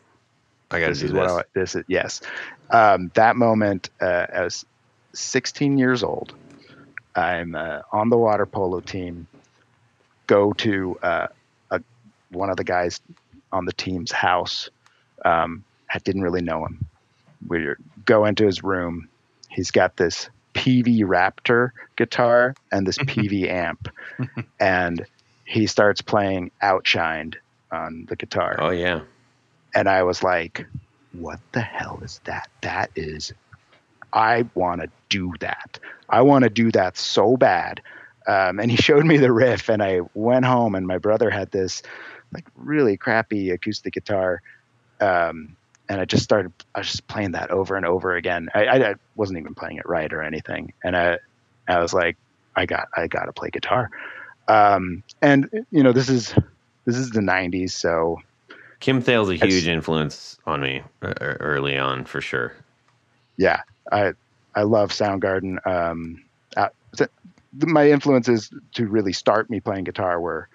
I 0.71 0.79
got 0.79 0.87
to 0.87 0.91
this 0.91 0.99
do 0.99 1.05
is 1.05 1.11
this? 1.11 1.19
what 1.19 1.29
I, 1.29 1.43
this 1.53 1.75
is 1.75 1.83
yes 1.87 2.21
um, 2.69 3.11
that 3.15 3.35
moment 3.35 3.89
uh, 4.01 4.27
I 4.33 4.43
was 4.43 4.65
16 5.13 5.77
years 5.77 6.03
old 6.03 6.33
I'm 7.15 7.55
uh, 7.55 7.81
on 7.91 8.09
the 8.09 8.17
water 8.17 8.45
polo 8.45 8.79
team 8.79 9.27
go 10.27 10.53
to 10.53 10.97
uh, 11.01 11.27
a, 11.71 11.81
one 12.29 12.49
of 12.49 12.57
the 12.57 12.63
guys 12.63 13.01
on 13.51 13.65
the 13.65 13.73
team's 13.73 14.11
house 14.11 14.69
um, 15.25 15.63
I 15.91 15.99
didn't 15.99 16.21
really 16.21 16.41
know 16.41 16.65
him 16.65 16.85
we 17.47 17.73
go 18.05 18.25
into 18.25 18.45
his 18.45 18.63
room 18.63 19.09
he's 19.49 19.71
got 19.71 19.97
this 19.97 20.29
Peavey 20.53 21.01
Raptor 21.01 21.71
guitar 21.95 22.55
and 22.71 22.85
this 22.85 22.97
Peavey 23.09 23.49
amp 23.49 23.89
and 24.59 25.05
he 25.45 25.67
starts 25.67 26.01
playing 26.01 26.51
Outshined 26.61 27.35
on 27.71 28.05
the 28.09 28.15
guitar 28.15 28.55
Oh 28.59 28.69
yeah. 28.71 29.01
and 29.75 29.87
I 29.89 30.03
was 30.03 30.23
like, 30.23 30.65
what 31.13 31.39
the 31.53 31.61
hell 31.61 31.99
is 32.03 32.19
that? 32.25 32.49
That 32.61 32.91
is, 32.95 33.33
I 34.13 34.45
want 34.53 34.81
to 34.81 34.89
do 35.09 35.33
that. 35.39 35.79
I 36.07 36.21
want 36.21 36.43
to 36.43 36.49
do 36.49 36.71
that 36.71 36.97
so 36.97 37.35
bad. 37.37 37.81
Um, 38.27 38.59
and 38.59 38.69
he 38.69 38.77
showed 38.81 39.05
me 39.05 39.17
the 39.17 39.31
riff, 39.31 39.69
and 39.69 39.81
I 39.81 40.01
went 40.13 40.45
home, 40.45 40.75
and 40.75 40.85
my 40.85 40.97
brother 40.99 41.29
had 41.31 41.49
this 41.51 41.81
like 42.31 42.45
really 42.55 42.95
crappy 42.95 43.49
acoustic 43.49 43.93
guitar. 43.93 44.41
Um, 45.01 45.55
and 45.89 45.99
I 45.99 46.05
just 46.05 46.23
started, 46.23 46.53
I 46.75 46.79
was 46.79 46.87
just 46.87 47.07
playing 47.07 47.31
that 47.31 47.51
over 47.51 47.75
and 47.75 47.85
over 47.85 48.15
again. 48.15 48.47
I, 48.53 48.65
I, 48.65 48.89
I 48.91 48.95
wasn't 49.15 49.39
even 49.39 49.55
playing 49.55 49.77
it 49.77 49.87
right 49.87 50.11
or 50.13 50.21
anything. 50.21 50.71
And 50.83 50.95
I, 50.95 51.17
I 51.67 51.79
was 51.79 51.93
like, 51.93 52.15
I 52.55 52.65
got, 52.65 52.87
I 52.95 53.07
got 53.07 53.25
to 53.25 53.33
play 53.33 53.49
guitar. 53.49 53.89
Um, 54.47 55.03
and 55.21 55.49
you 55.71 55.83
know, 55.83 55.91
this 55.91 56.09
is, 56.09 56.33
this 56.85 56.95
is 56.95 57.11
the 57.11 57.19
'90s, 57.21 57.71
so 57.71 58.17
Kim 58.79 59.01
Thayil's 59.03 59.29
a 59.29 59.35
huge 59.35 59.67
influence 59.67 60.37
on 60.45 60.61
me 60.61 60.81
early 61.01 61.77
on 61.77 62.05
for 62.05 62.19
sure. 62.19 62.53
yeah, 63.37 63.61
I 63.91 64.13
I 64.55 64.63
love 64.63 64.91
Soundgarden. 64.91 65.65
Um, 65.67 66.23
my 67.53 67.89
influences 67.89 68.51
to 68.73 68.87
really 68.87 69.13
start 69.13 69.49
me 69.49 69.59
playing 69.59 69.83
guitar 69.83 70.19
were 70.19 70.49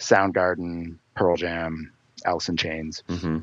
Soundgarden, 0.00 0.96
Pearl 1.14 1.36
Jam, 1.36 1.92
Alice 2.24 2.48
in 2.48 2.56
Chains. 2.56 3.02
hmm 3.08 3.38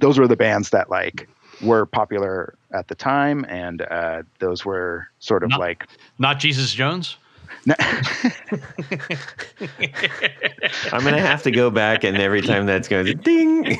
Those 0.00 0.18
were 0.18 0.28
the 0.28 0.36
bands 0.36 0.70
that 0.70 0.90
like 0.90 1.28
were 1.62 1.86
popular 1.86 2.54
at 2.72 2.88
the 2.88 2.94
time, 2.94 3.44
and 3.48 3.82
uh, 3.82 4.22
those 4.38 4.64
were 4.64 5.08
sort 5.20 5.42
of 5.42 5.50
Not- 5.50 5.60
like 5.60 5.86
Not 6.18 6.38
Jesus 6.38 6.72
Jones. 6.72 7.16
I'm 7.68 7.76
gonna 11.02 11.20
have 11.20 11.42
to 11.44 11.50
go 11.50 11.70
back 11.70 12.04
and 12.04 12.16
every 12.16 12.42
time 12.42 12.66
that's 12.66 12.86
going 12.88 13.06
to 13.06 13.14
ding. 13.14 13.78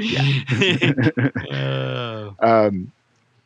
Oh. 1.52 2.34
um, 2.40 2.92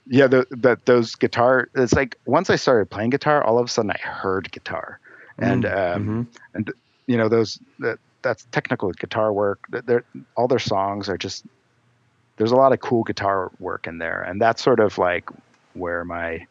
yeah, 0.07 0.27
the, 0.27 0.47
the, 0.51 0.79
those 0.85 1.15
guitar. 1.15 1.69
It's 1.75 1.95
like 1.95 2.19
once 2.27 2.51
I 2.51 2.57
started 2.57 2.91
playing 2.91 3.11
guitar, 3.11 3.43
all 3.43 3.59
of 3.59 3.67
a 3.67 3.69
sudden 3.69 3.91
I 3.91 3.99
heard 3.99 4.51
guitar, 4.53 4.99
and 5.39 5.65
um, 5.65 6.29
Mhm. 6.55 6.67
You 7.07 7.17
know 7.17 7.29
those 7.29 7.59
that 7.81 7.99
that's 8.23 8.47
technical 8.51 8.91
guitar 8.93 9.33
work. 9.33 9.61
They're 9.69 10.05
all 10.37 10.49
their 10.49 10.59
songs 10.59 11.09
are 11.09 11.19
just 11.19 11.45
there's 12.37 12.53
a 12.53 12.57
lot 12.57 12.73
of 12.73 12.81
cool 12.81 13.05
guitar 13.05 13.51
work 13.61 13.87
in 13.87 13.99
there, 13.99 14.23
and 14.23 14.41
that's 14.41 14.63
sort 14.63 14.81
of 14.81 14.99
like 14.99 15.29
where 15.75 16.05
my 16.05 16.47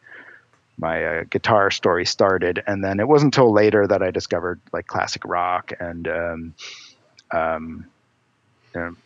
my 0.78 1.04
uh, 1.04 1.24
guitar 1.30 1.70
story 1.70 2.06
started. 2.06 2.62
And 2.66 2.82
then 2.82 3.00
it 3.00 3.06
wasn't 3.06 3.34
until 3.34 3.52
later 3.52 3.86
that 3.86 4.02
I 4.02 4.10
discovered 4.10 4.60
like 4.72 4.86
classic 4.86 5.24
rock 5.24 5.72
and 5.78 6.08
um, 6.08 6.54
um, 7.30 7.86
you 8.74 8.80
know, 8.80 8.96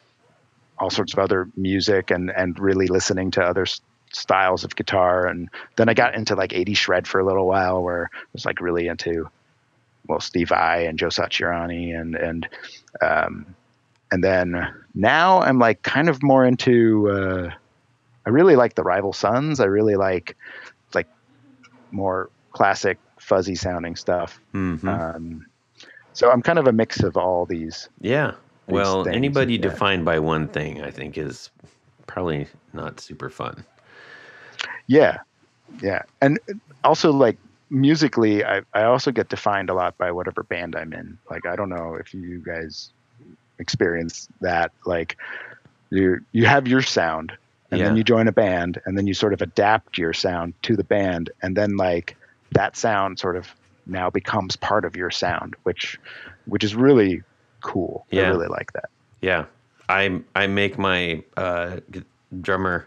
all 0.78 0.90
sorts 0.90 1.12
of 1.12 1.18
other 1.18 1.48
music, 1.56 2.10
and 2.10 2.30
and 2.30 2.58
really 2.58 2.86
listening 2.86 3.32
to 3.32 3.42
other 3.42 3.62
s- 3.62 3.80
styles 4.12 4.64
of 4.64 4.76
guitar. 4.76 5.26
And 5.26 5.48
then 5.76 5.88
I 5.88 5.94
got 5.94 6.14
into 6.14 6.36
like 6.36 6.52
80 6.52 6.74
shred 6.74 7.08
for 7.08 7.18
a 7.20 7.26
little 7.26 7.46
while, 7.46 7.82
where 7.82 8.10
I 8.12 8.18
was 8.32 8.44
like 8.46 8.60
really 8.60 8.86
into 8.86 9.28
well 10.08 10.20
Steve 10.20 10.48
Vai 10.48 10.84
and 10.86 10.98
Joe 10.98 11.08
Satriani 11.08 11.98
and 11.98 12.14
and 12.16 12.48
um, 13.00 13.46
and 14.10 14.24
then 14.24 14.66
now 14.94 15.40
I'm 15.40 15.58
like 15.58 15.82
kind 15.82 16.08
of 16.08 16.22
more 16.22 16.44
into. 16.44 17.10
Uh, 17.10 17.50
I 18.26 18.30
really 18.30 18.56
like 18.56 18.74
the 18.74 18.82
Rival 18.82 19.12
Sons. 19.14 19.58
I 19.60 19.64
really 19.64 19.96
like 19.96 20.36
like 20.94 21.06
more 21.92 22.28
classic 22.52 22.98
fuzzy 23.18 23.54
sounding 23.54 23.96
stuff. 23.96 24.38
Mhm. 24.54 24.84
Um, 24.86 25.46
so 26.12 26.30
I'm 26.30 26.42
kind 26.42 26.58
of 26.58 26.66
a 26.66 26.72
mix 26.72 27.02
of 27.02 27.16
all 27.16 27.46
these. 27.46 27.88
yeah. 28.00 28.32
these 28.66 28.74
Well, 28.74 29.04
things, 29.04 29.16
anybody 29.16 29.54
yeah. 29.54 29.62
defined 29.62 30.04
by 30.04 30.18
one 30.18 30.48
thing, 30.48 30.82
I 30.82 30.90
think, 30.90 31.16
is 31.16 31.50
probably 32.06 32.48
not 32.72 33.00
super 33.00 33.30
fun. 33.30 33.64
Yeah, 34.88 35.18
yeah, 35.82 36.02
and 36.20 36.38
also 36.84 37.12
like 37.12 37.36
musically, 37.70 38.44
I 38.44 38.62
I 38.74 38.84
also 38.84 39.10
get 39.10 39.28
defined 39.28 39.70
a 39.70 39.74
lot 39.74 39.96
by 39.98 40.10
whatever 40.12 40.42
band 40.44 40.76
I'm 40.76 40.92
in. 40.92 41.18
Like 41.30 41.46
I 41.46 41.56
don't 41.56 41.68
know 41.70 41.94
if 41.94 42.12
you 42.14 42.42
guys 42.44 42.92
experience 43.58 44.28
that. 44.40 44.72
Like 44.86 45.16
you 45.90 46.18
you 46.32 46.46
have 46.46 46.66
your 46.68 46.82
sound, 46.82 47.32
and 47.70 47.80
Yeah. 47.80 47.86
then 47.86 47.96
you 47.96 48.04
join 48.04 48.28
a 48.28 48.32
band, 48.32 48.80
and 48.86 48.96
then 48.96 49.06
you 49.06 49.14
sort 49.14 49.32
of 49.32 49.42
adapt 49.42 49.98
your 49.98 50.12
sound 50.12 50.54
to 50.62 50.76
the 50.76 50.84
band, 50.84 51.30
and 51.42 51.56
then 51.56 51.76
like 51.76 52.16
that 52.52 52.76
sound 52.76 53.18
sort 53.18 53.36
of 53.36 53.48
now 53.86 54.10
becomes 54.10 54.56
part 54.56 54.84
of 54.84 54.96
your 54.96 55.10
sound, 55.10 55.54
which 55.64 55.98
which 56.46 56.64
is 56.64 56.74
really 56.74 57.22
cool. 57.62 58.06
I 58.16 58.20
Yeah. 58.20 58.22
really 58.22 58.48
like 58.48 58.72
that. 58.74 58.90
Yeah, 59.20 59.46
I 59.88 60.20
I 60.34 60.46
make 60.46 60.78
my 60.78 61.22
uh, 61.36 61.80
drummer 62.40 62.86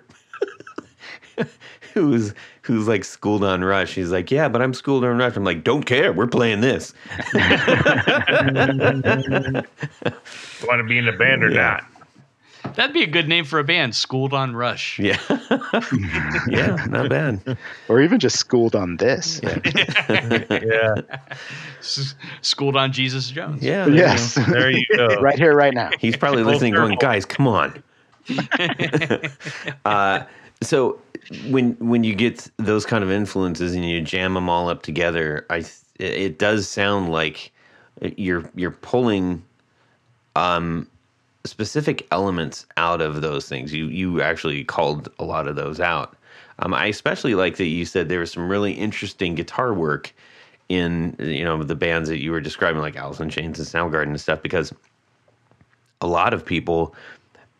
who's 1.93 2.33
who's 2.63 2.87
like 2.87 3.03
schooled 3.03 3.43
on 3.43 3.63
Rush. 3.63 3.93
He's 3.95 4.11
like, 4.11 4.31
yeah, 4.31 4.47
but 4.49 4.61
I'm 4.61 4.73
schooled 4.73 5.03
on 5.03 5.17
Rush. 5.17 5.35
I'm 5.35 5.43
like, 5.43 5.63
don't 5.63 5.83
care. 5.83 6.13
We're 6.13 6.27
playing 6.27 6.61
this. 6.61 6.93
Want 7.33 7.49
to 10.79 10.85
be 10.87 10.97
in 10.97 11.07
a 11.07 11.15
band 11.17 11.43
or 11.43 11.51
Yeah. 11.51 11.81
not? 11.81 11.85
That'd 12.75 12.93
be 12.93 13.01
a 13.01 13.07
good 13.07 13.27
name 13.27 13.43
for 13.45 13.57
a 13.57 13.63
band. 13.63 13.95
Schooled 13.95 14.33
on 14.33 14.55
Rush. 14.55 14.99
Yeah, 14.99 15.17
yeah, 16.47 16.85
not 16.87 17.09
bad. 17.09 17.57
Or 17.89 18.01
even 18.01 18.19
just 18.19 18.37
schooled 18.37 18.75
on 18.75 18.97
this. 18.97 19.41
Yeah. 19.43 20.93
S- 21.79 22.13
Schooled 22.41 22.75
on 22.75 22.91
Jesus 22.91 23.31
Jones. 23.31 23.63
Yeah, 23.63 23.85
there 23.85 23.93
you 23.93 23.97
Yes, 23.99 24.35
There 24.35 24.69
you 24.69 24.85
go. 24.95 25.07
right 25.21 25.39
here, 25.39 25.55
right 25.55 25.73
now. 25.73 25.89
He's 25.99 26.15
probably 26.15 26.43
listening, 26.43 26.75
going, 26.75 26.99
"Guys, 26.99 27.25
come 27.25 27.47
on." 27.47 27.81
uh, 29.85 30.23
so 30.61 31.01
when 31.49 31.73
when 31.79 32.03
you 32.03 32.15
get 32.15 32.49
those 32.57 32.85
kind 32.85 33.03
of 33.03 33.11
influences 33.11 33.73
and 33.73 33.87
you 33.87 34.01
jam 34.01 34.33
them 34.33 34.49
all 34.49 34.69
up 34.69 34.83
together, 34.83 35.45
I 35.49 35.63
it 35.99 36.39
does 36.39 36.67
sound 36.67 37.11
like 37.11 37.51
you're 38.17 38.49
you're 38.55 38.71
pulling 38.71 39.43
um, 40.35 40.87
specific 41.45 42.07
elements 42.11 42.65
out 42.77 43.01
of 43.01 43.21
those 43.21 43.47
things. 43.47 43.73
You 43.73 43.87
you 43.87 44.21
actually 44.21 44.63
called 44.63 45.09
a 45.19 45.23
lot 45.23 45.47
of 45.47 45.55
those 45.55 45.79
out. 45.79 46.15
Um, 46.59 46.73
I 46.73 46.87
especially 46.87 47.35
like 47.35 47.57
that 47.57 47.65
you 47.65 47.85
said 47.85 48.09
there 48.09 48.19
was 48.19 48.31
some 48.31 48.49
really 48.49 48.73
interesting 48.73 49.35
guitar 49.35 49.73
work 49.73 50.13
in 50.69 51.15
you 51.19 51.43
know 51.43 51.63
the 51.63 51.75
bands 51.75 52.09
that 52.09 52.19
you 52.19 52.31
were 52.31 52.41
describing, 52.41 52.81
like 52.81 52.95
Alice 52.95 53.19
in 53.19 53.29
Chains 53.29 53.59
and 53.59 53.67
Soundgarden 53.67 54.07
and 54.07 54.21
stuff, 54.21 54.41
because 54.41 54.73
a 56.01 56.07
lot 56.07 56.33
of 56.33 56.45
people 56.45 56.95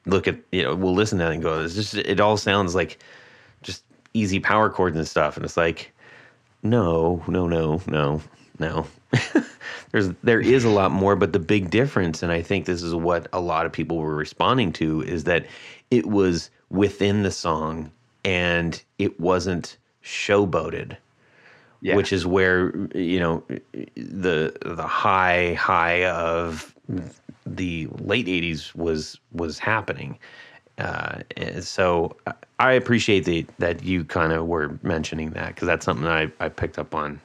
look 0.06 0.28
at 0.28 0.38
you 0.52 0.64
know 0.64 0.76
will 0.76 0.94
listen 0.94 1.20
to 1.20 1.26
that 1.26 1.34
and 1.34 1.44
go, 1.44 1.62
"It's 1.62 1.76
just 1.76 1.96
it 1.96 2.20
all 2.20 2.38
sounds 2.38 2.76
like 2.76 3.00
easy 4.14 4.40
power 4.40 4.70
chords 4.70 4.98
and 4.98 5.08
stuff," 5.08 5.36
and 5.38 5.46
it's 5.46 5.58
like, 5.58 5.92
no, 6.64 7.24
no, 7.28 7.48
no, 7.48 7.82
no, 7.88 8.22
no. 8.60 8.88
There's 9.92 10.10
there 10.24 10.40
is 10.42 10.64
a 10.64 10.70
lot 10.70 10.92
more, 10.92 11.16
but 11.16 11.34
the 11.34 11.40
big 11.40 11.70
difference, 11.70 12.24
and 12.24 12.32
I 12.32 12.42
think 12.42 12.66
this 12.66 12.84
is 12.84 12.96
what 12.96 13.28
a 13.34 13.42
lot 13.42 13.66
of 13.66 13.72
people 13.74 13.98
were 13.98 14.16
responding 14.16 14.72
to, 14.74 15.02
is 15.04 15.26
that 15.26 15.46
it 15.92 16.06
was 16.08 16.50
within 16.70 17.24
the 17.24 17.32
song 17.32 17.92
and 18.24 18.82
it 19.00 19.20
wasn't 19.20 19.78
showboated 20.04 20.98
Yeah. 21.82 21.96
which 21.96 22.14
is 22.14 22.26
where 22.26 22.74
you 22.96 23.20
know 23.20 23.44
the 23.96 24.56
the 24.66 24.88
high 24.88 25.54
high 25.56 26.06
of 26.06 26.76
the 27.46 27.88
late 28.00 28.28
80s 28.28 28.76
was 28.76 29.20
was 29.32 29.60
happening 29.60 30.18
uh, 30.82 31.62
so 31.62 32.18
I 32.60 32.74
appreciate 32.74 33.26
the, 33.26 33.46
that 33.60 33.84
you 33.84 34.06
kind 34.06 34.34
of 34.34 34.48
were 34.48 34.80
mentioning 34.84 35.32
that 35.32 35.56
because 35.56 35.68
that's 35.68 35.86
something 35.86 36.08
I, 36.08 36.32
I 36.40 36.50
picked 36.50 36.80
up 36.80 36.96
on. 36.96 37.22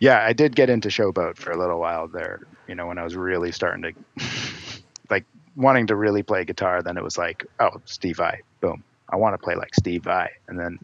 yeah, 0.00 0.24
I 0.24 0.32
did 0.32 0.56
get 0.56 0.70
into 0.70 0.88
Showboat 0.88 1.38
for 1.38 1.50
a 1.52 1.58
little 1.58 1.80
while 1.80 2.08
there. 2.08 2.40
You 2.68 2.74
know, 2.74 2.86
when 2.86 2.98
I 2.98 3.04
was 3.04 3.16
really 3.16 3.52
starting 3.52 3.82
to 3.82 4.24
like 5.10 5.26
wanting 5.56 5.86
to 5.88 5.96
really 5.96 6.22
play 6.22 6.44
guitar, 6.44 6.82
then 6.82 6.96
it 6.96 7.04
was 7.04 7.18
like, 7.18 7.44
oh, 7.60 7.70
Steve 7.86 8.18
Vai, 8.18 8.40
boom, 8.60 8.84
I 9.12 9.16
want 9.16 9.34
to 9.34 9.38
play 9.38 9.56
like 9.56 9.74
Steve 9.74 10.04
Vai, 10.04 10.30
and 10.48 10.58
then, 10.58 10.78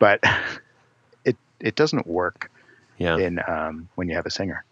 but 0.00 0.20
it 1.24 1.38
it 1.60 1.76
doesn't 1.76 2.06
work 2.06 2.50
Yeah. 2.98 3.18
in 3.18 3.40
um, 3.48 3.88
when 3.96 4.08
you 4.08 4.16
have 4.16 4.26
a 4.26 4.30
singer. 4.30 4.64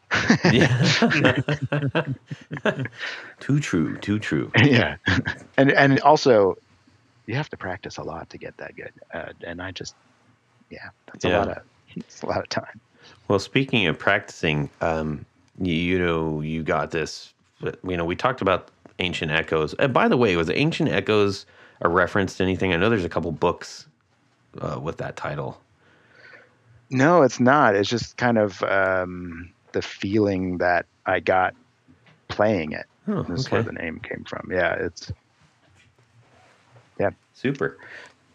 Yeah. 0.52 2.06
too 3.40 3.60
true. 3.60 3.96
Too 3.98 4.18
true. 4.18 4.50
yeah, 4.56 4.96
and 5.56 5.72
and 5.72 6.00
also 6.00 6.56
you 7.26 7.34
have 7.34 7.50
to 7.50 7.56
practice 7.56 7.96
a 7.96 8.02
lot 8.02 8.30
to 8.30 8.38
get 8.38 8.56
that 8.58 8.76
good, 8.76 8.92
uh, 9.12 9.32
and 9.42 9.60
I 9.60 9.72
just 9.72 9.94
yeah, 10.70 10.88
that's 11.06 11.24
a 11.24 11.30
lot 11.30 11.48
of 11.48 11.58
it's 11.96 12.22
a 12.22 12.26
lot 12.26 12.38
of 12.38 12.48
time. 12.48 12.80
Well, 13.28 13.38
speaking 13.38 13.86
of 13.86 13.98
practicing, 13.98 14.70
um, 14.80 15.24
you, 15.60 15.74
you 15.74 15.98
know, 15.98 16.40
you 16.40 16.62
got 16.62 16.90
this. 16.90 17.32
You 17.62 17.96
know, 17.96 18.04
we 18.04 18.14
talked 18.14 18.42
about 18.42 18.70
ancient 18.98 19.30
echoes. 19.30 19.74
And 19.74 19.92
by 19.92 20.08
the 20.08 20.16
way, 20.16 20.36
was 20.36 20.50
ancient 20.50 20.90
echoes 20.90 21.46
a 21.80 21.88
reference 21.88 22.36
to 22.36 22.42
anything? 22.42 22.72
I 22.72 22.76
know 22.76 22.90
there's 22.90 23.04
a 23.04 23.08
couple 23.08 23.32
books 23.32 23.86
uh, 24.60 24.78
with 24.80 24.98
that 24.98 25.16
title. 25.16 25.60
No, 26.90 27.22
it's 27.22 27.40
not. 27.40 27.74
It's 27.74 27.88
just 27.88 28.16
kind 28.16 28.38
of 28.38 28.62
um, 28.62 29.50
the 29.76 29.82
feeling 29.82 30.56
that 30.56 30.86
I 31.04 31.20
got 31.20 31.54
playing 32.28 32.72
it. 32.72 32.86
Oh, 33.08 33.24
This 33.28 33.42
is 33.42 33.46
okay. 33.46 33.50
where 33.52 33.62
the 33.62 33.72
name 33.72 34.00
came 34.00 34.24
from. 34.26 34.48
Yeah, 34.50 34.74
it's 34.80 35.12
yeah. 36.98 37.10
Super. 37.34 37.78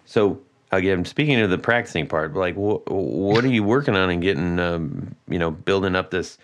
So 0.05 0.41
again, 0.71 1.03
speaking 1.03 1.39
of 1.39 1.49
the 1.49 1.57
practicing 1.57 2.05
part, 2.05 2.35
like 2.35 2.53
wh- 2.53 2.85
what 2.87 3.43
are 3.43 3.49
you 3.49 3.63
working 3.63 3.95
on 3.95 4.11
and 4.11 4.21
getting, 4.21 4.59
um, 4.59 5.15
you 5.27 5.39
know, 5.39 5.49
building 5.49 5.95
up 5.95 6.11
this 6.11 6.37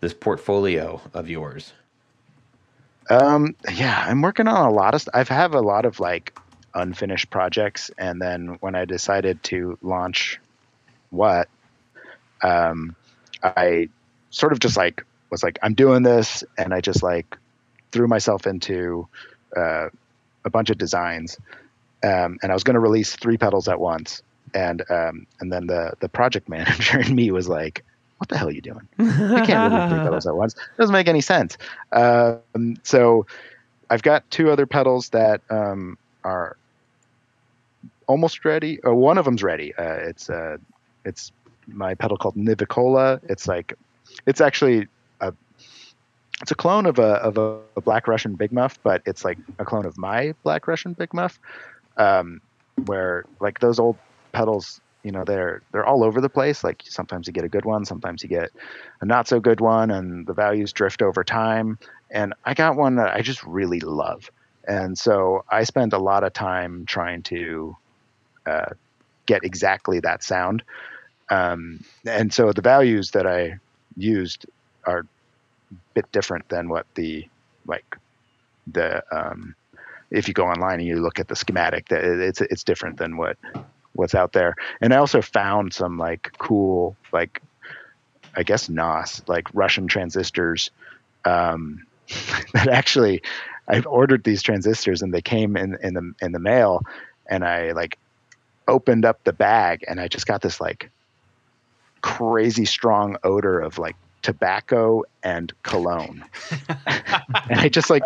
this 0.00 0.14
portfolio 0.14 1.00
of 1.12 1.28
yours? 1.28 1.72
Um, 3.10 3.56
yeah, 3.72 4.04
I'm 4.08 4.22
working 4.22 4.48
on 4.48 4.68
a 4.68 4.72
lot 4.72 4.94
of. 4.94 5.02
St- 5.02 5.16
I've 5.16 5.28
have 5.28 5.54
a 5.54 5.60
lot 5.60 5.84
of 5.84 6.00
like 6.00 6.38
unfinished 6.74 7.30
projects, 7.30 7.90
and 7.98 8.22
then 8.22 8.56
when 8.60 8.76
I 8.76 8.84
decided 8.84 9.42
to 9.44 9.78
launch, 9.82 10.40
what, 11.10 11.48
um, 12.42 12.96
I 13.42 13.90
sort 14.34 14.52
of 14.52 14.58
just 14.58 14.76
like 14.76 15.04
was 15.30 15.42
like 15.42 15.58
I'm 15.62 15.74
doing 15.74 16.02
this, 16.02 16.44
and 16.58 16.74
I 16.74 16.80
just 16.80 17.02
like 17.02 17.36
threw 17.92 18.06
myself 18.06 18.46
into 18.46 19.08
uh, 19.56 19.88
a 20.44 20.50
bunch 20.50 20.70
of 20.70 20.78
designs, 20.78 21.38
um, 22.02 22.38
and 22.42 22.50
I 22.50 22.54
was 22.54 22.64
going 22.64 22.74
to 22.74 22.80
release 22.80 23.14
three 23.16 23.38
pedals 23.38 23.68
at 23.68 23.80
once, 23.80 24.22
and 24.52 24.82
um, 24.90 25.26
and 25.40 25.52
then 25.52 25.66
the 25.66 25.94
the 26.00 26.08
project 26.08 26.48
manager 26.56 27.00
in 27.00 27.14
me 27.14 27.30
was 27.30 27.48
like, 27.48 27.84
"What 28.18 28.28
the 28.28 28.36
hell 28.36 28.48
are 28.48 28.52
you 28.52 28.60
doing? 28.60 28.86
You 28.98 29.06
can't 29.06 29.72
release 29.72 29.90
three 29.90 29.98
pedals 30.04 30.26
at 30.26 30.36
once. 30.36 30.54
It 30.54 30.78
doesn't 30.78 30.92
make 30.92 31.08
any 31.08 31.20
sense." 31.20 31.56
Um, 31.92 32.76
so 32.82 33.26
I've 33.90 34.02
got 34.02 34.28
two 34.30 34.50
other 34.50 34.66
pedals 34.66 35.10
that 35.10 35.40
um, 35.50 35.96
are 36.24 36.56
almost 38.06 38.44
ready. 38.44 38.80
Or 38.80 38.94
one 38.94 39.18
of 39.18 39.24
them's 39.24 39.42
ready. 39.42 39.74
Uh, 39.74 39.94
it's 39.94 40.28
uh, 40.28 40.58
it's 41.04 41.32
my 41.66 41.94
pedal 41.94 42.16
called 42.16 42.36
Nivicola. 42.36 43.20
It's 43.28 43.46
like 43.48 43.74
it's 44.26 44.40
actually 44.40 44.88
a 45.20 45.32
it's 46.42 46.50
a 46.50 46.54
clone 46.54 46.86
of 46.86 46.98
a 46.98 47.14
of 47.22 47.38
a, 47.38 47.58
a 47.76 47.80
Black 47.80 48.08
Russian 48.08 48.34
Big 48.34 48.52
Muff, 48.52 48.78
but 48.82 49.02
it's 49.06 49.24
like 49.24 49.38
a 49.58 49.64
clone 49.64 49.86
of 49.86 49.96
my 49.98 50.34
Black 50.42 50.66
Russian 50.66 50.92
Big 50.92 51.12
Muff. 51.14 51.38
Um, 51.96 52.40
where 52.86 53.24
like 53.40 53.60
those 53.60 53.78
old 53.78 53.96
pedals, 54.32 54.80
you 55.02 55.12
know, 55.12 55.24
they're 55.24 55.62
they're 55.72 55.86
all 55.86 56.02
over 56.02 56.20
the 56.20 56.28
place. 56.28 56.64
Like 56.64 56.82
sometimes 56.84 57.26
you 57.26 57.32
get 57.32 57.44
a 57.44 57.48
good 57.48 57.64
one, 57.64 57.84
sometimes 57.84 58.22
you 58.22 58.28
get 58.28 58.50
a 59.00 59.04
not 59.04 59.28
so 59.28 59.40
good 59.40 59.60
one, 59.60 59.90
and 59.90 60.26
the 60.26 60.34
values 60.34 60.72
drift 60.72 61.02
over 61.02 61.24
time. 61.24 61.78
And 62.10 62.34
I 62.44 62.54
got 62.54 62.76
one 62.76 62.96
that 62.96 63.14
I 63.14 63.22
just 63.22 63.42
really 63.44 63.80
love, 63.80 64.30
and 64.66 64.98
so 64.98 65.44
I 65.48 65.64
spend 65.64 65.92
a 65.92 65.98
lot 65.98 66.24
of 66.24 66.32
time 66.32 66.84
trying 66.86 67.22
to 67.24 67.76
uh, 68.46 68.70
get 69.26 69.44
exactly 69.44 70.00
that 70.00 70.22
sound. 70.22 70.62
Um, 71.30 71.82
and 72.04 72.32
so 72.32 72.52
the 72.52 72.62
values 72.62 73.12
that 73.12 73.26
I 73.26 73.58
used 73.96 74.46
are 74.84 75.00
a 75.00 75.74
bit 75.94 76.10
different 76.12 76.48
than 76.48 76.68
what 76.68 76.86
the 76.94 77.28
like 77.66 77.96
the 78.66 79.02
um, 79.16 79.54
if 80.10 80.28
you 80.28 80.34
go 80.34 80.46
online 80.46 80.80
and 80.80 80.88
you 80.88 81.00
look 81.00 81.18
at 81.18 81.28
the 81.28 81.36
schematic 81.36 81.88
that 81.88 82.04
it's 82.04 82.40
it's 82.40 82.64
different 82.64 82.98
than 82.98 83.16
what 83.16 83.36
what's 83.94 84.14
out 84.14 84.32
there. 84.32 84.54
And 84.80 84.92
I 84.92 84.98
also 84.98 85.22
found 85.22 85.72
some 85.72 85.98
like 85.98 86.32
cool 86.38 86.96
like 87.12 87.42
I 88.36 88.42
guess 88.42 88.68
NOS 88.68 89.22
like 89.26 89.48
Russian 89.54 89.86
transistors 89.86 90.70
um, 91.24 91.86
that 92.54 92.68
actually 92.68 93.22
I've 93.68 93.86
ordered 93.86 94.24
these 94.24 94.42
transistors 94.42 95.02
and 95.02 95.12
they 95.12 95.22
came 95.22 95.56
in 95.56 95.76
in 95.82 95.94
the 95.94 96.12
in 96.20 96.32
the 96.32 96.38
mail 96.38 96.82
and 97.26 97.44
I 97.44 97.72
like 97.72 97.98
opened 98.68 99.04
up 99.04 99.22
the 99.24 99.32
bag 99.32 99.84
and 99.88 100.00
I 100.00 100.08
just 100.08 100.26
got 100.26 100.42
this 100.42 100.60
like 100.60 100.90
crazy 102.04 102.66
strong 102.66 103.16
odor 103.24 103.58
of 103.58 103.78
like 103.78 103.96
tobacco 104.20 105.02
and 105.22 105.54
cologne. 105.62 106.22
and 106.86 107.58
I 107.58 107.70
just 107.70 107.88
like 107.88 108.02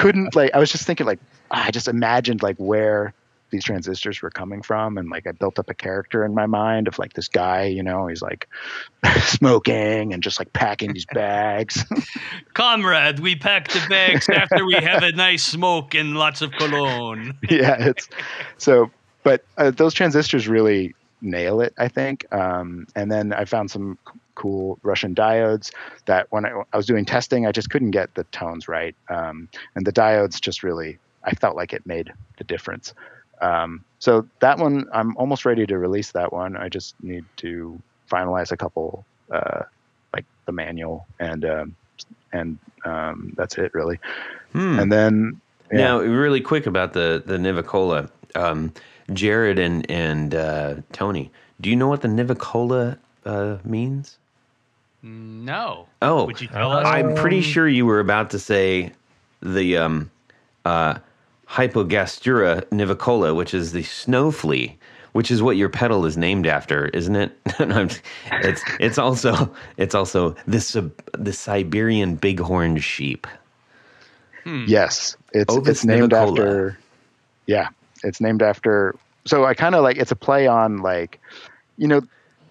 couldn't 0.00 0.34
like 0.34 0.50
I 0.52 0.58
was 0.58 0.72
just 0.72 0.84
thinking 0.84 1.06
like 1.06 1.20
I 1.52 1.70
just 1.70 1.86
imagined 1.86 2.42
like 2.42 2.56
where 2.56 3.14
these 3.50 3.62
transistors 3.62 4.20
were 4.20 4.30
coming 4.30 4.60
from 4.60 4.98
and 4.98 5.08
like 5.08 5.24
I 5.28 5.30
built 5.30 5.60
up 5.60 5.70
a 5.70 5.74
character 5.74 6.24
in 6.24 6.34
my 6.34 6.46
mind 6.46 6.88
of 6.88 6.98
like 6.98 7.12
this 7.12 7.28
guy, 7.28 7.66
you 7.66 7.84
know, 7.84 8.08
he's 8.08 8.22
like 8.22 8.48
smoking 9.20 10.12
and 10.12 10.20
just 10.20 10.40
like 10.40 10.52
packing 10.52 10.94
these 10.94 11.06
bags. 11.06 11.84
Comrade, 12.54 13.20
we 13.20 13.36
pack 13.36 13.68
the 13.68 13.86
bags 13.88 14.28
after 14.28 14.66
we 14.66 14.74
have 14.74 15.04
a 15.04 15.12
nice 15.12 15.44
smoke 15.44 15.94
and 15.94 16.16
lots 16.16 16.42
of 16.42 16.50
cologne. 16.50 17.38
yeah, 17.48 17.76
it's 17.78 18.08
so 18.58 18.90
but 19.22 19.44
uh, 19.58 19.70
those 19.70 19.94
transistors 19.94 20.48
really 20.48 20.92
nail 21.24 21.60
it, 21.60 21.74
I 21.78 21.88
think. 21.88 22.32
Um, 22.32 22.86
and 22.94 23.10
then 23.10 23.32
I 23.32 23.44
found 23.44 23.70
some 23.70 23.98
c- 24.06 24.20
cool 24.34 24.78
Russian 24.82 25.14
diodes 25.14 25.72
that 26.06 26.26
when 26.30 26.44
I, 26.46 26.62
I 26.72 26.76
was 26.76 26.86
doing 26.86 27.04
testing, 27.04 27.46
I 27.46 27.52
just 27.52 27.70
couldn't 27.70 27.90
get 27.90 28.14
the 28.14 28.24
tones 28.24 28.68
right. 28.68 28.94
Um, 29.08 29.48
and 29.74 29.86
the 29.86 29.92
diodes 29.92 30.40
just 30.40 30.62
really, 30.62 30.98
I 31.24 31.32
felt 31.34 31.56
like 31.56 31.72
it 31.72 31.86
made 31.86 32.12
the 32.38 32.44
difference. 32.44 32.94
Um, 33.40 33.84
so 33.98 34.26
that 34.40 34.58
one, 34.58 34.86
I'm 34.92 35.16
almost 35.16 35.44
ready 35.44 35.66
to 35.66 35.78
release 35.78 36.12
that 36.12 36.32
one. 36.32 36.56
I 36.56 36.68
just 36.68 36.94
need 37.02 37.24
to 37.38 37.80
finalize 38.10 38.52
a 38.52 38.56
couple, 38.56 39.04
uh, 39.30 39.62
like 40.12 40.26
the 40.46 40.52
manual 40.52 41.06
and, 41.18 41.44
um, 41.44 41.76
and 42.32 42.58
um, 42.84 43.32
that's 43.36 43.56
it 43.58 43.72
really. 43.74 43.98
Hmm. 44.52 44.78
And 44.78 44.92
then, 44.92 45.40
yeah. 45.72 45.78
Now, 45.78 46.00
really 46.00 46.40
quick 46.40 46.66
about 46.66 46.92
the 46.92 47.22
the 47.24 47.38
Nivicola, 47.38 48.10
um, 48.34 48.72
Jared 49.12 49.58
and 49.58 49.88
and 49.90 50.34
uh, 50.34 50.74
Tony. 50.92 51.30
Do 51.60 51.70
you 51.70 51.76
know 51.76 51.88
what 51.88 52.00
the 52.02 52.08
Nivicola 52.08 52.98
uh, 53.24 53.58
means? 53.64 54.18
No. 55.02 55.86
Oh, 56.02 56.24
Would 56.26 56.40
you 56.40 56.48
tell 56.48 56.72
us? 56.72 56.86
I'm 56.86 57.14
pretty 57.14 57.42
sure 57.42 57.68
you 57.68 57.84
were 57.86 58.00
about 58.00 58.30
to 58.30 58.38
say 58.38 58.92
the 59.42 59.76
um, 59.76 60.10
uh, 60.64 60.98
Hypogastrura 61.48 62.70
nivicola, 62.72 63.34
which 63.34 63.52
is 63.54 63.72
the 63.72 63.82
snow 63.82 64.30
flea, 64.30 64.76
which 65.12 65.30
is 65.30 65.42
what 65.42 65.56
your 65.56 65.68
pedal 65.68 66.06
is 66.06 66.16
named 66.16 66.46
after, 66.46 66.86
isn't 66.86 67.16
it? 67.16 67.32
No, 67.60 67.74
I'm 67.76 67.88
just- 67.88 68.02
it's 68.32 68.62
it's 68.80 68.98
also 68.98 69.54
it's 69.76 69.94
also 69.94 70.34
the 70.46 70.60
Sib- 70.60 71.02
the 71.12 71.32
Siberian 71.32 72.16
bighorn 72.16 72.78
sheep. 72.78 73.26
Yes, 74.46 75.16
it's 75.32 75.54
Ovis 75.54 75.68
it's 75.68 75.84
named 75.84 76.10
nivicola. 76.12 76.30
after. 76.40 76.78
Yeah, 77.46 77.68
it's 78.04 78.20
named 78.20 78.42
after. 78.42 78.94
So 79.24 79.44
I 79.44 79.54
kind 79.54 79.74
of 79.74 79.82
like 79.82 79.96
it's 79.96 80.12
a 80.12 80.16
play 80.16 80.46
on 80.46 80.78
like, 80.78 81.20
you 81.78 81.88
know, 81.88 82.02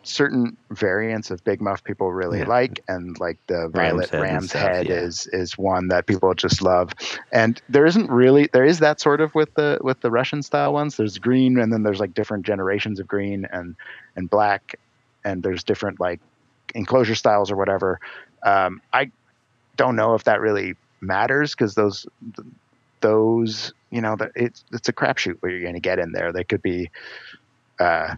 certain 0.03 0.57
variants 0.69 1.31
of 1.31 1.43
Big 1.45 1.61
Muff 1.61 1.83
people 1.83 2.11
really 2.11 2.39
Yeah. 2.39 2.47
like, 2.47 2.83
and 2.87 3.17
like 3.19 3.37
the 3.47 3.69
Violet 3.69 4.09
head 4.09 4.21
Ram's 4.21 4.49
stuff, 4.49 4.61
head 4.61 4.87
yeah. 4.87 4.95
is 4.95 5.27
is 5.27 5.57
one 5.57 5.87
that 5.87 6.05
people 6.07 6.33
just 6.33 6.61
love, 6.61 6.91
and 7.31 7.61
there 7.69 7.85
isn't 7.85 8.09
really 8.09 8.49
there 8.51 8.65
is 8.65 8.79
that 8.79 8.99
sort 8.99 9.21
of 9.21 9.33
with 9.33 9.53
the 9.53 9.79
with 9.81 10.01
the 10.01 10.11
Russian 10.11 10.43
style 10.43 10.73
ones. 10.73 10.97
There's 10.97 11.17
green, 11.17 11.57
and 11.59 11.71
then 11.71 11.83
there's 11.83 11.99
like 11.99 12.13
different 12.13 12.45
generations 12.45 12.99
of 12.99 13.07
green 13.07 13.45
and 13.51 13.75
and 14.15 14.29
black, 14.29 14.77
and 15.23 15.41
there's 15.41 15.63
different 15.63 15.99
like 15.99 16.19
enclosure 16.75 17.15
styles 17.15 17.49
or 17.51 17.55
whatever. 17.55 17.99
Um, 18.43 18.81
I 18.91 19.11
don't 19.77 19.95
know 19.95 20.15
if 20.15 20.25
that 20.25 20.41
really 20.41 20.75
matters 21.01 21.51
because 21.51 21.75
those 21.75 22.05
those 22.99 23.73
you 23.93 24.01
know 24.01 24.15
that 24.15 24.31
it's 24.35 24.63
it's 24.71 24.89
a 24.89 24.93
crapshoot 24.93 25.37
what 25.39 25.51
you're 25.51 25.61
going 25.61 25.75
to 25.75 25.79
get 25.79 25.99
in 25.99 26.11
there. 26.11 26.31
They 26.31 26.43
could 26.43 26.61
be 26.61 26.89
uh, 27.79 28.15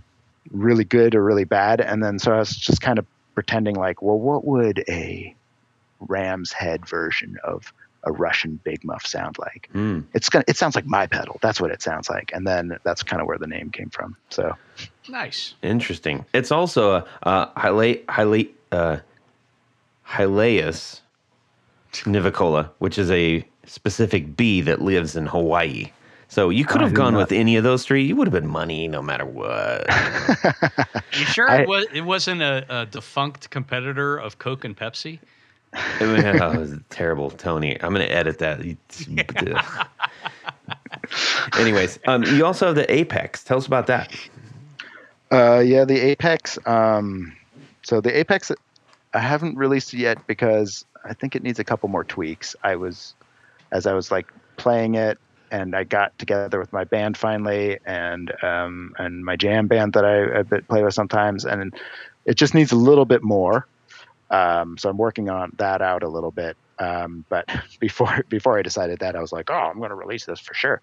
really 0.51 0.85
good 0.85 1.15
or 1.15 1.23
really 1.23 1.43
bad, 1.43 1.81
and 1.81 2.03
then 2.03 2.17
so 2.19 2.33
I 2.33 2.39
was 2.39 2.55
just 2.55 2.81
kind 2.81 2.97
of 2.97 3.05
pretending 3.33 3.75
like, 3.75 4.01
well, 4.01 4.17
what 4.17 4.45
would 4.45 4.83
a 4.87 5.35
ram's 5.99 6.53
head 6.53 6.87
version 6.87 7.37
of 7.43 7.73
a 8.03 8.11
Russian 8.11 8.59
Big 8.63 8.85
Muff 8.85 9.05
sound 9.05 9.37
like? 9.37 9.69
Hmm. 9.73 10.01
It's 10.13 10.29
gonna 10.29 10.45
it 10.47 10.55
sounds 10.55 10.75
like 10.75 10.85
my 10.85 11.07
pedal. 11.07 11.39
That's 11.41 11.59
what 11.59 11.71
it 11.71 11.81
sounds 11.81 12.09
like, 12.09 12.31
and 12.33 12.47
then 12.47 12.77
that's 12.83 13.03
kind 13.03 13.21
of 13.21 13.27
where 13.27 13.37
the 13.37 13.47
name 13.47 13.69
came 13.69 13.89
from. 13.89 14.15
So 14.29 14.55
Nice. 15.09 15.53
Interesting. 15.61 16.25
It's 16.33 16.51
also 16.51 16.95
a, 16.95 17.05
a 17.23 17.59
Hyle- 17.59 18.01
Hyle- 18.09 18.45
uh, 18.71 18.97
Hylaeus 20.07 21.01
nivicola, 22.05 22.71
which 22.79 22.97
is 22.97 23.11
a 23.11 23.43
specific 23.65 24.35
bee 24.35 24.61
that 24.61 24.81
lives 24.81 25.15
in 25.15 25.25
Hawaii. 25.25 25.91
So 26.27 26.49
you 26.49 26.65
could 26.65 26.81
have 26.81 26.93
gone 26.93 27.13
not- 27.13 27.19
with 27.19 27.31
any 27.31 27.55
of 27.55 27.63
those 27.63 27.85
three. 27.85 28.03
You 28.03 28.15
would 28.15 28.27
have 28.27 28.33
been 28.33 28.49
money 28.49 28.87
no 28.87 29.01
matter 29.01 29.25
what. 29.25 29.85
You 31.17 31.23
sure 31.25 31.49
I- 31.49 31.61
it 31.61 31.67
was 31.67 31.85
it 31.93 32.01
wasn't 32.01 32.41
a, 32.41 32.65
a 32.81 32.85
defunct 32.87 33.49
competitor 33.51 34.17
of 34.17 34.37
Coke 34.37 34.65
and 34.65 34.75
Pepsi? 34.75 35.19
it 36.01 36.05
was, 36.05 36.23
oh, 36.41 36.51
it 36.51 36.59
was 36.59 36.77
terrible, 36.89 37.29
Tony. 37.31 37.81
I'm 37.81 37.93
going 37.93 38.05
to 38.05 38.11
edit 38.13 38.39
that. 38.39 38.59
Anyways, 41.57 41.99
um, 42.07 42.23
you 42.23 42.45
also 42.45 42.67
have 42.67 42.75
the 42.75 42.91
Apex. 42.93 43.43
Tell 43.43 43.57
us 43.57 43.67
about 43.67 43.87
that. 43.87 44.11
Uh, 45.31 45.59
yeah, 45.59 45.85
the 45.85 45.99
Apex. 45.99 46.57
Um, 46.65 47.35
so 47.83 48.01
the 48.01 48.17
Apex, 48.17 48.51
I 49.13 49.19
haven't 49.19 49.57
released 49.57 49.93
it 49.93 49.99
yet 49.99 50.25
because 50.27 50.85
I 51.03 51.13
think 51.13 51.35
it 51.35 51.43
needs 51.43 51.59
a 51.59 51.63
couple 51.63 51.89
more 51.89 52.03
tweaks. 52.03 52.55
I 52.63 52.75
was, 52.75 53.13
as 53.75 53.85
I 53.85 53.93
was 53.93 54.09
like 54.11 54.27
playing 54.57 54.95
it, 54.95 55.17
and 55.51 55.75
I 55.75 55.83
got 55.83 56.17
together 56.17 56.59
with 56.59 56.71
my 56.73 56.85
band 56.85 57.17
finally, 57.17 57.77
and 57.85 58.31
um, 58.43 58.93
and 58.97 59.23
my 59.23 59.35
jam 59.35 59.67
band 59.67 59.93
that 59.93 60.05
I, 60.05 60.39
I 60.39 60.61
play 60.61 60.83
with 60.83 60.93
sometimes, 60.93 61.45
and 61.45 61.73
it 62.25 62.35
just 62.35 62.53
needs 62.53 62.71
a 62.71 62.77
little 62.77 63.05
bit 63.05 63.21
more. 63.21 63.67
Um, 64.31 64.77
so 64.77 64.89
I'm 64.89 64.97
working 64.97 65.29
on 65.29 65.51
that 65.57 65.81
out 65.81 66.03
a 66.03 66.07
little 66.09 66.31
bit. 66.31 66.57
Um, 66.79 67.23
but 67.29 67.47
before 67.79 68.23
before 68.29 68.57
I 68.57 68.61
decided 68.63 68.99
that, 68.99 69.15
I 69.15 69.21
was 69.21 69.31
like, 69.31 69.49
oh, 69.49 69.53
I'm 69.53 69.77
going 69.77 69.89
to 69.89 69.95
release 69.95 70.25
this 70.25 70.39
for 70.39 70.53
sure. 70.53 70.81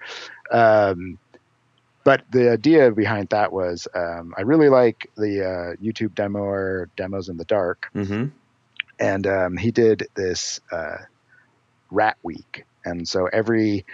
Um, 0.51 1.18
but 2.05 2.22
the 2.32 2.51
idea 2.51 2.90
behind 2.90 3.28
that 3.28 3.53
was 3.53 3.86
um, 3.95 4.34
I 4.36 4.43
really 4.43 4.68
like 4.68 5.11
the 5.16 5.45
uh, 5.45 5.82
YouTube 5.82 6.14
demo 6.14 6.40
or 6.40 6.88
demos 6.97 7.28
in 7.28 7.36
the 7.36 7.45
dark, 7.45 7.88
Mm-hmm. 7.95 8.26
and 8.99 9.26
um, 9.26 9.57
he 9.57 9.70
did 9.70 10.09
this 10.14 10.61
uh, 10.70 10.99
rat 11.90 12.16
week 12.22 12.64
and 12.85 13.07
so 13.07 13.28
every 13.33 13.85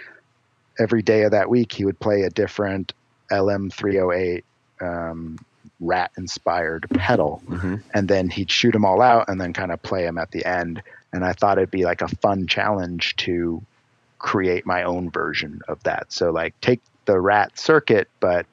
every 0.79 1.01
day 1.01 1.23
of 1.23 1.31
that 1.31 1.49
week 1.49 1.71
he 1.71 1.85
would 1.85 1.99
play 1.99 2.21
a 2.23 2.29
different 2.29 2.93
lm308 3.31 4.43
um, 4.81 5.37
rat 5.79 6.11
inspired 6.17 6.85
pedal 6.91 7.41
Mm-hmm. 7.49 7.75
and 7.93 8.07
then 8.07 8.29
he'd 8.29 8.51
shoot 8.51 8.71
them 8.71 8.85
all 8.85 9.01
out 9.01 9.25
and 9.29 9.39
then 9.39 9.53
kind 9.53 9.71
of 9.71 9.81
play 9.81 10.03
them 10.03 10.17
at 10.17 10.31
the 10.31 10.45
end 10.45 10.81
and 11.13 11.23
i 11.25 11.33
thought 11.33 11.57
it'd 11.57 11.71
be 11.71 11.85
like 11.85 12.01
a 12.01 12.07
fun 12.07 12.47
challenge 12.47 13.15
to 13.17 13.61
create 14.19 14.65
my 14.65 14.83
own 14.83 15.09
version 15.09 15.61
of 15.67 15.81
that 15.83 16.11
so 16.11 16.31
like 16.31 16.53
take 16.61 16.81
the 17.05 17.19
rat 17.19 17.57
circuit 17.57 18.07
but 18.19 18.45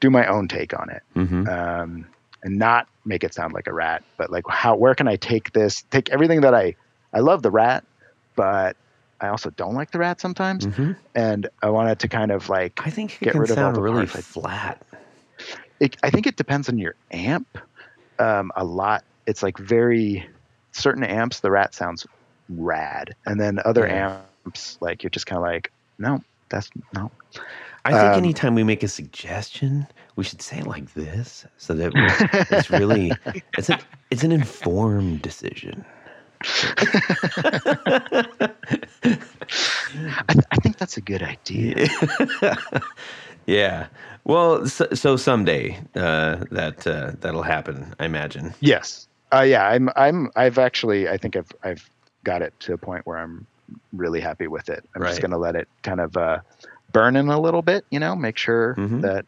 do 0.00 0.10
my 0.10 0.26
own 0.26 0.48
take 0.48 0.78
on 0.78 0.90
it 0.90 1.02
Mm-hmm. 1.16 1.48
um, 1.48 2.06
and 2.44 2.56
not 2.56 2.86
make 3.04 3.24
it 3.24 3.34
sound 3.34 3.52
like 3.52 3.66
a 3.66 3.72
rat, 3.72 4.04
but 4.16 4.30
like 4.30 4.44
how 4.48 4.76
where 4.76 4.94
can 4.94 5.08
I 5.08 5.16
take 5.16 5.52
this? 5.52 5.82
Take 5.90 6.08
everything 6.10 6.42
that 6.42 6.54
I 6.54 6.76
I 7.12 7.18
love 7.18 7.42
the 7.42 7.50
rat, 7.50 7.82
but 8.36 8.76
I 9.20 9.28
also 9.28 9.50
don't 9.50 9.74
like 9.74 9.90
the 9.90 9.98
rat 9.98 10.20
sometimes, 10.20 10.66
Mm-hmm. 10.66 10.92
and 11.14 11.48
I 11.62 11.70
wanted 11.70 11.98
to 12.00 12.08
kind 12.08 12.30
of 12.30 12.48
like 12.48 12.80
I 12.86 12.90
think 12.90 13.18
Get 13.20 13.34
rid 13.34 13.50
of 13.50 13.58
all 13.58 13.72
the 13.72 13.82
really 13.82 14.06
parts 14.06 14.26
flat. 14.26 14.84
it, 15.80 15.96
I 16.02 16.10
think 16.10 16.26
it 16.26 16.36
depends 16.36 16.68
on 16.68 16.78
your 16.78 16.94
amp. 17.12 17.58
Um, 18.18 18.50
a 18.56 18.64
lot, 18.64 19.04
it's 19.26 19.42
like 19.42 19.58
very 19.58 20.28
certain 20.72 21.04
amps. 21.04 21.40
The 21.40 21.50
rat 21.50 21.74
sounds 21.74 22.06
rad, 22.48 23.14
and 23.26 23.40
then 23.40 23.58
other 23.64 23.86
Yeah. 23.86 24.22
amps 24.46 24.78
like 24.80 25.02
you're 25.02 25.10
just 25.10 25.26
kind 25.26 25.38
of 25.38 25.42
like 25.44 25.72
no, 25.98 26.20
that's 26.50 26.70
no. 26.94 27.10
I 27.84 27.90
think 27.92 28.16
Um, 28.16 28.18
anytime 28.18 28.54
we 28.54 28.64
make 28.64 28.82
a 28.82 28.88
suggestion, 28.88 29.86
we 30.16 30.24
should 30.24 30.42
say 30.42 30.58
it 30.58 30.66
like 30.66 30.94
this, 30.94 31.46
so 31.56 31.74
that 31.74 31.92
it's 32.50 32.70
really 32.70 33.18
it's 33.56 33.68
an 33.68 33.78
it's 34.10 34.24
an 34.24 34.32
informed 34.32 35.22
decision. 35.22 35.84
I, 39.08 40.34
I 40.50 40.56
think 40.56 40.76
that's 40.78 40.96
a 40.96 41.00
good 41.00 41.22
idea. 41.22 41.88
yeah. 43.46 43.86
Well, 44.24 44.66
so, 44.66 44.88
so 44.92 45.16
someday 45.16 45.78
uh, 45.96 46.44
that 46.50 46.86
uh, 46.86 47.12
that'll 47.20 47.42
happen. 47.42 47.94
I 47.98 48.04
imagine. 48.04 48.54
Yes. 48.60 49.08
Uh, 49.32 49.40
yeah, 49.42 49.66
I'm. 49.68 49.88
I'm. 49.96 50.30
I've 50.36 50.58
actually. 50.58 51.08
I 51.08 51.16
think 51.16 51.36
I've. 51.36 51.50
I've 51.62 51.90
got 52.24 52.42
it 52.42 52.52
to 52.60 52.72
a 52.74 52.78
point 52.78 53.06
where 53.06 53.18
I'm 53.18 53.46
really 53.92 54.20
happy 54.20 54.46
with 54.48 54.68
it. 54.68 54.84
I'm 54.94 55.02
Right. 55.02 55.08
just 55.10 55.20
gonna 55.22 55.38
let 55.38 55.56
it 55.56 55.68
kind 55.82 56.00
of 56.00 56.16
uh, 56.16 56.38
burn 56.92 57.16
in 57.16 57.28
a 57.28 57.40
little 57.40 57.62
bit. 57.62 57.84
You 57.90 58.00
know, 58.00 58.14
make 58.16 58.36
sure 58.38 58.74
Mhm. 58.76 59.02
that 59.02 59.26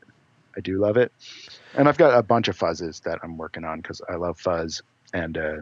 I 0.57 0.61
do 0.61 0.79
love 0.79 0.97
it. 0.97 1.13
And 1.75 1.89
I've 1.89 1.99
got 1.99 2.19
a 2.19 2.23
bunch 2.23 2.49
of 2.49 2.59
fuzzes 2.59 3.03
that 3.03 3.19
I'm 3.23 3.37
working 3.39 3.65
on 3.65 3.81
because 3.81 4.01
I 4.09 4.17
love 4.17 4.39
fuzz. 4.39 4.83
And 5.13 5.37
uh, 5.39 5.57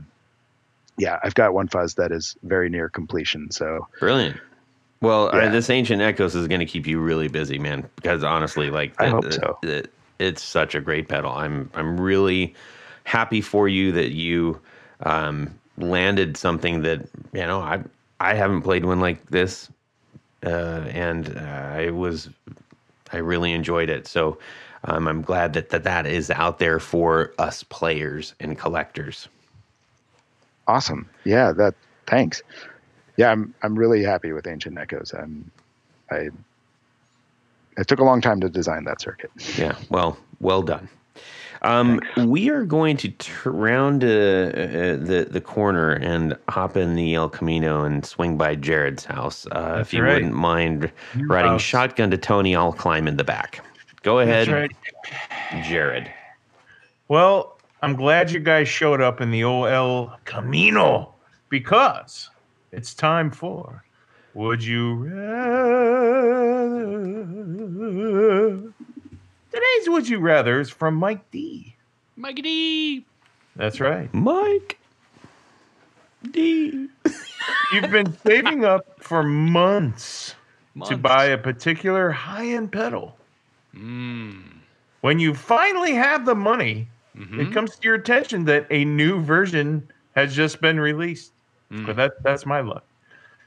yeah, 0.99 1.19
I've 1.23 1.35
got 1.35 1.55
one 1.55 1.69
fuzz 1.69 1.95
that 1.95 2.13
is 2.13 2.37
very 2.43 2.69
near 2.69 2.89
completion. 2.89 3.51
So 3.51 3.87
Brilliant. 4.01 4.39
Well, 5.01 5.29
uh, 5.35 5.39
Yeah. 5.43 5.49
this 5.51 5.71
ancient 5.71 6.03
echoes 6.03 6.35
is 6.35 6.49
going 6.49 6.61
to 6.61 6.67
keep 6.67 6.87
you 6.87 6.99
really 6.99 7.29
busy, 7.29 7.59
man. 7.59 7.89
Because 7.97 8.25
honestly, 8.25 8.69
like, 8.71 8.93
I 9.01 9.09
hope 9.09 9.25
the- 9.25 9.33
so. 9.33 9.59
the- 9.63 9.89
it's 10.19 10.43
such 10.43 10.75
a 10.75 10.81
great 10.81 11.09
pedal. 11.09 11.31
I'm 11.31 11.71
I'm 11.75 12.01
really 12.01 12.53
happy 13.05 13.41
for 13.41 13.69
you 13.69 13.93
that 13.93 14.11
you 14.11 14.61
um, 15.05 15.55
landed 15.77 16.37
something 16.37 16.83
that 16.83 17.03
you 17.33 17.47
know 17.47 17.61
I 17.61 17.85
I 18.19 18.35
haven't 18.35 18.63
played 18.63 18.85
one 18.85 18.99
like 18.99 19.25
this, 19.27 19.71
uh, 20.45 20.83
and 20.91 21.37
uh, 21.39 21.41
I 21.41 21.91
was 21.91 22.29
I 23.13 23.19
really 23.19 23.53
enjoyed 23.53 23.89
it. 23.89 24.09
So 24.09 24.39
um, 24.85 25.07
I'm 25.07 25.23
glad 25.23 25.53
that, 25.53 25.71
that 25.71 25.85
that 25.85 26.05
is 26.05 26.33
out 26.33 26.59
there 26.59 26.81
for 26.81 27.33
us 27.39 27.63
players 27.63 28.35
and 28.41 28.59
collectors. 28.59 29.29
Awesome. 30.69 31.09
Yeah. 31.25 31.53
That. 31.53 31.75
Thanks. 32.07 32.43
Yeah, 33.17 33.31
I'm. 33.33 33.53
I'm 33.63 33.77
really 33.77 34.03
happy 34.05 34.33
with 34.33 34.47
Ancient 34.47 34.79
Echoes. 34.79 35.13
I'm. 35.13 35.51
I. 36.11 36.29
It 37.77 37.87
took 37.87 37.99
a 37.99 38.05
long 38.05 38.21
time 38.21 38.41
to 38.41 38.49
design 38.49 38.85
that 38.85 39.01
circuit. 39.01 39.31
Yeah. 39.57 39.77
Well, 39.91 40.17
well 40.41 40.63
done. 40.63 40.89
Um, 41.63 42.01
we 42.17 42.51
are 42.51 42.65
going 42.65 42.97
to 42.99 43.09
tur 43.09 43.51
round 43.51 44.05
uh, 44.05 44.07
uh, 44.07 44.11
the 44.97 45.27
the 45.29 45.41
corner 45.41 45.93
and 45.95 46.37
hop 46.49 46.77
in 46.77 46.95
the 46.95 47.15
El 47.15 47.29
Camino 47.29 47.83
and 47.83 48.07
swing 48.07 48.37
by 48.37 48.55
Jared's 48.55 49.05
house. 49.05 49.47
Uh, 49.51 49.79
if 49.81 49.93
you 49.93 50.03
right. 50.03 50.15
wouldn't 50.15 50.35
mind 50.35 50.93
Your 51.17 51.27
riding 51.27 51.53
house. 51.53 51.63
shotgun 51.63 52.11
to 52.13 52.19
Tony, 52.19 52.55
I'll 52.55 52.73
climb 52.73 53.09
in 53.09 53.17
the 53.17 53.25
back. 53.25 53.61
Go 54.03 54.21
ahead, 54.21 54.49
right. 54.49 54.71
Jared. 55.65 56.11
Well, 57.09 57.58
I'm 57.81 57.95
glad 57.95 58.33
you 58.33 58.41
guys 58.41 58.69
showed 58.69 59.01
up 59.01 59.21
in 59.21 59.31
the 59.31 59.45
OL 59.45 60.13
Camino 60.25 61.15
because 61.49 62.29
it's 62.73 62.93
time 62.93 63.31
for 63.31 63.85
Would 64.35 64.65
You 64.65 64.95
Rather? 64.95 66.33
Today's 69.53 69.89
Would 69.89 70.09
You 70.09 70.19
Rather 70.19 70.59
is 70.59 70.71
from 70.71 70.97
Mike 70.97 71.31
D. 71.31 71.77
Mike 72.17 72.43
D. 72.43 73.05
That's 73.55 73.79
right. 73.79 74.13
Mike 74.13 74.81
D. 76.33 76.89
You've 77.73 77.93
been 77.93 78.13
saving 78.27 78.65
up 78.65 79.01
for 79.01 79.23
months, 79.23 80.35
to 80.87 80.97
buy 80.97 81.27
a 81.27 81.39
particular 81.39 82.11
high 82.11 82.47
end 82.47 82.73
pedal. 82.73 83.17
Mm. 83.73 84.43
When 85.01 85.21
you 85.21 85.33
finally 85.33 85.95
have 85.95 86.27
the 86.27 86.35
money, 86.35 86.89
Mhm. 87.19 87.49
it 87.49 87.53
comes 87.53 87.77
to 87.77 87.83
your 87.83 87.97
attention 87.97 88.45
that 88.45 88.67
a 88.71 88.85
new 88.85 89.21
version 89.21 89.89
has 90.15 90.35
just 90.35 90.61
been 90.61 90.79
released. 90.79 91.33
Mm. 91.73 91.87
But 91.87 91.97
that 91.97 92.23
that's 92.23 92.47
my 92.47 92.61
luck. 92.61 92.85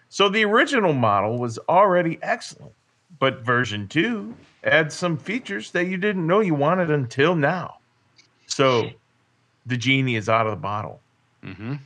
So 0.10 0.28
the 0.30 0.44
original 0.44 0.94
model 0.94 1.38
was 1.38 1.58
already 1.70 2.20
excellent, 2.22 2.74
but 3.20 3.46
version 3.46 3.88
2 3.88 4.36
adds 4.64 4.94
some 4.94 5.18
features 5.18 5.72
that 5.72 5.86
you 5.86 5.98
didn't 5.98 6.28
know 6.28 6.42
you 6.42 6.54
wanted 6.54 6.92
until 6.92 7.36
now. 7.36 7.78
So 8.46 8.92
the 9.66 9.78
genie 9.78 10.16
is 10.16 10.28
out 10.28 10.46
of 10.46 10.52
the 10.52 10.58
bottle. 10.62 11.00
Mhm. 11.44 11.80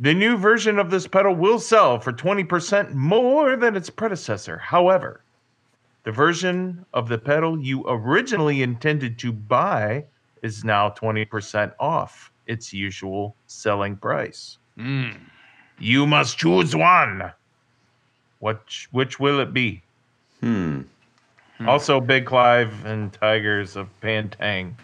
The 0.00 0.14
new 0.14 0.36
version 0.36 0.78
of 0.78 0.90
this 0.90 1.06
pedal 1.06 1.34
will 1.34 1.58
sell 1.60 2.00
for 2.00 2.12
20% 2.12 2.94
more 2.94 3.56
than 3.56 3.76
its 3.76 3.90
predecessor. 3.90 4.58
However, 4.58 5.20
the 6.02 6.12
version 6.12 6.84
of 6.92 7.08
the 7.08 7.18
pedal 7.18 7.58
you 7.60 7.84
originally 7.86 8.62
intended 8.62 9.18
to 9.20 9.32
buy 9.32 10.04
is 10.44 10.62
now 10.62 10.90
20% 10.90 11.72
off 11.80 12.30
its 12.46 12.72
usual 12.72 13.34
selling 13.46 13.96
price. 13.96 14.58
Mm. 14.78 15.16
You 15.78 16.06
must 16.06 16.38
choose 16.38 16.76
one. 16.76 17.32
Which 18.38 18.88
which 18.92 19.18
will 19.18 19.40
it 19.40 19.54
be? 19.54 19.82
Hmm. 20.40 20.82
Also, 21.66 21.98
Big 21.98 22.26
Clive 22.26 22.84
and 22.84 23.10
Tigers 23.12 23.74
of 23.74 23.88
Pantang 24.02 24.74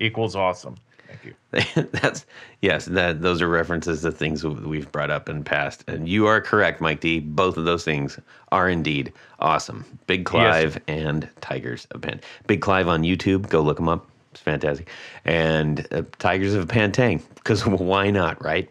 equals 0.00 0.34
awesome. 0.34 0.74
Thank 1.06 1.24
you. 1.24 1.82
That's 1.92 2.26
yes. 2.60 2.86
That 2.86 3.22
those 3.22 3.40
are 3.40 3.48
references 3.48 4.02
to 4.02 4.10
things 4.10 4.44
we've 4.44 4.90
brought 4.90 5.10
up 5.10 5.28
in 5.28 5.44
past, 5.44 5.84
and 5.86 6.08
you 6.08 6.26
are 6.26 6.40
correct, 6.40 6.80
Mike 6.80 7.00
D. 7.00 7.20
Both 7.20 7.56
of 7.56 7.66
those 7.66 7.84
things 7.84 8.18
are 8.50 8.68
indeed 8.68 9.12
awesome. 9.38 9.84
Big 10.08 10.24
Clive 10.24 10.80
and 10.88 11.28
Tygers 11.40 11.86
of 11.92 12.02
Pan. 12.02 12.20
Big 12.48 12.60
Clive 12.60 12.88
on 12.88 13.02
YouTube. 13.02 13.48
Go 13.48 13.60
look 13.60 13.78
him 13.78 13.88
up. 13.88 14.08
It's 14.32 14.40
fantastic. 14.40 14.88
And 15.24 15.80
uh, 15.90 16.02
Tygers 16.18 16.54
of 16.54 16.68
Pan 16.68 16.92
Tang, 16.92 17.22
because 17.34 17.66
why 17.66 18.10
not, 18.10 18.42
right? 18.44 18.70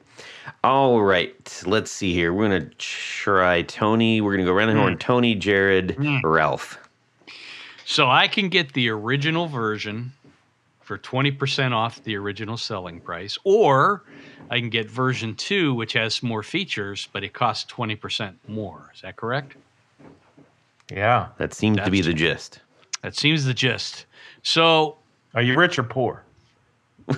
All 0.64 1.02
right. 1.02 1.64
Let's 1.66 1.92
see 1.92 2.14
here. 2.14 2.34
We're 2.34 2.50
gonna 2.50 2.70
try 2.78 3.62
Tony. 3.64 4.22
We're 4.22 4.34
gonna 4.34 4.46
go 4.46 4.54
around 4.54 4.74
the 4.74 4.80
horn. 4.80 4.98
Tony, 4.98 5.36
Jared, 5.36 5.96
Ralf. 6.24 6.78
So 7.86 8.10
I 8.10 8.28
can 8.28 8.50
get 8.50 8.74
the 8.74 8.90
original 8.90 9.48
version 9.48 10.12
for 10.82 10.98
20% 10.98 11.74
off 11.74 12.04
the 12.04 12.16
original 12.16 12.58
selling 12.58 13.00
price, 13.02 13.38
or 13.44 14.04
I 14.50 14.60
can 14.60 14.70
get 14.70 14.90
version 14.90 15.36
two, 15.36 15.74
which 15.74 15.94
has 15.94 16.24
more 16.24 16.44
features, 16.44 17.08
but 17.12 17.24
it 17.24 17.34
costs 17.34 17.70
20% 17.72 18.34
more. 18.48 18.90
Is 18.94 19.02
that 19.02 19.16
correct? 19.16 19.56
Yeah. 20.90 21.28
That 21.38 21.54
seems 21.54 21.78
to 21.78 21.92
be 21.92 22.02
the 22.02 22.14
gist. 22.14 22.60
That 23.02 23.16
seems 23.16 23.46
the 23.46 23.54
gist. 23.54 24.06
So 24.44 24.98
Are 25.38 25.44
you 25.44 25.56
rich 25.56 25.78
or 25.78 25.84
poor? 25.84 26.24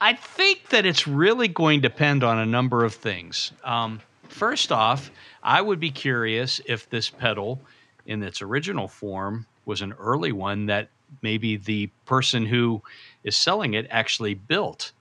I 0.00 0.12
think 0.12 0.68
that 0.68 0.86
it's 0.86 1.04
really 1.04 1.48
going 1.48 1.82
to 1.82 1.88
depend 1.88 2.22
on 2.22 2.38
a 2.38 2.46
number 2.46 2.84
of 2.84 2.94
things. 2.94 3.50
Um, 3.64 4.00
first 4.28 4.70
off, 4.70 5.10
I 5.42 5.60
would 5.60 5.80
be 5.80 5.90
curious 5.90 6.60
if 6.64 6.88
this 6.88 7.10
pedal, 7.10 7.60
in 8.06 8.22
its 8.22 8.40
original 8.40 8.86
form, 8.86 9.46
was 9.64 9.82
an 9.82 9.94
early 9.94 10.30
one 10.30 10.66
that 10.66 10.90
maybe 11.22 11.56
the 11.56 11.88
person 12.06 12.46
who 12.46 12.80
is 13.24 13.34
selling 13.34 13.74
it 13.74 13.88
actually 13.90 14.34
built. 14.34 14.92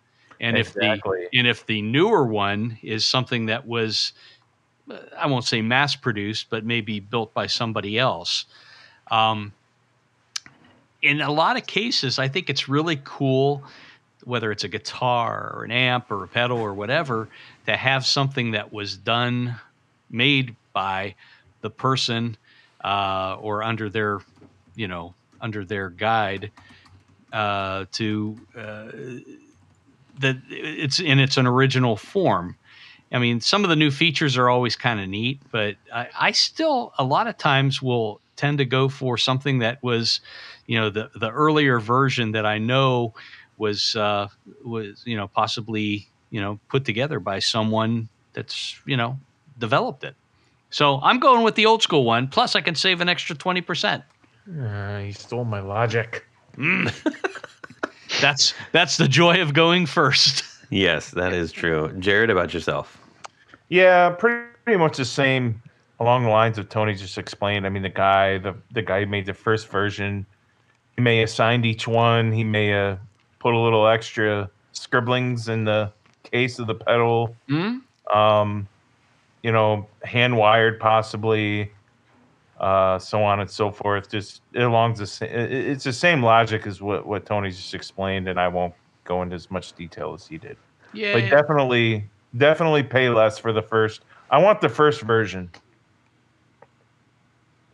And 0.42 0.58
Exactly. 0.58 1.20
if 1.26 1.32
the 1.32 1.38
and 1.38 1.48
if 1.48 1.68
the 1.68 1.84
newer 1.84 2.26
one 2.26 2.80
is 2.82 3.06
something 3.06 3.46
that 3.46 3.68
was, 3.68 4.14
I 5.16 5.28
won't 5.28 5.46
say 5.46 5.62
mass 5.62 5.96
produced, 5.96 6.48
but 6.50 6.66
maybe 6.66 7.00
built 7.00 7.32
by 7.36 7.46
somebody 7.46 8.00
else. 8.00 8.46
Um, 9.12 9.54
in 11.04 11.22
a 11.22 11.30
lot 11.30 11.58
of 11.58 11.68
cases, 11.68 12.18
I 12.18 12.30
think 12.30 12.50
it's 12.50 12.70
really 12.70 13.00
cool, 13.04 13.64
whether 14.24 14.52
it's 14.52 14.64
a 14.64 14.70
guitar 14.70 15.54
or 15.54 15.66
an 15.66 15.72
amp 15.72 16.10
or 16.10 16.24
a 16.24 16.28
pedal 16.28 16.58
or 16.58 16.74
whatever, 16.74 17.28
to 17.66 17.76
have 17.76 18.06
something 18.06 18.52
that 18.52 18.72
was 18.72 18.96
done, 18.98 19.56
made 20.10 20.56
by 20.72 21.16
the 21.62 21.70
person 21.70 22.38
uh, 22.84 23.38
or 23.40 23.64
under 23.64 23.90
their, 23.90 24.22
you 24.76 24.88
know, 24.88 25.14
under 25.42 25.66
their 25.66 25.90
guide 25.90 26.52
uh, 27.34 27.86
to 27.92 28.38
uh, 28.58 28.92
that 30.20 30.38
it's 30.50 31.00
in 31.00 31.20
it's 31.20 31.38
an 31.38 31.48
original 31.48 31.98
form. 31.98 32.56
I 33.12 33.20
mean, 33.20 33.42
some 33.42 33.64
of 33.64 33.70
the 33.70 33.76
new 33.76 33.92
features 33.92 34.38
are 34.38 34.50
always 34.50 34.76
kind 34.76 35.00
of 35.00 35.08
neat, 35.08 35.40
but 35.52 35.76
I, 35.94 36.08
I 36.20 36.32
still 36.32 36.94
a 36.98 37.04
lot 37.04 37.28
of 37.28 37.38
times 37.38 37.82
will 37.82 38.22
tend 38.36 38.58
to 38.58 38.66
go 38.66 38.90
for 38.90 39.18
something 39.18 39.60
that 39.60 39.82
was, 39.84 40.20
you 40.66 40.80
know, 40.80 40.90
the 40.90 41.10
the 41.16 41.30
earlier 41.30 41.80
version 41.80 42.32
that 42.32 42.46
I 42.46 42.58
know 42.58 43.14
was 43.58 43.96
uh, 43.96 44.28
was 44.64 45.02
you 45.06 45.18
know 45.18 45.28
possibly 45.28 46.08
you 46.30 46.42
know 46.42 46.60
put 46.70 46.86
together 46.86 47.20
by 47.20 47.40
someone 47.40 48.10
that's 48.34 48.80
you 48.86 48.98
know 48.98 49.20
developed 49.58 50.04
it. 50.04 50.16
So 50.70 51.00
I'm 51.04 51.20
going 51.20 51.44
with 51.44 51.56
the 51.56 51.66
old 51.66 51.84
school 51.84 52.04
one. 52.04 52.28
Plus, 52.28 52.56
I 52.56 52.62
can 52.62 52.76
save 52.76 53.02
an 53.02 53.10
extra 53.10 53.36
twenty 53.36 53.62
percent. 53.62 54.04
Uh, 54.60 55.00
he 55.00 55.12
stole 55.12 55.46
my 55.46 55.62
logic. 55.62 56.26
That's 58.22 58.54
that's 58.72 58.98
the 58.98 59.08
joy 59.08 59.42
of 59.42 59.54
going 59.54 59.86
first. 59.86 60.44
Yes, 60.70 61.12
that 61.12 61.34
is 61.34 61.52
true. 61.52 61.94
Jared, 62.00 62.32
about 62.32 62.52
yourself. 62.52 62.98
Yeah, 63.70 64.10
pretty, 64.10 64.48
pretty 64.64 64.80
much 64.80 64.98
the 64.98 65.06
same 65.06 65.62
along 66.00 66.24
the 66.24 66.30
lines 66.30 66.58
of 66.58 66.68
Tony 66.68 66.96
just 66.96 67.20
explained. 67.20 67.68
I 67.68 67.70
mean, 67.70 67.84
the 67.84 67.90
guy, 67.90 68.40
the 68.40 68.56
the 68.72 68.82
guy 68.82 69.02
who 69.02 69.06
made 69.06 69.28
the 69.28 69.36
first 69.36 69.68
version, 69.68 70.26
he 70.96 71.02
may 71.02 71.18
have 71.20 71.30
signed 71.30 71.66
each 71.66 71.88
one. 71.88 72.32
He 72.32 72.44
may 72.44 72.68
have 72.68 73.00
put 73.40 73.54
a 73.54 73.58
little 73.58 73.88
extra 73.88 74.50
scribblings 74.74 75.50
in 75.50 75.64
the 75.66 75.92
case 76.24 76.60
of 76.60 76.68
the 76.68 76.76
pedal. 76.76 77.36
Hmm? 77.48 77.78
Um, 78.14 78.68
you 79.42 79.52
know, 79.52 79.88
hand 80.04 80.38
wired 80.38 80.80
possibly, 80.80 81.72
uh, 82.60 82.98
so 83.00 83.24
on 83.24 83.40
and 83.42 83.50
so 83.50 83.72
forth. 83.72 84.10
Just 84.10 84.42
along 84.56 84.94
the 84.96 85.06
sa- 85.08 85.26
it- 85.26 85.52
it's 85.52 85.84
the 85.84 85.92
same 85.94 86.24
logic 86.24 86.66
as 86.68 86.82
what 86.82 87.06
what 87.06 87.26
Tony 87.26 87.50
just 87.50 87.74
explained, 87.74 88.28
and 88.28 88.40
I 88.40 88.48
won't 88.48 88.74
go 89.04 89.22
into 89.22 89.36
as 89.36 89.52
much 89.52 89.74
detail 89.74 90.14
as 90.14 90.28
he 90.28 90.38
did. 90.38 90.56
Yeah. 90.94 91.14
But 91.14 91.30
definitely, 91.30 92.06
definitely 92.38 92.84
pay 92.84 93.10
less 93.10 93.38
for 93.38 93.52
the 93.52 93.62
first. 93.62 94.06
I 94.30 94.38
want 94.38 94.62
the 94.62 94.70
first 94.70 95.02
version 95.02 95.50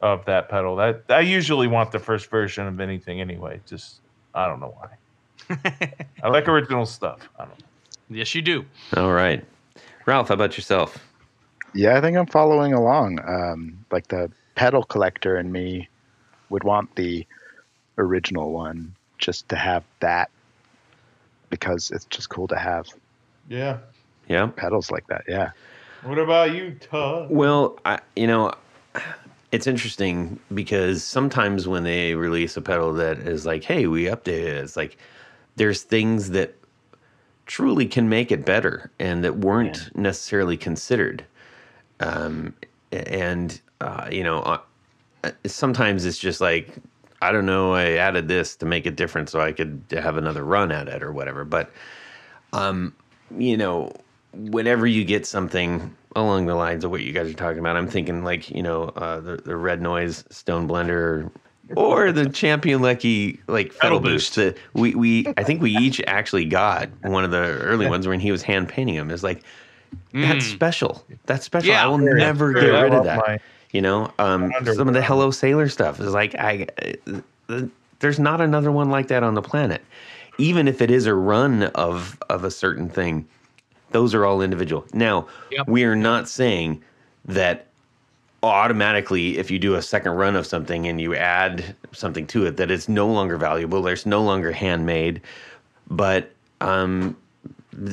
of 0.01 0.25
that 0.25 0.49
pedal. 0.49 0.75
That 0.77 1.03
I 1.09 1.21
usually 1.21 1.67
want 1.67 1.91
the 1.91 1.99
first 1.99 2.29
version 2.29 2.67
of 2.67 2.79
anything 2.79 3.21
anyway. 3.21 3.59
Just 3.67 3.99
I 4.33 4.47
don't 4.47 4.59
know 4.59 4.75
why. 4.79 5.95
I 6.23 6.27
like 6.29 6.47
original 6.47 6.85
stuff. 6.85 7.27
I 7.37 7.45
don't 7.45 7.59
know. 7.59 7.65
yes, 8.09 8.33
you 8.35 8.41
do. 8.41 8.65
All 8.95 9.11
right. 9.11 9.43
Ralf, 10.05 10.27
how 10.29 10.33
about 10.35 10.57
yourself? 10.57 10.97
Yeah, 11.73 11.97
I 11.97 12.01
think 12.01 12.17
I'm 12.17 12.25
following 12.27 12.73
along. 12.73 13.19
Um, 13.27 13.85
like 13.91 14.07
the 14.07 14.31
pedal 14.55 14.83
collector 14.83 15.37
in 15.37 15.51
me 15.51 15.87
would 16.49 16.63
want 16.63 16.95
the 16.95 17.25
original 17.97 18.51
one 18.51 18.95
just 19.17 19.47
to 19.49 19.55
have 19.55 19.83
that 19.99 20.29
because 21.49 21.91
it's 21.91 22.05
just 22.05 22.29
cool 22.29 22.47
to 22.47 22.55
have 22.57 22.87
Yeah. 23.47 23.79
Yeah. 24.27 24.47
pedals 24.47 24.89
like 24.91 25.07
that. 25.07 25.23
Yeah. 25.27 25.51
What 26.03 26.17
about 26.17 26.53
you, 26.55 26.75
Todd? 26.79 27.29
Well, 27.29 27.77
I, 27.85 27.99
you 28.15 28.27
know, 28.27 28.53
it's 29.51 29.67
interesting 29.67 30.39
because 30.53 31.03
sometimes 31.03 31.67
when 31.67 31.83
they 31.83 32.13
release 32.15 32.55
a 32.57 32.61
pedal 32.61 32.93
that 32.93 33.19
is 33.19 33.45
like, 33.45 33.63
"Hey, 33.63 33.87
we 33.87 34.05
updated 34.05 34.27
it," 34.27 34.63
it's 34.63 34.77
like 34.77 34.97
there's 35.55 35.83
things 35.83 36.29
that 36.31 36.55
truly 37.45 37.87
can 37.87 38.07
make 38.09 38.31
it 38.31 38.45
better 38.45 38.91
and 38.99 39.23
that 39.23 39.37
weren't 39.37 39.89
necessarily 39.95 40.55
considered. 40.55 41.25
Um, 41.99 42.53
and 42.91 43.59
uh, 43.81 44.07
you 44.11 44.23
know, 44.23 44.39
uh, 44.41 45.31
sometimes 45.45 46.05
it's 46.05 46.19
just 46.19 46.41
like, 46.41 46.75
I 47.21 47.31
don't 47.31 47.45
know, 47.45 47.73
I 47.73 47.93
added 47.93 48.27
this 48.27 48.55
to 48.57 48.65
make 48.65 48.85
it 48.85 48.95
different 48.95 49.29
so 49.29 49.41
I 49.41 49.51
could 49.51 49.83
have 49.91 50.15
another 50.15 50.43
run 50.43 50.71
at 50.71 50.87
it 50.87 51.01
or 51.01 51.11
whatever. 51.11 51.43
But 51.43 51.71
um, 52.53 52.93
you 53.37 53.57
know, 53.57 53.93
whenever 54.33 54.85
you 54.87 55.03
get 55.03 55.25
something 55.25 55.95
along 56.15 56.45
the 56.45 56.55
lines 56.55 56.83
of 56.83 56.91
what 56.91 57.01
you 57.01 57.11
guys 57.11 57.29
are 57.29 57.33
talking 57.33 57.59
about, 57.59 57.75
I'm 57.77 57.87
thinking 57.87 58.23
like, 58.23 58.49
you 58.49 58.63
know, 58.63 58.85
uh, 58.95 59.19
the, 59.19 59.37
the 59.37 59.55
Red 59.55 59.81
Noise 59.81 60.23
Stone 60.29 60.67
Blender 60.67 61.29
or 61.75 62.11
the 62.11 62.27
Champion 62.29 62.81
Lucky 62.81 63.39
like 63.47 63.77
pedal 63.77 63.99
boost. 63.99 64.35
boost. 64.35 64.35
that 64.35 64.57
we, 64.73 64.95
we, 64.95 65.27
I 65.37 65.43
think 65.43 65.61
we 65.61 65.71
each 65.71 66.01
actually 66.07 66.45
got 66.45 66.89
one 67.03 67.23
of 67.23 67.31
the 67.31 67.37
early 67.61 67.87
ones 67.87 68.07
when 68.07 68.19
he 68.19 68.31
was 68.31 68.41
hand 68.41 68.69
painting 68.69 68.95
them. 68.95 69.11
It's 69.11 69.23
like, 69.23 69.43
that's 70.13 70.45
Mm. 70.45 70.53
special. 70.53 71.05
That's 71.25 71.45
special. 71.45 71.69
Yeah. 71.71 71.83
I 71.83 71.87
will 71.87 72.01
Yeah, 72.01 72.13
never 72.13 72.53
get 72.53 72.67
rid 72.69 72.93
of 72.93 73.03
that. 73.05 73.17
my- 73.17 73.39
You 73.71 73.81
know, 73.81 74.11
um, 74.19 74.51
some 74.73 74.87
of 74.87 74.93
the 74.95 75.01
Hello 75.01 75.29
Sailor 75.31 75.69
stuff 75.69 75.99
is 75.99 76.11
like 76.13 76.33
I. 76.35 76.67
uh, 77.49 77.61
There's 77.99 78.19
not 78.19 78.39
another 78.41 78.71
one 78.71 78.89
like 78.89 79.07
that 79.09 79.21
on 79.23 79.33
the 79.35 79.41
planet. 79.41 79.81
Even 80.39 80.67
if 80.67 80.81
it 80.81 80.89
is 80.89 81.05
a 81.05 81.13
run 81.13 81.63
of 81.75 82.17
of 82.29 82.43
a 82.43 82.49
certain 82.51 82.89
thing, 82.89 83.27
those 83.91 84.13
are 84.13 84.25
all 84.25 84.41
individual. 84.41 84.85
Now, 84.93 85.27
Yep. 85.51 85.67
we 85.67 85.83
are 85.83 85.95
not 85.95 86.27
saying 86.29 86.81
that 87.25 87.65
automatically 88.41 89.37
if 89.37 89.51
you 89.51 89.59
do 89.59 89.75
a 89.75 89.81
second 89.81 90.13
run 90.13 90.35
of 90.35 90.45
something 90.45 90.87
and 90.87 91.01
you 91.01 91.13
add 91.15 91.75
something 91.91 92.25
to 92.27 92.45
it 92.45 92.57
that 92.57 92.71
it's 92.71 92.87
no 92.87 93.07
longer 93.07 93.37
valuable. 93.37 93.81
There's 93.81 94.05
no 94.05 94.21
longer 94.23 94.51
handmade, 94.51 95.21
but 95.89 96.31
um, 96.61 97.17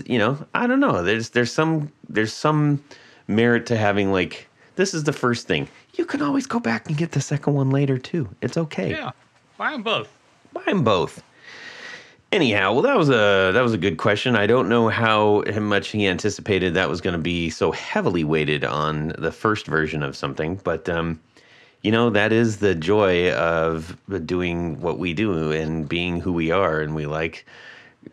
you 0.06 0.18
know, 0.18 0.39
I 0.55 0.66
don't 0.66 0.81
know. 0.81 1.02
There's 1.02 1.31
there's 1.31 1.52
some 1.52 1.90
there's 2.09 2.32
some 2.32 2.82
merit 3.28 3.66
to 3.66 3.77
having 3.77 4.12
like 4.12 4.48
this 4.77 4.94
is 4.94 5.05
the 5.05 5.12
first 5.12 5.47
thing. 5.47 5.68
You 5.94 6.05
can 6.05 6.23
always 6.23 6.47
go 6.47 6.60
back 6.60 6.89
and 6.89 6.97
get 6.97 7.12
the 7.12 7.20
second 7.20 7.55
one 7.55 7.70
later 7.70 7.98
too. 7.98 8.28
It's 8.43 8.56
okay. 8.56 8.90
Yeah. 8.90 9.10
Buy 9.59 9.73
them 9.73 9.82
both. 9.82 10.09
Buy 10.52 10.62
them 10.66 10.85
both. 10.85 11.23
Anyhow, 12.32 12.73
well, 12.73 12.82
that 12.82 12.97
was 12.97 13.09
a 13.09 13.53
that 13.55 13.62
was 13.62 13.73
a 13.73 13.78
good 13.78 13.98
question. 13.98 14.35
I 14.35 14.47
don't 14.47 14.69
know 14.69 14.89
how 14.89 15.43
much 15.61 15.89
he 15.89 16.07
anticipated 16.09 16.74
that 16.74 16.89
was 16.89 17.01
going 17.01 17.12
to 17.15 17.23
be 17.23 17.51
so 17.51 17.70
heavily 17.70 18.24
weighted 18.24 18.65
on 18.65 19.15
the 19.16 19.31
first 19.31 19.66
version 19.66 20.03
of 20.03 20.16
something, 20.16 20.61
but 20.65 20.89
um, 20.89 21.20
you 21.82 21.93
know 21.93 22.11
that 22.11 22.32
is 22.32 22.59
the 22.59 22.74
joy 22.74 23.32
of 23.32 23.97
doing 24.27 24.81
what 24.81 24.98
we 24.98 25.15
do 25.15 25.53
and 25.53 25.89
being 25.89 26.20
who 26.20 26.32
we 26.32 26.51
are, 26.51 26.81
and 26.81 26.97
we 26.97 27.07
like 27.07 27.47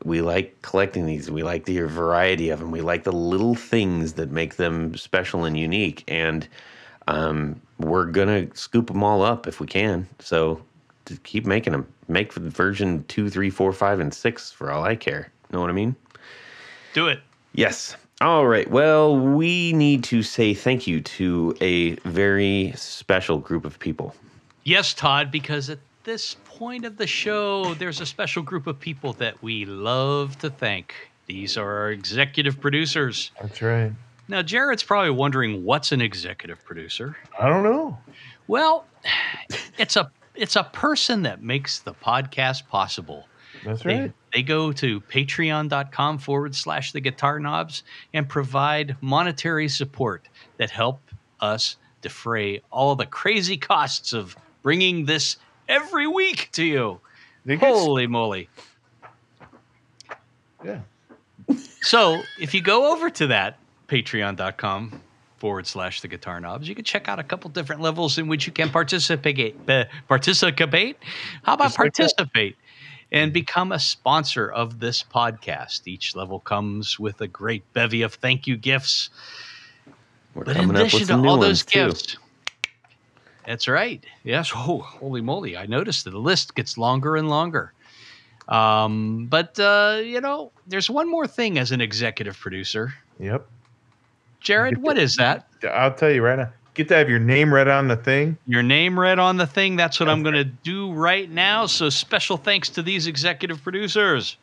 we 0.06 0.22
like 0.22 0.62
collecting 0.62 1.08
these. 1.08 1.32
We 1.32 1.42
like 1.42 1.66
the 1.66 1.80
variety 1.82 2.50
of 2.50 2.60
them. 2.60 2.70
We 2.72 2.82
like 2.82 3.04
the 3.06 3.12
little 3.12 3.56
things 3.56 4.14
that 4.14 4.30
make 4.30 4.58
them 4.58 4.96
special 4.96 5.44
and 5.44 5.58
unique, 5.58 6.04
and 6.08 6.48
um, 7.08 7.60
we're 7.80 8.06
gonna 8.06 8.48
scoop 8.56 8.88
them 8.88 9.04
all 9.04 9.24
up 9.24 9.48
if 9.48 9.60
we 9.60 9.66
can. 9.66 10.08
So 10.20 10.62
keep 11.24 11.46
making 11.46 11.74
them. 11.74 11.88
Make 12.08 12.34
version 12.34 13.04
two, 13.08 13.30
three, 13.30 13.50
four, 13.50 13.74
five, 13.74 14.00
and 14.00 14.14
six 14.14 14.52
for 14.52 14.72
all 14.72 14.84
I 14.84 14.96
care. 14.96 15.32
Know 15.52 15.62
what 15.62 15.70
I 15.70 15.74
mean? 15.74 15.96
Do 16.94 17.08
it. 17.08 17.20
Yes. 17.54 17.96
All 18.22 18.48
right. 18.48 18.70
Well, 18.70 19.18
we 19.20 19.74
need 19.74 20.04
to 20.06 20.24
say 20.24 20.54
thank 20.54 20.88
you 20.88 21.02
to 21.02 21.56
a 21.62 21.96
very 22.08 22.74
special 22.76 23.38
group 23.38 23.66
of 23.66 23.80
people. 23.80 24.16
Yes, 24.64 24.94
Todd, 24.94 25.30
because 25.30 25.70
at 25.70 25.80
this 26.04 26.36
point 26.46 26.86
of 26.86 26.98
the 26.98 27.08
show, 27.08 27.74
there's 27.76 28.00
a 28.00 28.06
special 28.06 28.44
group 28.44 28.68
of 28.68 28.80
people 28.80 29.14
that 29.14 29.42
we 29.42 29.66
love 29.66 30.38
to 30.40 30.50
thank. 30.50 30.94
These 31.28 31.58
are 31.58 31.70
our 31.70 31.92
executive 31.92 32.60
producers. 32.62 33.32
That's 33.42 33.62
right. 33.62 33.92
Now, 34.28 34.42
Jared's 34.42 34.84
probably 34.84 35.10
wondering 35.12 35.66
what's 35.66 35.92
an 35.92 36.02
executive 36.02 36.64
producer. 36.64 37.18
I 37.38 37.50
don't 37.50 37.64
know. 37.64 37.98
Well, 38.48 38.86
it's 39.78 39.98
a 39.98 40.12
it's 40.36 40.56
a 40.56 40.64
person 40.64 41.24
that 41.24 41.42
makes 41.44 41.80
the 41.80 41.94
podcast 41.94 42.68
possible. 42.68 43.28
That's 43.64 43.84
They, 43.84 44.00
right. 44.00 44.14
they 44.34 44.42
go 44.44 44.72
to 44.74 45.00
patreon.com 45.02 46.18
forward 46.18 46.56
slash 46.56 46.92
the 46.92 47.00
guitar 47.02 47.40
knobs 47.40 47.84
and 48.14 48.28
provide 48.28 48.98
monetary 49.02 49.70
support 49.70 50.28
that 50.58 50.70
help 50.72 51.00
us 51.40 51.78
defray 52.02 52.62
all 52.72 52.96
the 52.96 53.06
crazy 53.06 53.58
costs 53.58 54.12
of 54.14 54.36
bringing 54.62 55.06
this 55.06 55.38
every 55.70 56.08
week 56.08 56.50
to 56.54 56.64
you. 56.64 57.00
Holy 57.60 58.08
moly. 58.08 58.50
yeah. 60.64 60.80
So 61.82 62.22
if 62.40 62.54
you 62.54 62.62
go 62.62 62.92
over 62.94 63.10
to 63.12 63.28
that 63.28 63.60
patreon.com 63.88 65.02
forward 65.44 65.68
slash 65.68 66.00
the 66.00 66.08
guitar 66.08 66.40
knobs, 66.40 66.70
you 66.70 66.74
can 66.74 66.86
check 66.86 67.10
out 67.10 67.20
a 67.20 67.24
couple 67.24 67.50
different 67.50 67.82
levels 67.82 68.18
in 68.18 68.30
which 68.30 68.48
you 68.48 68.54
can 68.54 68.70
participate. 68.70 69.58
Uh, 69.68 69.84
participate? 70.08 70.96
How 71.44 71.56
about 71.56 71.66
Just 71.66 71.80
like 71.80 71.94
that. 71.94 71.98
participate? 71.98 72.56
and 73.12 73.34
become 73.34 73.74
a 73.74 73.78
sponsor 73.80 74.50
of 74.50 74.80
this 74.80 75.04
podcast. 75.04 75.82
Each 75.86 76.16
level 76.16 76.40
comes 76.40 76.98
with 76.98 77.20
a 77.20 77.28
great 77.28 77.62
bevy 77.74 78.04
of 78.04 78.14
thank 78.14 78.48
you 78.48 78.56
gifts. 78.56 79.10
We're 80.34 80.46
But 80.46 80.56
in 80.56 80.62
coming 80.62 80.76
up 80.78 80.82
addition 80.88 81.00
with 81.02 81.08
to 81.10 81.28
all 81.30 81.38
those 81.38 81.66
too. 81.66 81.88
gifts, 81.88 82.16
that's 83.46 83.68
right. 83.68 84.02
Yes. 84.24 84.50
Oh, 84.56 84.80
holy 84.80 85.20
moly! 85.20 85.58
I 85.58 85.66
noticed 85.66 86.06
that 86.06 86.12
the 86.12 86.20
list 86.20 86.56
gets 86.56 86.78
longer 86.78 87.18
and 87.18 87.30
longer. 87.30 87.74
Um, 88.48 89.28
but 89.30 89.60
uh, 89.60 90.00
you 90.02 90.22
know, 90.22 90.54
there's 90.68 90.90
one 90.90 91.12
more 91.12 91.28
thing 91.28 91.58
as 91.60 91.74
an 91.74 91.82
executive 91.82 92.40
producer. 92.40 92.94
Yep. 93.20 93.46
Jared, 94.44 94.78
what 94.78 94.98
is 94.98 95.16
that? 95.16 95.48
I'll 95.72 95.94
tell 95.94 96.12
you 96.12 96.22
right 96.22 96.38
now. 96.38 96.50
Get 96.74 96.88
to 96.90 96.96
have 96.96 97.10
your 97.10 97.20
name 97.20 97.54
read 97.54 97.68
on 97.68 97.88
the 97.88 97.96
thing. 97.96 98.38
Your 98.46 98.64
name 98.64 99.00
read 99.00 99.20
on 99.20 99.38
the 99.38 99.48
thing. 99.48 99.76
That's 99.76 100.00
what 100.00 100.10
I'm 100.10 100.24
going 100.24 100.36
to 100.36 100.44
do 100.44 100.92
right 100.92 101.30
now. 101.30 101.66
So 101.66 101.90
special 101.90 102.36
thanks 102.36 102.68
to 102.70 102.82
these 102.82 103.08
executive 103.08 103.64
producers. 103.64 104.38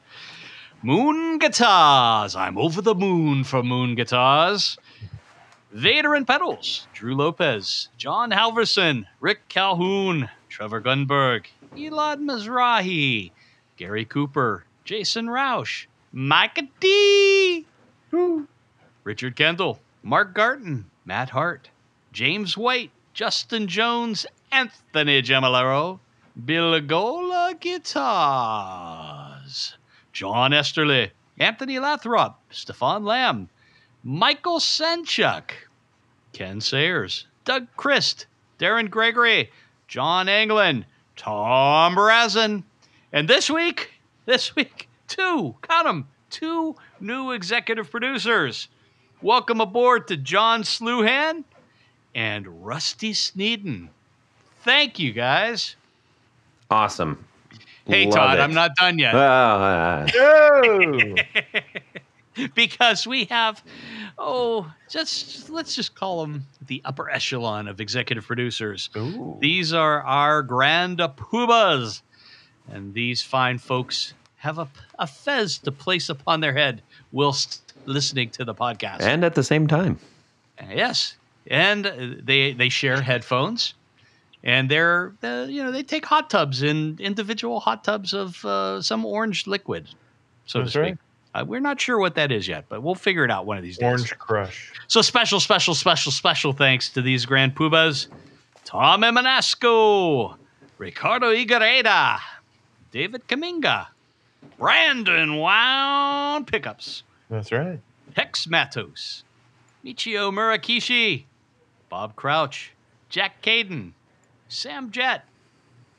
Moon 0.82 1.38
Guitars. 1.38 2.36
I'm 2.36 2.56
over 2.56 2.80
the 2.80 2.94
moon 2.94 3.44
for 3.44 3.62
Moon 3.62 3.94
Guitars. 3.94 4.78
Vader 5.72 6.14
and 6.14 6.26
Pedals. 6.26 6.86
Drew 6.94 7.14
Lopez. 7.14 7.88
John 7.98 8.30
Halverson. 8.30 9.04
Rick 9.20 9.48
Calhoun. 9.48 10.28
Trevor 10.48 10.80
Gunberg. 10.80 11.46
Elad 11.76 12.20
Mizrahi. 12.20 13.32
Gary 13.76 14.04
Cooper. 14.04 14.64
Jason 14.84 15.26
Roush. 15.26 15.86
Micah 16.12 16.68
D. 16.78 17.66
Richard 19.04 19.36
Kendall. 19.36 19.80
Mark 20.02 20.34
Garton. 20.34 20.90
Matt 21.04 21.30
Hart. 21.30 21.70
James 22.12 22.56
White, 22.56 22.90
Justin 23.14 23.66
Jones, 23.68 24.26
Anthony 24.52 25.22
Gemolero, 25.22 26.00
Bilgola 26.44 27.58
Guitars, 27.60 28.16
John 30.12 30.52
Esterly, 30.52 31.10
Anthony 31.38 31.78
Lathrop, 31.78 32.40
Stefan 32.50 33.04
Lamb, 33.04 33.48
Michael 34.02 34.58
Senchuk, 34.58 35.50
Ken 36.32 36.60
Sayers, 36.60 37.26
Doug 37.44 37.66
Christ, 37.76 38.26
Darren 38.58 38.90
Gregory, 38.90 39.50
John 39.88 40.28
Anglin, 40.28 40.84
Tom 41.16 41.94
Brazen, 41.94 42.64
and 43.12 43.28
this 43.28 43.50
week, 43.50 44.00
this 44.26 44.54
week, 44.56 44.88
two, 45.08 45.56
count 45.62 45.86
them, 45.86 46.08
two 46.30 46.76
new 47.00 47.32
executive 47.32 47.90
producers. 47.90 48.68
Welcome 49.22 49.60
aboard 49.60 50.08
to 50.08 50.16
John 50.16 50.62
Sluhan 50.62 51.44
and 52.14 52.64
Rusty 52.64 53.12
Sneeden. 53.12 53.88
Thank 54.62 54.98
you, 54.98 55.12
guys. 55.12 55.76
Awesome. 56.70 57.22
Hey, 57.86 58.06
Love 58.06 58.14
Todd, 58.14 58.38
it. 58.38 58.42
I'm 58.42 58.54
not 58.54 58.70
done 58.76 58.98
yet 58.98 59.14
Oh, 59.14 60.06
because 62.54 63.06
we 63.06 63.24
have, 63.26 63.62
oh, 64.18 64.72
just 64.88 65.50
let's 65.50 65.74
just 65.74 65.94
call 65.94 66.22
them 66.22 66.46
the 66.66 66.80
upper 66.86 67.10
echelon 67.10 67.68
of 67.68 67.78
executive 67.78 68.26
producers. 68.26 68.88
Ooh. 68.96 69.36
These 69.38 69.74
are 69.74 70.02
our 70.02 70.42
grand 70.42 70.98
poobahs, 70.98 72.00
and 72.70 72.94
these 72.94 73.20
fine 73.20 73.58
folks 73.58 74.14
have 74.36 74.58
a, 74.58 74.68
a 74.98 75.06
fez 75.06 75.58
to 75.58 75.72
place 75.72 76.08
upon 76.08 76.40
their 76.40 76.54
head 76.54 76.80
whilst 77.12 77.69
listening 77.86 78.30
to 78.30 78.44
the 78.44 78.54
podcast. 78.54 79.00
and 79.02 79.24
at 79.24 79.34
the 79.34 79.42
same 79.44 79.66
time, 79.66 79.98
Yes, 80.68 81.16
and 81.46 81.86
uh, 81.86 81.92
they 82.22 82.52
they 82.52 82.68
share 82.68 83.00
headphones, 83.00 83.74
and 84.44 84.68
they're 84.70 85.14
uh, 85.22 85.46
you 85.48 85.62
know 85.62 85.70
they 85.72 85.82
take 85.82 86.04
hot 86.04 86.28
tubs 86.28 86.62
in 86.62 86.96
individual 87.00 87.60
hot 87.60 87.82
tubs 87.82 88.12
of 88.12 88.44
uh, 88.44 88.82
some 88.82 89.06
orange 89.06 89.46
liquid, 89.46 89.88
so 90.44 90.58
That's 90.60 90.72
to 90.72 90.78
speak. 90.78 90.82
right. 90.82 90.98
Uh, 91.32 91.44
we're 91.46 91.60
not 91.60 91.80
sure 91.80 91.98
what 91.98 92.16
that 92.16 92.32
is 92.32 92.48
yet, 92.48 92.64
but 92.68 92.82
we'll 92.82 92.96
figure 92.96 93.24
it 93.24 93.30
out 93.30 93.46
one 93.46 93.56
of 93.56 93.62
these 93.62 93.78
days. 93.78 93.86
Orange 93.86 94.18
Crush. 94.18 94.72
So 94.88 95.00
special, 95.00 95.38
special, 95.38 95.74
special, 95.74 96.10
special 96.10 96.52
thanks 96.52 96.90
to 96.90 97.00
these 97.02 97.24
grand 97.24 97.54
poobahs, 97.54 98.08
Tom 98.64 99.02
Emanasco, 99.02 100.34
Ricardo 100.76 101.32
Igareda, 101.32 102.18
David 102.90 103.28
Kaminga, 103.28 103.86
Brandon 104.58 105.36
Wound 105.36 106.46
Pickups. 106.48 107.04
That's 107.30 107.52
right. 107.52 107.80
Hex 108.16 108.46
Matos, 108.48 109.22
Michio 109.84 110.32
Murakishi, 110.32 111.24
Bob 111.88 112.16
Crouch, 112.16 112.72
Jack 113.08 113.40
Caden, 113.42 113.92
Sam 114.48 114.90
Jett, 114.90 115.24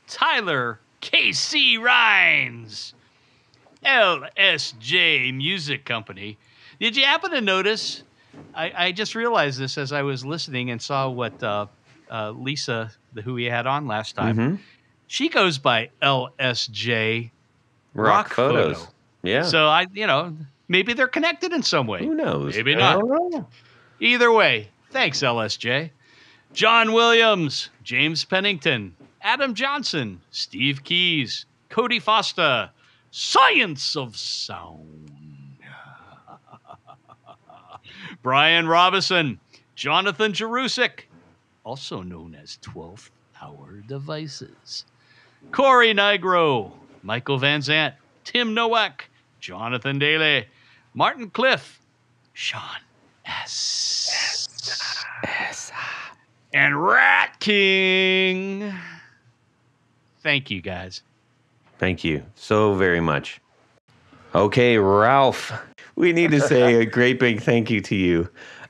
Tyler 0.06 0.78
KC 1.00 1.80
Rhines, 1.80 2.94
LSJ 3.84 5.34
Music 5.34 5.84
Company. 5.84 6.38
Did 6.80 6.96
you 6.96 7.04
happen 7.04 7.30
to 7.32 7.40
notice? 7.40 8.02
I, 8.54 8.72
I 8.86 8.92
just 8.92 9.14
realized 9.14 9.58
this 9.58 9.76
as 9.78 9.92
I 9.92 10.02
was 10.02 10.24
listening 10.24 10.70
and 10.70 10.80
saw 10.80 11.08
what 11.08 11.42
uh, 11.42 11.66
uh, 12.10 12.30
Lisa, 12.30 12.90
the 13.12 13.22
who 13.22 13.34
we 13.34 13.44
had 13.44 13.66
on 13.66 13.86
last 13.86 14.16
time, 14.16 14.36
Mhm. 14.36 14.58
she 15.06 15.28
goes 15.28 15.58
by 15.58 15.90
LSJ. 16.02 17.30
rock, 17.94 18.06
Rock 18.28 18.32
photos. 18.34 18.78
photo. 18.78 18.90
Yeah. 19.22 19.42
So 19.42 19.66
I, 19.66 19.86
you 19.92 20.06
know, 20.06 20.36
maybe 20.72 20.94
they're 20.94 21.06
connected 21.06 21.52
in 21.52 21.62
some 21.62 21.86
way. 21.86 22.00
Who 22.04 22.14
knows? 22.14 22.56
Maybe 22.56 22.74
not. 22.74 22.98
know. 23.04 23.46
Either 24.00 24.32
way, 24.32 24.68
thanks, 24.90 25.20
LSJ. 25.20 25.90
John 26.52 26.92
Williams, 26.92 27.68
James 27.84 28.24
Pennington, 28.24 28.96
Adam 29.20 29.54
Johnson, 29.54 30.20
Steve 30.30 30.82
Keys, 30.82 31.46
Cody 31.68 32.00
Foster, 32.00 32.70
Science 33.10 33.94
of 33.96 34.16
Sound. 34.16 35.10
Brian 38.22 38.66
Robison, 38.66 39.38
Jonathan 39.76 40.32
Jerusik, 40.32 41.02
also 41.64 42.02
known 42.02 42.34
as 42.34 42.58
12th 42.62 43.10
Hour 43.40 43.82
Devices. 43.86 44.84
Corey 45.50 45.92
Nigro, 45.94 46.72
Michael 47.02 47.38
Van 47.38 47.60
Zant, 47.60 47.94
Tim 48.24 48.54
Nowak, 48.54 49.08
Jonathan 49.40 49.98
Daly, 49.98 50.46
Martin 50.94 51.30
Cliff, 51.30 51.80
Sean 52.34 52.60
S. 53.24 55.04
S. 55.24 55.72
And 56.52 56.84
Rat 56.84 57.40
King. 57.40 58.74
Thank 60.22 60.50
you 60.50 60.60
guys. 60.60 61.02
Thank 61.78 62.04
you 62.04 62.22
so 62.34 62.74
very 62.74 63.00
much. 63.00 63.40
Okay, 64.34 64.78
Ralf, 64.78 65.52
we 65.96 66.12
need 66.12 66.30
to 66.30 66.40
say 66.40 66.74
a 66.74 66.86
great 66.86 67.18
big 67.18 67.42
thank 67.42 67.70
you 67.70 67.80
to 67.80 67.94
you 67.94 68.28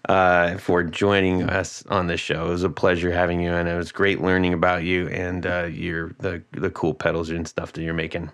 uh, 0.09 0.59
for 0.59 0.83
joining 0.83 1.43
us 1.43 1.85
on 1.87 2.07
this 2.07 2.21
show. 2.21 2.47
It 2.47 2.51
was 2.51 2.65
a 2.65 2.71
pleasure 2.71 3.13
having 3.13 3.41
you, 3.41 3.53
and 3.53 3.69
it 3.69 3.77
was 3.77 3.93
great 3.93 4.21
learning 4.21 4.55
about 4.55 4.85
you 4.85 5.09
and 5.09 5.45
uh, 5.45 5.65
your 5.65 6.15
the 6.19 6.43
the 6.53 6.71
cool 6.71 6.95
pedals 6.95 7.31
and 7.31 7.47
stuff 7.47 7.73
that 7.73 7.83
you're 7.83 7.95
making. 7.95 8.31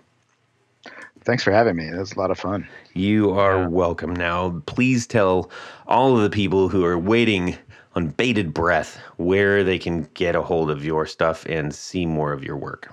Thanks 1.29 1.43
for 1.43 1.51
having 1.51 1.75
me. 1.75 1.91
That 1.91 1.99
was 1.99 2.13
a 2.13 2.19
lot 2.19 2.31
of 2.31 2.39
fun. 2.39 2.67
You 2.95 3.37
are 3.37 3.69
welcome. 3.69 4.15
Now, 4.15 4.63
please 4.65 5.05
tell 5.05 5.51
all 5.85 6.17
of 6.17 6.23
the 6.23 6.29
people 6.31 6.69
who 6.69 6.83
are 6.83 6.97
waiting 6.97 7.55
on 7.95 8.07
bated 8.07 8.51
breath 8.51 8.99
where 9.17 9.63
they 9.63 9.77
can 9.77 10.09
get 10.15 10.35
a 10.35 10.41
hold 10.41 10.71
of 10.71 10.83
your 10.83 11.05
stuff 11.05 11.45
and 11.45 11.71
see 11.71 12.07
more 12.07 12.33
of 12.33 12.43
your 12.43 12.57
work. 12.57 12.91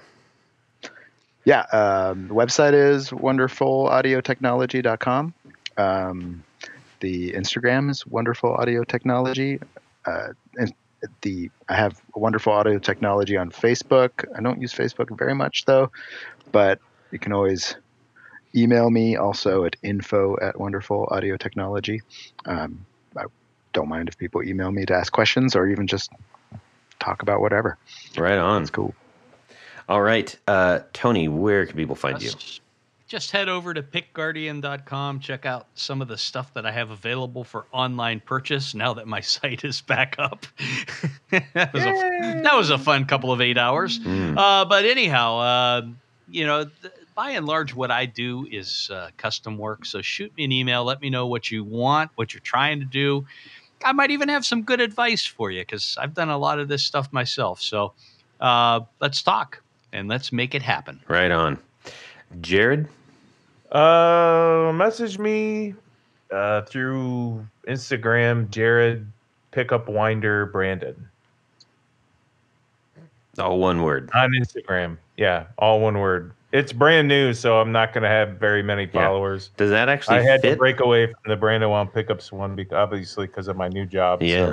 Yeah, 1.47 1.61
um, 1.73 2.29
the 2.29 2.35
website 2.35 2.75
is 2.75 3.09
wonderfulaudiotechnology.com. 3.09 5.35
Um, 5.79 6.45
the 7.01 7.33
Instagram 7.33 7.89
is 7.89 8.07
wonderful 8.07 8.53
audio 8.53 8.85
technology. 8.85 9.61
Uh, 10.05 10.35
and 10.59 10.75
the 11.23 11.51
I 11.71 11.77
have 11.77 12.03
wonderful 12.15 12.53
audio 12.53 12.79
technology 12.79 13.39
on 13.39 13.51
Facebook. 13.51 14.27
I 14.37 14.43
don't 14.43 14.61
use 14.61 14.75
Facebook 14.75 15.17
very 15.17 15.35
much 15.35 15.65
though, 15.65 15.91
but 16.53 16.81
you 17.13 17.19
can 17.19 17.33
always 17.33 17.77
email 18.57 18.91
me 18.91 19.17
also 19.17 19.65
at 19.65 19.77
info 19.83 20.37
at 20.41 20.59
wonderful 20.59 21.09
audio 21.11 21.37
technology. 21.37 22.03
Um, 22.45 22.87
I 23.17 23.25
don't 23.73 23.89
mind 23.89 24.09
if 24.09 24.17
people 24.17 24.43
email 24.43 24.71
me 24.71 24.87
to 24.87 24.95
ask 24.95 25.13
questions 25.13 25.55
or 25.55 25.67
even 25.69 25.87
just 25.87 26.11
talk 26.99 27.23
about 27.23 27.41
whatever. 27.41 27.77
Right 28.17 28.39
on. 28.39 28.63
It's 28.63 28.71
cool. 28.71 28.95
All 29.89 30.03
right, 30.03 30.37
uh, 30.49 30.81
Tony, 30.93 31.29
where 31.29 31.65
can 31.65 31.77
people 31.77 31.95
find 31.95 32.21
you? 32.21 32.31
Just, 32.31 32.61
just 33.07 33.31
head 33.31 33.49
over 33.49 33.73
to 33.73 33.83
pickguardian.com. 33.83 35.21
Check 35.21 35.47
out 35.47 35.69
some 35.75 36.03
of 36.03 36.09
the 36.09 36.19
stuff 36.19 36.53
that 36.55 36.67
I 36.67 36.73
have 36.73 36.91
available 36.91 37.45
for 37.45 37.67
online 37.71 38.19
purchase 38.19 38.75
now 38.75 38.95
that 38.95 39.07
my 39.07 39.21
site 39.21 39.65
is 39.65 39.81
back 39.81 40.17
up. 40.19 40.45
that, 41.31 41.73
was 41.73 41.85
a, 41.85 42.43
that 42.43 42.57
was 42.57 42.71
a 42.71 42.79
fun 42.79 43.05
couple 43.05 43.31
of 43.31 43.41
eight 43.41 43.59
hours. 43.59 44.01
Mm. 44.01 44.37
Uh, 44.37 44.65
but 44.65 44.85
anyhow, 44.85 45.39
uh, 45.39 45.83
you 46.29 46.47
know, 46.47 46.65
th- 46.65 46.95
by 47.17 47.31
and 47.31 47.47
large, 47.47 47.75
what 47.75 47.91
I 47.91 48.07
do 48.07 48.47
is 48.53 48.91
uh, 48.93 49.09
custom 49.17 49.59
work. 49.59 49.85
So 49.87 50.03
shoot 50.03 50.31
me 50.37 50.45
an 50.45 50.53
email. 50.53 50.85
Let 50.85 51.01
me 51.01 51.11
know 51.11 51.27
what 51.27 51.51
you 51.51 51.65
want, 51.65 52.11
what 52.15 52.33
you're 52.35 52.41
trying 52.43 52.79
to 52.79 52.85
do. 52.85 53.27
I 53.85 53.93
might 53.93 54.11
even 54.11 54.29
have 54.29 54.45
some 54.47 54.63
good 54.63 54.81
advice 54.81 55.25
for 55.27 55.51
you 55.51 55.63
because 55.63 55.97
I've 56.01 56.15
done 56.15 56.29
a 56.29 56.39
lot 56.39 56.59
of 56.61 56.69
this 56.69 56.85
stuff 56.85 57.13
myself. 57.13 57.61
So 57.61 57.95
uh, 58.41 58.81
let's 59.01 59.23
talk 59.23 59.63
and 59.93 60.09
let's 60.09 60.31
make 60.31 60.55
it 60.55 60.63
happen. 60.63 61.01
Right 61.09 61.31
on. 61.31 61.59
Jared? 62.41 62.87
Uh, 63.73 64.73
message 64.75 65.19
me 65.19 65.75
uh, 66.31 66.63
through 66.63 67.47
Instagram, 67.67 68.51
Jared 68.51 69.07
Pickup 69.51 69.89
Winder 69.89 70.47
Brandon 70.47 71.09
All 73.39 73.59
one 73.59 73.83
word. 73.83 74.11
on 74.15 74.31
Instagram. 74.33 74.99
Yeah, 75.17 75.47
all 75.59 75.81
one 75.81 75.99
word. 75.99 76.33
It's 76.53 76.73
brand 76.73 77.09
new, 77.09 77.35
so 77.35 77.61
I'm 77.61 77.73
not 77.73 77.93
going 77.93 78.03
to 78.03 78.09
have 78.09 78.39
very 78.39 78.63
many 78.63 78.87
followers. 78.87 79.51
Does 79.57 79.71
that 79.71 79.89
actually 79.89 80.19
I 80.19 80.23
had 80.23 80.41
fit? 80.43 80.51
to 80.53 80.57
break 80.57 80.81
away 80.81 81.07
from 81.07 81.15
the 81.25 81.37
brand 81.37 81.41
Brandon 81.41 81.71
Wound 81.71 81.93
Pickups 81.93 82.31
one, 82.33 82.55
because, 82.55 82.75
obviously, 82.77 83.27
because 83.27 83.49
of 83.49 83.57
my 83.57 83.69
new 83.69 83.85
job. 83.85 84.23
Yeah. 84.23 84.53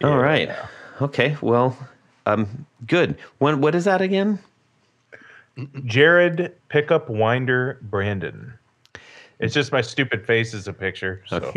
so- 0.00 0.08
All 0.08 0.18
right. 0.18 0.48
Yeah. 0.48 0.66
Okay. 1.02 1.36
Well, 1.40 1.76
um, 2.26 2.66
good. 2.86 3.16
When 3.38 3.60
what 3.60 3.74
is 3.74 3.84
that 3.84 4.00
again? 4.00 4.38
Jared 5.84 6.52
Pickup 6.68 7.08
Winder 7.08 7.78
Brandon. 7.82 8.54
It's 9.38 9.54
just 9.54 9.70
my 9.70 9.80
stupid 9.82 10.26
face 10.26 10.54
as 10.54 10.66
a 10.66 10.72
picture. 10.72 11.22
So, 11.26 11.52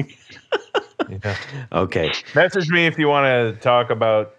yeah. 1.09 1.35
Okay. 1.71 2.11
message 2.35 2.69
me 2.69 2.85
if 2.85 2.97
you 2.99 3.07
want 3.07 3.25
to 3.25 3.59
talk 3.61 3.89
about, 3.89 4.35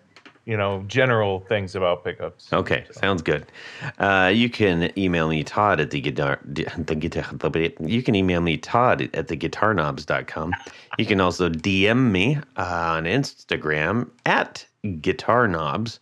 you 0.48 0.56
know, 0.56 0.82
general 0.88 1.40
things 1.40 1.76
about 1.76 2.02
pickups. 2.02 2.50
Okay. 2.54 2.86
Sounds 2.90 3.20
good. 3.20 3.44
Uh, 3.98 4.32
you 4.34 4.48
can 4.48 4.90
email 4.98 5.28
me 5.28 5.44
Todd 5.44 5.78
at 5.78 5.90
the 5.90 6.00
guitar 6.00 6.40
the 6.46 6.94
guitar 6.94 7.26
you 7.80 8.02
can 8.02 8.14
email 8.14 8.40
me 8.40 8.56
Todd 8.56 9.10
at 9.12 9.28
the 9.28 9.36
guitarknobs.com. 9.36 10.54
You 10.96 11.04
can 11.04 11.20
also 11.20 11.50
DM 11.50 12.10
me 12.10 12.38
on 12.56 13.04
Instagram 13.04 14.08
at 14.24 14.64
guitar 15.02 15.46
knobs. 15.46 16.00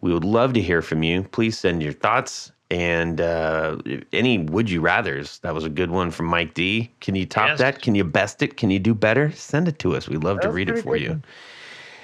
We 0.00 0.14
would 0.14 0.24
love 0.24 0.52
to 0.52 0.60
hear 0.62 0.80
from 0.80 1.02
you. 1.02 1.24
Please 1.24 1.58
send 1.58 1.82
your 1.82 1.92
thoughts 1.92 2.52
and 2.70 3.20
uh, 3.20 3.78
any 4.12 4.38
would 4.38 4.70
you 4.70 4.82
rather's. 4.82 5.40
That 5.40 5.52
was 5.52 5.64
a 5.64 5.68
good 5.68 5.90
one 5.90 6.12
from 6.12 6.26
Mike 6.26 6.54
D. 6.54 6.92
Can 7.00 7.16
you 7.16 7.26
top 7.26 7.48
Yes. 7.48 7.58
that? 7.58 7.82
Can 7.82 7.96
you 7.96 8.04
best 8.04 8.40
it? 8.40 8.56
Can 8.56 8.70
you 8.70 8.78
do 8.78 8.94
better? 8.94 9.32
Send 9.32 9.66
it 9.66 9.80
to 9.80 9.96
us. 9.96 10.08
We'd 10.08 10.22
love 10.22 10.38
to 10.42 10.50
read 10.50 10.68
it 10.68 10.80
for 10.80 10.96
good 10.96 11.02
you. 11.02 11.22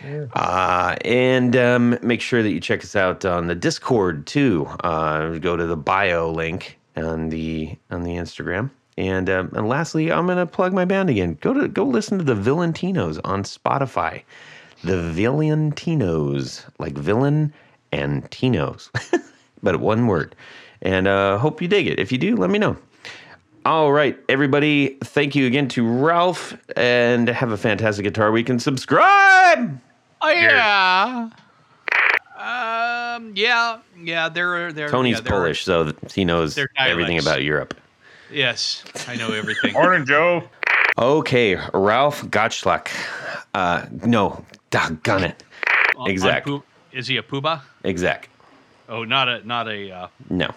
One. 0.02 0.30
Uh, 0.34 0.96
and 1.04 1.56
um, 1.56 1.98
make 2.02 2.20
sure 2.20 2.42
that 2.42 2.50
you 2.50 2.60
check 2.60 2.82
us 2.82 2.96
out 2.96 3.24
on 3.24 3.46
the 3.46 3.54
Discord 3.54 4.26
too. 4.26 4.66
Uh, 4.80 5.38
go 5.38 5.56
to 5.56 5.66
the 5.66 5.76
bio 5.76 6.30
link 6.30 6.78
on 6.96 7.28
the 7.28 7.76
on 7.90 8.02
the 8.02 8.12
Instagram. 8.12 8.70
And 8.98 9.30
um, 9.30 9.50
and 9.54 9.68
lastly, 9.68 10.12
I'm 10.12 10.26
gonna 10.26 10.46
plug 10.46 10.72
my 10.72 10.84
band 10.84 11.10
again. 11.10 11.38
Go 11.40 11.54
to 11.54 11.68
go 11.68 11.84
listen 11.84 12.18
to 12.18 12.24
the 12.24 12.34
Villentinos 12.34 13.20
on 13.24 13.44
Spotify. 13.44 14.22
The 14.82 14.96
Villentinos, 14.96 16.64
like 16.78 16.94
villain 16.94 17.52
and 17.92 18.30
Tinos, 18.30 18.90
but 19.62 19.80
one 19.80 20.06
word. 20.06 20.34
And 20.82 21.06
uh, 21.06 21.38
hope 21.38 21.60
you 21.60 21.68
dig 21.68 21.86
it. 21.86 21.98
If 21.98 22.10
you 22.12 22.18
do, 22.18 22.36
let 22.36 22.50
me 22.50 22.58
know. 22.58 22.76
All 23.66 23.92
right, 23.92 24.18
everybody. 24.28 24.96
Thank 25.04 25.34
you 25.34 25.46
again 25.46 25.68
to 25.68 25.86
Ralf, 25.86 26.56
and 26.76 27.28
have 27.28 27.52
a 27.52 27.58
fantastic 27.58 28.04
guitar 28.04 28.32
week. 28.32 28.48
And 28.48 28.60
subscribe. 28.60 29.78
Oh 30.22 30.28
yeah. 30.30 31.30
Um. 32.36 33.32
Yeah. 33.34 33.78
Yeah. 34.00 34.28
They're 34.28 34.72
they're 34.72 34.88
Tony's 34.90 35.16
yeah, 35.16 35.20
they're- 35.22 35.30
Polish, 35.32 35.64
so 35.64 35.92
he 36.14 36.24
knows 36.24 36.58
everything 36.78 37.18
about 37.18 37.42
Europe. 37.42 37.74
Yes, 38.32 38.84
I 39.08 39.16
know 39.16 39.32
everything. 39.32 39.72
Morning, 39.72 40.06
Joe. 40.06 40.48
Okay, 40.98 41.56
Ralf 41.74 42.22
Gottschalk. 42.26 42.88
Uh, 43.54 43.86
no, 44.04 44.44
doggone 44.70 45.24
it. 45.24 45.42
On- 45.96 46.02
on 46.04 46.10
Exact. 46.10 46.46
Poo- 46.46 46.62
Is 46.92 47.06
he 47.08 47.16
a 47.16 47.22
poobah? 47.22 47.60
Exact. 47.84 48.28
Oh, 48.88 49.04
not 49.04 49.28
a 49.28 49.46
not 49.46 49.68
a. 49.68 49.90
Uh, 49.90 50.08
No. 50.28 50.50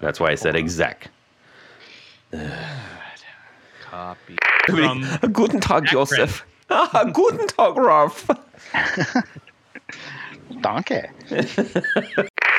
That's 0.00 0.18
why 0.18 0.30
I 0.30 0.34
said 0.34 0.56
exact. 0.56 1.08
copy. 3.82 4.36
From, 4.66 5.04
Guten 5.32 5.60
Tag, 5.60 5.84
Jack 5.84 5.92
Joseph. 5.92 6.44
Ah, 6.70 7.04
Guten 7.12 7.46
Tag, 7.48 7.76
Ralf. 7.76 8.28
Donkey. 10.60 11.00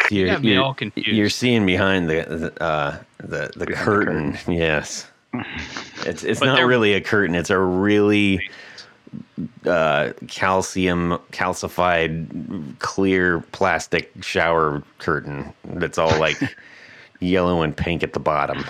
You're, 0.10 0.28
got 0.28 0.44
you're- 0.44 0.58
all 0.58 0.74
confused. 0.74 1.10
you're 1.10 1.30
seeing 1.30 1.66
behind 1.66 2.10
the 2.10 2.52
the 2.56 2.64
uh, 2.64 2.98
the, 3.20 3.52
the 3.56 3.66
curtain. 3.68 4.38
Yes. 4.48 5.08
It's 6.04 6.24
it's 6.24 6.40
But 6.40 6.48
not 6.48 6.66
really 6.66 6.94
a 6.94 7.00
curtain. 7.02 7.36
It's 7.36 7.52
a 7.52 7.60
really 7.60 8.50
uh, 9.68 10.14
calcium 10.28 11.20
calcified 11.32 12.80
clear 12.80 13.42
plastic 13.52 14.12
shower 14.22 14.82
curtain 14.98 15.54
that's 15.64 16.00
all 16.00 16.18
like 16.20 16.38
yellow 17.20 17.62
and 17.62 17.78
pink 17.78 18.02
at 18.04 18.14
the 18.14 18.20
bottom. 18.20 18.66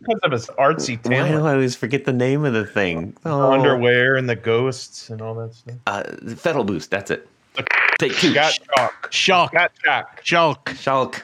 Because 0.00 0.20
of 0.22 0.32
his 0.32 0.46
artsy 0.58 0.96
Why 1.06 1.28
do. 1.28 1.44
I 1.46 1.52
always 1.52 1.76
forget 1.76 2.04
the 2.04 2.12
name 2.12 2.44
of 2.44 2.52
the 2.52 2.64
thing? 2.66 3.16
Oh, 3.24 3.52
Underwear 3.52 4.16
and 4.16 4.28
the 4.28 4.36
ghosts 4.36 5.10
and 5.10 5.20
all 5.22 5.34
that 5.36 5.54
stuff. 5.54 5.76
Uh, 5.86 6.02
Fettle 6.36 6.64
Boost. 6.64 6.90
That's 6.90 7.10
it. 7.10 7.28
Take 7.98 8.14
two. 8.16 8.32
Got 8.32 8.58
chalk. 8.76 9.10
Shulk. 9.10 9.52
Got 9.52 9.72
chalk. 9.84 10.22
Shulk. 10.24 10.64
Shulk. 10.66 11.22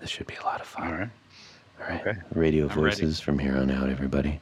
This 0.00 0.10
should 0.10 0.26
be 0.26 0.36
a 0.36 0.44
lot 0.44 0.60
of 0.60 0.66
fun. 0.66 0.86
All 0.86 0.92
right. 0.94 1.10
All 1.80 1.88
right. 1.88 2.00
Okay. 2.06 2.18
Radio 2.34 2.68
I'm 2.68 2.78
ready. 2.80 2.96
voices 2.96 3.18
from 3.20 3.38
here 3.38 3.56
on 3.56 3.70
out, 3.70 3.88
everybody. 3.88 4.40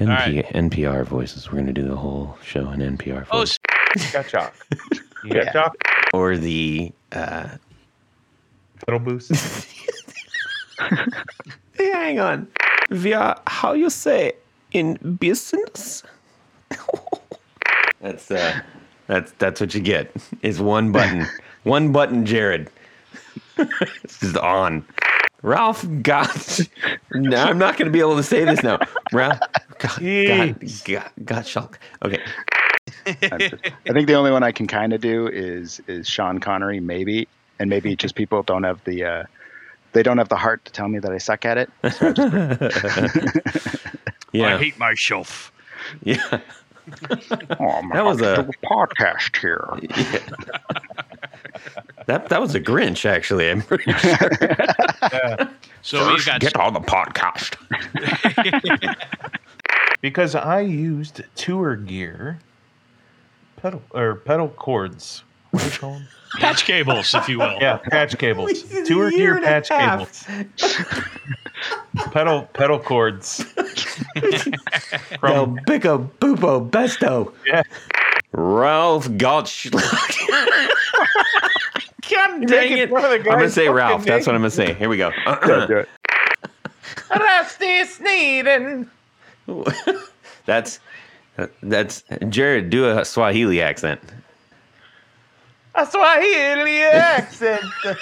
All 0.00 0.06
NP, 0.06 0.50
NPR 0.52 1.04
voices. 1.04 1.48
We're 1.48 1.54
going 1.54 1.66
to 1.66 1.72
do 1.72 1.86
the 1.86 1.96
whole 1.96 2.36
show 2.42 2.70
in 2.70 2.80
NPR 2.80 3.26
Oh, 3.30 3.38
voice. 3.40 3.58
Got 4.12 4.28
chalk. 4.28 4.54
You 5.24 5.32
Yeah. 5.36 5.44
got 5.44 5.52
chalk? 5.52 5.76
or 6.14 6.36
the. 6.36 6.90
Uh, 7.12 7.48
Pedal 8.86 9.00
boost. 9.00 9.30
hey, 11.76 11.90
hang 11.92 12.18
on. 12.18 12.48
Via, 12.90 13.40
how 13.46 13.72
you 13.72 13.88
say 13.90 14.32
in 14.72 14.94
business? 15.20 16.02
that's 18.00 18.30
uh, 18.30 18.60
that's 19.06 19.32
that's 19.38 19.60
what 19.60 19.74
you 19.74 19.80
get. 19.80 20.14
Is 20.42 20.60
one 20.60 20.92
button, 20.92 21.26
one 21.64 21.92
button, 21.92 22.26
Jared. 22.26 22.68
this 23.56 24.22
is 24.22 24.36
on. 24.36 24.84
Ralf 25.42 25.86
got. 26.02 26.60
no, 27.14 27.36
I'm 27.42 27.58
not 27.58 27.76
going 27.78 27.86
to 27.86 27.92
be 27.92 28.00
able 28.00 28.16
to 28.16 28.22
say 28.22 28.44
this 28.44 28.62
now. 28.62 28.78
Ralf 29.12 29.38
got 29.78 30.00
got 30.00 30.84
got, 30.84 31.12
got 31.24 31.46
shock. 31.46 31.78
Okay. 32.04 32.18
I'm 33.06 33.38
just- 33.38 33.54
I 33.88 33.92
think 33.92 34.06
the 34.08 34.14
only 34.14 34.30
one 34.32 34.42
I 34.42 34.52
can 34.52 34.66
kind 34.66 34.92
of 34.92 35.00
do 35.00 35.28
is 35.28 35.80
is 35.86 36.08
Sean 36.08 36.38
Connery, 36.40 36.80
maybe, 36.80 37.28
and 37.58 37.70
maybe 37.70 37.94
just 37.96 38.14
people 38.16 38.42
don't 38.42 38.64
have 38.64 38.82
the 38.84 39.04
uh, 39.04 39.24
they 39.92 40.02
don't 40.02 40.18
have 40.18 40.28
the 40.28 40.36
heart 40.36 40.64
to 40.66 40.72
tell 40.72 40.88
me 40.88 40.98
that 41.00 41.10
I 41.12 41.18
suck 41.18 41.44
at 41.44 41.58
it. 41.58 41.70
Yeah. 44.32 44.54
I 44.54 44.58
hate 44.58 44.78
myself. 44.78 45.50
yeah. 46.04 46.40
Oh, 47.60 47.68
I'm 47.68 47.88
That 47.90 48.04
was 48.04 48.20
about 48.20 48.48
a- 48.48 48.52
podcast 48.66 49.36
here. 49.40 49.68
That 52.06 52.28
that 52.30 52.40
was 52.40 52.54
a 52.54 52.60
Grinch, 52.60 53.04
actually. 53.04 53.50
I'm 53.50 53.60
pretty 53.62 53.92
sure. 53.92 55.48
So 55.82 56.08
we've 56.10 56.24
got 56.26 56.56
on 56.56 56.72
the 56.72 56.80
podcast. 56.80 57.56
because 60.00 60.34
I 60.34 60.60
used 60.60 61.22
tour 61.36 61.76
gear 61.76 62.38
pedal 63.56 63.82
or 63.90 64.14
pedal 64.16 64.48
cords. 64.48 65.22
What 65.50 65.62
do 65.62 65.68
you 65.68 65.78
call 65.78 65.92
them? 65.94 66.08
patch 66.38 66.64
cables, 66.64 67.14
if 67.14 67.28
you 67.28 67.38
will. 67.38 67.56
Yeah, 67.60 67.78
patch 67.78 68.16
cables. 68.18 68.62
Tour 68.86 69.10
gear 69.10 69.40
patch 69.40 69.68
cables. 69.68 70.24
Pedal 72.12 72.42
pedal 72.52 72.78
cords. 72.78 73.38
Del 73.54 73.64
Bico 75.66 76.08
Bupo 76.20 76.70
Besto. 76.70 77.32
yeah. 77.46 77.62
Ralf 78.32 79.08
Gottschalk. 79.08 79.72
God 82.10 82.46
dang 82.46 82.48
making 82.48 82.78
it. 82.78 82.90
fun 82.90 83.04
of 83.04 83.10
the 83.10 83.16
I'm 83.18 83.22
going 83.24 83.40
to 83.40 83.50
say 83.50 83.68
Ralf. 83.68 84.04
That's 84.04 84.26
what. 84.26 84.34
I'm 84.34 84.40
going 84.40 84.50
to 84.50 84.56
say. 84.56 84.74
Here 84.74 84.88
we 84.88 84.96
go. 84.96 85.10
Yeah, 85.26 85.66
do 85.66 85.76
it. 85.78 85.88
Rusty 87.10 87.82
Sneeden. 87.84 88.88
that's 90.46 90.80
that's 91.62 92.04
Jared. 92.28 92.70
Do 92.70 92.88
a 92.88 93.04
Swahili 93.04 93.62
accent. 93.62 94.00
A 95.74 95.86
Swahili 95.86 96.82
accent. 96.82 97.64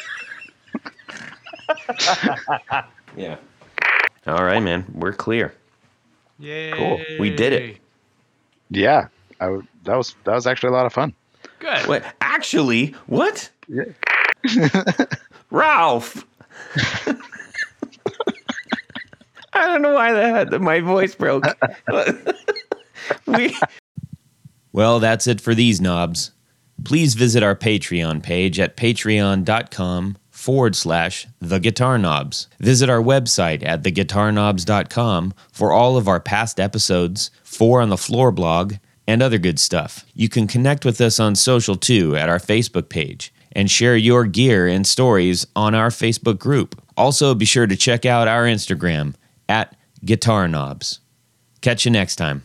Yeah. 3.16 3.36
All 4.26 4.44
right, 4.44 4.62
man. 4.62 4.84
We're 4.94 5.12
clear. 5.12 5.54
Yay. 6.38 6.72
Cool. 6.72 7.00
We 7.18 7.30
did 7.30 7.52
it. 7.52 7.78
Yeah, 8.70 9.08
I 9.40 9.46
w 9.46 9.66
that 9.84 9.96
was 9.96 10.14
that 10.24 10.34
was 10.34 10.46
actually 10.46 10.70
a 10.70 10.72
lot 10.72 10.86
of 10.86 10.92
fun. 10.92 11.14
Good. 11.58 11.86
Wait, 11.86 12.02
actually, 12.20 12.94
what? 13.06 13.50
Yeah. 13.66 13.84
Ralf. 15.50 16.24
I 19.52 19.66
don't 19.66 19.82
know 19.82 19.94
why 19.94 20.12
that 20.12 20.60
my 20.60 20.80
voice 20.80 21.14
broke. 21.14 21.44
we 23.26 23.56
Well, 24.72 25.00
that's 25.00 25.26
it 25.26 25.40
for 25.40 25.54
these 25.54 25.80
knobs. 25.80 26.32
Please 26.84 27.14
visit 27.14 27.42
our 27.42 27.56
Patreon 27.56 28.22
page 28.22 28.60
at 28.60 28.76
patreon.com 28.76 30.16
forward 30.30 30.76
slash 30.76 31.26
the 31.40 31.58
guitar 31.58 31.98
knobs. 31.98 32.46
Visit 32.60 32.88
our 32.88 33.02
website 33.02 33.66
at 33.66 33.82
theguitarknobs.com 33.82 35.34
for 35.52 35.72
all 35.72 35.96
of 35.96 36.06
our 36.06 36.20
past 36.20 36.60
episodes, 36.60 37.30
four 37.42 37.80
on 37.80 37.88
the 37.88 37.96
floor 37.96 38.30
blog, 38.30 38.74
and 39.06 39.22
other 39.22 39.38
good 39.38 39.58
stuff. 39.58 40.04
You 40.14 40.28
can 40.28 40.46
connect 40.46 40.84
with 40.84 41.00
us 41.00 41.18
on 41.18 41.34
social 41.34 41.76
too 41.76 42.14
at 42.14 42.28
our 42.28 42.38
Facebook 42.38 42.88
page 42.88 43.32
and 43.52 43.70
share 43.70 43.96
your 43.96 44.24
gear 44.24 44.68
and 44.68 44.86
stories 44.86 45.46
on 45.56 45.74
our 45.74 45.88
Facebook 45.88 46.38
group. 46.38 46.80
Also, 46.96 47.34
be 47.34 47.44
sure 47.44 47.66
to 47.66 47.76
check 47.76 48.06
out 48.06 48.28
our 48.28 48.44
Instagram 48.44 49.14
at 49.48 49.74
Guitar 50.04 50.46
Knobs. 50.46 51.00
Catch 51.60 51.84
you 51.84 51.90
next 51.90 52.16
time. 52.16 52.42